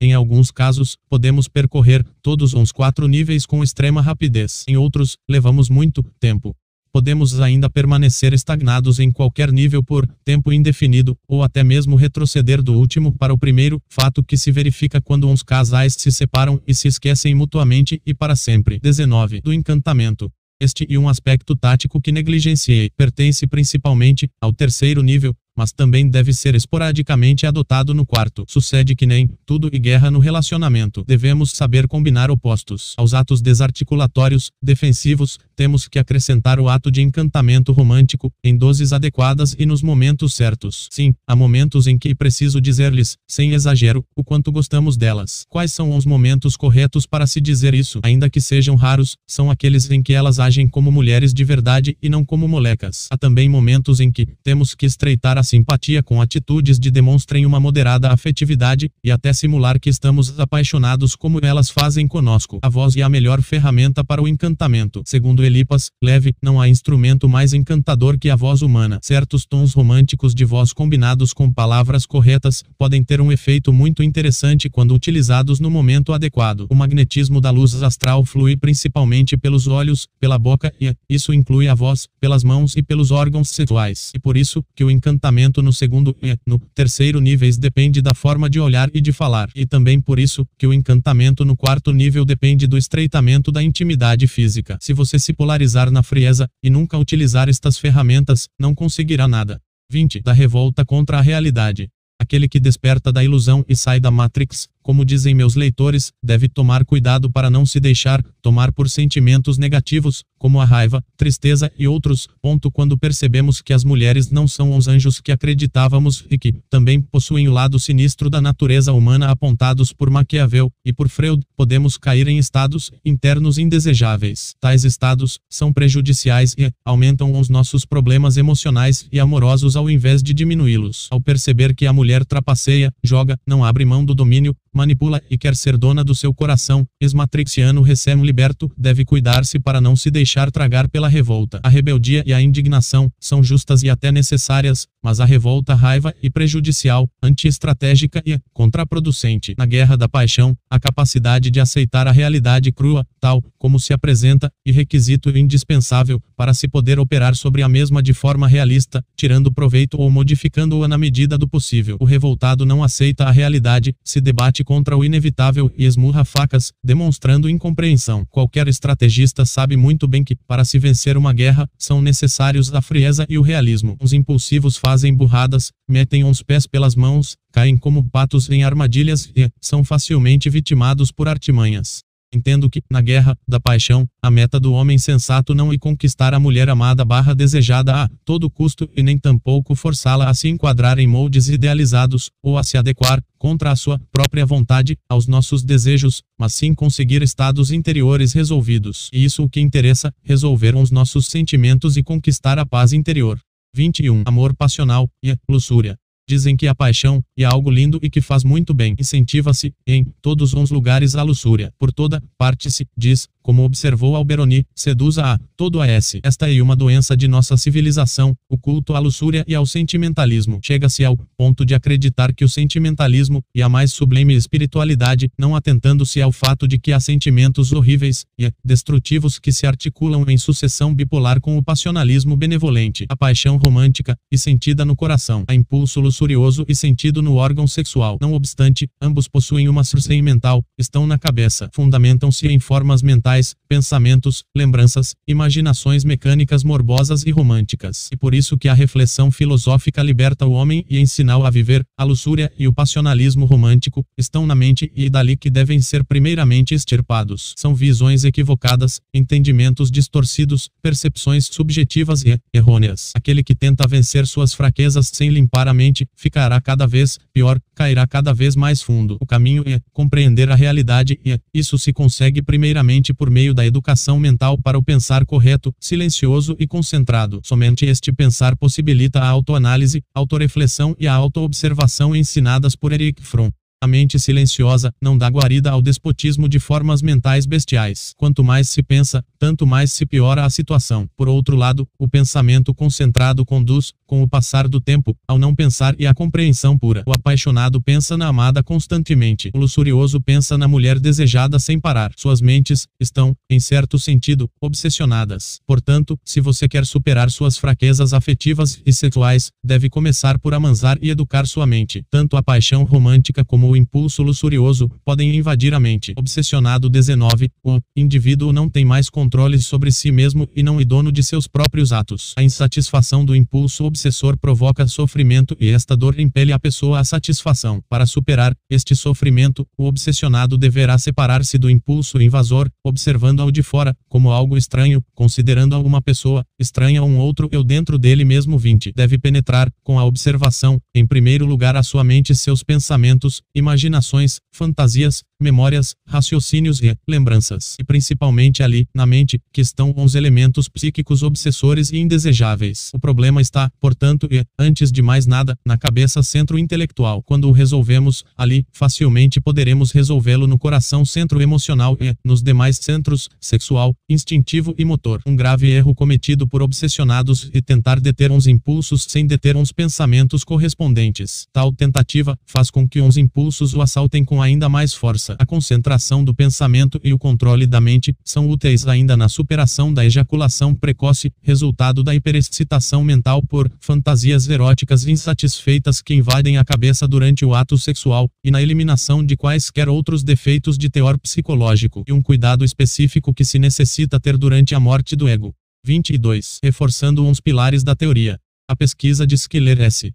em 0.00 0.14
alguns 0.14 0.50
casos, 0.50 0.96
podemos 1.10 1.46
percorrer 1.46 2.04
todos 2.22 2.54
os 2.54 2.72
quatro 2.72 3.06
níveis 3.06 3.44
com 3.44 3.62
extrema 3.62 4.00
rapidez. 4.00 4.64
Em 4.66 4.78
outros, 4.78 5.18
levamos 5.28 5.68
muito 5.68 6.02
tempo. 6.18 6.56
Podemos 6.90 7.38
ainda 7.38 7.68
permanecer 7.68 8.32
estagnados 8.32 8.98
em 8.98 9.12
qualquer 9.12 9.52
nível 9.52 9.84
por 9.84 10.06
tempo 10.24 10.50
indefinido, 10.50 11.14
ou 11.28 11.42
até 11.42 11.62
mesmo 11.62 11.96
retroceder 11.96 12.62
do 12.62 12.72
último 12.72 13.12
para 13.12 13.32
o 13.32 13.38
primeiro, 13.38 13.80
fato 13.90 14.24
que 14.24 14.38
se 14.38 14.50
verifica 14.50 15.02
quando 15.02 15.28
uns 15.28 15.42
casais 15.42 15.94
se 15.98 16.10
separam 16.10 16.60
e 16.66 16.74
se 16.74 16.88
esquecem 16.88 17.34
mutuamente 17.34 18.00
e 18.06 18.14
para 18.14 18.34
sempre. 18.34 18.80
19. 18.80 19.42
Do 19.42 19.52
encantamento. 19.52 20.32
Este 20.62 20.86
e 20.88 20.96
um 20.96 21.08
aspecto 21.08 21.56
tático 21.56 22.00
que 22.00 22.12
negligenciei 22.12 22.88
pertence 22.96 23.48
principalmente 23.48 24.28
ao 24.40 24.52
terceiro 24.52 25.02
nível, 25.02 25.34
mas 25.56 25.72
também 25.72 26.08
deve 26.08 26.32
ser 26.32 26.54
esporadicamente 26.54 27.46
adotado 27.46 27.94
no 27.94 28.06
quarto. 28.06 28.44
Sucede 28.48 28.94
que 28.94 29.06
nem 29.06 29.28
tudo 29.44 29.68
e 29.72 29.78
guerra 29.78 30.10
no 30.10 30.18
relacionamento. 30.18 31.04
Devemos 31.06 31.50
saber 31.52 31.86
combinar 31.86 32.30
opostos. 32.30 32.94
Aos 32.96 33.14
atos 33.14 33.40
desarticulatórios, 33.40 34.50
defensivos, 34.62 35.38
temos 35.54 35.86
que 35.86 35.98
acrescentar 35.98 36.58
o 36.58 36.68
ato 36.68 36.90
de 36.90 37.02
encantamento 37.02 37.72
romântico, 37.72 38.32
em 38.42 38.56
doses 38.56 38.92
adequadas 38.92 39.54
e 39.58 39.66
nos 39.66 39.82
momentos 39.82 40.34
certos. 40.34 40.88
Sim, 40.90 41.14
há 41.26 41.36
momentos 41.36 41.86
em 41.86 41.98
que 41.98 42.14
preciso 42.14 42.60
dizer-lhes, 42.60 43.16
sem 43.28 43.52
exagero, 43.52 44.04
o 44.16 44.24
quanto 44.24 44.50
gostamos 44.50 44.96
delas. 44.96 45.44
Quais 45.48 45.72
são 45.72 45.96
os 45.96 46.06
momentos 46.06 46.56
corretos 46.56 47.06
para 47.06 47.26
se 47.26 47.40
dizer 47.40 47.74
isso? 47.74 48.00
Ainda 48.02 48.30
que 48.30 48.40
sejam 48.40 48.74
raros, 48.74 49.16
são 49.26 49.50
aqueles 49.50 49.90
em 49.90 50.02
que 50.02 50.12
elas 50.12 50.38
agem 50.38 50.66
como 50.66 50.90
mulheres 50.90 51.32
de 51.34 51.44
verdade 51.44 51.96
e 52.02 52.08
não 52.08 52.24
como 52.24 52.48
molecas. 52.48 53.06
Há 53.10 53.18
também 53.18 53.48
momentos 53.48 54.00
em 54.00 54.10
que 54.10 54.26
temos 54.42 54.74
que 54.74 54.86
estreitar 54.86 55.38
a 55.38 55.41
a 55.42 55.44
simpatia 55.44 56.04
com 56.04 56.20
atitudes 56.20 56.78
de 56.78 56.88
demonstrem 56.88 57.44
uma 57.44 57.58
moderada 57.58 58.12
afetividade, 58.12 58.88
e 59.02 59.10
até 59.10 59.32
simular 59.32 59.80
que 59.80 59.90
estamos 59.90 60.38
apaixonados 60.38 61.16
como 61.16 61.40
elas 61.42 61.68
fazem 61.68 62.06
conosco. 62.06 62.60
A 62.62 62.68
voz 62.68 62.96
é 62.96 63.02
a 63.02 63.08
melhor 63.08 63.42
ferramenta 63.42 64.04
para 64.04 64.22
o 64.22 64.28
encantamento. 64.28 65.02
Segundo 65.04 65.44
Elipas, 65.44 65.90
leve, 66.02 66.32
não 66.40 66.60
há 66.60 66.68
instrumento 66.68 67.28
mais 67.28 67.52
encantador 67.52 68.16
que 68.20 68.30
a 68.30 68.36
voz 68.36 68.62
humana. 68.62 69.00
Certos 69.02 69.44
tons 69.44 69.74
românticos 69.74 70.32
de 70.32 70.44
voz 70.44 70.72
combinados 70.72 71.32
com 71.32 71.52
palavras 71.52 72.06
corretas, 72.06 72.62
podem 72.78 73.02
ter 73.02 73.20
um 73.20 73.32
efeito 73.32 73.72
muito 73.72 74.00
interessante 74.00 74.70
quando 74.70 74.94
utilizados 74.94 75.58
no 75.58 75.68
momento 75.68 76.12
adequado. 76.12 76.68
O 76.70 76.74
magnetismo 76.76 77.40
da 77.40 77.50
luz 77.50 77.82
astral 77.82 78.24
flui 78.24 78.56
principalmente 78.56 79.36
pelos 79.36 79.66
olhos, 79.66 80.06
pela 80.20 80.38
boca 80.38 80.72
e, 80.80 80.94
isso 81.10 81.32
inclui 81.32 81.66
a 81.66 81.74
voz, 81.74 82.06
pelas 82.20 82.44
mãos 82.44 82.76
e 82.76 82.82
pelos 82.82 83.10
órgãos 83.10 83.48
sexuais. 83.48 84.12
E 84.14 84.20
por 84.20 84.36
isso, 84.36 84.62
que 84.76 84.84
o 84.84 84.90
encantamento 84.90 85.31
encantamento 85.32 85.62
no 85.62 85.72
segundo 85.72 86.14
e 86.22 86.36
no 86.46 86.58
terceiro 86.74 87.20
níveis 87.20 87.56
depende 87.56 88.02
da 88.02 88.14
forma 88.14 88.50
de 88.50 88.60
olhar 88.60 88.90
e 88.92 89.00
de 89.00 89.12
falar, 89.12 89.48
e 89.54 89.66
também 89.66 90.00
por 90.00 90.18
isso 90.18 90.46
que 90.58 90.66
o 90.66 90.72
encantamento 90.72 91.44
no 91.44 91.56
quarto 91.56 91.92
nível 91.92 92.24
depende 92.24 92.66
do 92.66 92.76
estreitamento 92.76 93.50
da 93.50 93.62
intimidade 93.62 94.26
física. 94.26 94.76
Se 94.80 94.92
você 94.92 95.18
se 95.18 95.32
polarizar 95.32 95.90
na 95.90 96.02
frieza 96.02 96.48
e 96.62 96.68
nunca 96.68 96.98
utilizar 96.98 97.48
estas 97.48 97.78
ferramentas, 97.78 98.48
não 98.58 98.74
conseguirá 98.74 99.26
nada. 99.26 99.58
20. 99.90 100.20
Da 100.20 100.32
revolta 100.32 100.84
contra 100.84 101.18
a 101.18 101.22
realidade. 101.22 101.88
Aquele 102.20 102.48
que 102.48 102.60
desperta 102.60 103.12
da 103.12 103.24
ilusão 103.24 103.64
e 103.68 103.74
sai 103.74 103.98
da 103.98 104.10
Matrix, 104.10 104.68
como 104.82 105.04
dizem 105.04 105.34
meus 105.34 105.54
leitores, 105.54 106.12
deve 106.22 106.48
tomar 106.48 106.84
cuidado 106.84 107.30
para 107.30 107.48
não 107.48 107.64
se 107.64 107.78
deixar 107.78 108.22
tomar 108.42 108.72
por 108.72 108.90
sentimentos 108.90 109.56
negativos, 109.56 110.24
como 110.38 110.60
a 110.60 110.64
raiva, 110.64 111.02
tristeza 111.16 111.70
e 111.78 111.86
outros. 111.86 112.28
Ponto 112.42 112.70
quando 112.70 112.98
percebemos 112.98 113.62
que 113.62 113.72
as 113.72 113.84
mulheres 113.84 114.30
não 114.30 114.48
são 114.48 114.76
os 114.76 114.88
anjos 114.88 115.20
que 115.20 115.30
acreditávamos 115.30 116.24
e 116.28 116.36
que 116.36 116.52
também 116.68 117.00
possuem 117.00 117.48
o 117.48 117.52
lado 117.52 117.78
sinistro 117.78 118.28
da 118.28 118.40
natureza 118.40 118.92
humana 118.92 119.30
apontados 119.30 119.92
por 119.92 120.10
Maquiavel 120.10 120.70
e 120.84 120.92
por 120.92 121.08
Freud, 121.08 121.42
podemos 121.56 121.96
cair 121.96 122.26
em 122.26 122.38
estados 122.38 122.90
internos 123.04 123.56
indesejáveis. 123.56 124.54
Tais 124.60 124.84
estados 124.84 125.38
são 125.48 125.72
prejudiciais 125.72 126.54
e 126.58 126.72
aumentam 126.84 127.38
os 127.38 127.48
nossos 127.48 127.84
problemas 127.84 128.36
emocionais 128.36 129.06
e 129.12 129.20
amorosos 129.20 129.76
ao 129.76 129.88
invés 129.88 130.22
de 130.22 130.34
diminuí-los. 130.34 131.06
Ao 131.10 131.20
perceber 131.20 131.74
que 131.74 131.86
a 131.86 131.92
mulher 131.92 132.24
trapaceia, 132.24 132.92
joga, 133.02 133.38
não 133.46 133.64
abre 133.64 133.84
mão 133.84 134.04
do 134.04 134.14
domínio, 134.14 134.56
manipula 134.74 135.20
e 135.30 135.36
quer 135.36 135.54
ser 135.54 135.76
dona 135.76 136.02
do 136.02 136.14
seu 136.14 136.32
coração, 136.32 136.86
ex-matrixiano 137.00 137.82
recém-liberto, 137.82 138.70
deve 138.76 139.04
cuidar-se 139.04 139.58
para 139.58 139.80
não 139.80 139.94
se 139.94 140.10
deixar 140.10 140.50
tragar 140.50 140.88
pela 140.88 141.08
revolta. 141.08 141.60
A 141.62 141.68
rebeldia 141.68 142.22
e 142.26 142.32
a 142.32 142.40
indignação 142.40 143.10
são 143.20 143.42
justas 143.42 143.82
e 143.82 143.90
até 143.90 144.10
necessárias, 144.10 144.86
mas 145.02 145.20
a 145.20 145.24
revolta 145.24 145.74
raiva 145.74 146.14
e 146.22 146.30
prejudicial, 146.30 147.08
anti-estratégica 147.22 148.22
e 148.24 148.38
contraproducente. 148.52 149.54
Na 149.58 149.66
guerra 149.66 149.96
da 149.96 150.08
paixão, 150.08 150.56
a 150.70 150.80
capacidade 150.80 151.50
de 151.50 151.60
aceitar 151.60 152.06
a 152.06 152.12
realidade 152.12 152.72
crua, 152.72 153.06
tal 153.20 153.42
como 153.58 153.78
se 153.78 153.92
apresenta, 153.92 154.50
e 154.64 154.72
requisito 154.72 155.30
indispensável 155.36 156.20
para 156.36 156.54
se 156.54 156.66
poder 156.68 156.98
operar 156.98 157.34
sobre 157.34 157.62
a 157.62 157.68
mesma 157.68 158.02
de 158.02 158.12
forma 158.12 158.48
realista, 158.48 159.04
tirando 159.16 159.52
proveito 159.52 159.98
ou 159.98 160.10
modificando-a 160.10 160.88
na 160.88 160.98
medida 160.98 161.36
do 161.36 161.48
possível. 161.48 161.96
O 162.00 162.04
revoltado 162.04 162.64
não 162.64 162.82
aceita 162.82 163.24
a 163.24 163.30
realidade, 163.30 163.94
se 164.04 164.20
debate 164.20 164.61
contra 164.64 164.96
o 164.96 165.04
inevitável 165.04 165.70
e 165.76 165.84
esmurra 165.84 166.24
facas, 166.24 166.72
demonstrando 166.84 167.48
incompreensão. 167.48 168.24
Qualquer 168.30 168.68
estrategista 168.68 169.44
sabe 169.44 169.76
muito 169.76 170.06
bem 170.06 170.22
que, 170.22 170.34
para 170.34 170.64
se 170.64 170.78
vencer 170.78 171.16
uma 171.16 171.32
guerra, 171.32 171.68
são 171.78 172.00
necessários 172.00 172.72
a 172.72 172.80
frieza 172.80 173.26
e 173.28 173.38
o 173.38 173.42
realismo. 173.42 173.96
Os 174.00 174.12
impulsivos 174.12 174.76
fazem 174.76 175.14
burradas, 175.14 175.70
metem 175.88 176.24
os 176.24 176.42
pés 176.42 176.66
pelas 176.66 176.94
mãos, 176.94 177.36
caem 177.52 177.76
como 177.76 178.08
patos 178.08 178.48
em 178.50 178.64
armadilhas 178.64 179.30
e 179.34 179.50
são 179.60 179.84
facilmente 179.84 180.48
vitimados 180.48 181.10
por 181.10 181.28
artimanhas. 181.28 182.02
Entendo 182.34 182.70
que, 182.70 182.80
na 182.90 183.00
guerra 183.00 183.36
da 183.46 183.60
paixão, 183.60 184.08
a 184.22 184.30
meta 184.30 184.58
do 184.58 184.72
homem 184.72 184.96
sensato 184.96 185.54
não 185.54 185.72
é 185.72 185.78
conquistar 185.78 186.32
a 186.32 186.40
mulher 186.40 186.68
amada 186.70 187.04
barra 187.04 187.34
desejada 187.34 187.94
a 187.94 188.08
todo 188.24 188.48
custo 188.48 188.88
e 188.96 189.02
nem 189.02 189.18
tampouco 189.18 189.74
forçá-la 189.74 190.30
a 190.30 190.34
se 190.34 190.48
enquadrar 190.48 190.98
em 190.98 191.06
moldes 191.06 191.48
idealizados, 191.48 192.30
ou 192.42 192.56
a 192.56 192.62
se 192.62 192.78
adequar, 192.78 193.22
contra 193.38 193.70
a 193.70 193.76
sua 193.76 194.00
própria 194.10 194.46
vontade, 194.46 194.96
aos 195.08 195.26
nossos 195.26 195.62
desejos, 195.62 196.22
mas 196.38 196.54
sim 196.54 196.74
conseguir 196.74 197.22
estados 197.22 197.70
interiores 197.70 198.32
resolvidos. 198.32 199.10
E 199.12 199.24
isso 199.24 199.42
o 199.42 199.50
que 199.50 199.60
interessa, 199.60 200.12
resolver 200.22 200.74
os 200.74 200.90
nossos 200.90 201.26
sentimentos 201.26 201.96
e 201.96 202.02
conquistar 202.02 202.58
a 202.58 202.64
paz 202.64 202.92
interior. 202.92 203.38
21. 203.74 204.22
Amor 204.26 204.54
passional 204.54 205.08
e 205.22 205.34
luxúria. 205.48 205.98
Dizem 206.28 206.56
que 206.56 206.66
a 206.66 206.74
paixão 206.74 207.22
é 207.36 207.44
algo 207.44 207.70
lindo 207.70 207.98
e 208.02 208.08
que 208.08 208.20
faz 208.20 208.44
muito 208.44 208.72
bem. 208.72 208.94
Incentiva-se, 208.98 209.72
em 209.86 210.04
todos 210.20 210.54
os 210.54 210.70
lugares, 210.70 211.14
a 211.14 211.22
luxúria. 211.22 211.72
Por 211.78 211.92
toda 211.92 212.22
parte 212.38 212.70
se 212.70 212.86
diz, 212.96 213.28
como 213.42 213.64
observou 213.64 214.14
Alberoni, 214.14 214.64
seduza 214.74 215.24
a 215.24 215.38
todo 215.56 215.80
a 215.80 215.86
S. 215.86 216.20
Esta 216.22 216.52
é 216.52 216.62
uma 216.62 216.76
doença 216.76 217.16
de 217.16 217.26
nossa 217.26 217.56
civilização, 217.56 218.36
o 218.48 218.56
culto 218.56 218.94
à 218.94 218.98
luxúria 218.98 219.44
e 219.48 219.54
ao 219.54 219.66
sentimentalismo. 219.66 220.60
Chega-se 220.62 221.04
ao 221.04 221.16
ponto 221.36 221.64
de 221.64 221.74
acreditar 221.74 222.32
que 222.32 222.44
o 222.44 222.48
sentimentalismo 222.48 223.42
e 223.54 223.60
a 223.60 223.68
mais 223.68 223.92
sublime 223.92 224.34
espiritualidade, 224.34 225.28
não 225.36 225.56
atentando-se 225.56 226.22
ao 226.22 226.30
fato 226.30 226.68
de 226.68 226.78
que 226.78 226.92
há 226.92 227.00
sentimentos 227.00 227.72
horríveis 227.72 228.24
e 228.38 228.50
destrutivos 228.64 229.38
que 229.38 229.52
se 229.52 229.66
articulam 229.66 230.24
em 230.28 230.38
sucessão 230.38 230.94
bipolar 230.94 231.40
com 231.40 231.56
o 231.58 231.62
passionalismo 231.62 232.36
benevolente, 232.36 233.06
a 233.08 233.16
paixão 233.16 233.56
romântica 233.56 234.16
e 234.30 234.38
sentida 234.38 234.84
no 234.84 234.94
coração, 234.94 235.44
a 235.48 235.54
impulso 235.54 236.00
luxurioso 236.12 236.64
e 236.68 236.76
sentido 236.76 237.22
no 237.22 237.36
órgão 237.36 237.66
sexual. 237.66 238.18
Não 238.20 238.34
obstante, 238.34 238.86
ambos 239.00 239.26
possuem 239.26 239.68
uma 239.68 239.82
surcem 239.82 240.20
mental, 240.20 240.62
estão 240.78 241.06
na 241.06 241.18
cabeça, 241.18 241.70
fundamentam-se 241.72 242.46
em 242.46 242.58
formas 242.58 243.02
mentais, 243.02 243.54
pensamentos, 243.66 244.44
lembranças, 244.54 245.14
imaginações 245.26 246.04
mecânicas 246.04 246.62
morbosas 246.62 247.24
e 247.24 247.30
românticas. 247.30 248.10
E 248.12 248.16
por 248.16 248.34
isso 248.34 248.58
que 248.58 248.68
a 248.68 248.74
reflexão 248.74 249.30
filosófica 249.30 250.02
liberta 250.02 250.46
o 250.46 250.52
homem 250.52 250.84
e 250.88 250.98
ensina-o 250.98 251.46
a 251.46 251.50
viver, 251.50 251.82
a 251.96 252.04
luxúria 252.04 252.52
e 252.58 252.68
o 252.68 252.72
passionalismo 252.72 253.46
romântico 253.46 254.04
estão 254.18 254.46
na 254.46 254.54
mente 254.54 254.92
e 254.94 255.08
dali 255.08 255.36
que 255.36 255.48
devem 255.48 255.80
ser 255.80 256.04
primeiramente 256.04 256.74
extirpados. 256.74 257.54
São 257.56 257.74
visões 257.74 258.24
equivocadas, 258.24 259.00
entendimentos 259.14 259.90
distorcidos, 259.90 260.68
percepções 260.82 261.46
subjetivas 261.46 262.22
e 262.22 262.38
errôneas. 262.52 263.12
Aquele 263.14 263.42
que 263.42 263.54
tenta 263.54 263.86
vencer 263.86 264.26
suas 264.26 264.52
fraquezas 264.52 265.10
sem 265.12 265.30
limpar 265.30 265.68
a 265.68 265.72
mente, 265.74 266.01
ficará 266.14 266.60
cada 266.60 266.86
vez 266.86 267.18
pior, 267.32 267.58
cairá 267.74 268.06
cada 268.06 268.32
vez 268.32 268.56
mais 268.56 268.82
fundo. 268.82 269.16
O 269.20 269.26
caminho 269.26 269.62
é 269.66 269.80
compreender 269.92 270.50
a 270.50 270.54
realidade 270.54 271.18
e 271.24 271.38
isso 271.54 271.78
se 271.78 271.92
consegue 271.92 272.42
primeiramente 272.42 273.14
por 273.14 273.30
meio 273.30 273.54
da 273.54 273.64
educação 273.64 274.18
mental 274.18 274.58
para 274.58 274.78
o 274.78 274.82
pensar 274.82 275.24
correto, 275.24 275.74
silencioso 275.80 276.56
e 276.58 276.66
concentrado. 276.66 277.40
Somente 277.44 277.86
este 277.86 278.12
pensar 278.12 278.56
possibilita 278.56 279.20
a 279.20 279.28
autoanálise, 279.28 280.02
autoreflexão 280.14 280.94
e 280.98 281.06
a 281.06 281.14
autoobservação 281.14 282.14
ensinadas 282.14 282.74
por 282.74 282.92
Eric 282.92 283.22
Fromm. 283.22 283.50
A 283.82 283.86
mente 283.88 284.16
silenciosa 284.16 284.94
não 285.02 285.18
dá 285.18 285.26
guarida 285.26 285.68
ao 285.68 285.82
despotismo 285.82 286.48
de 286.48 286.60
formas 286.60 287.02
mentais 287.02 287.46
bestiais. 287.46 288.14
Quanto 288.16 288.44
mais 288.44 288.68
se 288.68 288.80
pensa, 288.80 289.24
tanto 289.40 289.66
mais 289.66 289.92
se 289.92 290.06
piora 290.06 290.44
a 290.44 290.50
situação. 290.50 291.08
Por 291.16 291.28
outro 291.28 291.56
lado, 291.56 291.84
o 291.98 292.06
pensamento 292.06 292.72
concentrado 292.72 293.44
conduz, 293.44 293.92
com 294.06 294.22
o 294.22 294.28
passar 294.28 294.68
do 294.68 294.80
tempo, 294.80 295.16
ao 295.26 295.36
não 295.36 295.52
pensar 295.52 295.96
e 295.98 296.06
à 296.06 296.14
compreensão 296.14 296.78
pura. 296.78 297.02
O 297.04 297.12
apaixonado 297.12 297.82
pensa 297.82 298.16
na 298.16 298.28
amada 298.28 298.62
constantemente. 298.62 299.50
O 299.52 299.58
luxurioso 299.58 300.20
pensa 300.20 300.56
na 300.56 300.68
mulher 300.68 301.00
desejada 301.00 301.58
sem 301.58 301.80
parar. 301.80 302.12
Suas 302.16 302.40
mentes 302.40 302.86
estão, 303.00 303.34
em 303.50 303.58
certo 303.58 303.98
sentido, 303.98 304.48
obsessionadas. 304.60 305.58
Portanto, 305.66 306.16
se 306.24 306.40
você 306.40 306.68
quer 306.68 306.86
superar 306.86 307.32
suas 307.32 307.56
fraquezas 307.56 308.12
afetivas 308.12 308.80
e 308.86 308.92
sexuais, 308.92 309.50
deve 309.64 309.90
começar 309.90 310.38
por 310.38 310.54
amansar 310.54 310.98
e 311.02 311.10
educar 311.10 311.48
sua 311.48 311.66
mente. 311.66 312.04
Tanto 312.08 312.36
a 312.36 312.42
paixão 312.44 312.84
romântica 312.84 313.44
como 313.44 313.71
o 313.72 313.76
impulso 313.76 314.22
luxurioso 314.22 314.90
podem 315.04 315.34
invadir 315.34 315.72
a 315.74 315.80
mente. 315.80 316.12
Obsessionado 316.16 316.90
19. 316.90 317.50
O 317.64 317.80
indivíduo 317.96 318.52
não 318.52 318.68
tem 318.68 318.84
mais 318.84 319.08
controle 319.08 319.58
sobre 319.60 319.90
si 319.90 320.12
mesmo 320.12 320.46
e 320.54 320.62
não 320.62 320.78
é 320.78 320.84
dono 320.84 321.10
de 321.10 321.22
seus 321.22 321.46
próprios 321.46 321.92
atos. 321.92 322.34
A 322.36 322.42
insatisfação 322.42 323.24
do 323.24 323.34
impulso 323.34 323.84
obsessor 323.84 324.36
provoca 324.36 324.86
sofrimento 324.86 325.56
e 325.58 325.70
esta 325.70 325.96
dor 325.96 326.20
impele 326.20 326.52
a 326.52 326.58
pessoa 326.58 327.00
à 327.00 327.04
satisfação. 327.04 327.82
Para 327.88 328.04
superar 328.04 328.54
este 328.70 328.94
sofrimento, 328.94 329.66
o 329.78 329.86
obsessionado 329.86 330.58
deverá 330.58 330.98
separar-se 330.98 331.56
do 331.56 331.70
impulso 331.70 332.20
invasor, 332.20 332.68
observando 332.84 333.40
ao 333.40 333.50
de 333.50 333.62
fora 333.62 333.96
como 334.06 334.30
algo 334.30 334.56
estranho, 334.56 335.02
considerando 335.14 335.74
a 335.74 335.78
uma 335.78 336.02
pessoa 336.02 336.44
estranha 336.58 337.00
a 337.00 337.04
um 337.04 337.18
outro 337.18 337.48
eu 337.50 337.64
dentro 337.64 337.98
dele 337.98 338.24
mesmo 338.24 338.58
20. 338.58 338.92
Deve 338.94 339.16
penetrar 339.16 339.70
com 339.82 339.98
a 339.98 340.04
observação, 340.04 340.78
em 340.94 341.06
primeiro 341.06 341.46
lugar, 341.46 341.74
a 341.74 341.82
sua 341.82 342.04
mente 342.04 342.32
e 342.32 342.36
seus 342.36 342.62
pensamentos 342.62 343.40
e 343.54 343.61
imaginações, 343.62 344.40
fantasias, 344.52 345.22
memórias, 345.40 345.94
raciocínios 346.06 346.80
e 346.80 346.96
lembranças. 347.08 347.76
E 347.78 347.84
principalmente 347.84 348.62
ali, 348.62 348.86
na 348.94 349.06
mente, 349.06 349.40
que 349.52 349.60
estão 349.60 349.92
os 349.96 350.14
elementos 350.14 350.68
psíquicos 350.68 351.22
obsessores 351.22 351.90
e 351.90 351.98
indesejáveis. 351.98 352.90
O 352.94 352.98
problema 352.98 353.40
está, 353.40 353.70
portanto, 353.80 354.28
e, 354.30 354.44
antes 354.58 354.92
de 354.92 355.02
mais 355.02 355.26
nada, 355.26 355.56
na 355.64 355.76
cabeça 355.76 356.22
centro 356.22 356.58
intelectual. 356.58 357.22
Quando 357.22 357.48
o 357.48 357.52
resolvemos, 357.52 358.24
ali, 358.36 358.64
facilmente 358.72 359.40
poderemos 359.40 359.90
resolvê-lo 359.90 360.46
no 360.46 360.58
coração 360.58 361.04
centro 361.04 361.40
emocional 361.42 361.96
e, 362.00 362.14
nos 362.24 362.42
demais 362.42 362.76
centros, 362.76 363.28
sexual, 363.40 363.94
instintivo 364.08 364.74
e 364.78 364.84
motor. 364.84 365.20
Um 365.26 365.36
grave 365.36 365.70
erro 365.70 365.94
cometido 365.94 366.46
por 366.46 366.62
obsessionados 366.62 367.50
e 367.52 367.60
tentar 367.60 367.98
deter 368.00 368.30
uns 368.30 368.46
impulsos 368.46 369.06
sem 369.08 369.26
deter 369.26 369.56
uns 369.56 369.72
pensamentos 369.72 370.44
correspondentes. 370.44 371.46
Tal 371.52 371.72
tentativa 371.72 372.38
faz 372.46 372.70
com 372.70 372.88
que 372.88 373.00
uns 373.00 373.16
impulsos 373.16 373.51
impulsos 373.52 373.74
o 373.74 373.82
assaltem 373.82 374.24
com 374.24 374.40
ainda 374.40 374.66
mais 374.68 374.94
força. 374.94 375.36
A 375.38 375.44
concentração 375.44 376.24
do 376.24 376.34
pensamento 376.34 376.98
e 377.04 377.12
o 377.12 377.18
controle 377.18 377.66
da 377.66 377.80
mente 377.82 378.14
são 378.24 378.48
úteis 378.48 378.86
ainda 378.86 379.14
na 379.14 379.28
superação 379.28 379.92
da 379.92 380.04
ejaculação 380.04 380.74
precoce, 380.74 381.30
resultado 381.42 382.02
da 382.02 382.14
hiperexcitação 382.14 383.04
mental 383.04 383.42
por 383.42 383.70
fantasias 383.78 384.48
eróticas 384.48 385.06
insatisfeitas 385.06 386.00
que 386.00 386.14
invadem 386.14 386.56
a 386.56 386.64
cabeça 386.64 387.06
durante 387.06 387.44
o 387.44 387.54
ato 387.54 387.76
sexual, 387.76 388.26
e 388.42 388.50
na 388.50 388.62
eliminação 388.62 389.22
de 389.24 389.36
quaisquer 389.36 389.88
outros 389.88 390.24
defeitos 390.24 390.78
de 390.78 390.88
teor 390.88 391.18
psicológico, 391.18 392.04
e 392.08 392.12
um 392.12 392.22
cuidado 392.22 392.64
específico 392.64 393.34
que 393.34 393.44
se 393.44 393.58
necessita 393.58 394.18
ter 394.18 394.38
durante 394.38 394.74
a 394.74 394.80
morte 394.80 395.14
do 395.14 395.28
ego. 395.28 395.52
22. 395.84 396.58
Reforçando 396.62 397.22
uns 397.26 397.38
pilares 397.38 397.84
da 397.84 397.94
teoria. 397.94 398.38
A 398.66 398.74
pesquisa 398.74 399.26
de 399.26 399.34
Skiller 399.34 399.80
S. 399.82 400.10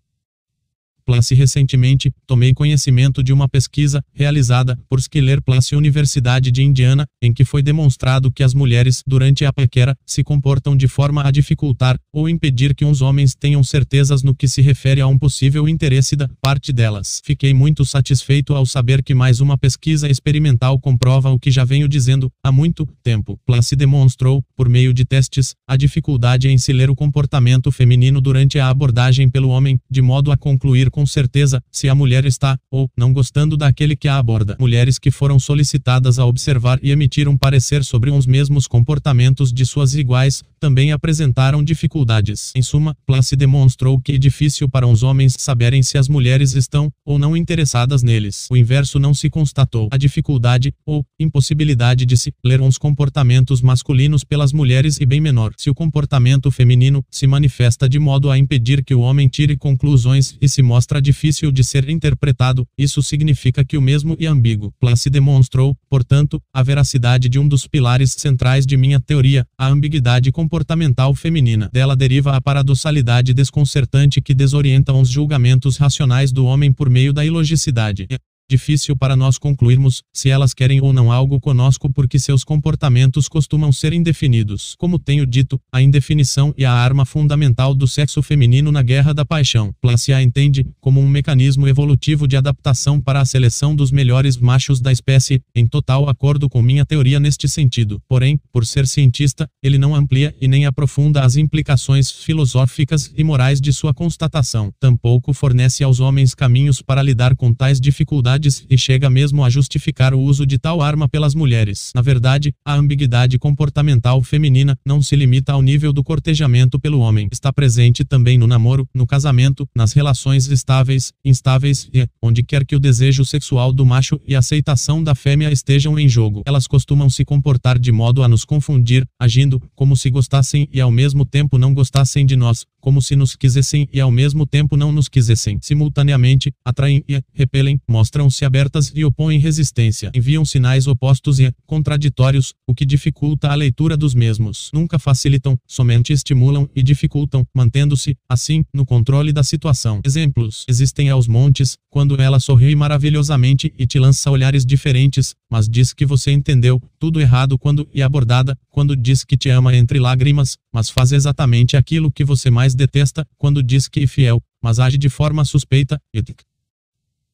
Place 1.07 1.33
recentemente, 1.33 2.11
tomei 2.27 2.53
conhecimento 2.53 3.23
de 3.23 3.31
uma 3.31 3.47
pesquisa, 3.47 4.03
realizada, 4.13 4.77
por 4.89 4.99
Skiller 4.99 5.41
Place 5.41 5.73
Universidade 5.73 6.51
de 6.51 6.61
Indiana, 6.61 7.05
em 7.21 7.33
que 7.33 7.45
foi 7.45 7.63
demonstrado 7.63 8.29
que 8.29 8.43
as 8.43 8.53
mulheres, 8.53 9.01
durante 9.07 9.45
a 9.45 9.53
paquera, 9.53 9.95
se 10.05 10.21
comportam 10.21 10.75
de 10.75 10.85
forma 10.85 11.25
a 11.25 11.31
dificultar, 11.31 11.97
ou 12.11 12.27
impedir 12.27 12.75
que 12.75 12.83
uns 12.83 12.99
homens 12.99 13.33
tenham 13.33 13.63
certezas 13.63 14.21
no 14.21 14.35
que 14.35 14.49
se 14.49 14.61
refere 14.61 14.99
a 14.99 15.07
um 15.07 15.17
possível 15.17 15.69
interesse 15.69 16.13
da 16.13 16.29
parte 16.41 16.73
delas. 16.73 17.21
Fiquei 17.23 17.53
muito 17.53 17.85
satisfeito 17.85 18.53
ao 18.53 18.65
saber 18.65 19.01
que 19.01 19.15
mais 19.15 19.39
uma 19.39 19.57
pesquisa 19.57 20.09
experimental 20.09 20.77
comprova 20.77 21.31
o 21.31 21.39
que 21.39 21.49
já 21.49 21.63
venho 21.63 21.87
dizendo, 21.87 22.29
há 22.43 22.51
muito 22.51 22.85
tempo. 23.01 23.39
Place 23.45 23.77
demonstrou, 23.77 24.43
por 24.57 24.67
meio 24.67 24.93
de 24.93 25.05
testes, 25.05 25.55
a 25.65 25.77
dificuldade 25.77 26.49
em 26.49 26.57
se 26.57 26.73
ler 26.73 26.89
o 26.89 26.95
comportamento 26.95 27.71
feminino 27.71 28.19
durante 28.19 28.59
a 28.59 28.67
abordagem 28.67 29.29
pelo 29.29 29.47
homem, 29.47 29.79
de 29.89 30.01
modo 30.01 30.33
a 30.33 30.35
concluir 30.35 30.91
com 30.97 31.05
certeza 31.05 31.61
se 31.71 31.87
a 31.87 31.93
mulher 31.93 32.25
está 32.25 32.57
ou 32.71 32.89
não 32.97 33.13
gostando 33.13 33.55
daquele 33.55 33.95
que 33.95 34.07
a 34.07 34.17
aborda. 34.17 34.57
Mulheres 34.59 34.97
que 34.97 35.11
foram 35.11 35.37
solicitadas 35.37 36.17
a 36.17 36.25
observar 36.25 36.79
e 36.81 36.89
emitir 36.89 37.27
um 37.27 37.37
parecer 37.37 37.85
sobre 37.85 38.09
os 38.09 38.25
mesmos 38.25 38.65
comportamentos 38.65 39.53
de 39.53 39.63
suas 39.63 39.93
iguais 39.93 40.43
também 40.59 40.91
apresentaram 40.91 41.63
dificuldades. 41.63 42.51
Em 42.55 42.63
suma, 42.63 42.95
Place 43.05 43.35
demonstrou 43.35 43.99
que 43.99 44.13
é 44.13 44.17
difícil 44.17 44.67
para 44.67 44.87
os 44.87 45.03
homens 45.03 45.35
saberem 45.37 45.83
se 45.83 45.99
as 45.99 46.09
mulheres 46.09 46.55
estão 46.55 46.91
ou 47.05 47.19
não 47.19 47.37
interessadas 47.37 48.01
neles. 48.01 48.47
O 48.49 48.57
inverso 48.57 48.97
não 48.97 49.13
se 49.13 49.29
constatou. 49.29 49.89
A 49.91 49.97
dificuldade 49.97 50.73
ou 50.83 51.05
impossibilidade 51.19 52.07
de 52.07 52.17
se 52.17 52.33
ler 52.43 52.59
uns 52.59 52.79
comportamentos 52.79 53.61
masculinos 53.61 54.23
pelas 54.23 54.51
mulheres 54.51 54.99
e 54.99 55.05
bem 55.05 55.21
menor. 55.21 55.53
Se 55.57 55.69
o 55.69 55.75
comportamento 55.75 56.49
feminino 56.49 57.05
se 57.11 57.27
manifesta 57.27 57.87
de 57.87 57.99
modo 57.99 58.31
a 58.31 58.37
impedir 58.39 58.83
que 58.83 58.95
o 58.95 59.01
homem 59.01 59.27
tire 59.27 59.55
conclusões 59.55 60.35
e 60.41 60.49
se 60.49 60.63
mostre 60.63 60.86
mostra 60.87 61.01
difícil 61.01 61.51
de 61.51 61.65
ser 61.65 61.89
interpretado, 61.89 62.65
isso 62.77 63.03
significa 63.03 63.65
que 63.65 63.77
o 63.77 63.81
mesmo 63.81 64.15
e 64.17 64.25
ambíguo. 64.25 64.71
Place 64.79 65.09
demonstrou, 65.09 65.75
portanto, 65.89 66.41
a 66.53 66.63
veracidade 66.63 67.27
de 67.27 67.37
um 67.37 67.45
dos 67.45 67.67
pilares 67.67 68.15
centrais 68.17 68.65
de 68.65 68.77
minha 68.77 68.97
teoria, 68.97 69.45
a 69.57 69.67
ambiguidade 69.67 70.31
comportamental 70.31 71.13
feminina. 71.13 71.69
Dela 71.73 71.93
deriva 71.93 72.37
a 72.37 72.41
paradoxalidade 72.41 73.33
desconcertante 73.33 74.21
que 74.21 74.33
desorienta 74.33 74.93
os 74.93 75.09
julgamentos 75.09 75.75
racionais 75.75 76.31
do 76.31 76.45
homem 76.45 76.71
por 76.71 76.89
meio 76.89 77.11
da 77.11 77.25
ilogicidade 77.25 78.07
difícil 78.49 78.95
para 78.95 79.15
nós 79.15 79.37
concluirmos 79.37 80.01
se 80.13 80.29
elas 80.29 80.53
querem 80.53 80.81
ou 80.81 80.93
não 80.93 81.11
algo 81.11 81.39
conosco 81.39 81.91
porque 81.91 82.17
seus 82.17 82.43
comportamentos 82.43 83.27
costumam 83.27 83.71
ser 83.71 83.91
indefinidos. 83.91 84.75
Como 84.77 84.97
tenho 84.97 85.25
dito, 85.25 85.59
a 85.71 85.81
indefinição 85.81 86.53
é 86.57 86.63
a 86.63 86.71
arma 86.71 87.05
fundamental 87.05 87.75
do 87.75 87.87
sexo 87.87 88.21
feminino 88.21 88.71
na 88.71 88.81
guerra 88.81 89.13
da 89.13 89.25
paixão. 89.25 89.73
Place 89.81 90.13
a 90.13 90.23
entende 90.23 90.65
como 90.79 91.01
um 91.01 91.09
mecanismo 91.09 91.67
evolutivo 91.67 92.27
de 92.27 92.37
adaptação 92.37 93.01
para 93.01 93.19
a 93.19 93.25
seleção 93.25 93.75
dos 93.75 93.91
melhores 93.91 94.37
machos 94.37 94.79
da 94.79 94.91
espécie, 94.91 95.41
em 95.53 95.67
total 95.67 96.07
acordo 96.07 96.49
com 96.49 96.61
minha 96.61 96.85
teoria 96.85 97.19
neste 97.19 97.49
sentido. 97.49 98.01
Porém, 98.07 98.39
por 98.51 98.65
ser 98.65 98.87
cientista, 98.87 99.49
ele 99.61 99.77
não 99.77 99.93
amplia 99.93 100.33
e 100.39 100.47
nem 100.47 100.65
aprofunda 100.65 101.23
as 101.23 101.35
implicações 101.35 102.09
filosóficas 102.09 103.11
e 103.17 103.23
morais 103.23 103.59
de 103.59 103.73
sua 103.73 103.93
constatação. 103.93 104.71
Tampouco 104.79 105.33
fornece 105.33 105.83
aos 105.83 105.99
homens 105.99 106.33
caminhos 106.33 106.81
para 106.81 107.03
lidar 107.03 107.35
com 107.35 107.53
tais 107.53 107.79
dificuldades 107.81 108.36
e 108.69 108.77
chega 108.77 109.09
mesmo 109.09 109.43
a 109.43 109.49
justificar 109.49 110.13
o 110.13 110.19
uso 110.19 110.45
de 110.45 110.57
tal 110.57 110.81
arma 110.81 111.07
pelas 111.09 111.33
mulheres. 111.33 111.91
Na 111.95 112.01
verdade, 112.01 112.53
a 112.65 112.75
ambiguidade 112.75 113.39
comportamental 113.39 114.21
feminina 114.23 114.77
não 114.85 115.01
se 115.01 115.15
limita 115.15 115.53
ao 115.53 115.61
nível 115.61 115.91
do 115.91 116.03
cortejamento 116.03 116.79
pelo 116.79 116.99
homem. 116.99 117.27
Está 117.31 117.51
presente 117.51 118.03
também 118.03 118.37
no 118.37 118.47
namoro, 118.47 118.87
no 118.93 119.07
casamento, 119.07 119.67
nas 119.75 119.93
relações 119.93 120.47
estáveis, 120.47 121.11
instáveis 121.23 121.89
e, 121.93 122.07
onde 122.21 122.43
quer 122.43 122.65
que 122.65 122.75
o 122.75 122.79
desejo 122.79 123.25
sexual 123.25 123.73
do 123.73 123.85
macho 123.85 124.19
e 124.27 124.35
a 124.35 124.39
aceitação 124.39 125.03
da 125.03 125.15
fêmea 125.15 125.51
estejam 125.51 125.97
em 125.97 126.07
jogo. 126.07 126.43
Elas 126.45 126.67
costumam 126.67 127.09
se 127.09 127.25
comportar 127.25 127.79
de 127.79 127.91
modo 127.91 128.23
a 128.23 128.27
nos 128.27 128.45
confundir, 128.45 129.05
agindo 129.19 129.61
como 129.75 129.95
se 129.95 130.09
gostassem 130.09 130.67
e 130.71 130.79
ao 130.79 130.91
mesmo 130.91 131.25
tempo 131.25 131.57
não 131.57 131.73
gostassem 131.73 132.25
de 132.25 132.35
nós, 132.35 132.65
como 132.79 133.01
se 133.01 133.15
nos 133.15 133.35
quisessem 133.35 133.87
e 133.91 133.99
ao 133.99 134.11
mesmo 134.11 134.45
tempo 134.45 134.77
não 134.77 134.91
nos 134.91 135.07
quisessem. 135.09 135.57
Simultaneamente, 135.61 136.53
atraem 136.63 137.03
e 137.07 137.21
repelem, 137.33 137.79
mostram-se 138.27 138.45
abertas 138.45 138.91
e 138.93 139.05
opõem 139.05 139.39
resistência. 139.39 140.11
Enviam 140.13 140.43
sinais 140.43 140.85
opostos 140.87 141.39
e 141.39 141.51
contraditórios, 141.65 142.53
o 142.67 142.75
que 142.75 142.85
dificulta 142.85 143.49
a 143.49 143.55
leitura 143.55 143.95
dos 143.95 144.13
mesmos. 144.13 144.69
Nunca 144.73 144.99
facilitam, 144.99 145.57
somente 145.65 146.11
estimulam 146.13 146.69
e 146.75 146.83
dificultam, 146.83 147.45
mantendo-se, 147.53 148.15
assim, 148.29 148.63
no 148.73 148.85
controle 148.85 149.31
da 149.31 149.43
situação. 149.43 150.01
Exemplos 150.05 150.65
existem 150.67 151.09
aos 151.09 151.27
montes, 151.27 151.77
quando 151.89 152.19
ela 152.21 152.39
sorri 152.39 152.75
maravilhosamente 152.75 153.73
e 153.77 153.87
te 153.87 153.97
lança 153.97 154.29
olhares 154.29 154.65
diferentes, 154.65 155.33
mas 155.49 155.67
diz 155.67 155.93
que 155.93 156.05
você 156.05 156.31
entendeu 156.31 156.81
tudo 156.99 157.21
errado 157.21 157.57
quando 157.57 157.87
é 157.93 158.01
abordada, 158.01 158.57
quando 158.69 158.95
diz 158.95 159.23
que 159.23 159.37
te 159.37 159.49
ama 159.49 159.75
entre 159.75 159.99
lágrimas, 159.99 160.57
mas 160.73 160.89
faz 160.89 161.11
exatamente 161.11 161.77
aquilo 161.77 162.11
que 162.11 162.25
você 162.25 162.49
mais 162.49 162.75
detesta, 162.75 163.25
quando 163.37 163.63
diz 163.63 163.87
que 163.87 164.01
é 164.01 164.07
fiel, 164.07 164.41
mas 164.61 164.79
age 164.79 164.97
de 164.97 165.09
forma 165.09 165.45
suspeita, 165.45 165.99
ética. 166.13 166.43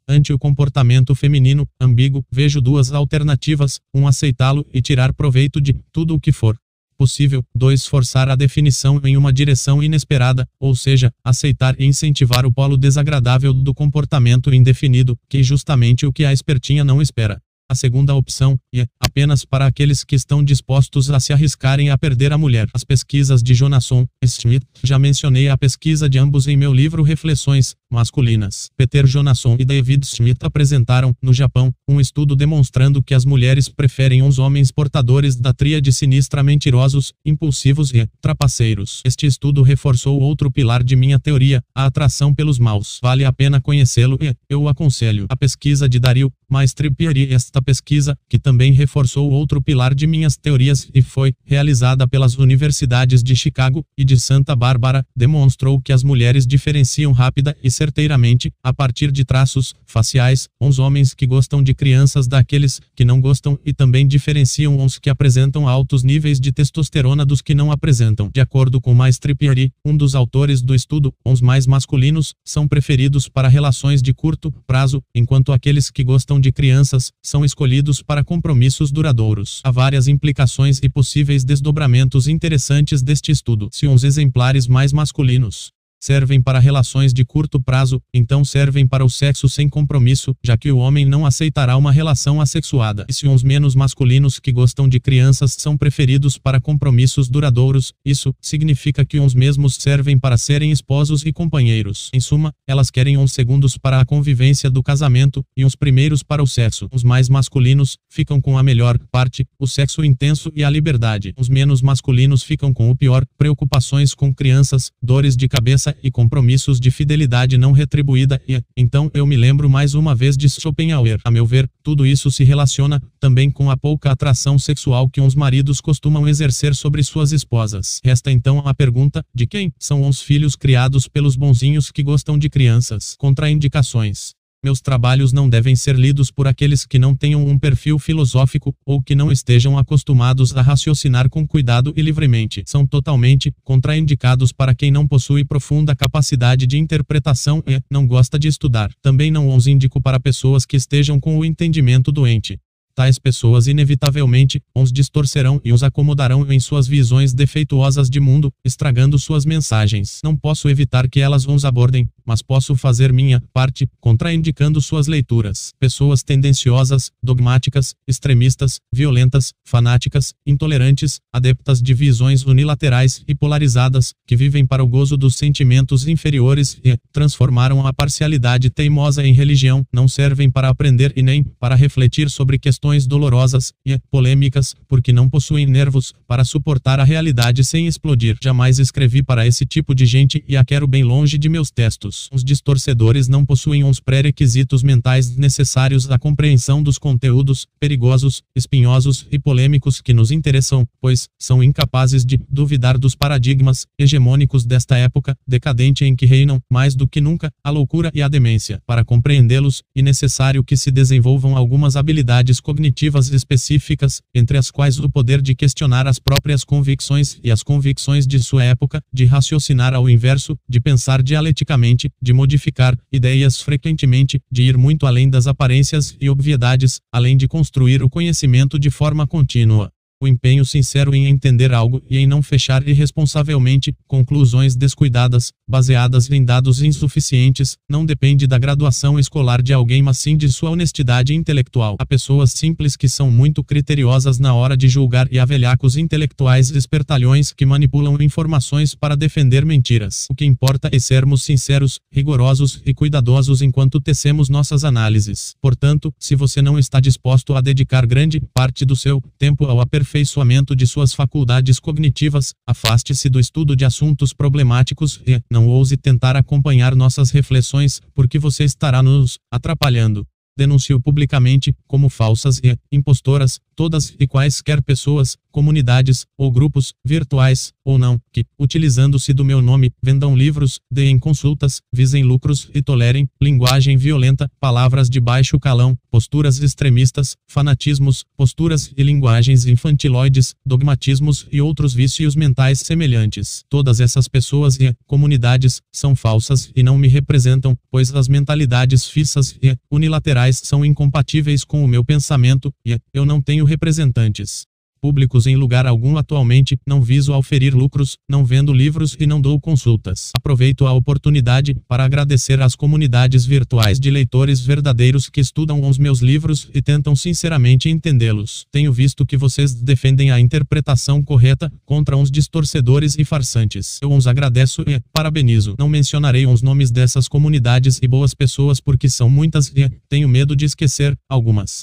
Ante 0.08 0.34
o 0.34 0.40
comportamento 0.40 1.16
feminino, 1.16 1.68
ambíguo, 1.80 2.24
vejo 2.32 2.60
duas 2.60 2.92
alternativas: 2.92 3.80
um 3.94 4.08
aceitá-lo 4.08 4.66
e 4.74 4.82
tirar 4.82 5.14
proveito 5.14 5.62
de 5.62 5.74
tudo 5.92 6.16
o 6.16 6.20
que 6.20 6.32
for 6.32 6.58
possível, 7.04 7.44
2. 7.54 7.86
Forçar 7.88 8.30
a 8.30 8.36
definição 8.36 9.02
em 9.04 9.18
uma 9.18 9.34
direção 9.34 9.84
inesperada, 9.84 10.48
ou 10.58 10.74
seja, 10.74 11.12
aceitar 11.22 11.76
e 11.78 11.86
incentivar 11.86 12.46
o 12.46 12.54
polo 12.54 12.78
desagradável 12.78 13.54
do 13.54 13.74
comportamento 13.74 14.54
indefinido, 14.54 15.18
que 15.28 15.40
é 15.40 15.44
justamente 15.44 16.06
o 16.06 16.14
que 16.14 16.24
a 16.24 16.32
espertinha 16.32 16.84
não 16.84 17.02
espera. 17.02 17.42
A 17.70 17.76
segunda 17.76 18.14
opção 18.14 18.58
é 18.74 18.86
apenas 19.00 19.44
para 19.44 19.66
aqueles 19.66 20.04
que 20.04 20.16
estão 20.16 20.44
dispostos 20.44 21.10
a 21.10 21.20
se 21.20 21.34
arriscarem 21.34 21.90
a 21.90 21.98
perder 21.98 22.32
a 22.32 22.38
mulher. 22.38 22.68
As 22.74 22.84
pesquisas 22.84 23.42
de 23.42 23.54
Jonasson 23.54 24.06
Smith, 24.24 24.64
já 24.84 25.00
mencionei 25.00 25.50
a 25.50 25.58
pesquisa 25.58 26.10
de 26.10 26.20
ambos 26.20 26.48
em 26.48 26.56
meu 26.56 26.74
livro 26.74 27.04
Reflexões 27.04 27.76
Masculinas. 27.94 28.70
Peter 28.76 29.06
Jonasson 29.06 29.56
e 29.60 29.64
David 29.64 30.06
Smith 30.06 30.44
apresentaram, 30.44 31.16
no 31.22 31.34
Japão, 31.34 31.74
um 31.88 32.00
estudo 32.00 32.36
demonstrando 32.36 33.02
que 33.02 33.14
as 33.14 33.24
mulheres 33.24 33.70
preferem 33.70 34.24
os 34.24 34.40
homens 34.40 34.72
portadores 34.72 35.36
da 35.36 35.54
tríade 35.54 35.94
sinistra 35.94 36.44
mentirosos, 36.44 37.14
impulsivos 37.26 37.94
e 37.94 38.08
trapaceiros. 38.20 39.02
Este 39.06 39.26
estudo 39.26 39.62
reforçou 39.62 40.20
outro 40.20 40.52
pilar 40.52 40.84
de 40.84 40.96
minha 40.96 41.20
teoria, 41.20 41.62
a 41.76 41.86
atração 41.86 42.34
pelos 42.34 42.60
maus. 42.60 43.00
Vale 43.02 43.24
a 43.24 43.32
pena 43.32 43.62
conhecê-lo 43.62 44.18
e 44.22 44.36
eu 44.50 44.68
aconselho. 44.68 45.28
A 45.30 45.38
pesquisa 45.38 45.88
de 45.88 46.00
Dario 46.00 46.32
Maestripieri 46.50 47.34
esta 47.34 47.62
pesquisa, 47.62 48.16
que 48.30 48.38
também 48.38 48.74
reforçou 48.74 49.32
outro 49.32 49.62
pilar 49.62 49.96
de 49.96 50.06
minhas 50.06 50.38
teorias 50.38 50.88
e 50.94 51.02
foi 51.02 51.34
realizada 51.44 52.08
pelas 52.08 52.38
universidades 52.38 53.24
de 53.24 53.36
Chicago 53.36 53.84
e 53.98 54.06
de 54.06 54.20
Santa 54.20 54.56
Bárbara, 54.56 55.06
demonstrou 55.16 55.82
que 55.82 55.92
as 55.92 56.04
mulheres 56.04 56.46
diferenciam 56.46 57.12
rápida 57.12 57.58
e 57.64 57.72
certeiramente, 57.84 58.50
a 58.64 58.74
partir 58.74 59.12
de 59.12 59.26
traços 59.26 59.76
faciais, 59.86 60.48
os 60.58 60.80
homens 60.80 61.14
que 61.14 61.28
gostam 61.28 61.62
de 61.62 61.74
crianças 61.74 62.28
daqueles 62.30 62.80
que 62.96 63.04
não 63.04 63.20
gostam 63.20 63.60
e 63.66 63.74
também 63.74 64.08
diferenciam 64.08 64.82
os 64.84 64.98
que 64.98 65.10
apresentam 65.10 65.68
altos 65.68 66.02
níveis 66.02 66.40
de 66.40 66.54
testosterona 66.54 67.26
dos 67.26 67.42
que 67.42 67.54
não 67.54 67.74
apresentam. 67.74 68.30
De 68.34 68.40
acordo 68.40 68.80
com 68.80 68.94
Maestripieri, 68.94 69.70
um 69.84 69.98
dos 69.98 70.16
autores 70.16 70.62
do 70.62 70.74
estudo, 70.74 71.14
os 71.26 71.42
mais 71.42 71.68
masculinos 71.68 72.34
são 72.46 72.70
preferidos 72.70 73.28
para 73.28 73.50
relações 73.50 74.02
de 74.02 74.14
curto 74.14 74.50
prazo, 74.66 75.02
enquanto 75.14 75.52
aqueles 75.52 75.92
que 75.92 76.06
gostam 76.06 76.40
de 76.40 76.54
crianças 76.54 77.12
são 77.22 77.44
escolhidos 77.44 78.02
para 78.02 78.24
compromissos 78.24 78.94
duradouros. 78.94 79.60
Há 79.62 79.72
várias 79.72 80.08
implicações 80.08 80.80
e 80.82 80.88
possíveis 80.88 81.44
desdobramentos 81.44 82.30
interessantes 82.30 83.04
deste 83.04 83.30
estudo. 83.30 83.68
Se 83.74 83.88
uns 83.88 84.06
exemplares 84.06 84.68
mais 84.68 84.94
masculinos 84.94 85.74
servem 86.04 86.42
para 86.42 86.60
relações 86.60 87.14
de 87.14 87.24
curto 87.24 87.62
prazo, 87.62 88.02
então 88.14 88.44
servem 88.44 88.86
para 88.86 89.06
o 89.06 89.10
sexo 89.10 89.48
sem 89.48 89.70
compromisso, 89.70 90.36
já 90.44 90.58
que 90.58 90.70
o 90.70 90.78
homem 90.78 91.06
não 91.06 91.26
aceitará 91.26 91.78
uma 91.78 91.94
relação 91.94 92.42
assexuada. 92.42 93.06
E 93.08 93.14
se 93.14 93.26
uns 93.26 93.42
menos 93.42 93.74
masculinos 93.74 94.38
que 94.38 94.52
gostam 94.52 94.90
de 94.90 95.00
crianças 95.00 95.56
são 95.58 95.78
preferidos 95.78 96.38
para 96.38 96.60
compromissos 96.60 97.30
duradouros, 97.30 97.94
isso 98.04 98.36
significa 98.42 99.06
que 99.06 99.18
uns 99.18 99.34
mesmos 99.34 99.76
servem 99.76 100.20
para 100.20 100.38
serem 100.38 100.72
esposos 100.72 101.26
e 101.26 101.32
companheiros. 101.32 102.10
Em 102.14 102.20
suma, 102.20 102.52
elas 102.68 102.92
querem 102.92 103.18
uns 103.18 103.32
segundos 103.32 103.78
para 103.78 104.02
a 104.02 104.06
convivência 104.06 104.70
do 104.70 104.84
casamento 104.84 105.42
e 105.56 105.64
uns 105.64 105.74
primeiros 105.74 106.22
para 106.22 106.44
o 106.44 106.48
sexo. 106.48 106.90
Os 106.92 107.06
mais 107.06 107.30
masculinos 107.30 107.98
ficam 108.10 108.42
com 108.42 108.58
a 108.58 108.64
melhor 108.64 109.00
parte, 109.10 109.46
o 109.58 109.66
sexo 109.66 110.04
intenso 110.04 110.52
e 110.54 110.66
a 110.66 110.70
liberdade. 110.70 111.34
Os 111.38 111.48
menos 111.48 111.82
masculinos 111.82 112.44
ficam 112.44 112.74
com 112.74 112.90
o 112.90 112.96
pior, 112.96 113.26
preocupações 113.38 114.14
com 114.14 114.36
crianças, 114.36 114.92
dores 115.02 115.38
de 115.38 115.48
cabeça 115.48 115.93
e 116.02 116.10
compromissos 116.10 116.80
de 116.80 116.90
fidelidade 116.90 117.58
não 117.58 117.72
retribuída 117.72 118.42
e, 118.48 118.62
então, 118.76 119.10
eu 119.14 119.26
me 119.26 119.36
lembro 119.36 119.70
mais 119.70 119.94
uma 119.94 120.16
vez 120.16 120.38
de 120.38 120.50
Schopenhauer. 120.50 121.20
A 121.24 121.32
meu 121.32 121.46
ver, 121.46 121.70
tudo 121.84 122.06
isso 122.06 122.32
se 122.32 122.44
relaciona 122.44 123.02
também 123.20 123.50
com 123.50 123.70
a 123.70 123.78
pouca 123.78 124.12
atração 124.12 124.58
sexual 124.58 125.10
que 125.10 125.22
uns 125.22 125.36
maridos 125.36 125.82
costumam 125.82 126.28
exercer 126.28 126.76
sobre 126.76 127.04
suas 127.04 127.32
esposas. 127.32 128.00
Resta 128.04 128.32
então 128.32 128.60
a 128.60 128.74
pergunta: 128.74 129.24
de 129.34 129.46
quem 129.48 129.72
são 129.80 130.08
os 130.08 130.22
filhos 130.22 130.56
criados 130.56 131.08
pelos 131.08 131.36
bonzinhos 131.36 131.92
que 131.92 132.04
gostam 132.04 132.38
de 132.38 132.50
crianças? 132.50 133.16
Contraindicações. 133.18 134.34
Meus 134.64 134.80
trabalhos 134.80 135.34
não 135.34 135.50
devem 135.50 135.76
ser 135.76 135.98
lidos 135.98 136.32
por 136.32 136.48
aqueles 136.48 136.86
que 136.86 136.98
não 136.98 137.14
tenham 137.14 137.46
um 137.46 137.60
perfil 137.60 138.00
filosófico 138.00 138.74
ou 138.86 139.04
que 139.04 139.14
não 139.14 139.30
estejam 139.30 139.78
acostumados 139.78 140.56
a 140.56 140.62
raciocinar 140.62 141.30
com 141.30 141.46
cuidado 141.46 141.94
e 141.98 142.02
livremente. 142.02 142.64
São 142.66 142.88
totalmente 142.88 143.54
contraindicados 143.62 144.54
para 144.54 144.74
quem 144.74 144.90
não 144.90 145.06
possui 145.06 145.44
profunda 145.44 145.94
capacidade 145.94 146.66
de 146.66 146.78
interpretação 146.78 147.62
e 147.68 147.82
não 147.92 148.08
gosta 148.08 148.40
de 148.40 148.48
estudar. 148.48 148.90
Também 149.02 149.30
não 149.30 149.54
os 149.54 149.68
indico 149.68 150.00
para 150.00 150.18
pessoas 150.18 150.66
que 150.66 150.78
estejam 150.78 151.20
com 151.20 151.38
o 151.38 151.44
entendimento 151.44 152.10
doente. 152.10 152.58
Tais 152.96 153.18
pessoas 153.18 153.66
inevitavelmente 153.66 154.62
os 154.76 154.92
distorcerão 154.92 155.60
e 155.66 155.74
os 155.74 155.82
acomodarão 155.82 156.52
em 156.52 156.60
suas 156.60 156.88
visões 156.88 157.34
defeituosas 157.34 158.08
de 158.08 158.20
mundo, 158.20 158.52
estragando 158.64 159.18
suas 159.18 159.46
mensagens. 159.46 160.20
Não 160.24 160.38
posso 160.38 160.70
evitar 160.70 161.10
que 161.10 161.20
elas 161.20 161.48
os 161.48 161.66
abordem, 161.66 162.08
mas 162.24 162.44
posso 162.44 162.76
fazer 162.76 163.12
minha 163.12 163.42
parte, 163.52 163.90
contraindicando 164.00 164.80
suas 164.80 165.08
leituras. 165.08 165.72
Pessoas 165.80 166.22
tendenciosas, 166.22 167.10
dogmáticas, 167.22 167.96
extremistas, 168.08 168.80
violentas, 168.94 169.54
fanáticas, 169.66 170.32
intolerantes, 170.46 171.20
adeptas 171.34 171.82
de 171.82 171.96
visões 171.96 172.46
unilaterais 172.46 173.24
e 173.28 173.34
polarizadas, 173.34 174.14
que 174.28 174.36
vivem 174.36 174.68
para 174.68 174.84
o 174.84 174.88
gozo 174.88 175.18
dos 175.18 175.36
sentimentos 175.36 176.08
inferiores 176.08 176.80
e 176.84 176.96
transformaram 177.12 177.88
a 177.88 177.92
parcialidade 177.92 178.70
teimosa 178.70 179.26
em 179.26 179.34
religião, 179.34 179.84
não 179.92 180.08
servem 180.08 180.50
para 180.50 180.70
aprender 180.70 181.12
e 181.16 181.24
nem 181.24 181.44
para 181.44 181.74
refletir 181.74 182.30
sobre 182.30 182.60
questões 182.60 182.83
questões 182.84 183.08
dolorosas 183.08 183.72
e 183.86 183.98
polêmicas, 184.12 184.76
porque 184.90 185.14
não 185.14 185.30
possuem 185.30 185.66
nervos 185.66 186.14
para 186.28 186.44
suportar 186.44 187.00
a 187.00 187.06
realidade 187.06 187.64
sem 187.64 187.88
explodir. 187.88 188.36
Jamais 188.44 188.78
escrevi 188.78 189.24
para 189.24 189.48
esse 189.48 189.66
tipo 189.66 189.96
de 189.96 190.06
gente 190.06 190.44
e 190.50 190.58
a 190.58 190.66
quero 190.66 190.86
bem 190.86 191.02
longe 191.02 191.38
de 191.38 191.48
meus 191.48 191.72
textos. 191.72 192.30
Os 192.34 192.44
distorcedores 192.44 193.30
não 193.30 193.46
possuem 193.46 193.86
os 193.86 194.02
pré-requisitos 194.02 194.84
mentais 194.84 195.38
necessários 195.38 196.12
à 196.12 196.20
compreensão 196.20 196.84
dos 196.84 196.98
conteúdos 196.98 197.66
perigosos, 197.80 198.44
espinhosos 198.54 199.26
e 199.32 199.40
polêmicos 199.40 200.02
que 200.02 200.14
nos 200.14 200.30
interessam, 200.30 200.86
pois 201.00 201.30
são 201.40 201.64
incapazes 201.64 202.26
de 202.26 202.38
duvidar 202.50 202.98
dos 202.98 203.16
paradigmas 203.16 203.88
hegemônicos 203.98 204.66
desta 204.66 204.98
época 204.98 205.38
decadente 205.48 206.04
em 206.04 206.18
que 206.18 206.26
reinam, 206.26 206.60
mais 206.70 206.96
do 206.96 207.08
que 207.08 207.22
nunca, 207.22 207.50
a 207.64 207.70
loucura 207.70 208.12
e 208.14 208.22
a 208.22 208.28
demência. 208.28 208.82
Para 208.86 209.06
compreendê-los, 209.06 209.84
é 209.96 210.02
necessário 210.02 210.66
que 210.66 210.76
se 210.76 210.92
desenvolvam 210.92 211.56
algumas 211.56 211.96
habilidades 211.96 212.60
cognitivas 212.74 213.30
específicas, 213.30 214.20
entre 214.34 214.58
as 214.58 214.72
quais 214.72 214.98
o 214.98 215.08
poder 215.08 215.44
de 215.44 215.54
questionar 215.54 216.08
as 216.08 216.18
próprias 216.18 216.64
convicções 216.64 217.38
e 217.44 217.52
as 217.52 217.62
convicções 217.62 218.26
de 218.26 218.40
sua 218.40 218.64
época, 218.64 219.00
de 219.14 219.26
raciocinar 219.26 219.94
ao 219.94 220.10
inverso, 220.10 220.58
de 220.68 220.80
pensar 220.80 221.22
dialeticamente, 221.22 222.10
de 222.20 222.34
modificar 222.34 222.98
ideias 223.12 223.62
frequentemente, 223.62 224.40
de 224.52 224.64
ir 224.64 224.76
muito 224.76 225.06
além 225.06 225.30
das 225.30 225.46
aparências 225.46 226.18
e 226.20 226.28
obviedades, 226.32 227.00
além 227.12 227.38
de 227.38 227.48
construir 227.48 228.02
o 228.02 228.10
conhecimento 228.10 228.80
de 228.80 228.90
forma 228.90 229.28
contínua 229.28 229.92
o 230.24 230.28
empenho 230.28 230.64
sincero 230.64 231.14
em 231.14 231.28
entender 231.28 231.74
algo 231.74 232.02
e 232.10 232.18
em 232.18 232.26
não 232.26 232.42
fechar 232.42 232.88
irresponsavelmente 232.88 233.94
conclusões 234.08 234.76
descuidadas, 234.76 235.52
baseadas 235.68 236.30
em 236.32 236.44
dados 236.44 236.82
insuficientes, 236.82 237.78
não 237.90 238.06
depende 238.06 238.48
da 238.48 238.58
graduação 238.58 239.20
escolar 239.20 239.62
de 239.62 239.74
alguém, 239.74 240.02
mas 240.02 240.18
sim 240.18 240.38
de 240.38 240.50
sua 240.50 240.70
honestidade 240.70 241.34
intelectual. 241.34 241.98
Há 242.00 242.06
pessoas 242.06 242.52
simples 242.52 242.96
que 242.96 243.10
são 243.10 243.30
muito 243.30 243.64
criteriosas 243.64 244.40
na 244.40 244.54
hora 244.54 244.78
de 244.78 244.88
julgar 244.88 245.28
e 245.32 245.40
há 245.40 245.46
velhacos 245.46 245.98
intelectuais 245.98 246.70
espertalhões 246.70 247.52
que 247.52 247.66
manipulam 247.66 248.18
informações 248.22 248.96
para 248.96 249.18
defender 249.18 249.66
mentiras. 249.66 250.28
O 250.30 250.36
que 250.36 250.46
importa 250.46 250.90
é 250.92 251.00
sermos 251.00 251.44
sinceros, 251.44 252.00
rigorosos 252.12 252.82
e 252.86 252.94
cuidadosos 252.94 253.62
enquanto 253.62 254.00
tecemos 254.00 254.48
nossas 254.48 254.86
análises. 254.86 255.54
Portanto, 255.62 256.14
se 256.18 256.36
você 256.36 256.62
não 256.62 256.80
está 256.80 257.00
disposto 257.00 257.56
a 257.56 257.62
dedicar 257.62 258.06
grande 258.06 258.42
parte 258.54 258.86
do 258.86 258.96
seu 258.96 259.22
tempo 259.38 259.66
ao 259.66 259.82
aperfeiçoamento, 259.82 260.13
aperfeiçoamento 260.14 260.76
de 260.76 260.86
suas 260.86 261.14
faculdades 261.14 261.80
cognitivas, 261.80 262.54
afaste-se 262.68 263.30
do 263.30 263.40
estudo 263.40 263.76
de 263.76 263.84
assuntos 263.84 264.32
problemáticos 264.32 265.20
e 265.26 265.42
não 265.52 265.68
ouse 265.68 265.98
tentar 265.98 266.36
acompanhar 266.36 266.96
nossas 266.96 267.32
reflexões, 267.32 268.00
porque 268.14 268.38
você 268.38 268.64
estará 268.64 269.02
nos 269.02 269.40
atrapalhando 269.52 270.28
denuncio 270.58 271.00
publicamente 271.00 271.76
como 271.88 272.10
falsas 272.10 272.60
e 272.64 272.78
impostoras 272.92 273.60
todas 273.76 274.16
e 274.20 274.28
quaisquer 274.28 274.82
pessoas, 274.82 275.36
comunidades 275.52 276.26
ou 276.38 276.52
grupos, 276.52 276.94
virtuais 277.06 277.74
ou 277.84 277.98
não, 277.98 278.20
que, 278.32 278.46
utilizando-se 278.58 279.34
do 279.34 279.44
meu 279.44 279.62
nome, 279.62 279.92
vendam 280.02 280.36
livros, 280.36 280.80
deem 280.92 281.20
consultas, 281.20 281.82
visem 281.92 282.24
lucros 282.24 282.70
e 282.74 282.82
tolerem 282.82 283.28
linguagem 283.42 283.98
violenta, 283.98 284.50
palavras 284.60 285.10
de 285.10 285.20
baixo 285.20 285.60
calão, 285.60 285.98
posturas 286.10 286.60
extremistas, 286.60 287.36
fanatismos, 287.48 288.24
posturas 288.38 288.92
e 288.96 289.04
linguagens 289.04 289.66
infantiloides, 289.66 290.56
dogmatismos 290.66 291.48
e 291.52 291.62
outros 291.62 291.94
vícios 291.94 292.36
mentais 292.36 292.80
semelhantes. 292.80 293.64
Todas 293.70 294.00
essas 294.00 294.28
pessoas 294.28 294.80
e 294.80 294.96
comunidades 295.06 295.82
são 295.92 296.16
falsas 296.16 296.72
e 296.76 296.82
não 296.82 296.98
me 296.98 297.08
representam, 297.08 297.78
pois 297.92 298.14
as 298.14 298.28
mentalidades 298.28 299.06
fixas 299.06 299.56
e 299.62 299.76
unilaterais 299.92 300.43
são 300.52 300.84
incompatíveis 300.84 301.64
com 301.64 301.84
o 301.84 301.88
meu 301.88 302.04
pensamento 302.04 302.74
e 302.86 303.00
eu 303.14 303.26
não 303.26 303.42
tenho 303.42 303.66
representantes 303.66 304.66
públicos 305.04 305.46
em 305.46 305.58
lugar 305.58 305.86
algum 305.86 306.16
atualmente, 306.16 306.78
não 306.88 307.02
viso 307.02 307.34
auferir 307.34 307.76
lucros, 307.76 308.16
não 308.30 308.46
vendo 308.46 308.72
livros 308.72 309.18
e 309.20 309.28
não 309.28 309.42
dou 309.42 309.60
consultas. 309.60 310.30
Aproveito 310.34 310.88
a 310.88 310.94
oportunidade 310.94 311.76
para 311.90 312.06
agradecer 312.06 312.62
às 312.62 312.74
comunidades 312.74 313.46
virtuais 313.46 314.00
de 314.00 314.10
leitores 314.10 314.62
verdadeiros 314.62 315.30
que 315.30 315.42
estudam 315.42 315.86
os 315.90 315.98
meus 315.98 316.22
livros 316.22 316.70
e 316.74 316.82
tentam 316.82 317.18
sinceramente 317.18 317.90
entendê-los. 317.90 318.66
Tenho 318.72 318.94
visto 318.94 319.26
que 319.26 319.36
vocês 319.36 319.74
defendem 319.74 320.32
a 320.32 320.40
interpretação 320.40 321.22
correta 321.22 321.70
contra 321.86 322.16
uns 322.16 322.32
distorcedores 322.32 323.18
e 323.20 323.26
farsantes. 323.26 324.00
Eu 324.02 324.14
os 324.14 324.26
agradeço 324.26 324.84
e 324.88 325.02
parabenizo. 325.12 325.76
Não 325.78 325.90
mencionarei 325.90 326.48
os 326.48 326.62
nomes 326.62 326.92
dessas 326.92 327.28
comunidades 327.28 328.00
e 328.02 328.08
boas 328.08 328.34
pessoas 328.34 328.80
porque 328.80 329.10
são 329.10 329.30
muitas 329.30 329.68
e 329.76 329.90
tenho 330.08 330.30
medo 330.30 330.56
de 330.56 330.64
esquecer 330.64 331.14
algumas. 331.28 331.82